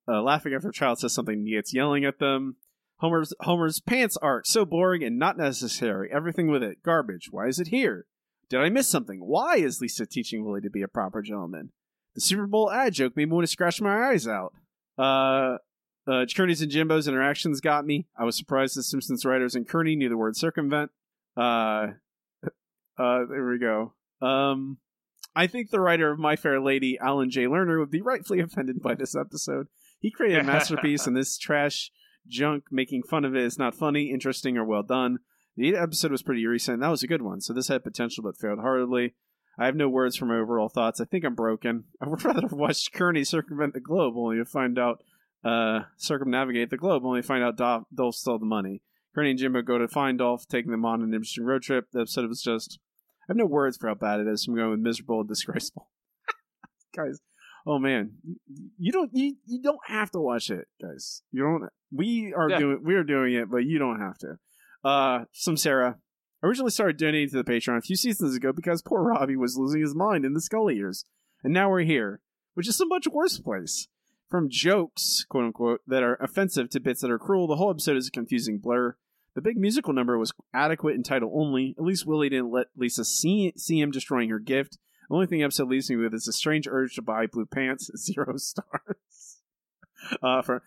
uh, 0.08 0.22
laughing 0.22 0.54
after 0.54 0.70
a 0.70 0.74
child 0.74 1.00
says 1.00 1.14
something, 1.14 1.46
he 1.46 1.56
gets 1.56 1.74
yelling 1.74 2.06
at 2.06 2.20
them. 2.20 2.56
Homer's 3.00 3.34
Homer's 3.42 3.82
pants 3.82 4.16
art 4.22 4.48
so 4.48 4.64
boring 4.64 5.04
and 5.04 5.20
not 5.20 5.38
necessary. 5.38 6.10
Everything 6.10 6.48
with 6.48 6.64
it 6.64 6.84
garbage. 6.84 7.28
Why 7.32 7.48
is 7.48 7.60
it 7.60 7.68
here? 7.68 8.06
Did 8.50 8.62
I 8.62 8.70
miss 8.70 8.88
something? 8.88 9.20
Why 9.20 9.58
is 9.58 9.82
Lisa 9.82 10.06
teaching 10.06 10.46
Willie 10.46 10.62
to 10.62 10.70
be 10.70 10.82
a 10.82 10.88
proper 10.88 11.22
gentleman? 11.22 11.72
The 12.16 12.22
Super 12.22 12.48
Bowl 12.48 12.72
ad 12.72 12.94
joke 12.94 13.16
made 13.16 13.28
me 13.28 13.34
want 13.34 13.44
to 13.44 13.52
scratch 13.52 13.82
my 13.82 14.10
eyes 14.10 14.28
out. 14.28 14.54
Uh, 14.98 15.58
uh, 16.08 16.26
Kearney's 16.36 16.62
and 16.62 16.72
Jimbo's 16.72 17.08
interactions 17.08 17.60
got 17.60 17.86
me. 17.86 18.08
I 18.18 18.24
was 18.24 18.36
surprised 18.36 18.76
the 18.76 18.84
Simpsons 18.84 19.26
writers 19.26 19.56
and 19.56 19.68
Kearney 19.68 19.96
knew 19.96 20.10
the 20.10 20.18
word 20.18 20.38
circumvent. 20.38 20.92
Uh, 21.36 21.88
uh, 22.98 23.26
there 23.30 23.48
we 23.50 23.60
go. 23.60 23.94
Um, 24.22 24.78
I 25.36 25.46
think 25.46 25.70
the 25.70 25.80
writer 25.80 26.10
of 26.10 26.18
My 26.18 26.36
Fair 26.36 26.60
Lady, 26.60 26.98
Alan 26.98 27.30
J. 27.30 27.44
Lerner, 27.44 27.78
would 27.80 27.92
be 27.92 28.02
rightfully 28.02 28.40
offended 28.42 28.82
by 28.82 28.96
this 28.96 29.16
episode. 29.16 29.68
He 30.00 30.10
created 30.10 30.40
a 30.40 30.44
masterpiece, 30.46 31.06
and 31.06 31.16
this 31.16 31.38
trash 31.38 31.92
junk 32.28 32.66
making 32.72 33.04
fun 33.04 33.26
of 33.26 33.36
it 33.36 33.44
is 33.44 33.60
not 33.60 33.76
funny, 33.76 34.12
interesting, 34.12 34.58
or 34.58 34.66
well 34.66 34.84
done. 34.84 35.20
The 35.58 35.76
episode 35.76 36.12
was 36.12 36.22
pretty 36.22 36.46
recent. 36.46 36.82
That 36.82 36.90
was 36.90 37.02
a 37.04 37.08
good 37.08 37.24
one, 37.24 37.42
so 37.42 37.52
this 37.52 37.68
had 37.68 37.84
potential 37.84 38.24
but 38.24 38.38
failed 38.38 38.60
horribly. 38.60 39.16
I 39.60 39.66
have 39.66 39.76
no 39.76 39.90
words 39.90 40.16
for 40.16 40.26
my 40.28 40.38
overall 40.38 40.70
thoughts. 40.70 41.02
I 41.02 41.06
think 41.06 41.26
I'm 41.26 41.34
broken. 41.34 41.86
I 42.02 42.08
would 42.08 42.24
rather 42.24 42.42
have 42.42 42.52
watched 42.54 42.94
Kearney 42.94 43.24
circumvent 43.24 43.74
the 43.74 43.80
globe 43.80 44.14
only 44.16 44.38
to 44.38 44.46
find 44.46 44.78
out, 44.78 45.04
uh, 45.44 45.82
circumnavigate 45.98 46.70
the 46.70 46.78
globe 46.78 47.04
only 47.04 47.22
to 47.22 47.28
find 47.28 47.44
out 47.44 47.58
Dolph, 47.58 47.86
Dolph 47.94 48.16
stole 48.16 48.38
the 48.38 48.46
money. 48.46 48.84
Kearney 49.16 49.32
and 49.32 49.40
Jimbo 49.40 49.64
go 49.64 49.80
to 49.80 49.88
find 49.88 50.20
Dolph, 50.20 50.48
taking 50.48 50.70
them 50.70 50.86
on 50.86 51.02
an 51.02 51.12
interesting 51.14 51.44
road 51.46 51.64
trip. 51.64 51.88
The 51.92 52.02
episode 52.02 52.28
was 52.30 52.44
just. 52.44 52.78
I 53.24 53.32
have 53.32 53.38
no 53.38 53.46
words 53.48 53.78
for 53.78 53.88
how 53.88 53.96
bad 53.96 54.20
it 54.20 54.28
is. 54.28 54.44
So 54.46 54.52
I'm 54.52 54.58
going 54.58 54.70
with 54.72 54.80
miserable 54.80 55.22
and 55.22 55.28
disgraceful. 55.28 55.90
guys, 56.96 57.20
oh 57.66 57.80
man, 57.80 58.12
you 58.78 58.92
don't 58.92 59.10
you, 59.14 59.36
you 59.46 59.62
don't 59.62 59.80
have 59.88 60.12
to 60.12 60.20
watch 60.20 60.50
it, 60.52 60.68
guys. 60.82 61.24
You 61.32 61.42
don't. 61.44 61.64
We 61.92 62.34
are 62.38 62.48
Yeah. 62.50 62.60
doing 62.60 62.80
we 62.84 62.94
are 62.96 63.04
doing 63.04 63.34
it, 63.34 63.50
but 63.50 63.66
you 63.66 63.80
don't 63.80 64.00
have 64.00 64.18
to. 64.20 64.38
Uh, 64.84 65.26
some 65.32 65.58
Sarah. 65.58 65.98
Originally 66.44 66.72
started 66.72 66.98
donating 66.98 67.30
to 67.30 67.38
the 67.38 67.44
Patreon 67.44 67.78
a 67.78 67.82
few 67.82 67.96
seasons 67.96 68.36
ago 68.36 68.54
because 68.54 68.84
poor 68.84 69.02
Robbie 69.02 69.36
was 69.36 69.58
losing 69.58 69.82
his 69.82 69.96
mind 69.96 70.24
in 70.24 70.34
the 70.34 70.42
Scully 70.42 70.76
years, 70.76 71.04
and 71.44 71.52
now 71.52 71.70
we're 71.70 71.82
here, 71.82 72.22
which 72.54 72.68
is 72.68 72.80
a 72.80 72.86
much 72.86 73.08
worse 73.08 73.40
place. 73.40 73.88
From 74.30 74.50
jokes, 74.50 75.26
quote 75.28 75.46
unquote, 75.46 75.82
that 75.88 76.04
are 76.04 76.16
offensive 76.16 76.70
to 76.72 76.80
bits 76.80 77.02
that 77.02 77.10
are 77.10 77.18
cruel, 77.18 77.48
the 77.48 77.56
whole 77.56 77.72
episode 77.72 77.98
is 77.98 78.08
a 78.08 78.12
confusing 78.12 78.60
blur. 78.60 78.96
The 79.34 79.42
big 79.42 79.58
musical 79.58 79.94
number 79.94 80.18
was 80.18 80.34
adequate 80.54 80.96
in 80.96 81.04
title 81.04 81.32
only. 81.34 81.76
At 81.78 81.84
least 81.84 82.06
Willie 82.06 82.30
didn't 82.30 82.52
let 82.52 82.68
Lisa 82.76 83.06
see, 83.06 83.54
see 83.56 83.80
him 83.80 83.92
destroying 83.92 84.30
her 84.30 84.40
gift. 84.40 84.78
The 85.08 85.16
only 85.16 85.28
thing 85.28 85.44
episode 85.44 85.70
leaves 85.70 85.90
me 85.90 85.96
with 85.96 86.14
is 86.14 86.28
a 86.28 86.34
strange 86.34 86.68
urge 86.68 86.96
to 86.96 87.02
buy 87.02 87.28
blue 87.28 87.46
pants. 87.46 87.90
Zero 87.98 88.38
stars. 88.38 89.38
Uh, 90.22 90.44
for 90.44 90.62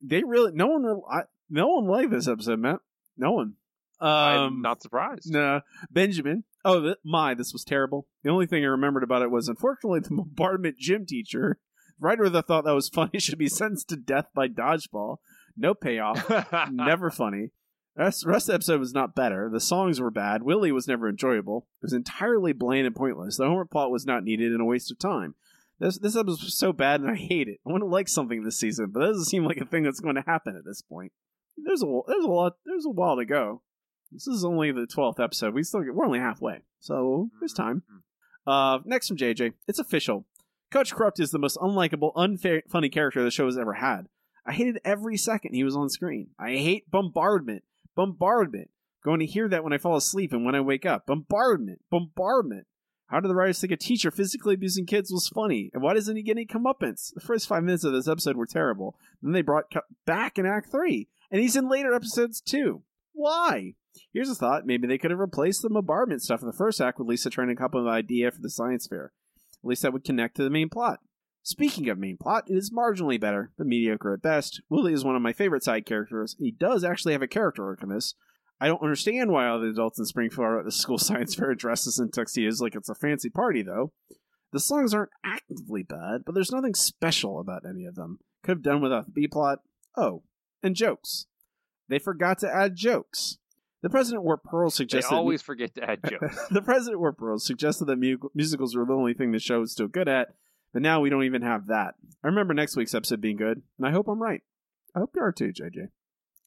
they 0.00 0.22
really 0.22 0.52
no 0.52 0.66
one 0.66 1.00
I, 1.10 1.22
no 1.48 1.68
one 1.68 1.86
liked 1.86 2.10
this 2.10 2.28
episode, 2.28 2.60
Matt. 2.60 2.80
No 3.16 3.32
one. 3.32 3.54
Um, 4.00 4.10
I'm 4.10 4.62
not 4.62 4.82
surprised. 4.82 5.30
Nah, 5.32 5.60
Benjamin. 5.90 6.44
Oh, 6.64 6.80
th- 6.80 6.96
my, 7.04 7.34
this 7.34 7.52
was 7.52 7.64
terrible. 7.64 8.06
The 8.22 8.30
only 8.30 8.46
thing 8.46 8.64
I 8.64 8.68
remembered 8.68 9.02
about 9.02 9.22
it 9.22 9.30
was, 9.30 9.48
unfortunately, 9.48 10.00
the 10.00 10.10
bombardment 10.10 10.78
gym 10.78 11.06
teacher, 11.06 11.58
writer 12.00 12.28
that 12.28 12.46
thought 12.46 12.64
that 12.64 12.74
was 12.74 12.88
funny, 12.88 13.10
should 13.18 13.38
be 13.38 13.48
sentenced 13.48 13.88
to 13.90 13.96
death 13.96 14.26
by 14.34 14.48
dodgeball. 14.48 15.18
No 15.56 15.74
payoff. 15.74 16.30
never 16.70 17.10
funny. 17.10 17.50
The 17.96 18.02
rest, 18.02 18.26
rest 18.26 18.48
of 18.48 18.52
the 18.52 18.54
episode 18.54 18.80
was 18.80 18.92
not 18.92 19.14
better. 19.14 19.48
The 19.48 19.60
songs 19.60 20.00
were 20.00 20.10
bad. 20.10 20.42
Willie 20.42 20.72
was 20.72 20.88
never 20.88 21.08
enjoyable. 21.08 21.68
It 21.80 21.86
was 21.86 21.92
entirely 21.92 22.52
bland 22.52 22.86
and 22.86 22.96
pointless. 22.96 23.36
The 23.36 23.46
Homer 23.46 23.64
plot 23.64 23.92
was 23.92 24.04
not 24.04 24.24
needed 24.24 24.50
and 24.50 24.60
a 24.60 24.64
waste 24.64 24.90
of 24.90 24.98
time. 24.98 25.36
This 25.78 25.98
this 25.98 26.16
episode 26.16 26.44
was 26.44 26.56
so 26.56 26.72
bad, 26.72 27.00
and 27.00 27.10
I 27.10 27.14
hate 27.14 27.48
it. 27.48 27.60
I 27.66 27.70
want 27.70 27.82
to 27.82 27.86
like 27.88 28.08
something 28.08 28.42
this 28.42 28.58
season, 28.58 28.90
but 28.92 29.00
that 29.00 29.06
doesn't 29.06 29.24
seem 29.24 29.44
like 29.44 29.58
a 29.58 29.64
thing 29.64 29.82
that's 29.84 30.00
going 30.00 30.14
to 30.16 30.24
happen 30.26 30.56
at 30.56 30.64
this 30.64 30.82
point. 30.82 31.12
There's 31.56 31.82
a 31.82 32.00
there's 32.06 32.24
a 32.24 32.28
lot 32.28 32.56
there's 32.66 32.86
a 32.86 32.90
while 32.90 33.16
to 33.16 33.24
go. 33.24 33.62
This 34.10 34.26
is 34.26 34.44
only 34.44 34.72
the 34.72 34.86
twelfth 34.86 35.20
episode. 35.20 35.54
We 35.54 35.62
still 35.62 35.82
get, 35.82 35.94
we're 35.94 36.06
only 36.06 36.20
halfway, 36.20 36.60
so 36.80 37.30
there's 37.40 37.52
time. 37.52 37.82
Uh, 38.46 38.78
next 38.84 39.08
from 39.08 39.16
JJ, 39.16 39.54
it's 39.66 39.78
official. 39.78 40.26
Coach 40.70 40.94
Krupt 40.94 41.20
is 41.20 41.30
the 41.30 41.38
most 41.38 41.56
unlikable, 41.58 42.12
unfair, 42.16 42.62
funny 42.68 42.88
character 42.88 43.22
the 43.22 43.30
show 43.30 43.46
has 43.46 43.56
ever 43.56 43.74
had. 43.74 44.08
I 44.46 44.52
hated 44.52 44.80
every 44.84 45.16
second 45.16 45.54
he 45.54 45.64
was 45.64 45.76
on 45.76 45.88
screen. 45.88 46.28
I 46.38 46.50
hate 46.56 46.90
bombardment, 46.90 47.62
bombardment. 47.94 48.70
Going 49.04 49.20
to 49.20 49.26
hear 49.26 49.48
that 49.48 49.62
when 49.62 49.72
I 49.72 49.78
fall 49.78 49.96
asleep 49.96 50.32
and 50.32 50.44
when 50.44 50.54
I 50.54 50.60
wake 50.60 50.86
up. 50.86 51.06
Bombardment, 51.06 51.80
bombardment. 51.90 52.66
How 53.06 53.20
did 53.20 53.28
the 53.28 53.34
writers 53.34 53.60
think 53.60 53.72
a 53.72 53.76
teacher 53.76 54.10
physically 54.10 54.54
abusing 54.54 54.86
kids 54.86 55.12
was 55.12 55.28
funny? 55.28 55.70
And 55.74 55.82
why 55.82 55.94
doesn't 55.94 56.16
he 56.16 56.22
get 56.22 56.36
any 56.36 56.46
comeuppance? 56.46 57.12
The 57.14 57.20
first 57.20 57.46
five 57.46 57.62
minutes 57.62 57.84
of 57.84 57.92
this 57.92 58.08
episode 58.08 58.36
were 58.36 58.46
terrible. 58.46 58.96
Then 59.22 59.32
they 59.32 59.42
brought 59.42 59.72
back 60.06 60.38
in 60.38 60.46
Act 60.46 60.70
3. 60.70 61.06
And 61.30 61.40
he's 61.40 61.56
in 61.56 61.68
later 61.68 61.94
episodes 61.94 62.40
too. 62.40 62.82
Why? 63.12 63.74
Here's 64.12 64.30
a 64.30 64.34
thought. 64.34 64.66
Maybe 64.66 64.86
they 64.86 64.98
could 64.98 65.10
have 65.10 65.20
replaced 65.20 65.62
the 65.62 65.70
bombardment 65.70 66.22
stuff 66.22 66.40
in 66.40 66.46
the 66.46 66.52
first 66.52 66.80
act 66.80 66.98
with 66.98 67.08
Lisa 67.08 67.30
trying 67.30 67.48
to 67.48 67.54
come 67.54 67.66
up 67.66 67.74
with 67.74 67.84
an 67.84 67.90
idea 67.90 68.30
for 68.30 68.40
the 68.40 68.50
science 68.50 68.86
fair. 68.86 69.12
At 69.62 69.68
least 69.68 69.82
that 69.82 69.92
would 69.92 70.04
connect 70.04 70.36
to 70.36 70.42
the 70.42 70.50
main 70.50 70.68
plot. 70.68 71.00
Speaking 71.42 71.88
of 71.88 71.98
main 71.98 72.16
plot, 72.16 72.44
it 72.48 72.54
is 72.54 72.72
marginally 72.72 73.20
better, 73.20 73.52
but 73.58 73.66
mediocre 73.66 74.14
at 74.14 74.22
best. 74.22 74.62
Willie 74.70 74.94
is 74.94 75.04
one 75.04 75.14
of 75.14 75.22
my 75.22 75.32
favorite 75.32 75.62
side 75.62 75.84
characters. 75.84 76.36
He 76.38 76.50
does 76.50 76.84
actually 76.84 77.12
have 77.12 77.22
a 77.22 77.28
character 77.28 77.66
arc 77.66 77.82
in 77.82 77.90
this. 77.90 78.14
I 78.60 78.66
don't 78.66 78.82
understand 78.82 79.30
why 79.30 79.46
all 79.46 79.60
the 79.60 79.68
adults 79.68 79.98
in 79.98 80.06
Springfield 80.06 80.46
are 80.46 80.58
at 80.60 80.64
the 80.64 80.72
school 80.72 80.98
science 80.98 81.34
fair 81.34 81.54
dresses 81.54 81.98
in 81.98 82.10
tuxedos 82.10 82.60
like 82.60 82.74
it's 82.74 82.88
a 82.88 82.94
fancy 82.94 83.28
party, 83.28 83.62
though. 83.62 83.92
The 84.52 84.60
songs 84.60 84.94
aren't 84.94 85.10
actively 85.24 85.82
bad, 85.82 86.22
but 86.24 86.34
there's 86.34 86.52
nothing 86.52 86.74
special 86.74 87.40
about 87.40 87.64
any 87.68 87.84
of 87.84 87.94
them. 87.94 88.20
Could 88.42 88.52
have 88.52 88.62
done 88.62 88.80
without 88.80 89.06
the 89.06 89.12
B 89.12 89.26
plot. 89.26 89.58
Oh, 89.96 90.22
and 90.64 90.74
jokes. 90.74 91.26
They 91.88 91.98
forgot 91.98 92.38
to 92.38 92.52
add 92.52 92.76
jokes. 92.76 93.38
The 93.82 93.90
President 93.90 94.24
wore 94.24 94.38
pearls 94.38 94.74
They 94.74 94.84
suggested 94.84 95.14
always 95.14 95.42
forget 95.42 95.74
to 95.74 95.84
add 95.84 96.00
jokes. 96.08 96.38
the 96.50 96.62
President 96.62 97.00
wore 97.00 97.12
pearls 97.12 97.46
suggested 97.46 97.84
that 97.84 97.98
mu- 97.98 98.30
musicals 98.34 98.74
were 98.74 98.86
the 98.86 98.94
only 98.94 99.12
thing 99.12 99.30
the 99.32 99.38
show 99.38 99.60
is 99.60 99.72
still 99.72 99.88
good 99.88 100.08
at, 100.08 100.28
but 100.72 100.80
now 100.80 101.00
we 101.00 101.10
don't 101.10 101.24
even 101.24 101.42
have 101.42 101.66
that. 101.66 101.94
I 102.24 102.28
remember 102.28 102.54
next 102.54 102.76
week's 102.76 102.94
episode 102.94 103.20
being 103.20 103.36
good, 103.36 103.60
and 103.78 103.86
I 103.86 103.90
hope 103.90 104.08
I'm 104.08 104.22
right. 104.22 104.40
I 104.96 105.00
hope 105.00 105.10
you 105.14 105.22
are 105.22 105.32
too, 105.32 105.52
JJ. 105.52 105.88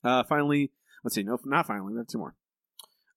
Uh, 0.04 0.24
finally, 0.24 0.72
let's 1.04 1.14
see. 1.14 1.22
No, 1.24 1.38
not 1.46 1.68
finally. 1.68 1.94
We 1.94 2.00
have 2.00 2.08
two 2.08 2.18
more. 2.18 2.36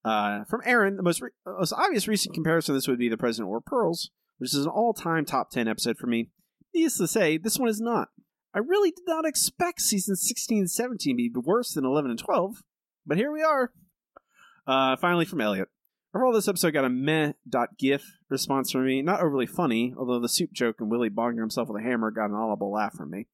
Uh, 0.04 0.44
from 0.44 0.60
Aaron, 0.66 0.96
the 0.96 1.02
most, 1.02 1.22
re- 1.22 1.30
most 1.46 1.72
obvious 1.72 2.06
recent 2.06 2.34
comparison 2.34 2.74
this 2.74 2.88
would 2.88 2.98
be 2.98 3.08
The 3.08 3.16
President 3.16 3.48
Wore 3.48 3.62
Pearls, 3.62 4.10
which 4.38 4.54
is 4.54 4.66
an 4.66 4.70
all 4.70 4.92
time 4.92 5.24
top 5.24 5.50
10 5.50 5.66
episode 5.66 5.96
for 5.98 6.06
me. 6.06 6.28
Needless 6.74 6.98
to 6.98 7.08
say, 7.08 7.38
this 7.38 7.58
one 7.58 7.68
is 7.68 7.80
not. 7.80 8.08
I 8.54 8.58
really 8.58 8.90
did 8.90 9.04
not 9.06 9.24
expect 9.24 9.80
season 9.80 10.16
16 10.16 10.58
and 10.58 10.70
17 10.70 11.16
to 11.16 11.16
be 11.16 11.30
worse 11.34 11.74
than 11.74 11.84
11 11.84 12.10
and 12.10 12.18
12, 12.18 12.62
but 13.06 13.16
here 13.16 13.32
we 13.32 13.42
are. 13.42 13.72
Uh, 14.66 14.96
finally, 14.96 15.24
from 15.24 15.40
Elliot. 15.40 15.68
Overall, 16.14 16.32
this 16.32 16.48
episode 16.48 16.72
got 16.72 16.84
a 16.84 16.90
meh.gif 16.90 18.02
response 18.28 18.72
from 18.72 18.84
me. 18.84 19.00
Not 19.02 19.20
overly 19.20 19.46
funny, 19.46 19.94
although 19.96 20.18
the 20.18 20.28
soup 20.28 20.52
joke 20.52 20.76
and 20.80 20.90
Willie 20.90 21.10
bonging 21.10 21.38
himself 21.38 21.68
with 21.68 21.80
a 21.80 21.84
hammer 21.84 22.10
got 22.10 22.30
an 22.30 22.34
audible 22.34 22.72
laugh 22.72 22.94
from 22.94 23.10
me. 23.10 23.26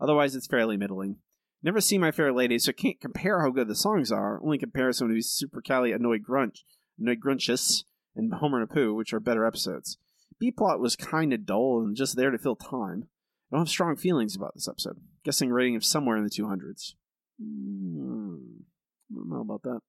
Otherwise, 0.00 0.36
it's 0.36 0.46
fairly 0.46 0.76
middling. 0.76 1.16
Never 1.62 1.80
seen 1.80 2.00
My 2.00 2.12
Fair 2.12 2.32
Lady, 2.32 2.58
so 2.58 2.72
can't 2.72 3.00
compare 3.00 3.42
how 3.42 3.50
good 3.50 3.68
the 3.68 3.74
songs 3.74 4.12
are. 4.12 4.40
Only 4.42 4.58
comparison 4.58 5.08
would 5.08 5.14
be 5.14 5.22
Super 5.22 5.60
Cali 5.60 5.90
Annoyed 5.90 6.22
Grunch, 6.22 6.60
Annoyed 6.98 7.20
Grunchus, 7.20 7.82
and 8.14 8.32
Homer 8.34 8.62
and 8.62 8.70
Apu, 8.70 8.96
which 8.96 9.12
are 9.12 9.20
better 9.20 9.44
episodes. 9.44 9.98
B 10.38 10.52
plot 10.52 10.80
was 10.80 10.96
kind 10.96 11.32
of 11.32 11.44
dull 11.44 11.82
and 11.84 11.96
just 11.96 12.16
there 12.16 12.30
to 12.30 12.38
fill 12.38 12.56
time. 12.56 13.08
I 13.50 13.56
don't 13.56 13.62
have 13.62 13.68
strong 13.68 13.96
feelings 13.96 14.36
about 14.36 14.54
this 14.54 14.68
episode. 14.68 14.98
Guessing 15.24 15.50
rating 15.50 15.76
of 15.76 15.84
somewhere 15.84 16.16
in 16.16 16.24
the 16.24 16.30
200s. 16.30 16.94
Hmm, 17.42 18.36
I 19.10 19.14
don't 19.14 19.28
know 19.28 19.40
about 19.40 19.62
that. 19.62 19.80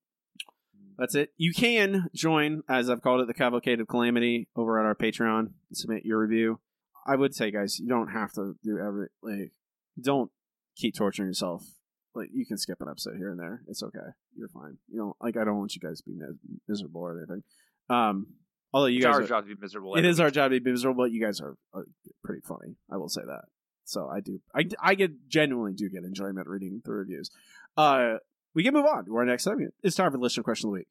That's 0.98 1.16
it. 1.16 1.32
You 1.38 1.54
can 1.54 2.10
join, 2.14 2.64
as 2.70 2.90
I've 2.90 3.02
called 3.02 3.22
it, 3.22 3.28
the 3.28 3.34
Cavalcade 3.34 3.80
of 3.80 3.88
Calamity 3.88 4.48
over 4.56 4.80
at 4.80 4.86
our 4.86 4.96
Patreon 4.96 5.40
and 5.40 5.78
submit 5.78 6.06
your 6.06 6.20
review. 6.20 6.60
I 7.06 7.16
would 7.16 7.34
say, 7.34 7.50
guys, 7.52 7.80
you 7.80 7.88
don't 7.88 8.10
have 8.10 8.34
to 8.34 8.56
do 8.64 8.78
every 8.80 9.08
like. 9.24 9.52
Don't 10.00 10.30
keep 10.76 10.96
torturing 10.96 11.30
yourself. 11.30 11.66
Like 12.14 12.30
you 12.34 12.46
can 12.46 12.58
skip 12.58 12.82
an 12.82 12.90
episode 12.90 13.18
here 13.18 13.32
and 13.32 13.40
there. 13.40 13.64
It's 13.68 13.82
okay. 13.82 14.00
You're 14.36 14.50
fine. 14.50 14.78
You 14.90 15.00
know, 15.00 15.16
like 15.20 15.38
I 15.38 15.44
don't 15.44 15.58
want 15.58 15.76
you 15.76 15.82
guys 15.82 16.02
to 16.02 16.10
be 16.10 16.20
miserable 16.68 17.02
or 17.02 17.18
anything. 17.18 17.44
Um, 17.90 18.28
although 18.74 18.88
you 18.88 18.98
It's 18.98 19.06
guys, 19.06 19.16
our 19.16 19.22
are- 19.22 19.28
job 19.28 19.48
to 19.48 19.56
be 19.56 19.62
miserable. 19.62 19.96
it 19.96 20.06
every 20.06 20.24
our 20.24 20.32
job 20.32 20.52
to 20.52 20.60
be 20.60 20.72
miserable, 20.72 21.04
but 21.04 21.12
you 21.12 21.22
guys 21.24 21.40
are 21.42 21.56
uh, 21.74 21.82
pretty 22.24 22.42
funny. 22.42 22.76
I 22.92 22.98
will 22.98 23.10
say 23.10 23.22
that. 23.26 23.46
So 23.86 24.08
I 24.08 24.20
do, 24.22 24.40
I, 24.56 24.66
I 24.82 24.96
get 24.96 25.28
genuinely 25.28 25.74
do 25.74 25.90
get 25.90 26.04
enjoyment 26.04 26.48
reading 26.48 26.82
the 26.86 26.92
reviews. 26.94 27.30
Uh, 27.76 28.16
we 28.54 28.64
can 28.64 28.74
move 28.74 28.86
on 28.86 29.06
to 29.06 29.16
our 29.16 29.26
next 29.26 29.44
segment. 29.44 29.74
It's 29.84 29.96
time 29.96 30.12
for 30.12 30.18
the 30.18 30.24
listener 30.24 30.44
question 30.44 30.70
of 30.70 30.74
the 30.74 30.80
week. 30.80 30.88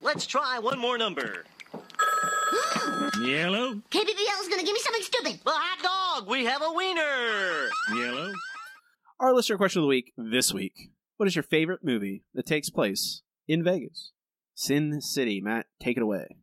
Let's 0.00 0.26
try 0.26 0.58
one 0.58 0.78
more 0.78 0.98
number. 0.98 1.44
Yellow. 3.20 3.74
KBBL 3.90 4.40
is 4.40 4.48
gonna 4.48 4.62
give 4.62 4.74
me 4.74 4.80
something 4.80 5.02
stupid. 5.02 5.40
Well, 5.44 5.54
hot 5.58 5.82
dog. 6.22 6.28
We 6.30 6.44
have 6.44 6.62
a 6.62 6.72
wiener. 6.72 7.68
Yellow. 7.94 8.32
Our 9.18 9.32
listener 9.34 9.56
question 9.56 9.80
of 9.80 9.84
the 9.84 9.88
week 9.88 10.12
this 10.16 10.52
week. 10.52 10.90
What 11.16 11.26
is 11.26 11.34
your 11.34 11.42
favorite 11.42 11.80
movie 11.82 12.22
that 12.34 12.46
takes 12.46 12.68
place 12.70 13.22
in 13.48 13.64
Vegas? 13.64 14.12
Sin 14.54 15.00
City. 15.00 15.40
Matt, 15.40 15.66
take 15.80 15.96
it 15.96 16.02
away. 16.02 16.36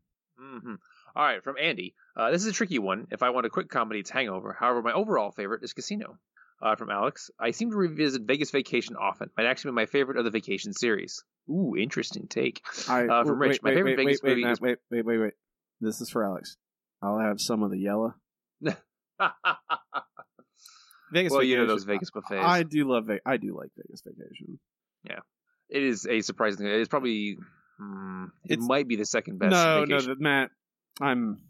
Hmm 0.59 0.75
All 1.15 1.23
right, 1.23 1.43
from 1.43 1.55
Andy. 1.59 1.95
Uh, 2.15 2.31
this 2.31 2.41
is 2.41 2.47
a 2.47 2.53
tricky 2.53 2.79
one. 2.79 3.07
If 3.11 3.23
I 3.23 3.29
want 3.31 3.45
a 3.45 3.49
quick 3.49 3.69
comedy, 3.69 3.99
it's 3.99 4.09
Hangover. 4.09 4.55
However, 4.57 4.81
my 4.81 4.93
overall 4.93 5.31
favorite 5.31 5.63
is 5.63 5.73
Casino. 5.73 6.17
Uh, 6.61 6.75
from 6.77 6.89
Alex. 6.89 7.29
I 7.37 7.51
seem 7.51 7.71
to 7.71 7.75
revisit 7.75 8.21
Vegas 8.21 8.51
Vacation 8.51 8.95
often. 8.95 9.29
Might 9.35 9.47
actually 9.47 9.71
be 9.71 9.75
my 9.75 9.85
favorite 9.85 10.17
of 10.17 10.23
the 10.23 10.29
vacation 10.31 10.71
series. 10.71 11.21
Ooh, 11.49 11.75
interesting 11.77 12.27
take. 12.27 12.61
I, 12.87 13.05
uh, 13.05 13.25
from 13.25 13.37
wait, 13.39 13.47
Rich. 13.49 13.63
my 13.63 13.69
wait, 13.71 13.75
favorite 13.75 13.97
wait, 13.97 14.05
Vegas 14.05 14.21
wait, 14.23 14.29
movie 14.29 14.43
wait, 14.45 14.51
is 14.51 14.61
wait, 14.61 14.77
wait, 14.89 15.05
wait, 15.05 15.17
wait. 15.17 15.33
This 15.81 15.99
is 15.99 16.09
for 16.09 16.23
Alex. 16.23 16.55
I'll 17.01 17.19
have 17.19 17.41
some 17.41 17.63
of 17.63 17.71
the 17.71 17.79
yellow. 17.79 18.13
Vegas 21.11 21.31
well, 21.31 21.43
you 21.43 21.57
know 21.57 21.65
those 21.67 21.83
Vegas 21.83 22.11
buffets. 22.11 22.41
I 22.41 22.63
do 22.63 22.89
love. 22.89 23.07
Ve- 23.07 23.19
I 23.25 23.35
do 23.37 23.57
like 23.57 23.71
Vegas 23.75 24.01
Vacation. 24.01 24.57
Yeah, 25.03 25.19
it 25.69 25.83
is 25.83 26.07
a 26.07 26.21
surprising. 26.21 26.65
It's 26.65 26.87
probably. 26.87 27.37
Mm, 27.81 28.27
it 28.45 28.59
might 28.59 28.87
be 28.87 28.95
the 28.95 29.05
second 29.05 29.39
best. 29.39 29.51
no, 29.51 29.85
vacation. 29.85 30.09
no, 30.09 30.15
Matt. 30.19 30.51
I'm. 31.01 31.41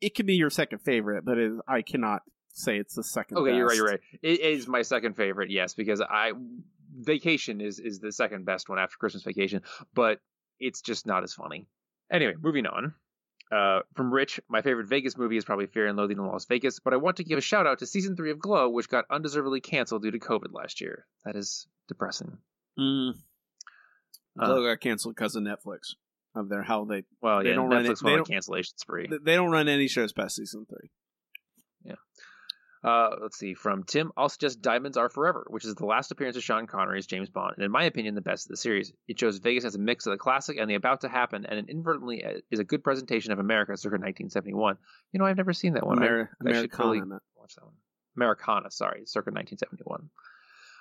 It 0.00 0.14
could 0.14 0.26
be 0.26 0.36
your 0.36 0.50
second 0.50 0.78
favorite, 0.78 1.24
but 1.24 1.38
it, 1.38 1.52
I 1.66 1.82
cannot 1.82 2.22
say 2.52 2.78
it's 2.78 2.94
the 2.94 3.02
second. 3.02 3.38
Okay, 3.38 3.56
you're 3.56 3.66
right. 3.66 3.76
You're 3.76 3.86
right. 3.86 4.00
It 4.22 4.40
is 4.40 4.68
my 4.68 4.82
second 4.82 5.14
favorite. 5.14 5.50
Yes, 5.50 5.74
because 5.74 6.00
I 6.00 6.32
Vacation 6.96 7.60
is 7.60 7.78
is 7.78 7.98
the 8.00 8.12
second 8.12 8.44
best 8.44 8.68
one 8.68 8.78
after 8.78 8.96
Christmas 8.96 9.22
Vacation, 9.22 9.62
but 9.94 10.20
it's 10.58 10.80
just 10.80 11.06
not 11.06 11.22
as 11.24 11.34
funny. 11.34 11.66
Anyway, 12.10 12.34
moving 12.40 12.66
on. 12.66 12.94
Uh, 13.50 13.80
from 13.94 14.12
Rich, 14.12 14.40
my 14.48 14.60
favorite 14.60 14.88
Vegas 14.88 15.16
movie 15.16 15.38
is 15.38 15.44
probably 15.44 15.66
Fear 15.66 15.86
and 15.86 15.96
Loathing 15.96 16.18
in 16.18 16.26
Las 16.26 16.44
Vegas, 16.44 16.80
but 16.80 16.92
I 16.92 16.98
want 16.98 17.16
to 17.16 17.24
give 17.24 17.38
a 17.38 17.42
shout 17.42 17.66
out 17.66 17.78
to 17.78 17.86
season 17.86 18.14
three 18.14 18.30
of 18.30 18.38
Glow, 18.38 18.68
which 18.68 18.90
got 18.90 19.06
undeservedly 19.10 19.60
canceled 19.60 20.02
due 20.02 20.10
to 20.10 20.18
COVID 20.18 20.52
last 20.52 20.82
year. 20.82 21.06
That 21.24 21.34
is 21.34 21.66
depressing. 21.88 22.36
Mm. 22.78 23.14
Uh, 24.38 24.46
Glow 24.46 24.64
got 24.64 24.80
canceled 24.80 25.14
because 25.14 25.34
of 25.36 25.42
Netflix. 25.42 25.94
Of 26.34 26.48
their 26.48 26.62
how 26.62 26.84
they 26.84 27.04
Well, 27.22 27.42
they 27.42 27.48
yeah, 27.50 27.54
don't 27.56 27.68
run 27.70 27.84
Netflix 27.84 28.00
it, 28.02 28.04
they 28.04 28.12
a 28.12 28.16
don't, 28.16 28.28
cancellation 28.28 28.76
spree. 28.78 29.08
they 29.24 29.34
don't 29.34 29.50
run 29.50 29.66
any 29.68 29.88
shows 29.88 30.12
past 30.12 30.36
season 30.36 30.66
three. 30.68 30.90
Uh, 32.84 33.10
let's 33.20 33.36
see. 33.36 33.54
From 33.54 33.82
Tim, 33.82 34.12
I'll 34.16 34.28
suggest 34.28 34.62
Diamonds 34.62 34.96
Are 34.96 35.08
Forever, 35.08 35.44
which 35.50 35.64
is 35.64 35.74
the 35.74 35.84
last 35.84 36.12
appearance 36.12 36.36
of 36.36 36.44
Sean 36.44 36.68
Connery 36.68 36.98
as 36.98 37.06
James 37.08 37.28
Bond, 37.28 37.54
and 37.56 37.64
in 37.64 37.72
my 37.72 37.82
opinion, 37.82 38.14
the 38.14 38.20
best 38.20 38.46
of 38.46 38.50
the 38.50 38.56
series. 38.56 38.92
It 39.08 39.18
shows 39.18 39.38
Vegas 39.38 39.64
as 39.64 39.74
a 39.74 39.80
mix 39.80 40.06
of 40.06 40.12
the 40.12 40.16
classic 40.16 40.58
and 40.60 40.70
the 40.70 40.76
about 40.76 41.00
to 41.00 41.08
happen, 41.08 41.44
and 41.44 41.58
it 41.58 41.68
inadvertently 41.68 42.24
uh, 42.24 42.34
is 42.52 42.60
a 42.60 42.64
good 42.64 42.84
presentation 42.84 43.32
of 43.32 43.40
America 43.40 43.76
circa 43.76 43.94
1971. 43.94 44.76
You 45.12 45.18
know, 45.18 45.26
I've 45.26 45.36
never 45.36 45.52
seen 45.52 45.74
that 45.74 45.84
one. 45.84 46.00
I- 46.00 46.06
Ameri- 46.06 46.22
I, 46.22 46.52
should 46.52 46.70
Americana, 46.70 46.88
really 46.92 47.00
watch 47.36 47.54
that 47.56 47.64
one. 47.64 47.74
Americana, 48.16 48.70
sorry, 48.70 49.02
circa 49.06 49.32
1971. 49.32 50.08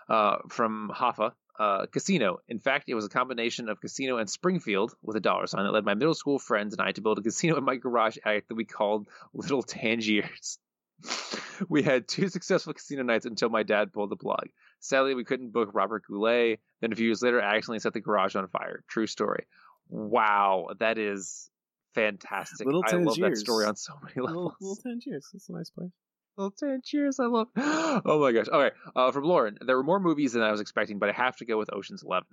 Uh, 0.07 0.37
from 0.49 0.91
Hoffa, 0.95 1.31
uh, 1.59 1.85
Casino. 1.87 2.39
In 2.47 2.59
fact, 2.59 2.85
it 2.87 2.93
was 2.93 3.05
a 3.05 3.09
combination 3.09 3.69
of 3.69 3.81
Casino 3.81 4.17
and 4.17 4.29
Springfield 4.29 4.93
with 5.01 5.15
a 5.15 5.19
dollar 5.19 5.47
sign 5.47 5.63
that 5.63 5.71
led 5.71 5.85
my 5.85 5.95
middle 5.95 6.13
school 6.13 6.39
friends 6.39 6.73
and 6.73 6.81
I 6.81 6.91
to 6.91 7.01
build 7.01 7.19
a 7.19 7.21
casino 7.21 7.57
in 7.57 7.63
my 7.63 7.75
garage 7.75 8.17
attic 8.23 8.47
that 8.47 8.55
we 8.55 8.65
called 8.65 9.07
Little 9.33 9.63
Tangiers. 9.63 10.59
we 11.69 11.83
had 11.83 12.07
two 12.07 12.27
successful 12.29 12.73
casino 12.73 13.03
nights 13.03 13.25
until 13.25 13.49
my 13.49 13.63
dad 13.63 13.93
pulled 13.93 14.09
the 14.11 14.15
plug. 14.15 14.49
Sadly, 14.79 15.15
we 15.15 15.23
couldn't 15.23 15.51
book 15.51 15.69
Robert 15.73 16.03
Goulet. 16.07 16.59
Then 16.81 16.93
a 16.93 16.95
few 16.95 17.05
years 17.05 17.21
later, 17.21 17.41
I 17.41 17.55
accidentally 17.55 17.79
set 17.79 17.93
the 17.93 18.01
garage 18.01 18.35
on 18.35 18.47
fire. 18.47 18.83
True 18.87 19.07
story. 19.07 19.45
Wow, 19.89 20.67
that 20.79 20.97
is 20.97 21.49
fantastic. 21.95 22.65
Little 22.65 22.83
I 22.85 22.95
love 22.97 23.17
that 23.17 23.37
story 23.37 23.65
on 23.65 23.75
so 23.75 23.93
many 24.03 24.13
levels. 24.25 24.53
Little, 24.59 24.75
little 24.75 24.75
Tangiers. 24.83 25.27
It's 25.33 25.49
a 25.49 25.53
nice 25.53 25.69
place. 25.69 25.91
Little 26.37 26.51
ten 26.51 26.81
cheers, 26.83 27.19
I 27.19 27.25
love. 27.25 27.47
Oh 28.05 28.19
my 28.21 28.31
gosh. 28.31 28.47
Okay, 28.47 28.75
uh, 28.95 29.11
from 29.11 29.23
Lauren, 29.23 29.57
there 29.65 29.75
were 29.75 29.83
more 29.83 29.99
movies 29.99 30.33
than 30.33 30.43
I 30.43 30.51
was 30.51 30.61
expecting, 30.61 30.99
but 30.99 31.09
I 31.09 31.13
have 31.13 31.35
to 31.37 31.45
go 31.45 31.57
with 31.57 31.73
Ocean's 31.73 32.03
Eleven. 32.03 32.27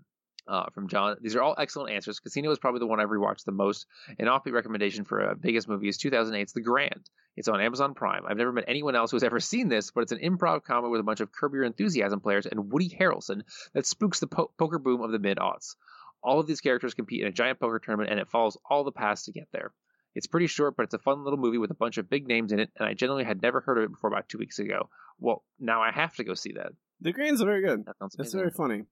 Uh, 0.46 0.66
from 0.74 0.88
John, 0.88 1.16
these 1.22 1.34
are 1.36 1.42
all 1.42 1.54
excellent 1.56 1.94
answers. 1.94 2.20
Casino 2.20 2.50
is 2.50 2.58
probably 2.58 2.80
the 2.80 2.86
one 2.86 3.00
I've 3.00 3.08
rewatched 3.08 3.44
the 3.44 3.52
most. 3.52 3.86
An 4.18 4.26
offbeat 4.26 4.52
recommendation 4.52 5.06
for 5.06 5.20
a 5.20 5.34
biggest 5.34 5.68
movie 5.68 5.88
is 5.88 5.96
2008's 5.96 6.52
The 6.52 6.60
Grand. 6.60 7.08
It's 7.34 7.48
on 7.48 7.62
Amazon 7.62 7.94
Prime. 7.94 8.24
I've 8.28 8.36
never 8.36 8.52
met 8.52 8.64
anyone 8.68 8.94
else 8.94 9.10
who's 9.10 9.22
ever 9.22 9.40
seen 9.40 9.68
this, 9.68 9.90
but 9.90 10.02
it's 10.02 10.12
an 10.12 10.18
improv 10.18 10.62
comedy 10.64 10.90
with 10.90 11.00
a 11.00 11.04
bunch 11.04 11.20
of 11.20 11.32
Curb 11.32 11.54
Your 11.54 11.64
Enthusiasm 11.64 12.20
players 12.20 12.44
and 12.44 12.70
Woody 12.70 12.90
Harrelson 12.90 13.40
that 13.72 13.86
spooks 13.86 14.20
the 14.20 14.26
po- 14.26 14.50
poker 14.58 14.78
boom 14.78 15.00
of 15.00 15.12
the 15.12 15.18
mid 15.18 15.38
aughts. 15.38 15.76
All 16.22 16.40
of 16.40 16.46
these 16.46 16.60
characters 16.60 16.92
compete 16.92 17.22
in 17.22 17.26
a 17.26 17.32
giant 17.32 17.58
poker 17.58 17.78
tournament, 17.78 18.10
and 18.10 18.20
it 18.20 18.28
follows 18.28 18.58
all 18.68 18.84
the 18.84 18.92
paths 18.92 19.24
to 19.24 19.32
get 19.32 19.48
there. 19.50 19.72
It's 20.14 20.26
pretty 20.26 20.46
short, 20.46 20.76
but 20.76 20.84
it's 20.84 20.94
a 20.94 20.98
fun 20.98 21.24
little 21.24 21.38
movie 21.38 21.58
with 21.58 21.70
a 21.70 21.74
bunch 21.74 21.98
of 21.98 22.08
big 22.08 22.26
names 22.28 22.52
in 22.52 22.60
it, 22.60 22.70
and 22.78 22.88
I 22.88 22.94
genuinely 22.94 23.24
had 23.24 23.42
never 23.42 23.60
heard 23.60 23.78
of 23.78 23.84
it 23.84 23.90
before 23.92 24.08
about 24.10 24.28
two 24.28 24.38
weeks 24.38 24.58
ago. 24.58 24.88
Well, 25.18 25.44
now 25.58 25.82
I 25.82 25.90
have 25.90 26.14
to 26.16 26.24
go 26.24 26.34
see 26.34 26.52
that. 26.52 26.72
The 27.00 27.12
Grand's 27.12 27.42
very 27.42 27.62
good. 27.66 27.84
That 27.86 27.98
sounds 27.98 28.16
It's 28.18 28.32
very 28.34 28.50
funny. 28.50 28.82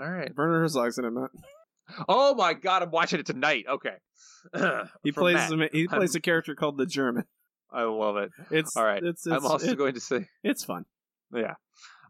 All 0.00 0.10
right. 0.10 0.30
Werner 0.36 0.60
Herzog's 0.60 0.98
in 0.98 1.04
it, 1.04 1.10
Matt. 1.10 1.30
Oh 2.08 2.34
my 2.34 2.54
god, 2.54 2.82
I'm 2.82 2.90
watching 2.90 3.20
it 3.20 3.26
tonight. 3.26 3.64
Okay. 3.68 3.94
He 5.02 5.10
From 5.12 5.22
plays 5.22 5.50
Matt. 5.54 5.74
he 5.74 5.86
plays 5.88 6.14
I'm- 6.14 6.18
a 6.18 6.20
character 6.20 6.54
called 6.54 6.78
the 6.78 6.86
German. 6.86 7.24
I 7.72 7.82
love 7.82 8.16
it. 8.16 8.30
It's 8.50 8.76
all 8.76 8.84
right. 8.84 9.02
It's, 9.02 9.26
I'm 9.26 9.44
also 9.46 9.72
it- 9.72 9.78
going 9.78 9.94
to 9.94 10.00
say 10.00 10.26
it's 10.42 10.64
fun. 10.64 10.84
Yeah. 11.34 11.54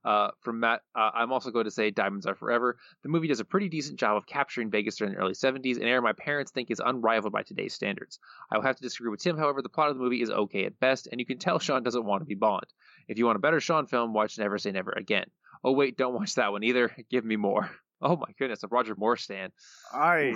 Uh, 0.04 0.30
from 0.40 0.60
Matt, 0.60 0.80
uh, 0.94 1.10
I'm 1.12 1.32
also 1.32 1.50
going 1.50 1.66
to 1.66 1.70
say 1.70 1.90
Diamonds 1.90 2.26
Are 2.26 2.34
Forever. 2.34 2.78
The 3.02 3.08
movie 3.08 3.28
does 3.28 3.40
a 3.40 3.44
pretty 3.44 3.68
decent 3.68 3.98
job 3.98 4.16
of 4.16 4.26
capturing 4.26 4.70
Vegas 4.70 4.96
during 4.96 5.14
the 5.14 5.20
early 5.20 5.34
70s, 5.34 5.76
an 5.76 5.82
era 5.82 6.00
my 6.00 6.12
parents 6.12 6.52
think 6.52 6.70
is 6.70 6.80
unrivaled 6.84 7.32
by 7.32 7.42
today's 7.42 7.74
standards. 7.74 8.18
I 8.50 8.56
will 8.56 8.64
have 8.64 8.76
to 8.76 8.82
disagree 8.82 9.10
with 9.10 9.20
Tim, 9.20 9.36
however, 9.36 9.60
the 9.62 9.68
plot 9.68 9.90
of 9.90 9.96
the 9.96 10.02
movie 10.02 10.22
is 10.22 10.30
okay 10.30 10.64
at 10.64 10.80
best, 10.80 11.08
and 11.10 11.20
you 11.20 11.26
can 11.26 11.38
tell 11.38 11.58
Sean 11.58 11.82
doesn't 11.82 12.04
want 12.04 12.22
to 12.22 12.26
be 12.26 12.34
Bond. 12.34 12.66
If 13.08 13.18
you 13.18 13.26
want 13.26 13.36
a 13.36 13.40
better 13.40 13.60
Sean 13.60 13.86
film, 13.86 14.14
watch 14.14 14.38
Never 14.38 14.58
Say 14.58 14.72
Never 14.72 14.92
Again. 14.92 15.26
Oh, 15.62 15.72
wait, 15.72 15.98
don't 15.98 16.14
watch 16.14 16.36
that 16.36 16.52
one 16.52 16.64
either. 16.64 16.90
Give 17.10 17.24
me 17.24 17.36
more. 17.36 17.70
Oh 18.02 18.16
my 18.16 18.32
goodness, 18.38 18.62
a 18.62 18.68
Roger 18.68 18.94
Moore 18.96 19.18
stand. 19.18 19.52
I 19.92 20.32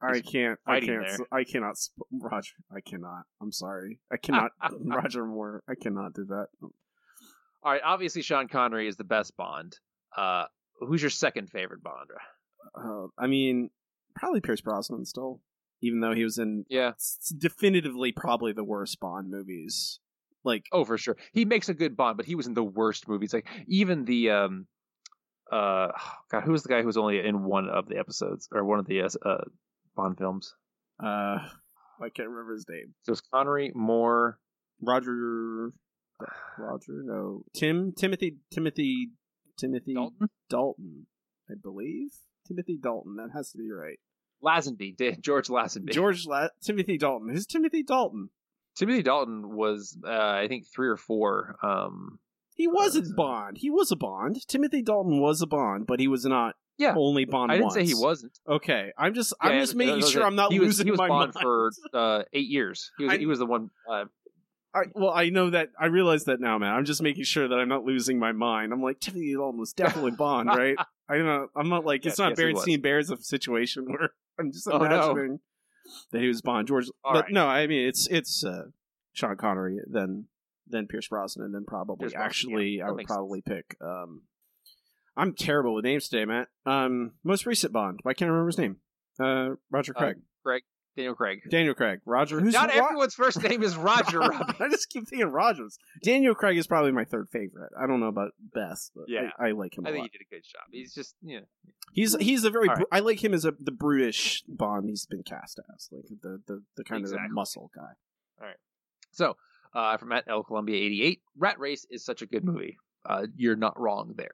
I 0.00 0.20
can't 0.20 0.58
I 0.66 0.80
can't 0.80 1.06
there. 1.06 1.18
I 1.30 1.44
cannot 1.44 1.76
Roger 2.10 2.54
I 2.74 2.80
cannot 2.80 3.24
I'm 3.42 3.52
sorry 3.52 3.98
I 4.10 4.16
cannot 4.22 4.52
Roger 4.80 5.26
Moore 5.26 5.62
I 5.68 5.74
cannot 5.74 6.14
do 6.14 6.24
that 6.30 6.46
All 7.64 7.72
right, 7.72 7.80
obviously 7.84 8.22
Sean 8.22 8.48
Connery 8.48 8.88
is 8.88 8.96
the 8.96 9.04
best 9.04 9.36
Bond. 9.36 9.76
Uh, 10.16 10.46
who's 10.80 11.00
your 11.02 11.10
second 11.10 11.48
favorite 11.50 11.82
Bond? 11.82 12.08
uh, 12.76 13.06
I 13.18 13.26
mean 13.26 13.70
probably 14.14 14.40
Pierce 14.40 14.60
Brosnan 14.60 15.04
still 15.04 15.40
even 15.80 16.00
though 16.00 16.14
he 16.14 16.22
was 16.24 16.38
in 16.38 16.64
Yeah. 16.68 16.92
definitively 17.38 18.12
probably 18.12 18.52
the 18.52 18.62
worst 18.64 19.00
Bond 19.00 19.30
movies 19.30 19.98
like 20.44 20.66
Oh, 20.72 20.84
for 20.84 20.98
sure. 20.98 21.16
He 21.32 21.44
makes 21.44 21.68
a 21.68 21.74
good 21.74 21.96
Bond, 21.96 22.16
but 22.16 22.26
he 22.26 22.34
was 22.34 22.46
in 22.46 22.54
the 22.54 22.64
worst 22.64 23.06
movies. 23.08 23.32
Like 23.32 23.46
even 23.68 24.04
the 24.04 24.30
um, 24.30 24.66
uh, 25.50 25.88
God, 26.30 26.42
who 26.44 26.52
was 26.52 26.62
the 26.62 26.68
guy 26.68 26.80
who 26.80 26.86
was 26.86 26.96
only 26.96 27.20
in 27.24 27.44
one 27.44 27.68
of 27.68 27.88
the 27.88 27.98
episodes 27.98 28.48
or 28.52 28.64
one 28.64 28.78
of 28.80 28.86
the 28.86 29.02
uh, 29.02 29.08
uh 29.24 29.44
Bond 29.96 30.18
films? 30.18 30.54
uh 31.02 31.38
I 32.00 32.08
can't 32.14 32.28
remember 32.28 32.54
his 32.54 32.66
name 32.68 32.94
So 33.04 33.12
it's 33.12 33.20
Connery, 33.32 33.70
Moore. 33.74 34.38
Roger 34.80 35.72
Roger 36.58 37.02
no 37.04 37.42
Tim 37.54 37.92
Timothy 37.92 38.36
Timothy 38.50 39.10
Timothy 39.58 39.94
Dalton? 39.94 40.28
Dalton 40.48 41.06
I 41.50 41.54
believe 41.62 42.10
Timothy 42.46 42.78
Dalton 42.82 43.16
that 43.16 43.30
has 43.34 43.50
to 43.52 43.58
be 43.58 43.70
right 43.70 43.98
Lazenby, 44.44 44.96
Da- 44.98 45.16
George 45.20 45.48
Lazenby. 45.48 45.92
George 45.92 46.26
La- 46.26 46.48
Timothy 46.62 46.98
Dalton 46.98 47.28
who's 47.30 47.46
Timothy 47.46 47.82
Dalton 47.82 48.28
Timothy 48.74 49.02
Dalton 49.02 49.54
was, 49.54 49.98
uh, 50.02 50.10
I 50.10 50.46
think, 50.48 50.64
three 50.74 50.88
or 50.88 50.96
four. 50.96 51.56
Um, 51.62 52.18
He 52.54 52.66
wasn't 52.66 53.14
Bond. 53.14 53.58
He 53.58 53.68
was 53.68 53.92
a 53.92 53.96
Bond. 53.96 54.38
Timothy 54.48 54.80
Dalton 54.80 55.20
was 55.20 55.42
a 55.42 55.46
Bond, 55.46 55.86
but 55.86 56.00
he 56.00 56.08
was 56.08 56.24
not 56.24 56.54
Yeah. 56.78 56.94
only 56.96 57.26
Bond 57.26 57.52
I 57.52 57.58
didn't 57.58 57.72
say 57.72 57.84
he 57.84 57.94
wasn't. 57.94 58.32
Okay, 58.48 58.90
I'm 58.96 59.12
just 59.12 59.34
I'm 59.42 59.52
Yeah, 59.52 59.60
just 59.60 59.74
no, 59.74 59.78
making 59.84 60.00
no, 60.00 60.06
sure 60.06 60.24
I'm 60.24 60.36
not 60.36 60.52
he 60.52 60.58
was, 60.58 60.68
losing 60.68 60.86
He 60.86 60.90
was 60.90 60.96
my 60.98 61.08
Bond 61.08 61.34
mind. 61.34 61.42
for 61.42 61.70
uh, 61.92 62.22
eight 62.32 62.48
years. 62.48 62.90
He 62.96 63.04
was, 63.04 63.12
I- 63.12 63.18
he 63.18 63.26
was 63.26 63.38
the 63.40 63.46
one. 63.46 63.68
Uh, 63.86 64.04
I, 64.74 64.84
well, 64.94 65.10
I 65.10 65.28
know 65.28 65.50
that. 65.50 65.68
I 65.78 65.86
realize 65.86 66.24
that 66.24 66.40
now, 66.40 66.56
man. 66.58 66.72
I'm 66.74 66.84
just 66.84 67.02
making 67.02 67.24
sure 67.24 67.46
that 67.46 67.54
I'm 67.56 67.68
not 67.68 67.84
losing 67.84 68.18
my 68.18 68.32
mind. 68.32 68.72
I'm 68.72 68.82
like 68.82 69.00
Timothy 69.00 69.34
Dalton 69.34 69.60
was 69.60 69.72
definitely 69.72 70.12
Bond, 70.12 70.48
right? 70.56 70.76
I'm 71.08 71.26
not. 71.26 71.48
I'm 71.54 71.68
not 71.68 71.84
like 71.84 72.04
Yes, 72.04 72.12
it's 72.14 72.18
not 72.18 72.30
yes. 72.30 72.38
Berenstein 72.38 72.80
Bears 72.82 73.10
of 73.10 73.22
situation 73.24 73.84
where 73.88 74.10
I'm 74.38 74.50
just 74.50 74.66
Oh, 74.66 74.78
no. 74.78 74.84
imagining 74.84 75.40
that 76.12 76.20
he 76.22 76.28
was 76.28 76.40
Bond. 76.40 76.68
George, 76.68 76.86
All 77.04 77.12
but 77.12 77.24
right. 77.24 77.32
no, 77.32 77.46
I 77.48 77.66
mean 77.66 77.86
it's 77.86 78.06
it's 78.06 78.44
uh, 78.44 78.64
Sean 79.12 79.36
Connery, 79.36 79.78
then 79.86 80.26
then 80.66 80.86
Pierce 80.86 81.08
Brosnan, 81.08 81.44
and 81.44 81.54
then 81.54 81.64
probably 81.66 82.08
Pierce 82.08 82.14
actually 82.14 82.78
yeah, 82.78 82.86
I 82.86 82.90
would 82.90 82.96
makes 82.96 83.08
sense. 83.08 83.16
probably 83.16 83.42
pick. 83.42 83.76
Um, 83.80 84.22
I'm 85.18 85.34
terrible 85.34 85.74
with 85.74 85.84
names 85.84 86.08
today, 86.08 86.24
Matt. 86.24 86.48
Um, 86.64 87.12
most 87.22 87.44
recent 87.44 87.72
Bond. 87.74 88.00
I 88.06 88.14
can't 88.14 88.30
remember 88.30 88.46
his 88.48 88.56
name? 88.58 88.76
Uh, 89.20 89.50
Roger 89.70 89.92
Uh, 89.94 90.14
Craig. 90.42 90.62
Daniel 90.96 91.14
Craig. 91.14 91.40
Daniel 91.50 91.74
Craig. 91.74 92.00
Roger. 92.04 92.38
Who's 92.40 92.52
Not 92.52 92.68
wha- 92.74 92.84
everyone's 92.84 93.14
first 93.14 93.42
name 93.48 93.62
is 93.62 93.76
Roger. 93.76 94.22
I 94.22 94.68
just 94.70 94.90
keep 94.90 95.08
thinking 95.08 95.28
Rogers. 95.28 95.78
Daniel 96.02 96.34
Craig 96.34 96.58
is 96.58 96.66
probably 96.66 96.92
my 96.92 97.04
third 97.04 97.28
favorite. 97.32 97.72
I 97.80 97.86
don't 97.86 98.00
know 98.00 98.08
about 98.08 98.32
best, 98.54 98.92
but 98.94 99.04
Yeah. 99.08 99.30
I, 99.38 99.48
I 99.48 99.52
like 99.52 99.76
him 99.78 99.86
a 99.86 99.88
I 99.88 99.92
think 99.92 100.02
lot. 100.02 100.10
he 100.12 100.18
did 100.18 100.26
a 100.30 100.34
good 100.34 100.42
job. 100.44 100.62
He's 100.70 100.92
just, 100.94 101.14
yeah. 101.22 101.40
He's 101.94 102.14
he's 102.16 102.44
a 102.44 102.50
very 102.50 102.68
right. 102.68 102.84
I 102.90 103.00
like 103.00 103.22
him 103.22 103.34
as 103.34 103.44
a 103.44 103.52
the 103.60 103.70
brutish 103.72 104.42
Bond 104.48 104.88
he's 104.88 105.04
been 105.06 105.22
cast 105.22 105.60
as, 105.74 105.88
like 105.92 106.04
the 106.22 106.40
the, 106.46 106.62
the 106.76 106.84
kind 106.84 107.04
of 107.04 107.10
the 107.10 107.18
muscle 107.30 107.70
guy. 107.74 107.92
All 108.40 108.46
right. 108.46 108.56
So, 109.10 109.36
uh, 109.74 109.98
from 109.98 110.12
at 110.12 110.24
L 110.26 110.42
Columbia 110.42 110.76
88, 110.76 111.20
Rat 111.36 111.58
Race 111.58 111.86
is 111.90 112.02
such 112.04 112.22
a 112.22 112.26
good 112.26 112.44
movie. 112.44 112.78
Uh, 113.04 113.26
you're 113.36 113.56
not 113.56 113.78
wrong 113.78 114.14
there. 114.16 114.30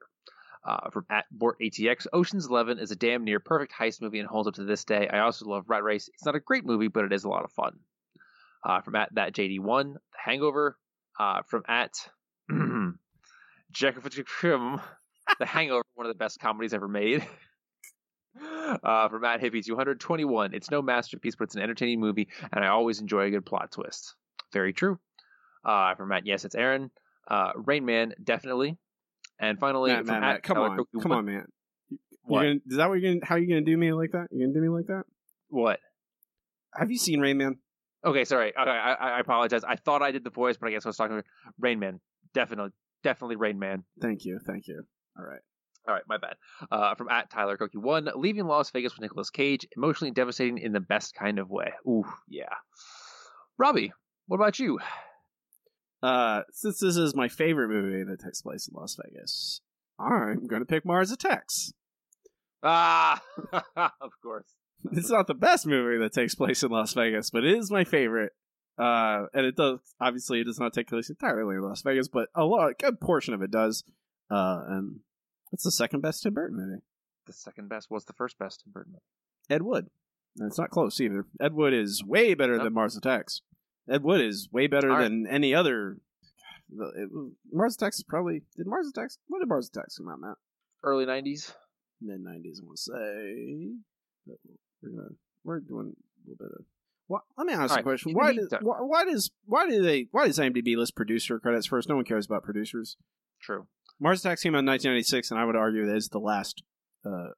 Uh, 0.65 0.91
from 0.91 1.07
at 1.09 1.25
Bort 1.31 1.59
ATX, 1.61 2.07
Ocean's 2.13 2.47
Eleven 2.47 2.79
is 2.79 2.91
a 2.91 2.97
damn 2.97 3.25
near 3.25 3.41
perfect 3.41 3.73
heist 3.73 4.03
movie 4.03 4.19
and 4.19 4.29
holds 4.29 4.49
up 4.49 4.55
to 4.55 4.65
this 4.65 4.85
day. 4.85 5.09
I 5.09 5.21
also 5.21 5.47
love 5.47 5.65
Rat 5.69 5.83
Race. 5.83 6.09
It's 6.13 6.25
not 6.25 6.35
a 6.35 6.41
great 6.41 6.67
movie, 6.67 6.89
but 6.89 7.05
it 7.05 7.13
is 7.13 7.25
a 7.25 7.29
lot 7.29 7.45
of 7.45 7.53
fun. 7.53 7.79
Uh, 8.65 8.81
from 8.81 8.97
at 8.97 9.15
that 9.15 9.35
JD1, 9.35 9.95
The 9.95 9.99
Hangover. 10.23 10.77
Uh, 11.19 11.43
from 11.43 11.65
at 11.69 11.95
Jacob 13.73 14.03
The 14.05 15.47
Hangover, 15.47 15.85
one 15.95 16.07
of 16.07 16.13
the 16.13 16.19
best 16.19 16.41
comedies 16.41 16.75
ever 16.75 16.89
made. 16.89 17.27
Uh, 18.85 19.09
from 19.09 19.23
Matt 19.23 19.41
Hippie 19.41 19.65
221, 19.65 20.55
it's 20.55 20.71
no 20.71 20.83
masterpiece, 20.83 21.35
but 21.35 21.45
it's 21.45 21.57
an 21.57 21.63
entertaining 21.63 22.01
movie, 22.01 22.29
and 22.53 22.63
I 22.63 22.69
always 22.69 23.01
enjoy 23.01 23.23
a 23.23 23.31
good 23.31 23.47
plot 23.47 23.73
twist. 23.73 24.15
Very 24.53 24.73
true. 24.73 24.99
Uh, 25.65 25.95
from 25.95 26.09
Matt, 26.11 26.27
yes, 26.27 26.45
it's 26.45 26.55
Aaron. 26.55 26.91
Uh, 27.27 27.53
Rain 27.57 27.85
Man, 27.85 28.15
definitely. 28.23 28.77
And 29.41 29.59
finally, 29.59 29.93
Matt, 29.93 30.07
Matt, 30.07 30.21
Matt, 30.21 30.43
come 30.43 30.59
on, 30.59 30.85
come 31.01 31.13
on, 31.13 31.25
man. 31.25 31.47
What? 32.23 32.43
Gonna, 32.43 32.55
is 32.67 32.77
that 32.77 32.89
what 32.89 33.01
you're 33.01 33.15
gonna? 33.15 33.25
How 33.25 33.37
are 33.37 33.39
you 33.39 33.49
gonna 33.49 33.63
do 33.63 33.77
me 33.77 33.93
like 33.93 34.13
that? 34.13 34.29
You 34.31 34.47
gonna 34.47 34.55
do 34.55 34.61
me 34.61 34.69
like 34.69 34.87
that? 34.87 35.05
What? 35.49 35.81
Have 36.75 36.91
you 36.91 36.99
seen 36.99 37.21
Rain 37.21 37.39
Man? 37.39 37.57
Okay, 38.05 38.25
sorry. 38.25 38.51
Okay, 38.51 38.71
I, 38.71 38.93
I 38.93 39.09
I 39.17 39.21
apologize. 39.21 39.65
I 39.65 39.77
thought 39.77 40.03
I 40.03 40.11
did 40.11 40.25
the 40.25 40.31
voice, 40.31 40.57
but 40.57 40.69
I 40.69 40.73
guess 40.73 40.85
I 40.85 40.89
was 40.91 40.97
talking. 40.97 41.23
Rain 41.59 41.79
Man, 41.79 42.01
definitely, 42.35 42.73
definitely 43.03 43.37
Rain 43.37 43.59
Man. 43.59 43.85
Thank 44.01 44.25
you, 44.25 44.39
thank 44.47 44.67
you. 44.67 44.83
All 45.19 45.25
right. 45.25 45.41
All 45.87 45.95
right, 45.95 46.03
my 46.07 46.19
bad. 46.19 46.35
Uh, 46.71 46.95
from 46.97 47.09
at 47.09 47.31
Tyler 47.31 47.57
Cookie 47.57 47.79
one, 47.79 48.11
leaving 48.15 48.47
Las 48.47 48.71
Vegas 48.73 48.93
with 48.93 49.01
Nicolas 49.01 49.31
Cage, 49.31 49.67
emotionally 49.75 50.11
devastating 50.11 50.59
in 50.59 50.73
the 50.73 50.81
best 50.81 51.15
kind 51.15 51.39
of 51.39 51.49
way. 51.49 51.73
Ooh, 51.87 52.05
yeah. 52.29 52.53
Robbie, 53.57 53.93
what 54.27 54.37
about 54.37 54.59
you? 54.59 54.81
Uh, 56.03 56.43
since 56.53 56.79
this 56.81 56.97
is 56.97 57.15
my 57.15 57.29
favorite 57.29 57.69
movie 57.69 58.05
that 58.05 58.21
takes 58.21 58.41
place 58.43 58.69
in 58.69 58.75
Las 58.75 58.97
Vegas, 59.05 59.61
I'm 59.99 60.47
gonna 60.47 60.65
pick 60.65 60.85
Mars 60.85 61.11
Attacks. 61.11 61.73
Ah, 62.63 63.23
of 63.77 64.13
course. 64.23 64.55
it's 64.93 65.11
not 65.11 65.27
the 65.27 65.35
best 65.35 65.67
movie 65.67 65.99
that 65.99 66.13
takes 66.13 66.35
place 66.35 66.63
in 66.63 66.71
Las 66.71 66.93
Vegas, 66.95 67.31
but 67.31 67.45
it 67.45 67.57
is 67.57 67.71
my 67.71 67.85
favorite. 67.85 68.33
Uh, 68.79 69.27
and 69.35 69.45
it 69.45 69.57
does 69.57 69.81
obviously 70.01 70.41
it 70.41 70.45
does 70.45 70.61
not 70.61 70.73
take 70.73 70.87
place 70.87 71.11
entirely 71.11 71.57
in 71.57 71.63
Las 71.63 71.83
Vegas, 71.83 72.07
but 72.09 72.29
a 72.35 72.45
lot, 72.45 72.71
a 72.71 72.75
good 72.75 73.01
portion 73.01 73.35
of 73.35 73.43
it 73.43 73.51
does. 73.51 73.83
Uh, 74.31 74.63
and 74.69 75.01
it's 75.53 75.65
the 75.65 75.71
second 75.73 76.01
best 76.01 76.23
Tim 76.23 76.35
Burton 76.35 76.57
movie. 76.57 76.83
The 77.27 77.33
second 77.33 77.69
best 77.69 77.91
was 77.91 78.05
the 78.05 78.13
first 78.13 78.39
best 78.39 78.63
Tim 78.63 78.73
Burton 78.73 78.93
movie. 78.93 79.03
Ed 79.51 79.63
Wood, 79.63 79.89
and 80.39 80.47
it's 80.49 80.59
not 80.59 80.71
close 80.71 81.01
either. 81.01 81.25
Ed 81.41 81.55
Wood 81.55 81.75
is 81.75 82.05
way 82.05 82.35
better 82.35 82.55
Nope. 82.57 82.65
than 82.65 82.73
Mars 82.75 82.97
Attacks. 82.97 83.41
Ed 83.91 84.03
Wood 84.03 84.21
is 84.21 84.49
way 84.53 84.67
better 84.67 84.91
All 84.91 84.97
right. 84.97 85.05
than 85.05 85.27
any 85.27 85.55
other. 85.55 85.97
the- 86.75 86.93
It, 86.97 87.11
Mars 87.53 87.75
Attacks 87.77 87.99
is 87.99 88.05
probably 88.05 88.43
did 88.57 88.67
Mars 88.67 88.89
Attacks. 88.89 89.19
When 89.29 89.41
did 89.41 89.49
Mars 89.49 89.69
Attacks 89.69 89.99
come 89.99 90.09
out, 90.09 90.21
Matt? 90.21 90.37
Early 90.83 91.07
'90s. 91.07 91.55
Mid 92.01 92.21
nineties, 92.21 92.61
I 92.63 92.67
want 92.67 92.77
to 92.77 92.83
say. 92.83 93.71
But 94.27 94.37
We're 94.83 94.91
gonna 94.91 95.09
we're 95.45 95.61
doing 95.61 95.95
a 95.97 96.31
little 96.31 96.37
bit 96.47 96.53
of. 96.59 96.65
Why, 97.09 97.21
let 97.39 97.47
me 97.47 97.55
ask 97.55 97.61
All 97.63 97.67
you 97.69 97.73
a 97.73 97.77
right, 97.77 97.85
question. 97.85 98.13
Why 98.13 98.33
does 98.35 98.53
why, 98.61 98.77
why 98.81 99.05
does 99.05 99.31
why 99.47 99.69
do 99.69 99.83
they 99.83 100.09
why 100.13 100.27
does 100.27 100.39
IMDb 100.39 100.77
list 100.77 100.95
producer 100.95 101.39
credits 101.41 101.67
first? 101.67 101.89
No 101.89 101.97
one 101.97 102.05
cares 102.05 102.27
about 102.27 102.43
producers. 102.45 102.97
True. 103.41 103.67
Mars 103.99 104.21
Attacks 104.21 104.43
came 104.43 104.55
out 104.55 104.61
in 104.61 104.67
1996, 104.67 105.31
and 105.33 105.41
I 105.41 105.45
would 105.45 105.57
argue 105.57 105.87
that 105.87 105.97
is 105.97 106.09
the 106.11 106.21
last 106.21 106.63
uh, 107.05 107.29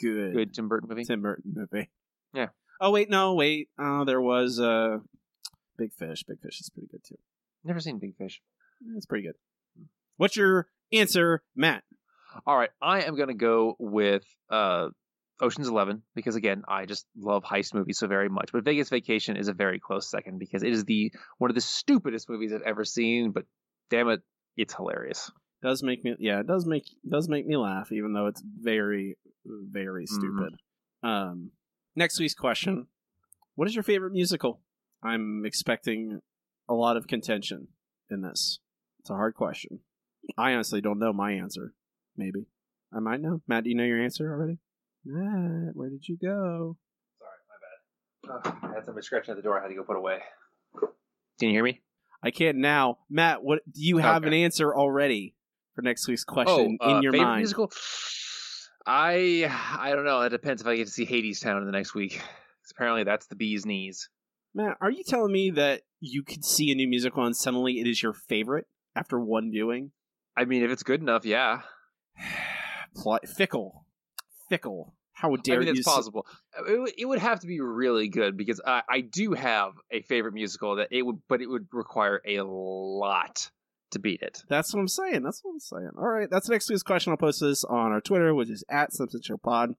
good 0.00 0.34
Good 0.34 0.54
Tim 0.54 0.68
Burton 0.68 0.88
movie. 0.88 1.04
Tim 1.04 1.22
Burton 1.22 1.52
movie. 1.56 1.90
Yeah. 2.34 2.48
Oh 2.80 2.90
wait, 2.90 3.08
no, 3.10 3.34
wait. 3.34 3.68
Uh, 3.78 4.04
there 4.04 4.20
was 4.20 4.60
uh, 4.60 4.98
Big 5.76 5.92
Fish. 5.92 6.24
Big 6.24 6.40
Fish 6.40 6.60
is 6.60 6.70
pretty 6.70 6.88
good 6.90 7.04
too. 7.04 7.18
Never 7.64 7.80
seen 7.80 7.98
Big 7.98 8.16
Fish. 8.16 8.40
It's 8.96 9.06
pretty 9.06 9.24
good. 9.24 9.34
What's 10.16 10.36
your 10.36 10.68
answer, 10.92 11.42
Matt? 11.56 11.82
All 12.46 12.56
right, 12.56 12.70
I 12.82 13.02
am 13.02 13.16
gonna 13.16 13.34
go 13.34 13.76
with 13.78 14.24
uh, 14.50 14.88
Ocean's 15.40 15.68
Eleven 15.68 16.02
because 16.14 16.36
again, 16.36 16.62
I 16.68 16.86
just 16.86 17.06
love 17.16 17.44
heist 17.44 17.74
movies 17.74 17.98
so 17.98 18.06
very 18.06 18.28
much. 18.28 18.50
But 18.52 18.64
Vegas 18.64 18.90
Vacation 18.90 19.36
is 19.36 19.48
a 19.48 19.52
very 19.52 19.80
close 19.80 20.08
second 20.10 20.38
because 20.38 20.62
it 20.62 20.72
is 20.72 20.84
the 20.84 21.12
one 21.38 21.50
of 21.50 21.54
the 21.54 21.60
stupidest 21.60 22.28
movies 22.28 22.52
I've 22.52 22.62
ever 22.62 22.84
seen. 22.84 23.30
But 23.30 23.44
damn 23.90 24.08
it, 24.08 24.20
it's 24.56 24.74
hilarious. 24.74 25.30
Does 25.62 25.82
make 25.82 26.04
me 26.04 26.14
yeah, 26.18 26.40
it 26.40 26.46
does 26.46 26.66
make 26.66 26.84
does 27.08 27.28
make 27.28 27.46
me 27.46 27.56
laugh, 27.56 27.90
even 27.92 28.12
though 28.12 28.26
it's 28.26 28.42
very 28.44 29.16
very 29.44 30.06
stupid. 30.06 30.54
Um, 31.02 31.50
next 31.96 32.18
week's 32.18 32.34
question: 32.34 32.86
What 33.54 33.68
is 33.68 33.74
your 33.74 33.84
favorite 33.84 34.12
musical? 34.12 34.60
I'm 35.04 35.44
expecting 35.44 36.20
a 36.68 36.74
lot 36.74 36.96
of 36.96 37.06
contention 37.06 37.68
in 38.10 38.22
this. 38.22 38.58
It's 39.00 39.10
a 39.10 39.14
hard 39.14 39.34
question. 39.34 39.80
I 40.38 40.52
honestly 40.54 40.80
don't 40.80 40.98
know 40.98 41.12
my 41.12 41.32
answer. 41.32 41.74
Maybe 42.16 42.46
I 42.94 43.00
might 43.00 43.20
know. 43.20 43.42
Matt, 43.46 43.64
do 43.64 43.70
you 43.70 43.76
know 43.76 43.84
your 43.84 44.02
answer 44.02 44.30
already? 44.32 44.58
Matt, 45.04 45.74
where 45.76 45.90
did 45.90 46.08
you 46.08 46.16
go? 46.16 46.76
Sorry, 47.18 48.32
my 48.32 48.40
bad. 48.42 48.70
I 48.70 48.74
had 48.76 48.84
somebody 48.86 49.04
scratching 49.04 49.32
at 49.32 49.36
the 49.36 49.42
door. 49.42 49.58
I 49.58 49.62
had 49.62 49.68
to 49.68 49.74
go 49.74 49.82
put 49.82 49.96
away. 49.96 50.20
Can 51.38 51.48
you 51.48 51.50
hear 51.50 51.64
me? 51.64 51.82
I 52.22 52.30
can't 52.30 52.56
now. 52.58 52.98
Matt, 53.10 53.42
what 53.42 53.60
do 53.70 53.82
you 53.82 53.98
have 53.98 54.22
Okay. 54.22 54.28
an 54.28 54.32
answer 54.44 54.74
already 54.74 55.34
for 55.74 55.82
next 55.82 56.08
week's 56.08 56.24
question 56.24 56.78
oh, 56.80 56.86
uh, 56.86 56.96
in 56.96 57.02
your 57.02 57.12
favorite 57.12 57.26
mind? 57.26 57.38
musical? 57.40 57.70
I 58.86 59.50
I 59.78 59.90
don't 59.94 60.04
know. 60.04 60.22
It 60.22 60.30
depends 60.30 60.62
if 60.62 60.68
I 60.68 60.76
get 60.76 60.86
to 60.86 60.92
see 60.92 61.04
Hadestown 61.06 61.58
in 61.58 61.66
the 61.66 61.72
next 61.72 61.94
week. 61.94 62.12
'Cause 62.18 62.70
apparently, 62.70 63.04
that's 63.04 63.26
the 63.26 63.36
bee's 63.36 63.66
knees. 63.66 64.08
Matt, 64.54 64.76
are 64.80 64.90
you 64.90 65.02
telling 65.04 65.32
me 65.32 65.50
that 65.50 65.82
you 66.00 66.22
could 66.22 66.44
see 66.44 66.70
a 66.70 66.74
new 66.74 66.86
musical 66.88 67.24
and 67.24 67.36
suddenly 67.36 67.80
it 67.80 67.86
is 67.86 68.02
your 68.02 68.12
favorite 68.12 68.66
after 68.94 69.18
one 69.18 69.50
viewing? 69.50 69.90
I 70.36 70.44
mean, 70.44 70.62
if 70.62 70.70
it's 70.70 70.82
good 70.82 71.00
enough, 71.00 71.24
yeah. 71.24 71.60
Fickle, 73.36 73.84
fickle. 74.48 74.94
How 75.12 75.34
dare 75.36 75.56
I 75.56 75.58
mean, 75.60 75.68
you? 75.68 75.74
it's 75.74 75.84
possible. 75.88 76.26
It, 76.68 76.78
would- 76.78 76.92
it 76.98 77.04
would 77.06 77.18
have 77.18 77.40
to 77.40 77.46
be 77.46 77.60
really 77.60 78.08
good 78.08 78.36
because 78.36 78.60
I, 78.66 78.82
I 78.88 79.00
do 79.00 79.32
have 79.32 79.72
a 79.90 80.02
favorite 80.02 80.34
musical 80.34 80.76
that 80.76 80.88
it 80.90 81.02
would, 81.02 81.18
but 81.28 81.40
it 81.40 81.46
would 81.48 81.66
require 81.72 82.20
a 82.26 82.40
lot 82.42 83.50
to 83.92 83.98
beat 84.00 84.22
it. 84.22 84.42
That's 84.48 84.74
what 84.74 84.80
I'm 84.80 84.88
saying. 84.88 85.22
That's 85.22 85.40
what 85.42 85.52
I'm 85.52 85.60
saying. 85.60 85.90
All 85.96 86.08
right, 86.08 86.28
that's 86.30 86.48
next 86.48 86.68
week's 86.68 86.82
question. 86.82 87.12
I'll 87.12 87.16
post 87.16 87.40
this 87.40 87.64
on 87.64 87.92
our 87.92 88.00
Twitter, 88.00 88.34
which 88.34 88.50
is 88.50 88.64
at 88.68 88.92
Simpson 88.92 89.22
Show 89.22 89.36
Pod. 89.36 89.74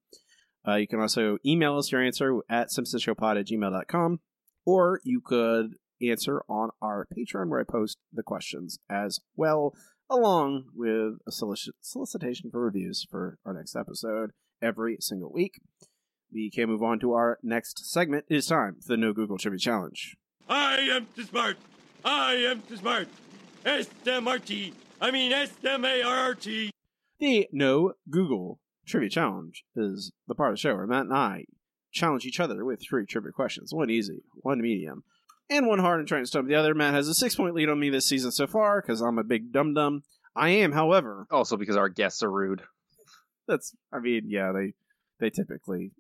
Uh, 0.67 0.75
you 0.75 0.87
can 0.87 0.99
also 1.01 1.37
email 1.45 1.77
us 1.77 1.91
your 1.91 2.01
answer 2.01 2.39
at 2.49 2.69
simpsonshowpod 2.69 3.39
at 3.39 3.47
gmail.com, 3.47 4.19
or 4.65 5.01
you 5.03 5.21
could 5.21 5.75
answer 6.01 6.43
on 6.49 6.71
our 6.81 7.07
Patreon, 7.15 7.49
where 7.49 7.59
I 7.59 7.63
post 7.63 7.97
the 8.11 8.23
questions 8.23 8.79
as 8.89 9.19
well, 9.35 9.73
along 10.09 10.65
with 10.75 11.19
a 11.27 11.31
solici- 11.31 11.69
solicitation 11.81 12.49
for 12.51 12.61
reviews 12.61 13.05
for 13.09 13.37
our 13.45 13.53
next 13.53 13.75
episode 13.75 14.31
every 14.61 14.97
single 14.99 15.31
week. 15.31 15.59
We 16.31 16.49
can 16.49 16.69
move 16.69 16.83
on 16.83 16.99
to 16.99 17.13
our 17.13 17.39
next 17.43 17.89
segment. 17.91 18.25
It 18.29 18.37
is 18.37 18.47
time 18.47 18.77
for 18.81 18.89
the 18.89 18.97
No 18.97 19.13
Google 19.13 19.37
Trivia 19.37 19.59
Challenge. 19.59 20.17
I 20.49 20.77
am 20.91 21.07
too 21.15 21.23
smart. 21.23 21.57
I 22.03 22.33
am 22.33 22.61
too 22.63 22.77
smart. 22.77 23.07
S-M-R-T. 23.65 24.73
I 25.01 25.11
mean 25.11 25.31
S-M-A-R-R-T. 25.31 26.71
The 27.19 27.47
No 27.51 27.93
Google 28.09 28.59
Trivia 28.85 29.09
Challenge 29.09 29.63
is 29.75 30.11
the 30.27 30.35
part 30.35 30.49
of 30.51 30.55
the 30.55 30.59
show 30.59 30.75
where 30.75 30.85
Matt 30.87 31.05
and 31.05 31.13
I 31.13 31.45
challenge 31.95 32.25
each 32.25 32.39
other 32.39 32.63
with 32.63 32.81
three 32.81 33.05
trivia 33.05 33.31
questions 33.31 33.73
one 33.73 33.89
easy, 33.89 34.21
one 34.35 34.61
medium, 34.61 35.03
and 35.49 35.65
one 35.65 35.79
hard 35.79 35.99
and 35.99 36.07
trying 36.07 36.23
to 36.23 36.27
stump 36.27 36.47
the 36.47 36.55
other. 36.55 36.75
Matt 36.75 36.93
has 36.93 37.07
a 37.07 37.13
six 37.15 37.35
point 37.35 37.55
lead 37.55 37.69
on 37.69 37.79
me 37.79 37.89
this 37.89 38.07
season 38.07 38.31
so 38.31 38.45
far 38.45 38.81
because 38.81 39.01
I'm 39.01 39.17
a 39.17 39.23
big 39.23 39.51
dum 39.51 39.73
dum. 39.73 40.03
I 40.35 40.49
am, 40.49 40.73
however, 40.73 41.25
Also 41.31 41.55
because 41.55 41.77
our 41.77 41.87
guests 41.89 42.21
are 42.21 42.29
rude. 42.29 42.61
that's, 43.47 43.73
I 43.91 43.99
mean, 43.99 44.23
yeah, 44.27 44.51
they 44.51 44.73
they 45.19 45.29
typically 45.29 45.91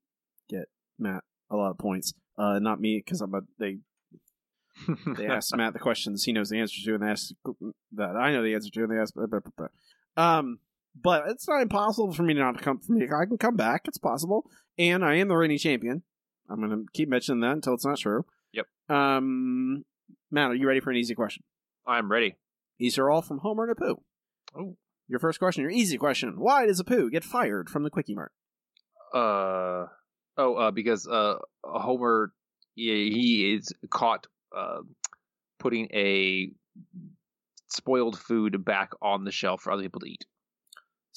get 0.49 0.65
Matt 0.99 1.23
a 1.49 1.55
lot 1.55 1.71
of 1.71 1.77
points. 1.77 2.13
Uh, 2.37 2.59
not 2.59 2.81
me 2.81 3.01
because 3.03 3.21
I'm 3.21 3.33
a, 3.33 3.41
they 3.57 3.77
they 5.17 5.27
ask 5.27 5.55
Matt 5.55 5.71
the 5.71 5.79
questions 5.79 6.25
he 6.25 6.33
knows 6.33 6.49
the 6.49 6.59
answer 6.59 6.81
to, 6.83 6.95
and 6.95 7.03
they 7.03 7.07
ask 7.07 7.29
that 7.93 8.17
I 8.17 8.33
know 8.33 8.43
the 8.43 8.53
answer 8.53 8.69
to, 8.71 8.83
and 8.83 8.91
they 8.91 8.99
ask. 8.99 9.13
Blah, 9.13 9.27
blah, 9.27 9.39
blah. 9.57 9.67
Um, 10.17 10.59
but 10.99 11.23
it's 11.27 11.47
not 11.47 11.61
impossible 11.61 12.13
for 12.13 12.23
me 12.23 12.33
not 12.33 12.57
to 12.57 12.63
come. 12.63 12.79
For 12.79 12.93
me, 12.93 13.05
I 13.05 13.25
can 13.25 13.37
come 13.37 13.55
back. 13.55 13.87
It's 13.87 13.97
possible, 13.97 14.49
and 14.77 15.03
I 15.03 15.15
am 15.15 15.27
the 15.27 15.35
reigning 15.35 15.57
champion. 15.57 16.03
I'm 16.49 16.57
going 16.57 16.71
to 16.71 16.85
keep 16.93 17.09
mentioning 17.09 17.41
that 17.41 17.51
until 17.53 17.73
it's 17.73 17.85
not 17.85 17.97
true. 17.97 18.25
Yep. 18.53 18.67
Um, 18.89 19.83
Matt, 20.31 20.51
are 20.51 20.55
you 20.55 20.67
ready 20.67 20.79
for 20.79 20.91
an 20.91 20.97
easy 20.97 21.15
question? 21.15 21.43
I'm 21.87 22.11
ready. 22.11 22.35
These 22.79 22.97
are 22.97 23.09
all 23.09 23.21
from 23.21 23.39
Homer 23.39 23.69
and 23.69 23.75
Apu. 23.75 23.95
Oh. 24.57 24.77
Your 25.07 25.19
first 25.19 25.39
question, 25.39 25.61
your 25.61 25.71
easy 25.71 25.97
question: 25.97 26.39
Why 26.39 26.65
does 26.65 26.79
a 26.79 26.83
Apu 26.83 27.11
get 27.11 27.23
fired 27.23 27.69
from 27.69 27.83
the 27.83 27.91
Kwik-E-Mart? 27.91 28.31
Uh 29.13 29.85
oh, 30.37 30.55
uh, 30.55 30.71
because 30.71 31.07
uh 31.07 31.35
Homer 31.63 32.33
he, 32.75 33.11
he 33.11 33.55
is 33.55 33.71
caught 33.89 34.27
uh, 34.55 34.79
putting 35.59 35.87
a 35.93 36.51
spoiled 37.69 38.19
food 38.19 38.63
back 38.63 38.91
on 39.01 39.23
the 39.23 39.31
shelf 39.31 39.61
for 39.61 39.71
other 39.71 39.83
people 39.83 40.01
to 40.01 40.07
eat. 40.07 40.25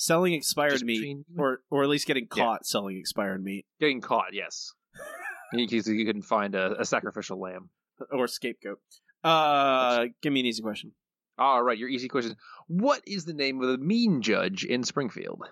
Selling 0.01 0.33
expired 0.33 0.70
Just 0.75 0.85
meat, 0.85 0.99
between- 1.01 1.25
or 1.37 1.61
or 1.70 1.83
at 1.83 1.89
least 1.89 2.07
getting 2.07 2.29
Yeah. 2.33 2.45
caught 2.45 2.65
selling 2.65 2.97
expired 2.97 3.43
meat, 3.43 3.66
Getting 3.81 4.01
caught, 4.01 4.33
yes. 4.33 4.73
Because 5.53 5.87
he 5.87 6.05
couldn't 6.05 6.23
find 6.23 6.55
a, 6.55 6.81
a 6.81 6.85
sacrificial 6.85 7.41
lamb. 7.41 7.70
or 8.12 8.29
scapegoat. 8.29 8.79
Uh, 9.25 10.07
give 10.23 10.33
me 10.33 10.39
an 10.41 10.47
easy 10.47 10.62
question. 10.62 10.93
All 11.37 11.62
right, 11.62 11.77
your 11.77 11.89
easy 11.89 12.07
question. 12.07 12.37
What 12.69 13.03
is 13.07 13.25
the 13.25 13.33
name 13.35 13.61
of 13.61 13.69
the 13.70 13.79
mean 13.79 14.23
judge 14.23 14.65
in 14.65 14.85
Springfield? 14.85 15.43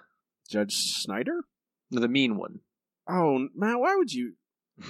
Judge 0.49 0.75
Snyder? 0.75 1.41
No, 1.91 2.01
the 2.01 2.09
mean 2.09 2.37
one. 2.37 2.61
Oh, 3.09 3.49
Matt, 3.55 3.81
why 3.81 3.97
would 3.97 4.13
you 4.13 4.35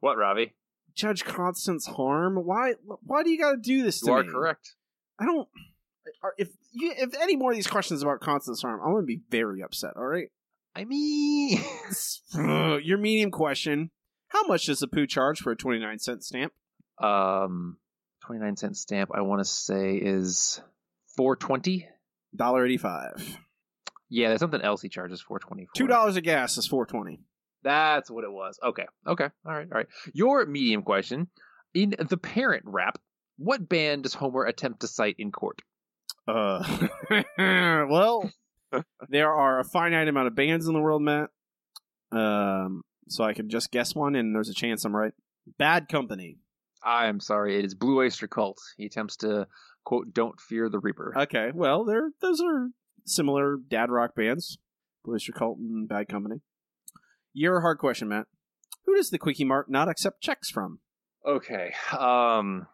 What, 0.00 0.16
Robbie? 0.16 0.54
judge 0.94 1.24
Constance 1.24 1.86
Harm? 1.86 2.36
Why? 2.36 2.74
Why 3.02 3.22
do 3.22 3.30
you 3.30 3.38
got 3.38 3.52
to 3.52 3.56
do 3.58 3.82
this 3.82 4.00
to 4.00 4.06
You 4.06 4.12
are 4.12 4.22
me? 4.24 4.30
correct. 4.30 4.76
I 5.18 5.24
don't. 5.26 5.48
Are- 6.22 6.34
If 6.38 6.48
you, 6.72 6.92
if 6.96 7.14
any 7.20 7.36
more 7.36 7.50
of 7.50 7.56
these 7.56 7.66
questions 7.66 8.02
about 8.02 8.20
Constance 8.20 8.62
Harm, 8.62 8.80
I'm 8.84 8.92
gonna 8.92 9.04
be 9.06 9.20
very 9.30 9.62
upset. 9.62 9.92
All 9.96 10.06
right. 10.06 10.28
I 10.74 10.84
mean, 10.84 11.58
your 12.34 12.98
medium 12.98 13.30
question: 13.30 13.90
How 14.28 14.44
much 14.44 14.66
does 14.66 14.82
Apu 14.82 15.08
charge 15.08 15.40
for 15.40 15.52
a 15.52 15.56
29 15.56 15.98
cent 15.98 16.24
stamp? 16.24 16.52
um, 17.00 17.76
twenty 18.24 18.40
nine 18.40 18.56
cent 18.56 18.76
stamp. 18.76 19.10
I 19.14 19.22
want 19.22 19.40
to 19.40 19.44
say 19.44 19.96
is 19.96 20.60
four 21.16 21.36
twenty. 21.36 21.88
Dollar 22.34 22.64
eighty-five. 22.64 23.38
Yeah, 24.08 24.28
there's 24.28 24.40
something 24.40 24.60
else 24.62 24.80
he 24.82 24.88
charges 24.88 25.20
four 25.20 25.38
twenty. 25.38 25.68
Two 25.74 25.86
dollars 25.86 26.16
of 26.16 26.22
gas 26.22 26.56
is 26.58 26.66
420. 26.66 27.20
That's 27.64 28.10
what 28.10 28.24
it 28.24 28.32
was. 28.32 28.58
Okay. 28.62 28.86
Okay. 29.06 29.26
All 29.46 29.52
right. 29.54 29.68
All 29.70 29.78
right. 29.78 29.86
Your 30.14 30.44
medium 30.46 30.82
question. 30.82 31.28
In 31.74 31.94
the 32.08 32.16
parent 32.16 32.64
rap, 32.66 32.98
what 33.38 33.68
band 33.68 34.02
does 34.02 34.14
Homer 34.14 34.44
attempt 34.44 34.80
to 34.80 34.86
cite 34.88 35.16
in 35.18 35.30
court? 35.32 35.60
Uh, 36.26 36.88
well, 37.38 38.30
there 39.08 39.32
are 39.32 39.60
a 39.60 39.64
finite 39.64 40.08
amount 40.08 40.28
of 40.28 40.34
bands 40.34 40.66
in 40.66 40.74
the 40.74 40.80
world, 40.80 41.02
Matt. 41.02 41.30
Um, 42.10 42.82
so 43.08 43.24
I 43.24 43.32
can 43.32 43.48
just 43.48 43.70
guess 43.70 43.94
one, 43.94 44.14
and 44.14 44.34
there's 44.34 44.48
a 44.48 44.54
chance 44.54 44.84
I'm 44.84 44.94
right. 44.94 45.12
Bad 45.58 45.88
Company. 45.88 46.38
I 46.82 47.06
am 47.06 47.20
sorry. 47.20 47.58
It 47.58 47.64
is 47.64 47.74
Blue 47.74 47.98
Oyster 48.00 48.26
Cult. 48.26 48.58
He 48.76 48.86
attempts 48.86 49.16
to 49.18 49.46
quote, 49.84 50.12
"Don't 50.12 50.40
fear 50.40 50.68
the 50.68 50.78
Reaper." 50.78 51.12
Okay, 51.16 51.50
well, 51.54 51.84
there 51.84 52.10
those 52.20 52.40
are 52.40 52.70
similar 53.04 53.56
dad 53.56 53.90
rock 53.90 54.14
bands. 54.14 54.58
Blue 55.04 55.14
Oyster 55.14 55.32
Cult 55.32 55.58
and 55.58 55.88
Bad 55.88 56.08
Company. 56.08 56.40
Your 57.32 57.60
hard 57.60 57.78
question, 57.78 58.08
Matt. 58.08 58.26
Who 58.84 58.96
does 58.96 59.10
the 59.10 59.18
Kwik-E-Mart 59.18 59.70
not 59.70 59.88
accept 59.88 60.22
checks 60.22 60.50
from? 60.50 60.80
Okay. 61.24 61.72
Um, 61.96 62.66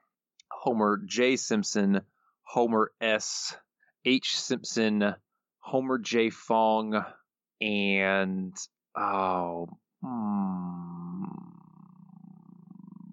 Homer 0.51 1.01
J. 1.05 1.37
Simpson, 1.37 2.01
Homer 2.49 2.93
S. 2.99 3.55
H. 4.07 4.39
Simpson, 4.41 5.15
Homer 5.59 5.99
J. 5.99 6.31
Fong, 6.31 7.05
and 7.61 8.57
oh, 8.97 9.69
hmm, 10.03 11.25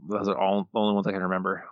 those 0.07 0.29
are 0.29 0.37
all 0.37 0.69
the 0.71 0.79
only 0.79 0.93
ones 0.93 1.05
I 1.05 1.11
can 1.11 1.23
remember. 1.23 1.65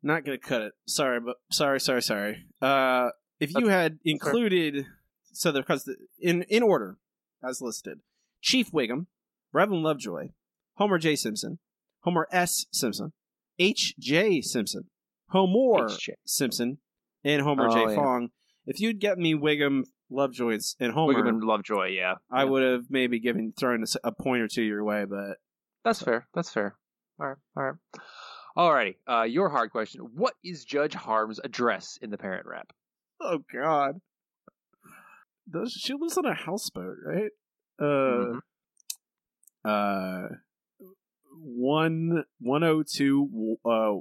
Not 0.00 0.24
gonna 0.24 0.38
cut 0.38 0.62
it. 0.62 0.74
Sorry, 0.86 1.18
but 1.18 1.38
sorry, 1.50 1.80
sorry, 1.80 2.02
sorry. 2.02 2.46
Uh, 2.62 3.08
if 3.40 3.52
you 3.52 3.66
had 3.66 3.98
included, 4.04 4.86
so 5.32 5.50
because 5.50 5.92
in 6.20 6.42
in 6.42 6.62
order 6.62 6.98
as 7.42 7.60
listed, 7.60 7.98
Chief 8.40 8.70
Wiggum, 8.70 9.06
Reverend 9.52 9.82
Lovejoy, 9.82 10.28
Homer 10.74 10.98
J. 10.98 11.16
Simpson, 11.16 11.58
Homer 12.02 12.28
S. 12.30 12.66
Simpson, 12.72 13.12
H. 13.58 13.94
J. 13.98 14.40
Simpson, 14.40 14.84
Homer 15.30 15.86
H.J.. 15.86 16.14
Simpson, 16.24 16.78
and 17.24 17.42
Homer 17.42 17.68
J. 17.68 17.78
Oh, 17.78 17.88
yeah. 17.88 17.94
Fong. 17.94 18.30
If 18.66 18.80
you'd 18.80 19.00
get 19.00 19.18
me 19.18 19.34
Wiggum, 19.34 19.84
Lovejoy, 20.10 20.58
and- 20.80 20.92
Homer, 20.92 21.14
Wiggum 21.14 21.28
and 21.28 21.44
Lovejoy, 21.44 21.88
yeah. 21.88 22.14
I 22.30 22.44
would 22.44 22.62
have 22.62 22.84
maybe 22.90 23.18
given 23.18 23.52
thrown 23.58 23.84
a, 24.04 24.12
point 24.12 24.42
or 24.42 24.48
two 24.48 24.62
your 24.62 24.84
way, 24.84 25.04
but 25.04 25.38
That's 25.84 26.02
fair. 26.02 26.26
That's 26.34 26.52
fair. 26.52 26.76
All 27.20 27.28
right. 27.28 27.36
All 27.56 27.62
right. 27.64 27.74
Alrighty. 28.56 28.96
Uh, 29.06 29.22
your 29.22 29.48
hard 29.48 29.70
question. 29.70 30.02
What 30.14 30.34
is 30.44 30.64
Judge 30.64 30.94
Harm's 30.94 31.38
address 31.42 31.98
in 32.02 32.10
the 32.10 32.18
parent 32.18 32.46
rap? 32.46 32.72
Oh 33.20 33.38
God. 33.52 34.00
Does 35.50 35.72
she 35.72 35.94
lives 35.94 36.18
on 36.18 36.26
a 36.26 36.34
houseboat, 36.34 36.96
right? 37.04 37.30
Uh 37.80 38.40
uh 39.64 40.28
one 41.40 42.24
one 42.40 42.64
oh 42.64 42.82
two 42.82 43.56
uh 43.64 43.94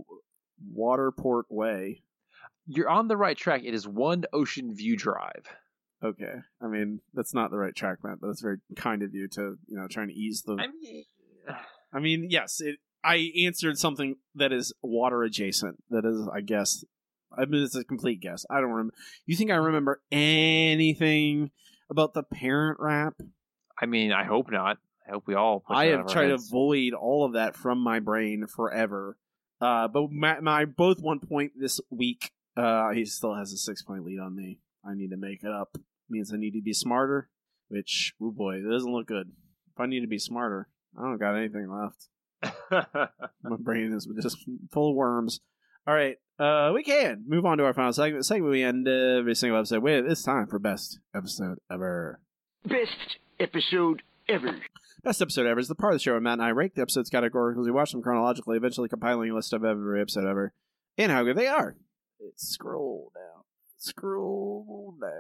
Waterport 0.76 1.44
Way. 1.50 2.02
You're 2.68 2.90
on 2.90 3.08
the 3.08 3.18
right 3.18 3.38
track. 3.38 3.62
It 3.64 3.74
is 3.74 3.88
One 3.88 4.26
Ocean 4.34 4.76
View 4.76 4.96
Drive. 4.96 5.46
Okay. 6.04 6.34
I 6.62 6.68
mean, 6.68 7.02
that's 7.14 7.34
not 7.34 7.50
the 7.50 7.58
right 7.58 7.76
track, 7.76 8.00
Matt, 8.04 8.20
but 8.22 8.28
that's 8.28 8.42
very 8.42 8.58
kind 8.76 9.02
of 9.02 9.14
you 9.14 9.28
to, 9.30 9.58
you 9.68 9.78
know, 9.78 9.88
trying 9.88 10.10
to 10.10 10.14
ease 10.14 10.44
the 10.44 10.54
I 10.54 10.68
mean, 10.68 11.06
I 11.94 12.00
mean, 12.00 12.28
yes, 12.30 12.62
it 12.62 12.78
I 13.04 13.32
answered 13.46 13.78
something 13.78 14.18
that 14.36 14.52
is 14.52 14.74
water 14.82 15.24
adjacent. 15.24 15.82
That 15.90 16.06
is, 16.06 16.28
I 16.32 16.42
guess 16.42 16.84
I 17.36 17.46
mean 17.46 17.64
it's 17.64 17.76
a 17.76 17.84
complete 17.84 18.22
guess. 18.22 18.46
I 18.50 18.62
don't 18.62 18.72
remember 18.72 18.94
you 19.26 19.36
think 19.36 19.52
I 19.52 19.56
remember 19.56 20.02
anything 20.12 21.52
about 21.90 22.14
the 22.14 22.24
parent 22.24 22.80
rap? 22.80 23.16
I 23.80 23.86
mean, 23.86 24.12
I 24.12 24.24
hope 24.24 24.52
not. 24.52 24.78
I 25.08 25.12
hope 25.12 25.24
we 25.26 25.36
all. 25.36 25.64
I 25.70 25.86
have 25.88 26.08
tried 26.08 26.28
to 26.28 26.36
avoid 26.36 26.94
all 26.94 27.26
of 27.26 27.34
that 27.34 27.56
from 27.56 27.80
my 27.80 28.00
brain 28.00 28.46
forever. 28.48 29.18
Uh, 29.62 29.88
but 29.88 30.12
my, 30.12 30.40
my 30.40 30.66
both 30.66 31.00
one 31.00 31.20
point 31.20 31.54
this 31.56 31.80
week. 31.90 32.32
Uh, 32.58 32.90
he 32.90 33.06
still 33.06 33.36
has 33.36 33.54
a 33.54 33.58
six 33.58 33.84
point 33.84 34.04
lead 34.04 34.20
on 34.20 34.36
me. 34.36 34.60
I 34.84 34.96
need 34.96 35.12
to 35.12 35.18
make 35.18 35.44
it 35.44 35.52
up. 35.52 35.70
It 35.76 35.82
Means 36.10 36.34
I 36.34 36.38
need 36.38 36.52
to 36.52 36.62
be 36.62 36.74
smarter. 36.74 37.30
Which, 37.70 38.14
oh 38.22 38.32
boy, 38.32 38.56
it 38.56 38.70
doesn't 38.70 38.92
look 38.92 39.08
good. 39.08 39.32
If 39.74 39.80
I 39.80 39.86
need 39.86 40.02
to 40.02 40.08
be 40.08 40.18
smarter, 40.18 40.70
I 40.98 41.04
don't 41.04 41.20
got 41.20 41.36
anything 41.36 41.70
left. 41.70 42.08
my 43.44 43.58
brain 43.60 43.94
is 43.94 44.08
just 44.22 44.38
full 44.72 44.92
of 44.92 44.96
worms. 44.96 45.42
All 45.86 45.94
right, 45.94 46.18
uh, 46.40 46.72
we 46.74 46.84
can 46.84 47.24
move 47.28 47.46
on 47.46 47.58
to 47.58 47.66
our 47.66 47.74
final 47.74 47.94
segment. 47.94 48.26
Segment 48.26 48.52
we 48.52 48.64
end 48.64 48.88
every 48.88 49.36
single 49.36 49.60
episode 49.60 49.84
with. 49.84 50.06
It's 50.06 50.24
time 50.24 50.48
for 50.48 50.60
best 50.60 51.00
episode 51.16 51.60
ever. 51.72 52.22
Best 52.66 53.18
episode 53.40 54.02
ever. 54.30 54.58
Best 55.04 55.22
episode 55.22 55.46
ever 55.46 55.60
is 55.60 55.68
the 55.68 55.76
part 55.76 55.94
of 55.94 56.00
the 56.00 56.04
show 56.04 56.12
where 56.14 56.22
Matt 56.22 56.34
and 56.34 56.44
I 56.44 56.52
rank 56.52 56.76
the 56.76 56.82
episodes 56.82 57.10
categorically. 57.10 57.64
We 57.64 57.72
watch 57.72 57.92
them 57.92 58.02
chronologically, 58.02 58.58
eventually 58.58 58.90
compiling 58.90 59.32
a 59.32 59.36
list 59.36 59.54
of 59.54 59.64
every 59.64 60.02
episode 60.02 60.26
ever 60.26 60.54
and 60.98 61.12
how 61.12 61.24
good 61.24 61.38
they 61.38 61.48
are. 61.48 61.76
Let's 62.20 62.48
scroll 62.48 63.12
down. 63.16 63.44
Scroll 63.78 64.96
down. 65.02 65.12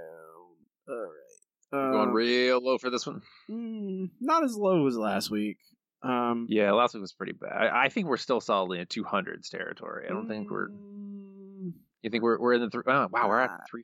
All 0.90 0.96
right. 0.96 1.92
Going 1.94 2.10
Um, 2.10 2.14
real 2.16 2.60
low 2.64 2.78
for 2.78 2.90
this 2.90 3.06
one. 3.06 3.22
mm, 3.50 4.10
not 4.22 4.44
as 4.44 4.56
low 4.56 4.88
as 4.88 4.98
last 4.98 5.30
week. 5.30 5.58
Um, 6.02 6.46
Yeah, 6.50 6.72
last 6.72 6.94
week 6.94 7.02
was 7.02 7.14
pretty 7.14 7.34
bad. 7.34 7.52
I, 7.52 7.86
I 7.86 7.90
think 7.90 8.08
we're 8.08 8.18
still 8.18 8.40
solidly 8.40 8.80
in 8.80 8.86
200s 8.86 9.50
territory. 9.50 10.06
I 10.10 10.14
don't 10.14 10.28
think 10.28 10.50
we're. 10.50 10.70
You 10.70 12.10
think 12.12 12.24
we're 12.24 12.40
we're 12.40 12.54
in 12.54 12.62
the 12.62 12.70
three? 12.70 12.84
Oh, 12.88 13.08
wow, 13.12 13.28
we're 13.28 13.40
at 13.40 13.68
three. 13.70 13.84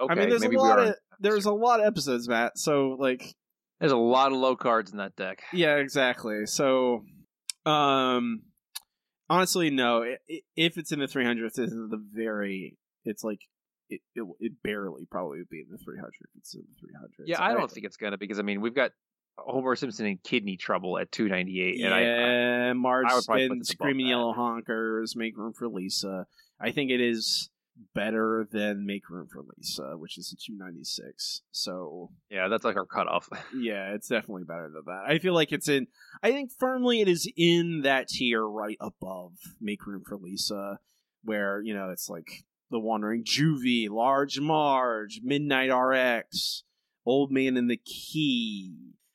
Okay, 0.00 0.12
I 0.12 0.14
mean, 0.14 0.28
there's 0.30 0.42
a 0.42 0.48
lot 0.50 0.78
of 0.78 0.94
there's 1.20 1.44
a 1.46 1.52
lot 1.52 1.80
of 1.80 1.86
episodes, 1.86 2.28
Matt. 2.28 2.58
So 2.58 2.96
like, 2.98 3.34
There's 3.80 3.92
a 3.92 3.96
lot 3.96 4.32
of 4.32 4.38
low 4.38 4.56
cards 4.56 4.90
in 4.92 4.98
that 4.98 5.14
deck. 5.16 5.42
Yeah, 5.52 5.76
exactly. 5.76 6.46
So, 6.46 7.04
um, 7.66 8.42
honestly, 9.28 9.70
no. 9.70 10.04
If 10.56 10.78
it's 10.78 10.92
in 10.92 10.98
the 10.98 11.06
300th, 11.06 11.58
it's 11.58 11.58
in 11.58 11.88
the 11.90 12.02
very. 12.12 12.76
It's 13.04 13.24
like 13.24 13.40
it, 13.88 14.00
it. 14.14 14.26
It 14.40 14.52
barely 14.62 15.06
probably 15.10 15.38
would 15.38 15.48
be 15.50 15.60
in 15.60 15.66
the 15.70 15.78
300. 15.78 16.10
It's 16.36 16.54
in 16.54 16.62
the 16.62 16.80
300. 16.80 17.10
Yeah, 17.26 17.42
I 17.42 17.52
don't 17.52 17.70
think 17.70 17.86
it's 17.86 17.96
gonna 17.96 18.18
because 18.18 18.38
I 18.38 18.42
mean 18.42 18.60
we've 18.60 18.74
got 18.74 18.92
Homer 19.38 19.76
Simpson 19.76 20.06
in 20.06 20.18
kidney 20.22 20.56
trouble 20.56 20.98
at 20.98 21.10
298, 21.12 21.78
Yeah, 21.78 21.86
and 21.86 21.94
I, 21.94 22.68
I 22.68 22.72
Marge 22.72 23.06
I 23.10 23.14
would 23.14 23.50
and 23.50 23.66
Screaming. 23.66 24.06
Yellow 24.06 24.32
Honkers, 24.32 25.16
Make 25.16 25.36
Room 25.36 25.52
for 25.52 25.68
Lisa. 25.68 26.26
I 26.60 26.70
think 26.70 26.90
it 26.90 27.00
is 27.00 27.50
better 27.94 28.46
than 28.50 28.86
Make 28.86 29.08
Room 29.10 29.28
for 29.28 29.42
Lisa, 29.56 29.96
which 29.96 30.18
is 30.18 30.32
a 30.32 30.36
296. 30.36 31.42
So 31.50 32.10
yeah, 32.30 32.48
that's 32.48 32.64
like 32.64 32.76
our 32.76 32.86
cutoff. 32.86 33.28
yeah, 33.56 33.94
it's 33.94 34.08
definitely 34.08 34.44
better 34.44 34.70
than 34.72 34.82
that. 34.86 35.04
I 35.06 35.18
feel 35.18 35.34
like 35.34 35.52
it's 35.52 35.68
in. 35.68 35.86
I 36.22 36.32
think 36.32 36.50
firmly 36.58 37.00
it 37.00 37.08
is 37.08 37.30
in 37.36 37.82
that 37.82 38.08
tier 38.08 38.42
right 38.42 38.78
above 38.80 39.32
Make 39.60 39.86
Room 39.86 40.02
for 40.06 40.16
Lisa, 40.16 40.78
where 41.22 41.60
you 41.62 41.74
know 41.74 41.90
it's 41.90 42.08
like 42.08 42.44
the 42.70 42.80
Wandering 42.80 43.24
Juvie, 43.24 43.88
Large 43.88 44.40
Marge, 44.40 45.20
Midnight 45.22 45.72
RX, 45.72 46.64
Old 47.06 47.30
Man 47.30 47.56
in 47.56 47.68
the 47.68 47.76
Key. 47.76 48.74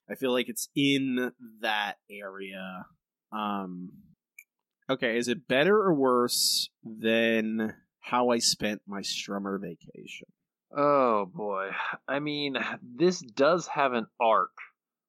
I 0.10 0.16
feel 0.16 0.32
like 0.32 0.50
it's 0.50 0.70
in 0.76 1.32
that 1.62 1.96
area. 2.10 2.86
Um, 3.32 3.92
okay, 4.90 5.18
is 5.18 5.28
it 5.28 5.48
better 5.48 5.76
or 5.76 5.94
worse 5.94 6.70
than 6.84 7.76
How 8.10 8.30
I 8.30 8.40
Spent 8.40 8.82
My 8.88 9.02
Strummer 9.02 9.60
Vacation? 9.62 10.28
Oh 10.76 11.26
boy. 11.26 11.70
I 12.08 12.20
mean, 12.20 12.58
this 12.82 13.20
does 13.20 13.68
have 13.68 13.94
an 13.94 14.08
arc, 14.20 14.52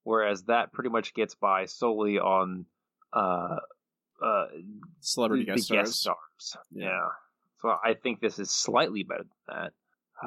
whereas 0.04 0.44
that 0.44 0.72
pretty 0.72 0.90
much 0.90 1.14
gets 1.14 1.34
by 1.34 1.66
solely 1.66 2.18
on 2.18 2.66
uh 3.12 3.56
uh 4.22 4.44
Celebrity 5.00 5.44
guest 5.44 5.64
stars. 5.64 5.96
stars. 5.96 6.56
Yeah. 6.70 7.08
So 7.60 7.68
I 7.70 7.94
think 7.94 8.20
this 8.20 8.38
is 8.38 8.50
slightly 8.50 9.02
better 9.02 9.24
than 9.24 9.56
that. 9.56 9.72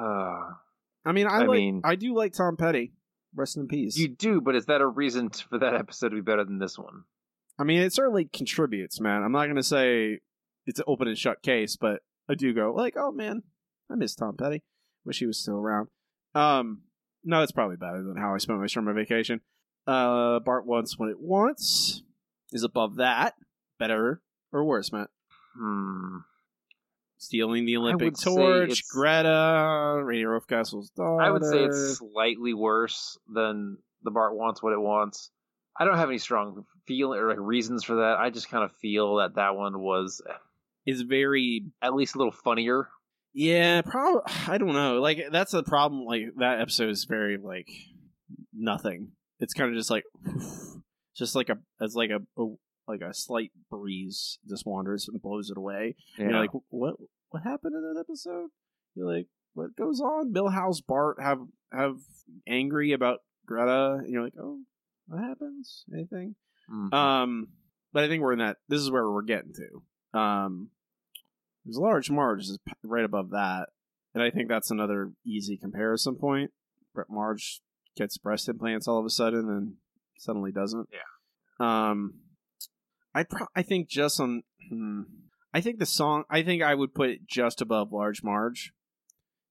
Uh, 0.00 0.52
I 1.04 1.12
mean, 1.12 1.26
I, 1.26 1.36
I 1.36 1.38
like, 1.40 1.50
mean- 1.58 1.80
I 1.84 1.94
do 1.96 2.14
like 2.14 2.32
Tom 2.32 2.56
Petty. 2.56 2.92
Rest 3.36 3.56
in 3.56 3.66
peace. 3.66 3.96
you 3.96 4.06
do, 4.08 4.40
but 4.40 4.54
is 4.54 4.66
that 4.66 4.80
a 4.80 4.86
reason 4.86 5.28
for 5.30 5.58
that 5.58 5.74
episode 5.74 6.10
to 6.10 6.14
be 6.14 6.20
better 6.20 6.44
than 6.44 6.58
this 6.60 6.78
one? 6.78 7.02
I 7.58 7.64
mean, 7.64 7.80
it 7.80 7.92
certainly 7.92 8.26
contributes, 8.32 9.00
man. 9.00 9.24
I'm 9.24 9.32
not 9.32 9.46
gonna 9.48 9.62
say 9.64 10.20
it's 10.66 10.78
an 10.78 10.84
open 10.86 11.08
and 11.08 11.18
shut 11.18 11.42
case, 11.42 11.76
but 11.76 12.00
I 12.28 12.34
do 12.34 12.52
go 12.54 12.72
like, 12.74 12.94
oh 12.96 13.12
man, 13.12 13.42
I 13.90 13.94
miss 13.96 14.14
Tom 14.14 14.36
Petty. 14.36 14.62
Wish 15.04 15.18
he 15.18 15.26
was 15.26 15.38
still 15.38 15.56
around. 15.56 15.88
Um, 16.34 16.82
no, 17.22 17.42
it's 17.42 17.52
probably 17.52 17.76
better 17.76 18.02
than 18.02 18.16
how 18.16 18.34
I 18.34 18.38
spent 18.38 18.60
my 18.60 18.66
summer 18.66 18.92
vacation. 18.92 19.40
Uh, 19.86 20.40
Bart 20.40 20.66
wants 20.66 20.98
what 20.98 21.10
it 21.10 21.20
wants 21.20 22.02
is 22.52 22.62
above 22.62 22.96
that. 22.96 23.34
Better 23.78 24.22
or 24.52 24.64
worse, 24.64 24.92
Matt? 24.92 25.08
Hmm. 25.58 26.18
Stealing 27.18 27.64
the 27.64 27.76
Olympic 27.76 28.18
torch, 28.18 28.82
Greta, 28.90 30.00
Rainier 30.04 30.38
Wolfcastle's 30.38 30.90
daughter. 30.90 31.22
I 31.22 31.30
would 31.30 31.44
say 31.44 31.64
it's 31.64 31.98
slightly 31.98 32.52
worse 32.52 33.18
than 33.32 33.78
the 34.02 34.10
Bart 34.10 34.36
wants 34.36 34.62
what 34.62 34.72
it 34.72 34.80
wants. 34.80 35.30
I 35.78 35.84
don't 35.84 35.96
have 35.96 36.08
any 36.08 36.18
strong 36.18 36.64
feel 36.86 37.14
or 37.14 37.28
like 37.28 37.38
reasons 37.40 37.82
for 37.84 37.96
that. 37.96 38.16
I 38.18 38.30
just 38.30 38.50
kind 38.50 38.62
of 38.62 38.72
feel 38.76 39.16
that 39.16 39.36
that 39.36 39.56
one 39.56 39.80
was 39.80 40.22
is 40.86 41.02
very 41.02 41.64
at 41.82 41.94
least 41.94 42.14
a 42.14 42.18
little 42.18 42.32
funnier. 42.32 42.88
Yeah, 43.32 43.82
probably. 43.82 44.22
I 44.48 44.58
don't 44.58 44.72
know. 44.74 45.00
Like 45.00 45.18
that's 45.32 45.52
the 45.52 45.62
problem. 45.62 46.04
Like 46.04 46.22
that 46.38 46.60
episode 46.60 46.90
is 46.90 47.04
very 47.04 47.36
like 47.36 47.68
nothing. 48.52 49.12
It's 49.40 49.54
kind 49.54 49.70
of 49.70 49.76
just 49.76 49.90
like 49.90 50.04
just 51.16 51.34
like 51.34 51.48
a 51.48 51.58
as 51.80 51.94
like 51.94 52.10
a, 52.10 52.20
a 52.40 52.46
like 52.86 53.00
a 53.00 53.14
slight 53.14 53.50
breeze 53.70 54.38
just 54.48 54.66
wanders 54.66 55.08
and 55.08 55.20
blows 55.22 55.50
it 55.50 55.56
away. 55.56 55.96
And 56.18 56.26
Yeah. 56.26 56.32
you're 56.32 56.40
like, 56.42 56.50
what 56.68 56.94
what 57.30 57.42
happened 57.42 57.74
in 57.74 57.82
that 57.94 58.00
episode? 58.00 58.50
You're 58.94 59.12
like, 59.12 59.26
what 59.54 59.74
goes 59.76 60.00
on? 60.00 60.32
Milhouse 60.32 60.80
Bart 60.86 61.16
have 61.20 61.38
have 61.72 61.96
angry 62.46 62.92
about 62.92 63.20
Greta. 63.46 63.98
And 64.02 64.08
you're 64.12 64.22
like, 64.22 64.34
oh, 64.40 64.60
what 65.06 65.20
happens? 65.22 65.84
Anything? 65.92 66.36
Mhm. 66.70 66.92
Um, 66.94 67.48
but 67.92 68.04
I 68.04 68.08
think 68.08 68.22
we're 68.22 68.32
in 68.32 68.38
that. 68.38 68.58
This 68.68 68.80
is 68.80 68.90
where 68.90 69.10
we're 69.10 69.22
getting 69.22 69.52
to. 69.54 69.82
Um, 70.14 70.70
there's 71.64 71.78
large 71.78 72.10
Marge 72.10 72.42
is 72.42 72.58
right 72.82 73.04
above 73.04 73.30
that, 73.30 73.68
and 74.14 74.22
I 74.22 74.30
think 74.30 74.48
that's 74.48 74.70
another 74.70 75.12
easy 75.26 75.56
comparison 75.56 76.16
point. 76.16 76.52
Brett 76.94 77.10
Marge 77.10 77.60
gets 77.96 78.18
breast 78.18 78.48
implants 78.48 78.86
all 78.86 78.98
of 78.98 79.06
a 79.06 79.10
sudden, 79.10 79.48
and 79.48 79.74
suddenly 80.18 80.52
doesn't. 80.52 80.88
Yeah. 80.92 81.90
Um, 81.90 82.14
I 83.14 83.24
pro- 83.24 83.48
I 83.54 83.62
think 83.62 83.88
just 83.88 84.20
on. 84.20 84.42
Hmm, 84.68 85.02
I 85.52 85.60
think 85.60 85.78
the 85.78 85.86
song. 85.86 86.24
I 86.30 86.42
think 86.42 86.62
I 86.62 86.74
would 86.74 86.94
put 86.94 87.10
it 87.10 87.26
just 87.26 87.60
above 87.60 87.92
Large 87.92 88.22
Marge, 88.22 88.72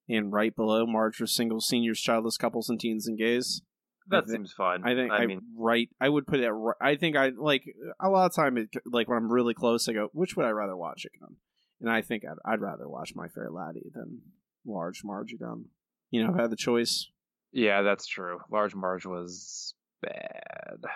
and 0.07 0.31
right 0.31 0.55
below 0.55 0.85
Marge 0.85 1.15
for 1.15 1.27
singles, 1.27 1.67
seniors, 1.67 1.99
childless 1.99 2.37
couples, 2.37 2.69
and 2.69 2.79
teens 2.79 3.07
and 3.07 3.17
gays. 3.17 3.61
That 4.09 4.27
seems 4.27 4.51
fine. 4.51 4.83
I 4.83 4.95
think 4.95 5.11
I, 5.11 5.23
I 5.23 5.25
mean, 5.27 5.41
right. 5.57 5.89
I 5.99 6.09
would 6.09 6.27
put 6.27 6.39
it. 6.39 6.45
At, 6.45 6.53
I 6.81 6.95
think 6.95 7.15
I 7.15 7.31
like 7.35 7.63
a 7.99 8.09
lot 8.09 8.25
of 8.25 8.35
time. 8.35 8.57
It, 8.57 8.69
like 8.85 9.07
when 9.07 9.17
I'm 9.17 9.31
really 9.31 9.53
close, 9.53 9.87
I 9.87 9.93
go, 9.93 10.09
which 10.13 10.35
would 10.35 10.45
I 10.45 10.49
rather 10.49 10.75
watch 10.75 11.05
again? 11.05 11.37
And 11.81 11.89
I 11.89 12.01
think 12.01 12.23
I'd, 12.25 12.51
I'd 12.53 12.61
rather 12.61 12.87
watch 12.87 13.13
My 13.15 13.27
Fair 13.27 13.49
Laddy 13.49 13.91
than 13.93 14.21
Large 14.65 15.03
Marge 15.03 15.33
again. 15.33 15.65
You 16.11 16.23
know, 16.23 16.31
if 16.31 16.37
I 16.37 16.41
had 16.43 16.51
the 16.51 16.55
choice. 16.55 17.09
yeah, 17.51 17.81
that's 17.81 18.05
true. 18.07 18.39
Large 18.51 18.75
Marge 18.75 19.05
was 19.05 19.73
bad. 20.01 20.77
I 20.85 20.89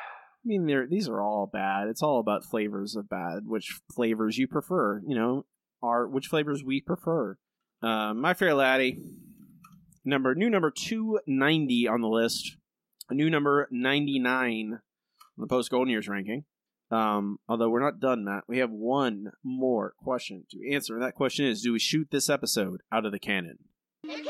mean, 0.45 0.65
they're, 0.65 0.87
these 0.87 1.09
are 1.09 1.21
all 1.21 1.49
bad. 1.51 1.87
It's 1.87 2.03
all 2.03 2.19
about 2.19 2.45
flavors 2.45 2.95
of 2.95 3.09
bad. 3.09 3.47
Which 3.47 3.79
flavors 3.93 4.37
you 4.37 4.47
prefer? 4.47 5.01
You 5.07 5.15
know, 5.15 5.45
are 5.81 6.07
which 6.07 6.27
flavors 6.27 6.63
we 6.63 6.81
prefer? 6.81 7.37
Uh, 7.81 8.13
My 8.13 8.33
Fair 8.33 8.51
Laddy, 8.51 8.99
number 10.05 10.35
new 10.35 10.49
number 10.49 10.71
two 10.71 11.19
ninety 11.27 11.87
on 11.87 12.01
the 12.01 12.07
list. 12.07 12.56
A 13.09 13.13
new 13.13 13.29
number 13.29 13.67
ninety 13.71 14.19
nine 14.19 14.73
on 14.73 15.41
the 15.41 15.47
post 15.47 15.71
Golden 15.71 15.89
Years 15.91 16.07
ranking. 16.07 16.43
Um, 16.89 17.39
although 17.49 17.69
we're 17.69 17.83
not 17.83 17.99
done, 17.99 18.23
Matt. 18.23 18.43
We 18.47 18.59
have 18.59 18.71
one 18.71 19.31
more 19.43 19.93
question 19.97 20.45
to 20.51 20.73
answer. 20.73 20.95
And 20.95 21.03
that 21.03 21.15
question 21.15 21.45
is: 21.45 21.61
Do 21.61 21.73
we 21.73 21.79
shoot 21.79 22.09
this 22.11 22.29
episode 22.29 22.81
out 22.91 23.05
of 23.05 23.11
the 23.11 23.19
cannon? 23.19 23.59
The 24.03 24.09
cannon! 24.09 24.25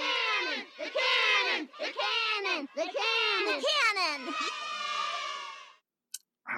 The 0.78 0.84
cannon! 0.84 1.70
The 1.80 1.86
cannon! 1.86 2.68
The 2.76 2.82
cannon! 2.82 3.56
The 3.56 4.34
cannon! 4.34 4.34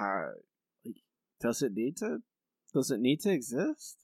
uh, 0.02 0.90
does 1.40 1.62
it 1.62 1.72
need 1.74 1.96
to? 1.98 2.18
Does 2.74 2.90
it 2.90 3.00
need 3.00 3.20
to 3.20 3.30
exist? 3.30 3.96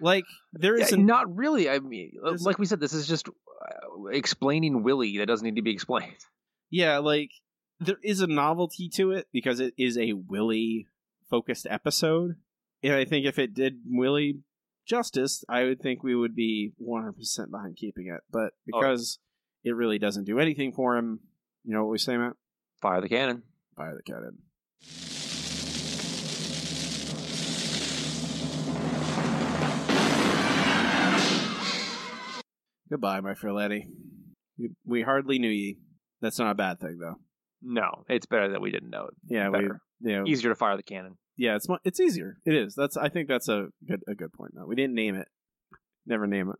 Like 0.00 0.24
there 0.52 0.74
is 0.74 0.80
Yeah, 0.80 0.86
is 0.86 0.92
a 0.94 0.96
not 0.98 1.34
really. 1.36 1.68
I 1.68 1.78
mean, 1.78 2.12
like 2.40 2.58
we 2.58 2.66
said, 2.66 2.80
this 2.80 2.92
is 2.92 3.06
just 3.06 3.28
uh, 3.28 4.06
explaining 4.10 4.82
Willie 4.82 5.18
that 5.18 5.26
doesn't 5.26 5.44
need 5.44 5.56
to 5.56 5.62
be 5.62 5.72
explained. 5.74 6.16
yeah, 6.70 6.98
like 6.98 7.30
there 7.84 7.98
is 8.02 8.20
a 8.20 8.26
novelty 8.26 8.88
to 8.90 9.10
it 9.10 9.28
because 9.32 9.60
it 9.60 9.74
is 9.76 9.98
a 9.98 10.12
Willie 10.12 10.86
focused 11.28 11.66
episode, 11.68 12.36
and 12.82 12.94
I 12.94 13.04
think 13.04 13.26
if 13.26 13.38
it 13.38 13.54
did 13.54 13.80
Willie 13.86 14.40
justice, 14.86 15.44
I 15.48 15.64
would 15.64 15.80
think 15.80 16.02
we 16.02 16.14
would 16.14 16.34
be 16.34 16.72
one 16.78 17.02
hundred 17.02 17.18
percent 17.18 17.50
behind 17.50 17.76
keeping 17.76 18.06
it. 18.08 18.20
But 18.30 18.52
oh. 18.72 18.80
because 18.80 19.18
it 19.64 19.74
really 19.74 19.98
doesn't 19.98 20.24
do 20.24 20.38
anything 20.38 20.72
for 20.72 20.96
him, 20.96 21.20
you 21.64 21.74
know 21.74 21.84
what 21.84 21.92
we 21.92 21.98
say, 21.98 22.16
Matt? 22.16 22.34
Fire 22.80 23.00
the 23.00 23.08
cannon. 23.08 23.42
Fire 23.76 23.96
the 23.96 24.02
cannon. 24.02 24.38
Goodbye, 32.90 33.20
my 33.20 33.34
fair 33.34 33.52
lady. 33.52 33.88
We, 34.58 34.70
we 34.84 35.02
hardly 35.02 35.38
knew 35.38 35.48
ye. 35.48 35.78
That's 36.20 36.38
not 36.38 36.50
a 36.50 36.54
bad 36.54 36.78
thing, 36.78 36.98
though. 37.00 37.16
No, 37.62 38.04
it's 38.08 38.26
better 38.26 38.50
that 38.50 38.60
we 38.60 38.70
didn't 38.70 38.90
know 38.90 39.04
it. 39.06 39.14
Yeah, 39.26 39.50
Better. 39.50 39.80
we. 40.00 40.12
Yeah, 40.12 40.24
Easier 40.26 40.50
to 40.50 40.56
fire 40.56 40.76
the 40.76 40.82
cannon. 40.82 41.16
yeah, 41.36 41.54
it's 41.56 41.66
it's 41.84 42.00
easier. 42.00 42.38
It 42.44 42.54
is. 42.54 42.74
That's 42.74 42.96
I 42.96 43.08
think 43.08 43.28
that's 43.28 43.48
a 43.48 43.68
good 43.86 44.02
a 44.08 44.14
good 44.14 44.32
point. 44.32 44.52
Though 44.54 44.66
we 44.66 44.74
didn't 44.74 44.94
name 44.94 45.14
it. 45.14 45.28
Never 46.06 46.26
name 46.26 46.50
it. 46.50 46.56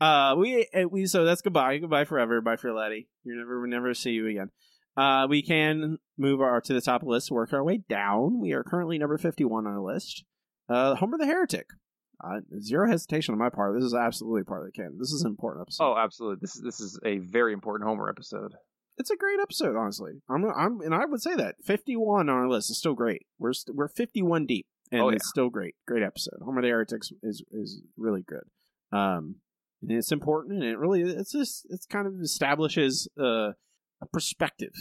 Uh, 0.00 0.34
we 0.36 0.66
uh, 0.74 0.88
we 0.90 1.06
so 1.06 1.24
that's 1.24 1.42
goodbye, 1.42 1.78
goodbye 1.78 2.04
forever, 2.04 2.40
bye 2.40 2.56
for 2.56 2.72
laddie. 2.72 3.08
You 3.24 3.36
never 3.36 3.60
we 3.60 3.68
never 3.68 3.94
see 3.94 4.10
you 4.10 4.26
again. 4.26 4.50
Uh, 4.96 5.26
we 5.30 5.42
can 5.42 5.98
move 6.18 6.40
our 6.40 6.60
to 6.60 6.72
the 6.74 6.80
top 6.80 7.02
of 7.02 7.06
the 7.06 7.12
list, 7.12 7.30
work 7.30 7.52
our 7.52 7.62
way 7.62 7.78
down. 7.88 8.40
We 8.40 8.52
are 8.52 8.62
currently 8.64 8.98
number 8.98 9.16
51 9.16 9.66
on 9.66 9.72
our 9.72 9.80
list. 9.80 10.24
Uh, 10.68 10.96
Homer 10.96 11.16
the 11.18 11.26
Heretic. 11.26 11.66
Uh, 12.22 12.40
zero 12.60 12.88
hesitation 12.88 13.32
on 13.32 13.38
my 13.38 13.48
part. 13.48 13.74
This 13.74 13.84
is 13.84 13.94
absolutely 13.94 14.44
part 14.44 14.60
of 14.60 14.66
the 14.66 14.72
canon. 14.72 14.96
This 14.98 15.12
is 15.12 15.22
an 15.22 15.30
important 15.30 15.62
episode. 15.62 15.84
Oh, 15.84 15.96
absolutely. 15.96 16.38
This 16.40 16.60
this 16.62 16.80
is 16.80 16.98
a 17.04 17.18
very 17.18 17.52
important 17.52 17.88
Homer 17.88 18.08
episode. 18.08 18.52
It's 18.98 19.10
a 19.10 19.16
great 19.16 19.38
episode, 19.40 19.74
honestly. 19.76 20.22
I'm, 20.28 20.44
I'm, 20.44 20.80
and 20.82 20.94
I 20.94 21.06
would 21.06 21.22
say 21.22 21.34
that 21.34 21.56
51 21.64 22.28
on 22.28 22.34
our 22.36 22.48
list 22.48 22.70
is 22.70 22.78
still 22.78 22.94
great. 22.94 23.26
We're 23.38 23.52
st- 23.54 23.76
we're 23.76 23.88
51 23.88 24.46
deep, 24.46 24.66
and 24.90 25.00
Oh, 25.02 25.08
yeah. 25.08 25.16
it's 25.16 25.28
still 25.28 25.48
great. 25.50 25.74
Great 25.88 26.02
episode. 26.02 26.38
Homer 26.44 26.62
the 26.62 26.68
Heretic 26.68 27.02
is 27.22 27.42
is 27.52 27.82
really 27.96 28.22
good. 28.22 28.44
Um, 28.96 29.36
and 29.80 29.90
it's 29.90 30.12
important, 30.12 30.54
and 30.62 30.64
it 30.64 30.78
really 30.78 31.02
it's 31.02 31.32
just 31.32 31.66
it's 31.70 31.86
kind 31.86 32.06
of 32.06 32.20
establishes 32.22 33.08
uh, 33.18 33.52
a 34.02 34.06
perspective, 34.12 34.74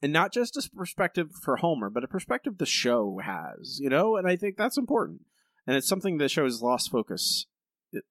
and 0.00 0.12
not 0.12 0.32
just 0.32 0.56
a 0.56 0.70
perspective 0.74 1.30
for 1.42 1.56
Homer, 1.56 1.90
but 1.90 2.04
a 2.04 2.08
perspective 2.08 2.58
the 2.58 2.66
show 2.66 3.20
has. 3.22 3.78
You 3.82 3.90
know, 3.90 4.16
and 4.16 4.26
I 4.28 4.36
think 4.36 4.56
that's 4.56 4.78
important, 4.78 5.22
and 5.66 5.76
it's 5.76 5.88
something 5.88 6.18
the 6.18 6.28
show 6.28 6.44
has 6.44 6.62
lost 6.62 6.90
focus. 6.90 7.46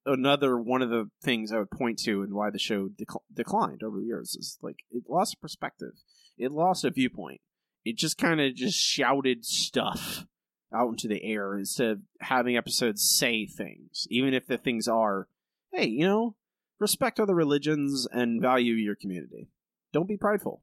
Another 0.06 0.58
one 0.58 0.82
of 0.82 0.90
the 0.90 1.10
things 1.22 1.52
I 1.52 1.58
would 1.58 1.70
point 1.70 1.98
to 2.00 2.22
and 2.22 2.34
why 2.34 2.50
the 2.50 2.58
show 2.58 2.88
dec- 2.88 3.20
declined 3.32 3.82
over 3.82 3.98
the 3.98 4.06
years 4.06 4.34
is 4.34 4.58
like 4.62 4.76
it 4.90 5.04
lost 5.08 5.40
perspective, 5.40 5.92
it 6.38 6.52
lost 6.52 6.84
a 6.84 6.90
viewpoint. 6.90 7.40
It 7.84 7.96
just 7.96 8.16
kind 8.16 8.40
of 8.40 8.54
just 8.54 8.78
shouted 8.78 9.44
stuff 9.44 10.26
out 10.74 10.90
into 10.90 11.08
the 11.08 11.22
air 11.22 11.56
instead 11.56 11.90
of 11.90 11.98
having 12.20 12.56
episodes 12.56 13.02
say 13.02 13.46
things, 13.46 14.06
even 14.10 14.34
if 14.34 14.46
the 14.46 14.56
things 14.56 14.88
are, 14.88 15.28
hey, 15.72 15.86
you 15.86 16.06
know, 16.06 16.36
respect 16.80 17.20
other 17.20 17.34
religions 17.34 18.06
and 18.10 18.40
value 18.40 18.74
your 18.74 18.96
community. 18.96 19.48
Don't 19.92 20.08
be 20.08 20.16
prideful. 20.16 20.62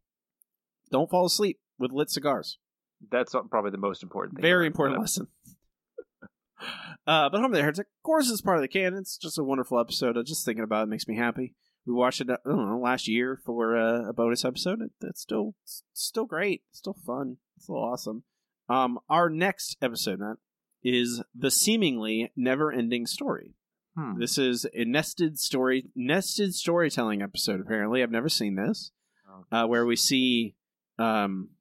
Don't 0.91 1.09
fall 1.09 1.25
asleep 1.25 1.59
with 1.77 1.91
lit 1.91 2.09
cigars. 2.09 2.57
That's 3.09 3.33
uh, 3.33 3.41
probably 3.43 3.71
the 3.71 3.77
most 3.77 4.03
important 4.03 4.35
thing. 4.35 4.41
Very 4.41 4.67
important 4.67 4.99
lesson. 4.99 5.27
Uh, 7.07 7.29
but 7.29 7.41
Homer 7.41 7.55
the 7.55 7.61
Heretic, 7.61 7.87
of 7.87 8.03
course, 8.03 8.29
is 8.29 8.41
part 8.41 8.57
of 8.57 8.61
the 8.61 8.67
canon. 8.67 8.99
It's 8.99 9.17
just 9.17 9.39
a 9.39 9.43
wonderful 9.43 9.79
episode. 9.79 10.17
I'm 10.17 10.25
Just 10.25 10.45
thinking 10.45 10.63
about 10.63 10.83
it 10.83 10.89
makes 10.89 11.07
me 11.07 11.17
happy. 11.17 11.55
We 11.85 11.93
watched 11.93 12.21
it, 12.21 12.29
I 12.29 12.37
don't 12.45 12.69
know, 12.69 12.79
last 12.79 13.07
year 13.07 13.39
for 13.43 13.75
uh, 13.75 14.09
a 14.09 14.13
bonus 14.13 14.45
episode. 14.45 14.81
It, 14.81 14.91
it's 15.01 15.21
still, 15.21 15.55
it's 15.63 15.83
still 15.93 16.25
great. 16.25 16.61
It's 16.69 16.79
still 16.79 16.95
fun. 17.05 17.37
It's 17.55 17.65
still 17.65 17.77
awesome. 17.77 18.23
Um, 18.69 18.99
our 19.09 19.29
next 19.29 19.77
episode, 19.81 20.19
Matt, 20.19 20.37
is 20.83 21.23
the 21.35 21.51
seemingly 21.51 22.31
never-ending 22.35 23.07
story. 23.07 23.55
Hmm. 23.97 24.19
This 24.19 24.37
is 24.37 24.65
a 24.73 24.85
nested 24.85 25.39
story, 25.39 25.89
nested 25.95 26.53
storytelling 26.55 27.21
episode. 27.21 27.59
Apparently, 27.59 28.01
I've 28.01 28.11
never 28.11 28.29
seen 28.29 28.55
this, 28.55 28.91
uh, 29.51 29.65
where 29.65 29.85
we 29.85 29.95
see 29.95 30.55
um, 30.97 31.49
uh, 31.49 31.60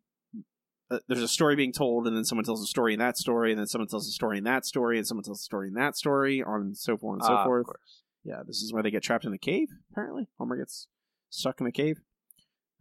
there's 1.09 1.23
a 1.23 1.29
story 1.29 1.57
being 1.57 1.73
told, 1.73 2.07
and 2.07 2.17
then 2.17 2.25
someone 2.25 2.45
tells 2.45 2.63
a 2.63 2.67
story 2.67 2.93
in 2.95 2.99
that 2.99 3.17
story, 3.17 3.53
and 3.53 3.59
then 3.59 3.67
someone 3.67 3.89
tells 3.89 4.09
a 4.09 4.13
story 4.13 4.39
in 4.39 4.45
that 4.45 4.67
story, 4.67 4.99
and 4.99 5.07
someone 5.07 5.25
tells 5.25 5.41
a 5.41 5.45
story 5.45 5.69
in 5.69 5.75
that 5.75 5.97
story, 5.97 6.43
on 6.43 6.61
and 6.61 6.77
so 6.77 6.97
forth 6.97 7.21
and 7.21 7.25
so 7.27 7.35
of 7.37 7.45
forth. 7.47 7.67
course. 7.67 8.03
Yeah, 8.25 8.43
this 8.47 8.61
is 8.63 8.73
where 8.73 8.83
they 8.83 8.91
get 8.91 9.03
trapped 9.03 9.25
in 9.25 9.33
a 9.33 9.39
cave. 9.39 9.69
Apparently, 9.93 10.27
Homer 10.39 10.57
gets 10.57 10.89
stuck 11.31 11.61
in 11.61 11.67
a 11.67 11.73
cave. 11.73 12.01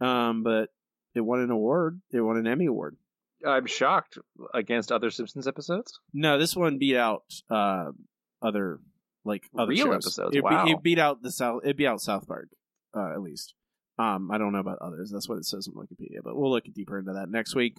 Um, 0.00 0.42
but 0.42 0.70
it 1.14 1.20
won 1.20 1.40
an 1.40 1.50
award. 1.50 2.00
It 2.12 2.20
won 2.20 2.36
an 2.36 2.46
Emmy 2.46 2.66
award. 2.66 2.96
I'm 3.46 3.66
shocked 3.66 4.18
against 4.52 4.92
other 4.92 5.10
Simpsons 5.10 5.46
episodes. 5.46 5.98
No, 6.12 6.38
this 6.38 6.54
one 6.54 6.78
beat 6.78 6.96
out 6.96 7.22
uh, 7.48 7.92
other 8.42 8.80
like 9.24 9.44
other 9.56 9.70
Real 9.70 9.86
shows. 9.86 9.94
episodes, 10.06 10.36
It, 10.36 10.42
wow. 10.44 10.64
beat, 10.64 10.72
it 10.72 10.82
beat 10.82 10.98
out 10.98 11.22
the 11.22 11.30
South. 11.30 11.62
It 11.64 11.76
beat 11.76 11.86
out 11.86 12.00
South 12.02 12.26
Park, 12.26 12.48
uh, 12.94 13.12
at 13.12 13.20
least. 13.22 13.54
Um, 13.98 14.30
I 14.30 14.38
don't 14.38 14.52
know 14.52 14.60
about 14.60 14.78
others. 14.80 15.10
That's 15.10 15.28
what 15.28 15.36
it 15.38 15.44
says 15.44 15.68
on 15.68 15.74
Wikipedia, 15.74 16.20
but 16.24 16.36
we'll 16.36 16.50
look 16.50 16.64
deeper 16.72 16.98
into 16.98 17.12
that 17.14 17.28
next 17.30 17.54
week. 17.54 17.76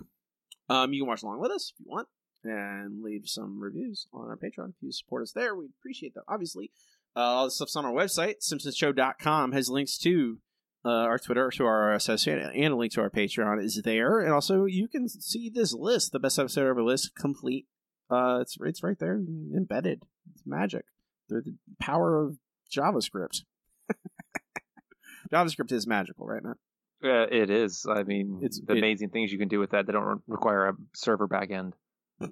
Um, 0.72 0.94
you 0.94 1.02
can 1.02 1.08
watch 1.08 1.22
along 1.22 1.42
with 1.42 1.52
us 1.52 1.74
if 1.74 1.80
you 1.80 1.86
want, 1.90 2.08
and 2.46 3.04
leave 3.04 3.24
some 3.26 3.60
reviews 3.60 4.08
on 4.14 4.30
our 4.30 4.38
Patreon 4.38 4.70
if 4.70 4.76
you 4.82 4.92
support 4.92 5.22
us 5.24 5.34
there. 5.34 5.54
We'd 5.54 5.72
appreciate 5.78 6.14
that. 6.14 6.24
Obviously, 6.30 6.72
uh, 7.16 7.20
all 7.20 7.46
the 7.46 7.52
stuff's 7.52 7.76
on 7.76 7.86
our 7.86 7.92
website. 7.92 8.36
SimpsonsShow.com 8.42 9.52
has 9.52 9.70
links 9.70 9.98
to 9.98 10.38
uh, 10.86 10.90
our 10.90 11.20
Twitter, 11.20 11.52
to 11.52 11.66
our 11.66 11.94
associate, 11.94 12.40
and 12.56 12.74
a 12.74 12.76
link 12.78 12.94
to 12.94 13.02
our 13.02 13.10
Patreon 13.10 13.62
is 13.62 13.82
there. 13.84 14.22
And 14.22 14.32
also, 14.32 14.64
you 14.64 14.88
can 14.88 15.10
see 15.10 15.50
this 15.50 15.74
list, 15.74 16.14
the 16.14 16.20
best 16.20 16.40
episode 16.40 16.70
ever 16.70 16.84
list, 16.84 17.16
complete. 17.16 17.68
Uh, 18.10 18.40
it's 18.42 18.58
it's 18.62 18.82
right 18.82 18.98
there, 18.98 19.16
embedded. 19.56 20.04
It's 20.34 20.44
magic. 20.46 20.86
They're 21.28 21.42
the 21.42 21.56
power 21.80 22.18
of 22.18 22.38
JavaScript. 22.74 23.42
JavaScript 25.32 25.72
is 25.72 25.86
magical, 25.86 26.28
right, 26.28 26.44
Matt? 26.44 26.58
Uh, 27.04 27.26
it 27.32 27.50
is. 27.50 27.86
I 27.90 28.04
mean, 28.04 28.38
It's- 28.44 28.60
the 28.66 28.74
it- 28.74 28.78
amazing 28.80 29.10
things 29.10 29.32
you 29.32 29.38
can 29.40 29.48
do 29.48 29.60
with 29.60 29.72
that. 29.72 29.88
They 29.88 29.94
don't 29.94 30.04
re- 30.06 30.16
require 30.28 30.68
a 30.70 30.74
server 30.94 31.28
backend. 31.28 31.74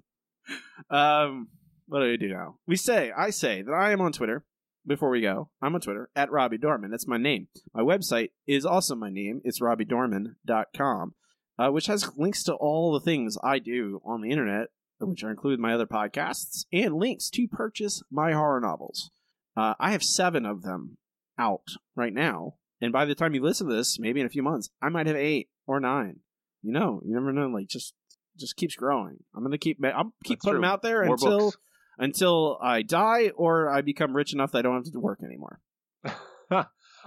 Um, 0.89 1.49
what 1.87 1.99
do 1.99 2.05
we 2.07 2.17
do 2.17 2.29
now? 2.29 2.57
We 2.67 2.75
say, 2.75 3.11
I 3.15 3.29
say 3.29 3.61
that 3.61 3.71
I 3.71 3.91
am 3.91 4.01
on 4.01 4.11
Twitter. 4.11 4.43
Before 4.87 5.09
we 5.09 5.21
go, 5.21 5.49
I'm 5.61 5.75
on 5.75 5.81
Twitter 5.81 6.09
at 6.15 6.31
Robbie 6.31 6.57
Dorman. 6.57 6.89
That's 6.89 7.07
my 7.07 7.17
name. 7.17 7.47
My 7.73 7.81
website 7.83 8.29
is 8.47 8.65
also 8.65 8.95
my 8.95 9.09
name. 9.11 9.41
It's 9.43 9.59
robbiedorman.com, 9.59 11.13
uh, 11.59 11.69
which 11.69 11.85
has 11.87 12.09
links 12.17 12.43
to 12.43 12.53
all 12.55 12.93
the 12.93 12.99
things 13.01 13.37
I 13.43 13.59
do 13.59 14.01
on 14.03 14.21
the 14.21 14.31
internet, 14.31 14.69
which 14.99 15.23
are 15.23 15.29
include 15.29 15.59
my 15.59 15.73
other 15.73 15.85
podcasts 15.85 16.65
and 16.71 16.95
links 16.95 17.29
to 17.31 17.47
purchase 17.47 18.01
my 18.09 18.31
horror 18.31 18.61
novels. 18.61 19.11
Uh, 19.55 19.75
I 19.79 19.91
have 19.91 20.03
seven 20.03 20.45
of 20.45 20.63
them 20.63 20.97
out 21.37 21.75
right 21.95 22.13
now, 22.13 22.55
and 22.81 22.91
by 22.93 23.05
the 23.05 23.15
time 23.15 23.33
you 23.33 23.41
listen 23.41 23.67
to 23.67 23.75
this, 23.75 23.99
maybe 23.99 24.19
in 24.19 24.25
a 24.25 24.29
few 24.29 24.43
months, 24.43 24.69
I 24.81 24.89
might 24.89 25.07
have 25.07 25.15
eight 25.15 25.49
or 25.67 25.79
nine. 25.79 26.19
You 26.61 26.73
know, 26.73 27.01
you 27.05 27.13
never 27.13 27.31
know. 27.31 27.47
Like 27.47 27.67
just 27.67 27.93
just 28.37 28.55
keeps 28.55 28.75
growing. 28.75 29.17
I'm 29.35 29.43
gonna 29.43 29.57
keep 29.57 29.83
I'll 29.83 30.13
keep 30.23 30.39
That's 30.39 30.45
putting 30.45 30.61
them 30.61 30.69
out 30.69 30.81
there 30.81 31.03
More 31.05 31.15
until 31.15 31.39
books. 31.39 31.57
until 31.97 32.57
I 32.61 32.81
die 32.81 33.31
or 33.35 33.69
I 33.69 33.81
become 33.81 34.15
rich 34.15 34.33
enough 34.33 34.51
that 34.51 34.59
I 34.59 34.61
don't 34.61 34.75
have 34.83 34.91
to 34.91 34.99
work 34.99 35.19
anymore. 35.23 35.59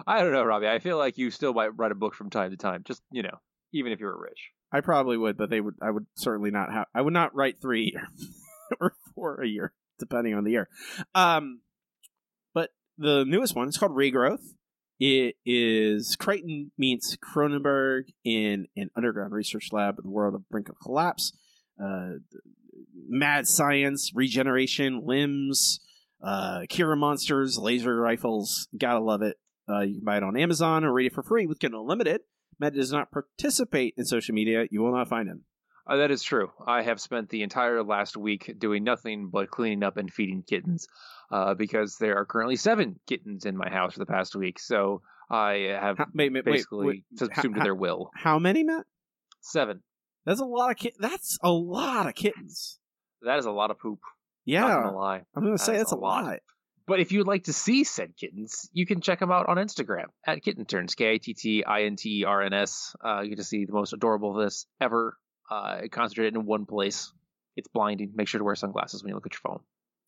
I 0.07 0.21
don't 0.21 0.33
know, 0.33 0.45
Robbie. 0.45 0.69
I 0.69 0.79
feel 0.79 0.97
like 0.97 1.19
you 1.19 1.31
still 1.31 1.53
might 1.53 1.77
write 1.77 1.93
a 1.93 1.97
book 1.97 2.15
from 2.15 2.31
time 2.31 2.51
to 2.51 2.57
time. 2.57 2.83
Just 2.87 3.03
you 3.11 3.23
know, 3.23 3.39
even 3.73 3.93
if 3.93 4.01
you 4.01 4.07
were 4.07 4.21
rich. 4.21 4.51
I 4.73 4.81
probably 4.81 5.19
would, 5.19 5.37
but 5.37 5.51
they 5.51 5.61
would. 5.61 5.75
I 5.83 5.91
would 5.91 6.07
certainly 6.17 6.51
not 6.51 6.73
have. 6.73 6.87
I 6.95 7.03
would 7.03 7.13
not 7.13 7.35
write 7.35 7.61
three 7.61 7.89
a 7.89 7.91
year 7.93 8.09
or 8.81 8.95
four 9.15 9.43
a 9.43 9.47
year, 9.47 9.73
depending 9.99 10.35
on 10.35 10.45
the 10.45 10.53
year. 10.53 10.69
Um, 11.15 11.61
but 12.55 12.71
the 12.97 13.25
newest 13.27 13.55
one 13.55 13.69
is 13.69 13.77
called 13.77 13.93
Regrowth. 13.93 14.41
It 15.05 15.35
is 15.45 16.15
Crichton 16.15 16.71
meets 16.79 17.17
Cronenberg 17.17 18.03
in 18.23 18.69
an 18.77 18.89
underground 18.95 19.33
research 19.33 19.71
lab 19.73 19.99
in 19.99 20.05
the 20.05 20.11
world 20.11 20.37
of 20.37 20.49
brink 20.49 20.69
of 20.69 20.77
collapse. 20.81 21.33
Uh, 21.77 22.19
mad 23.09 23.49
science, 23.49 24.13
regeneration, 24.15 25.05
limbs, 25.05 25.81
uh, 26.23 26.61
Kira 26.71 26.97
monsters, 26.97 27.59
laser 27.59 27.97
rifles. 27.97 28.69
Gotta 28.79 29.01
love 29.01 29.23
it. 29.23 29.39
Uh, 29.69 29.81
you 29.81 29.97
can 29.97 30.05
buy 30.05 30.19
it 30.19 30.23
on 30.23 30.37
Amazon 30.37 30.85
or 30.85 30.93
read 30.93 31.07
it 31.07 31.15
for 31.15 31.25
free 31.25 31.49
with 31.49 31.59
Kindle 31.59 31.83
Unlimited. 31.83 32.21
Matt 32.61 32.75
does 32.75 32.93
not 32.93 33.11
participate 33.11 33.95
in 33.97 34.05
social 34.05 34.37
media. 34.37 34.67
You 34.71 34.83
will 34.83 34.95
not 34.95 35.09
find 35.09 35.29
him. 35.29 35.43
Uh, 35.87 35.97
that 35.97 36.11
is 36.11 36.23
true. 36.23 36.51
I 36.67 36.83
have 36.83 37.01
spent 37.01 37.29
the 37.29 37.43
entire 37.43 37.83
last 37.83 38.17
week 38.17 38.55
doing 38.59 38.85
nothing 38.85 39.31
but 39.33 39.51
cleaning 39.51 39.83
up 39.83 39.97
and 39.97 40.13
feeding 40.13 40.43
kittens, 40.43 40.87
uh, 41.31 41.55
because 41.55 41.97
there 41.99 42.17
are 42.19 42.25
currently 42.25 42.57
seven 42.57 43.01
kittens 43.09 43.45
in 43.47 43.57
my 43.57 43.69
house 43.69 43.95
for 43.95 43.99
the 43.99 44.07
past 44.07 44.37
week. 44.37 44.59
So 44.61 45.03
I 45.31 45.77
have 45.81 45.99
How- 45.99 46.07
wait, 46.15 46.33
wait, 46.33 46.45
basically 46.45 46.87
wait. 46.87 47.05
subsumed 47.19 47.61
their 47.63 47.75
will. 47.75 48.11
How 48.15 48.39
many, 48.39 48.63
Matt? 48.65 48.85
Seven. 49.41 49.83
That's 50.25 50.41
a 50.41 50.45
lot 50.45 50.71
of 50.71 50.77
kit. 50.77 50.95
That's 51.01 51.37
a 51.43 51.51
lot 51.51 52.07
of 52.07 52.15
kittens. 52.15 52.79
That 53.23 53.39
is 53.39 53.47
a 53.47 53.51
lot 53.51 53.71
of 53.73 53.79
poop. 53.81 53.99
Yeah, 54.45 54.61
Not 54.61 54.83
gonna 54.85 54.97
lie. 54.97 55.23
I'm 55.35 55.43
gonna 55.43 55.53
That 55.53 55.59
say 55.59 55.77
that's 55.77 55.93
a 55.93 55.97
lot. 55.97 56.39
But 56.87 56.99
if 57.01 57.13
you'd 57.13 57.27
like 57.29 57.45
to 57.45 57.53
see 57.53 57.85
said 57.85 58.17
kittens, 58.17 58.69
you 58.73 58.87
can 58.87 59.01
check 59.01 59.21
them 59.21 59.31
out 59.31 59.49
on 59.49 59.57
Instagram 59.57 60.07
at 60.27 60.43
Kitten 60.43 60.65
Turns, 60.65 60.95
K 60.97 61.13
I 61.15 61.17
T 61.19 61.35
T 61.35 61.65
I 61.65 61.83
N 61.85 61.95
T 61.97 62.21
E 62.21 62.25
R 62.25 62.43
N 62.43 62.53
S. 62.53 62.95
Uh, 63.05 63.21
you 63.23 63.31
get 63.31 63.39
to 63.39 63.45
see 63.45 63.65
the 63.65 63.73
most 63.73 63.93
adorable 63.93 64.37
of 64.37 64.45
this 64.45 64.67
ever, 64.81 65.17
uh, 65.53 65.81
concentrated 65.91 66.35
in 66.35 66.47
one 66.47 66.67
place. 66.67 67.13
It's 67.57 67.69
blinding. 67.69 68.13
Make 68.15 68.29
sure 68.29 68.39
to 68.39 68.45
wear 68.45 68.55
sunglasses 68.55 69.03
when 69.03 69.11
you 69.11 69.15
look 69.15 69.27
at 69.27 69.35
your 69.35 69.41
phone. 69.53 69.61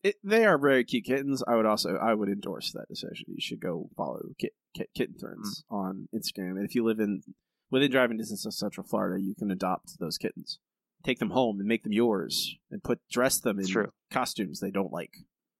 It, 0.02 0.16
they 0.22 0.44
are 0.44 0.58
very 0.58 0.84
cute 0.84 1.04
kittens. 1.04 1.42
I 1.46 1.56
would 1.56 1.66
also 1.66 1.96
I 1.96 2.12
would 2.14 2.28
endorse 2.28 2.72
that 2.72 2.88
decision. 2.88 3.26
You 3.28 3.40
should 3.40 3.60
go 3.60 3.88
follow 3.96 4.20
Kit, 4.38 4.52
Kit, 4.76 4.88
Kitten 4.96 5.16
Turns 5.18 5.64
Mm. 5.70 5.74
on 5.76 6.08
Instagram, 6.14 6.52
and 6.56 6.64
if 6.64 6.74
you 6.74 6.84
live 6.84 7.00
in 7.00 7.22
within 7.70 7.90
driving 7.90 8.16
distance 8.18 8.44
of 8.46 8.54
Central 8.54 8.86
Florida, 8.86 9.22
you 9.22 9.34
can 9.34 9.50
adopt 9.50 9.98
those 9.98 10.18
kittens, 10.18 10.58
take 11.04 11.18
them 11.18 11.30
home, 11.30 11.58
and 11.58 11.66
make 11.68 11.82
them 11.82 11.92
yours, 11.92 12.54
and 12.70 12.82
put 12.82 13.00
dress 13.10 13.40
them 13.40 13.58
in 13.58 13.66
true. 13.66 13.90
costumes 14.12 14.60
they 14.60 14.70
don't 14.70 14.92
like. 14.92 15.12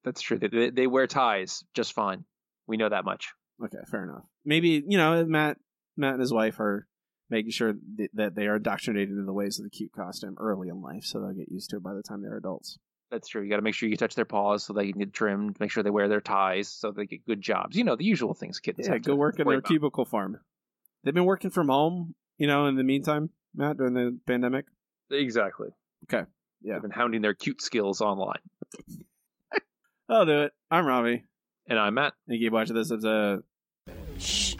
That's 0.03 0.21
true. 0.21 0.37
They- 0.37 0.47
They, 0.47 0.69
they 0.69 0.87
wear 0.87 1.07
ties 1.07 1.63
just 1.73 1.93
fine. 1.93 2.25
We 2.67 2.77
know 2.77 2.89
that 2.89 3.05
much. 3.05 3.33
Okay, 3.63 3.77
fair 3.89 4.03
enough. 4.03 4.23
Maybe 4.43 4.83
you 4.87 4.97
know 4.97 5.25
Matt, 5.25 5.57
Matt 5.97 6.13
and 6.13 6.21
his 6.21 6.33
wife 6.33 6.59
are 6.59 6.87
making 7.29 7.51
sure 7.51 7.73
th- 7.97 8.11
that 8.13 8.35
they 8.35 8.47
are 8.47 8.57
indoctrinated 8.57 9.17
in 9.17 9.25
the 9.25 9.33
ways 9.33 9.59
of 9.59 9.63
the 9.63 9.69
cute 9.69 9.91
costume 9.91 10.35
early 10.39 10.69
in 10.69 10.81
life, 10.81 11.03
so 11.03 11.19
they'll 11.19 11.31
get 11.33 11.51
used 11.51 11.69
to 11.71 11.77
it 11.77 11.83
by 11.83 11.93
the 11.93 12.03
time 12.03 12.21
they're 12.21 12.37
adults. 12.37 12.77
That's 13.11 13.27
true. 13.27 13.43
You 13.43 13.49
got 13.49 13.57
to 13.57 13.61
make 13.61 13.75
sure 13.75 13.87
you 13.87 13.97
touch 13.97 14.15
their 14.15 14.25
paws 14.25 14.63
so 14.63 14.73
they 14.73 14.89
can 14.91 14.99
get 14.99 15.13
trimmed. 15.13 15.59
Make 15.59 15.71
sure 15.71 15.83
they 15.83 15.91
wear 15.91 16.07
their 16.07 16.21
ties 16.21 16.67
so 16.69 16.91
they 16.91 17.05
get 17.05 17.25
good 17.25 17.39
jobs. 17.41 17.77
You 17.77 17.83
know 17.83 17.95
the 17.95 18.03
usual 18.03 18.33
things 18.33 18.59
kids. 18.59 18.79
Yeah, 18.81 18.93
have 18.93 19.03
go 19.03 19.11
to 19.11 19.15
work 19.15 19.39
in 19.39 19.47
their 19.47 19.59
about. 19.59 19.69
cubicle 19.69 20.05
farm. 20.05 20.39
They've 21.03 21.13
been 21.13 21.25
working 21.25 21.51
from 21.51 21.67
home 21.69 22.15
You 22.39 22.47
know, 22.47 22.65
in 22.65 22.75
the 22.75 22.83
meantime, 22.83 23.29
Matt, 23.55 23.77
during 23.77 23.93
the 23.93 24.17
pandemic. 24.25 24.65
Exactly. 25.11 25.69
Okay. 26.05 26.27
Yeah. 26.61 26.73
They've 26.73 26.81
been 26.81 26.91
hounding 26.91 27.21
their 27.21 27.35
cute 27.35 27.61
skills 27.61 28.01
online. 28.01 28.39
I'll 30.09 30.25
do 30.25 30.41
it. 30.43 30.51
I'm 30.71 30.85
Robbie. 30.85 31.23
And 31.67 31.79
I'm 31.79 31.93
Matt. 31.93 32.13
And 32.27 32.37
you 32.37 32.45
keep 32.47 32.53
watching 32.53 32.75
this 32.75 32.91
episode. 32.91 33.43
Shh. 34.17 34.55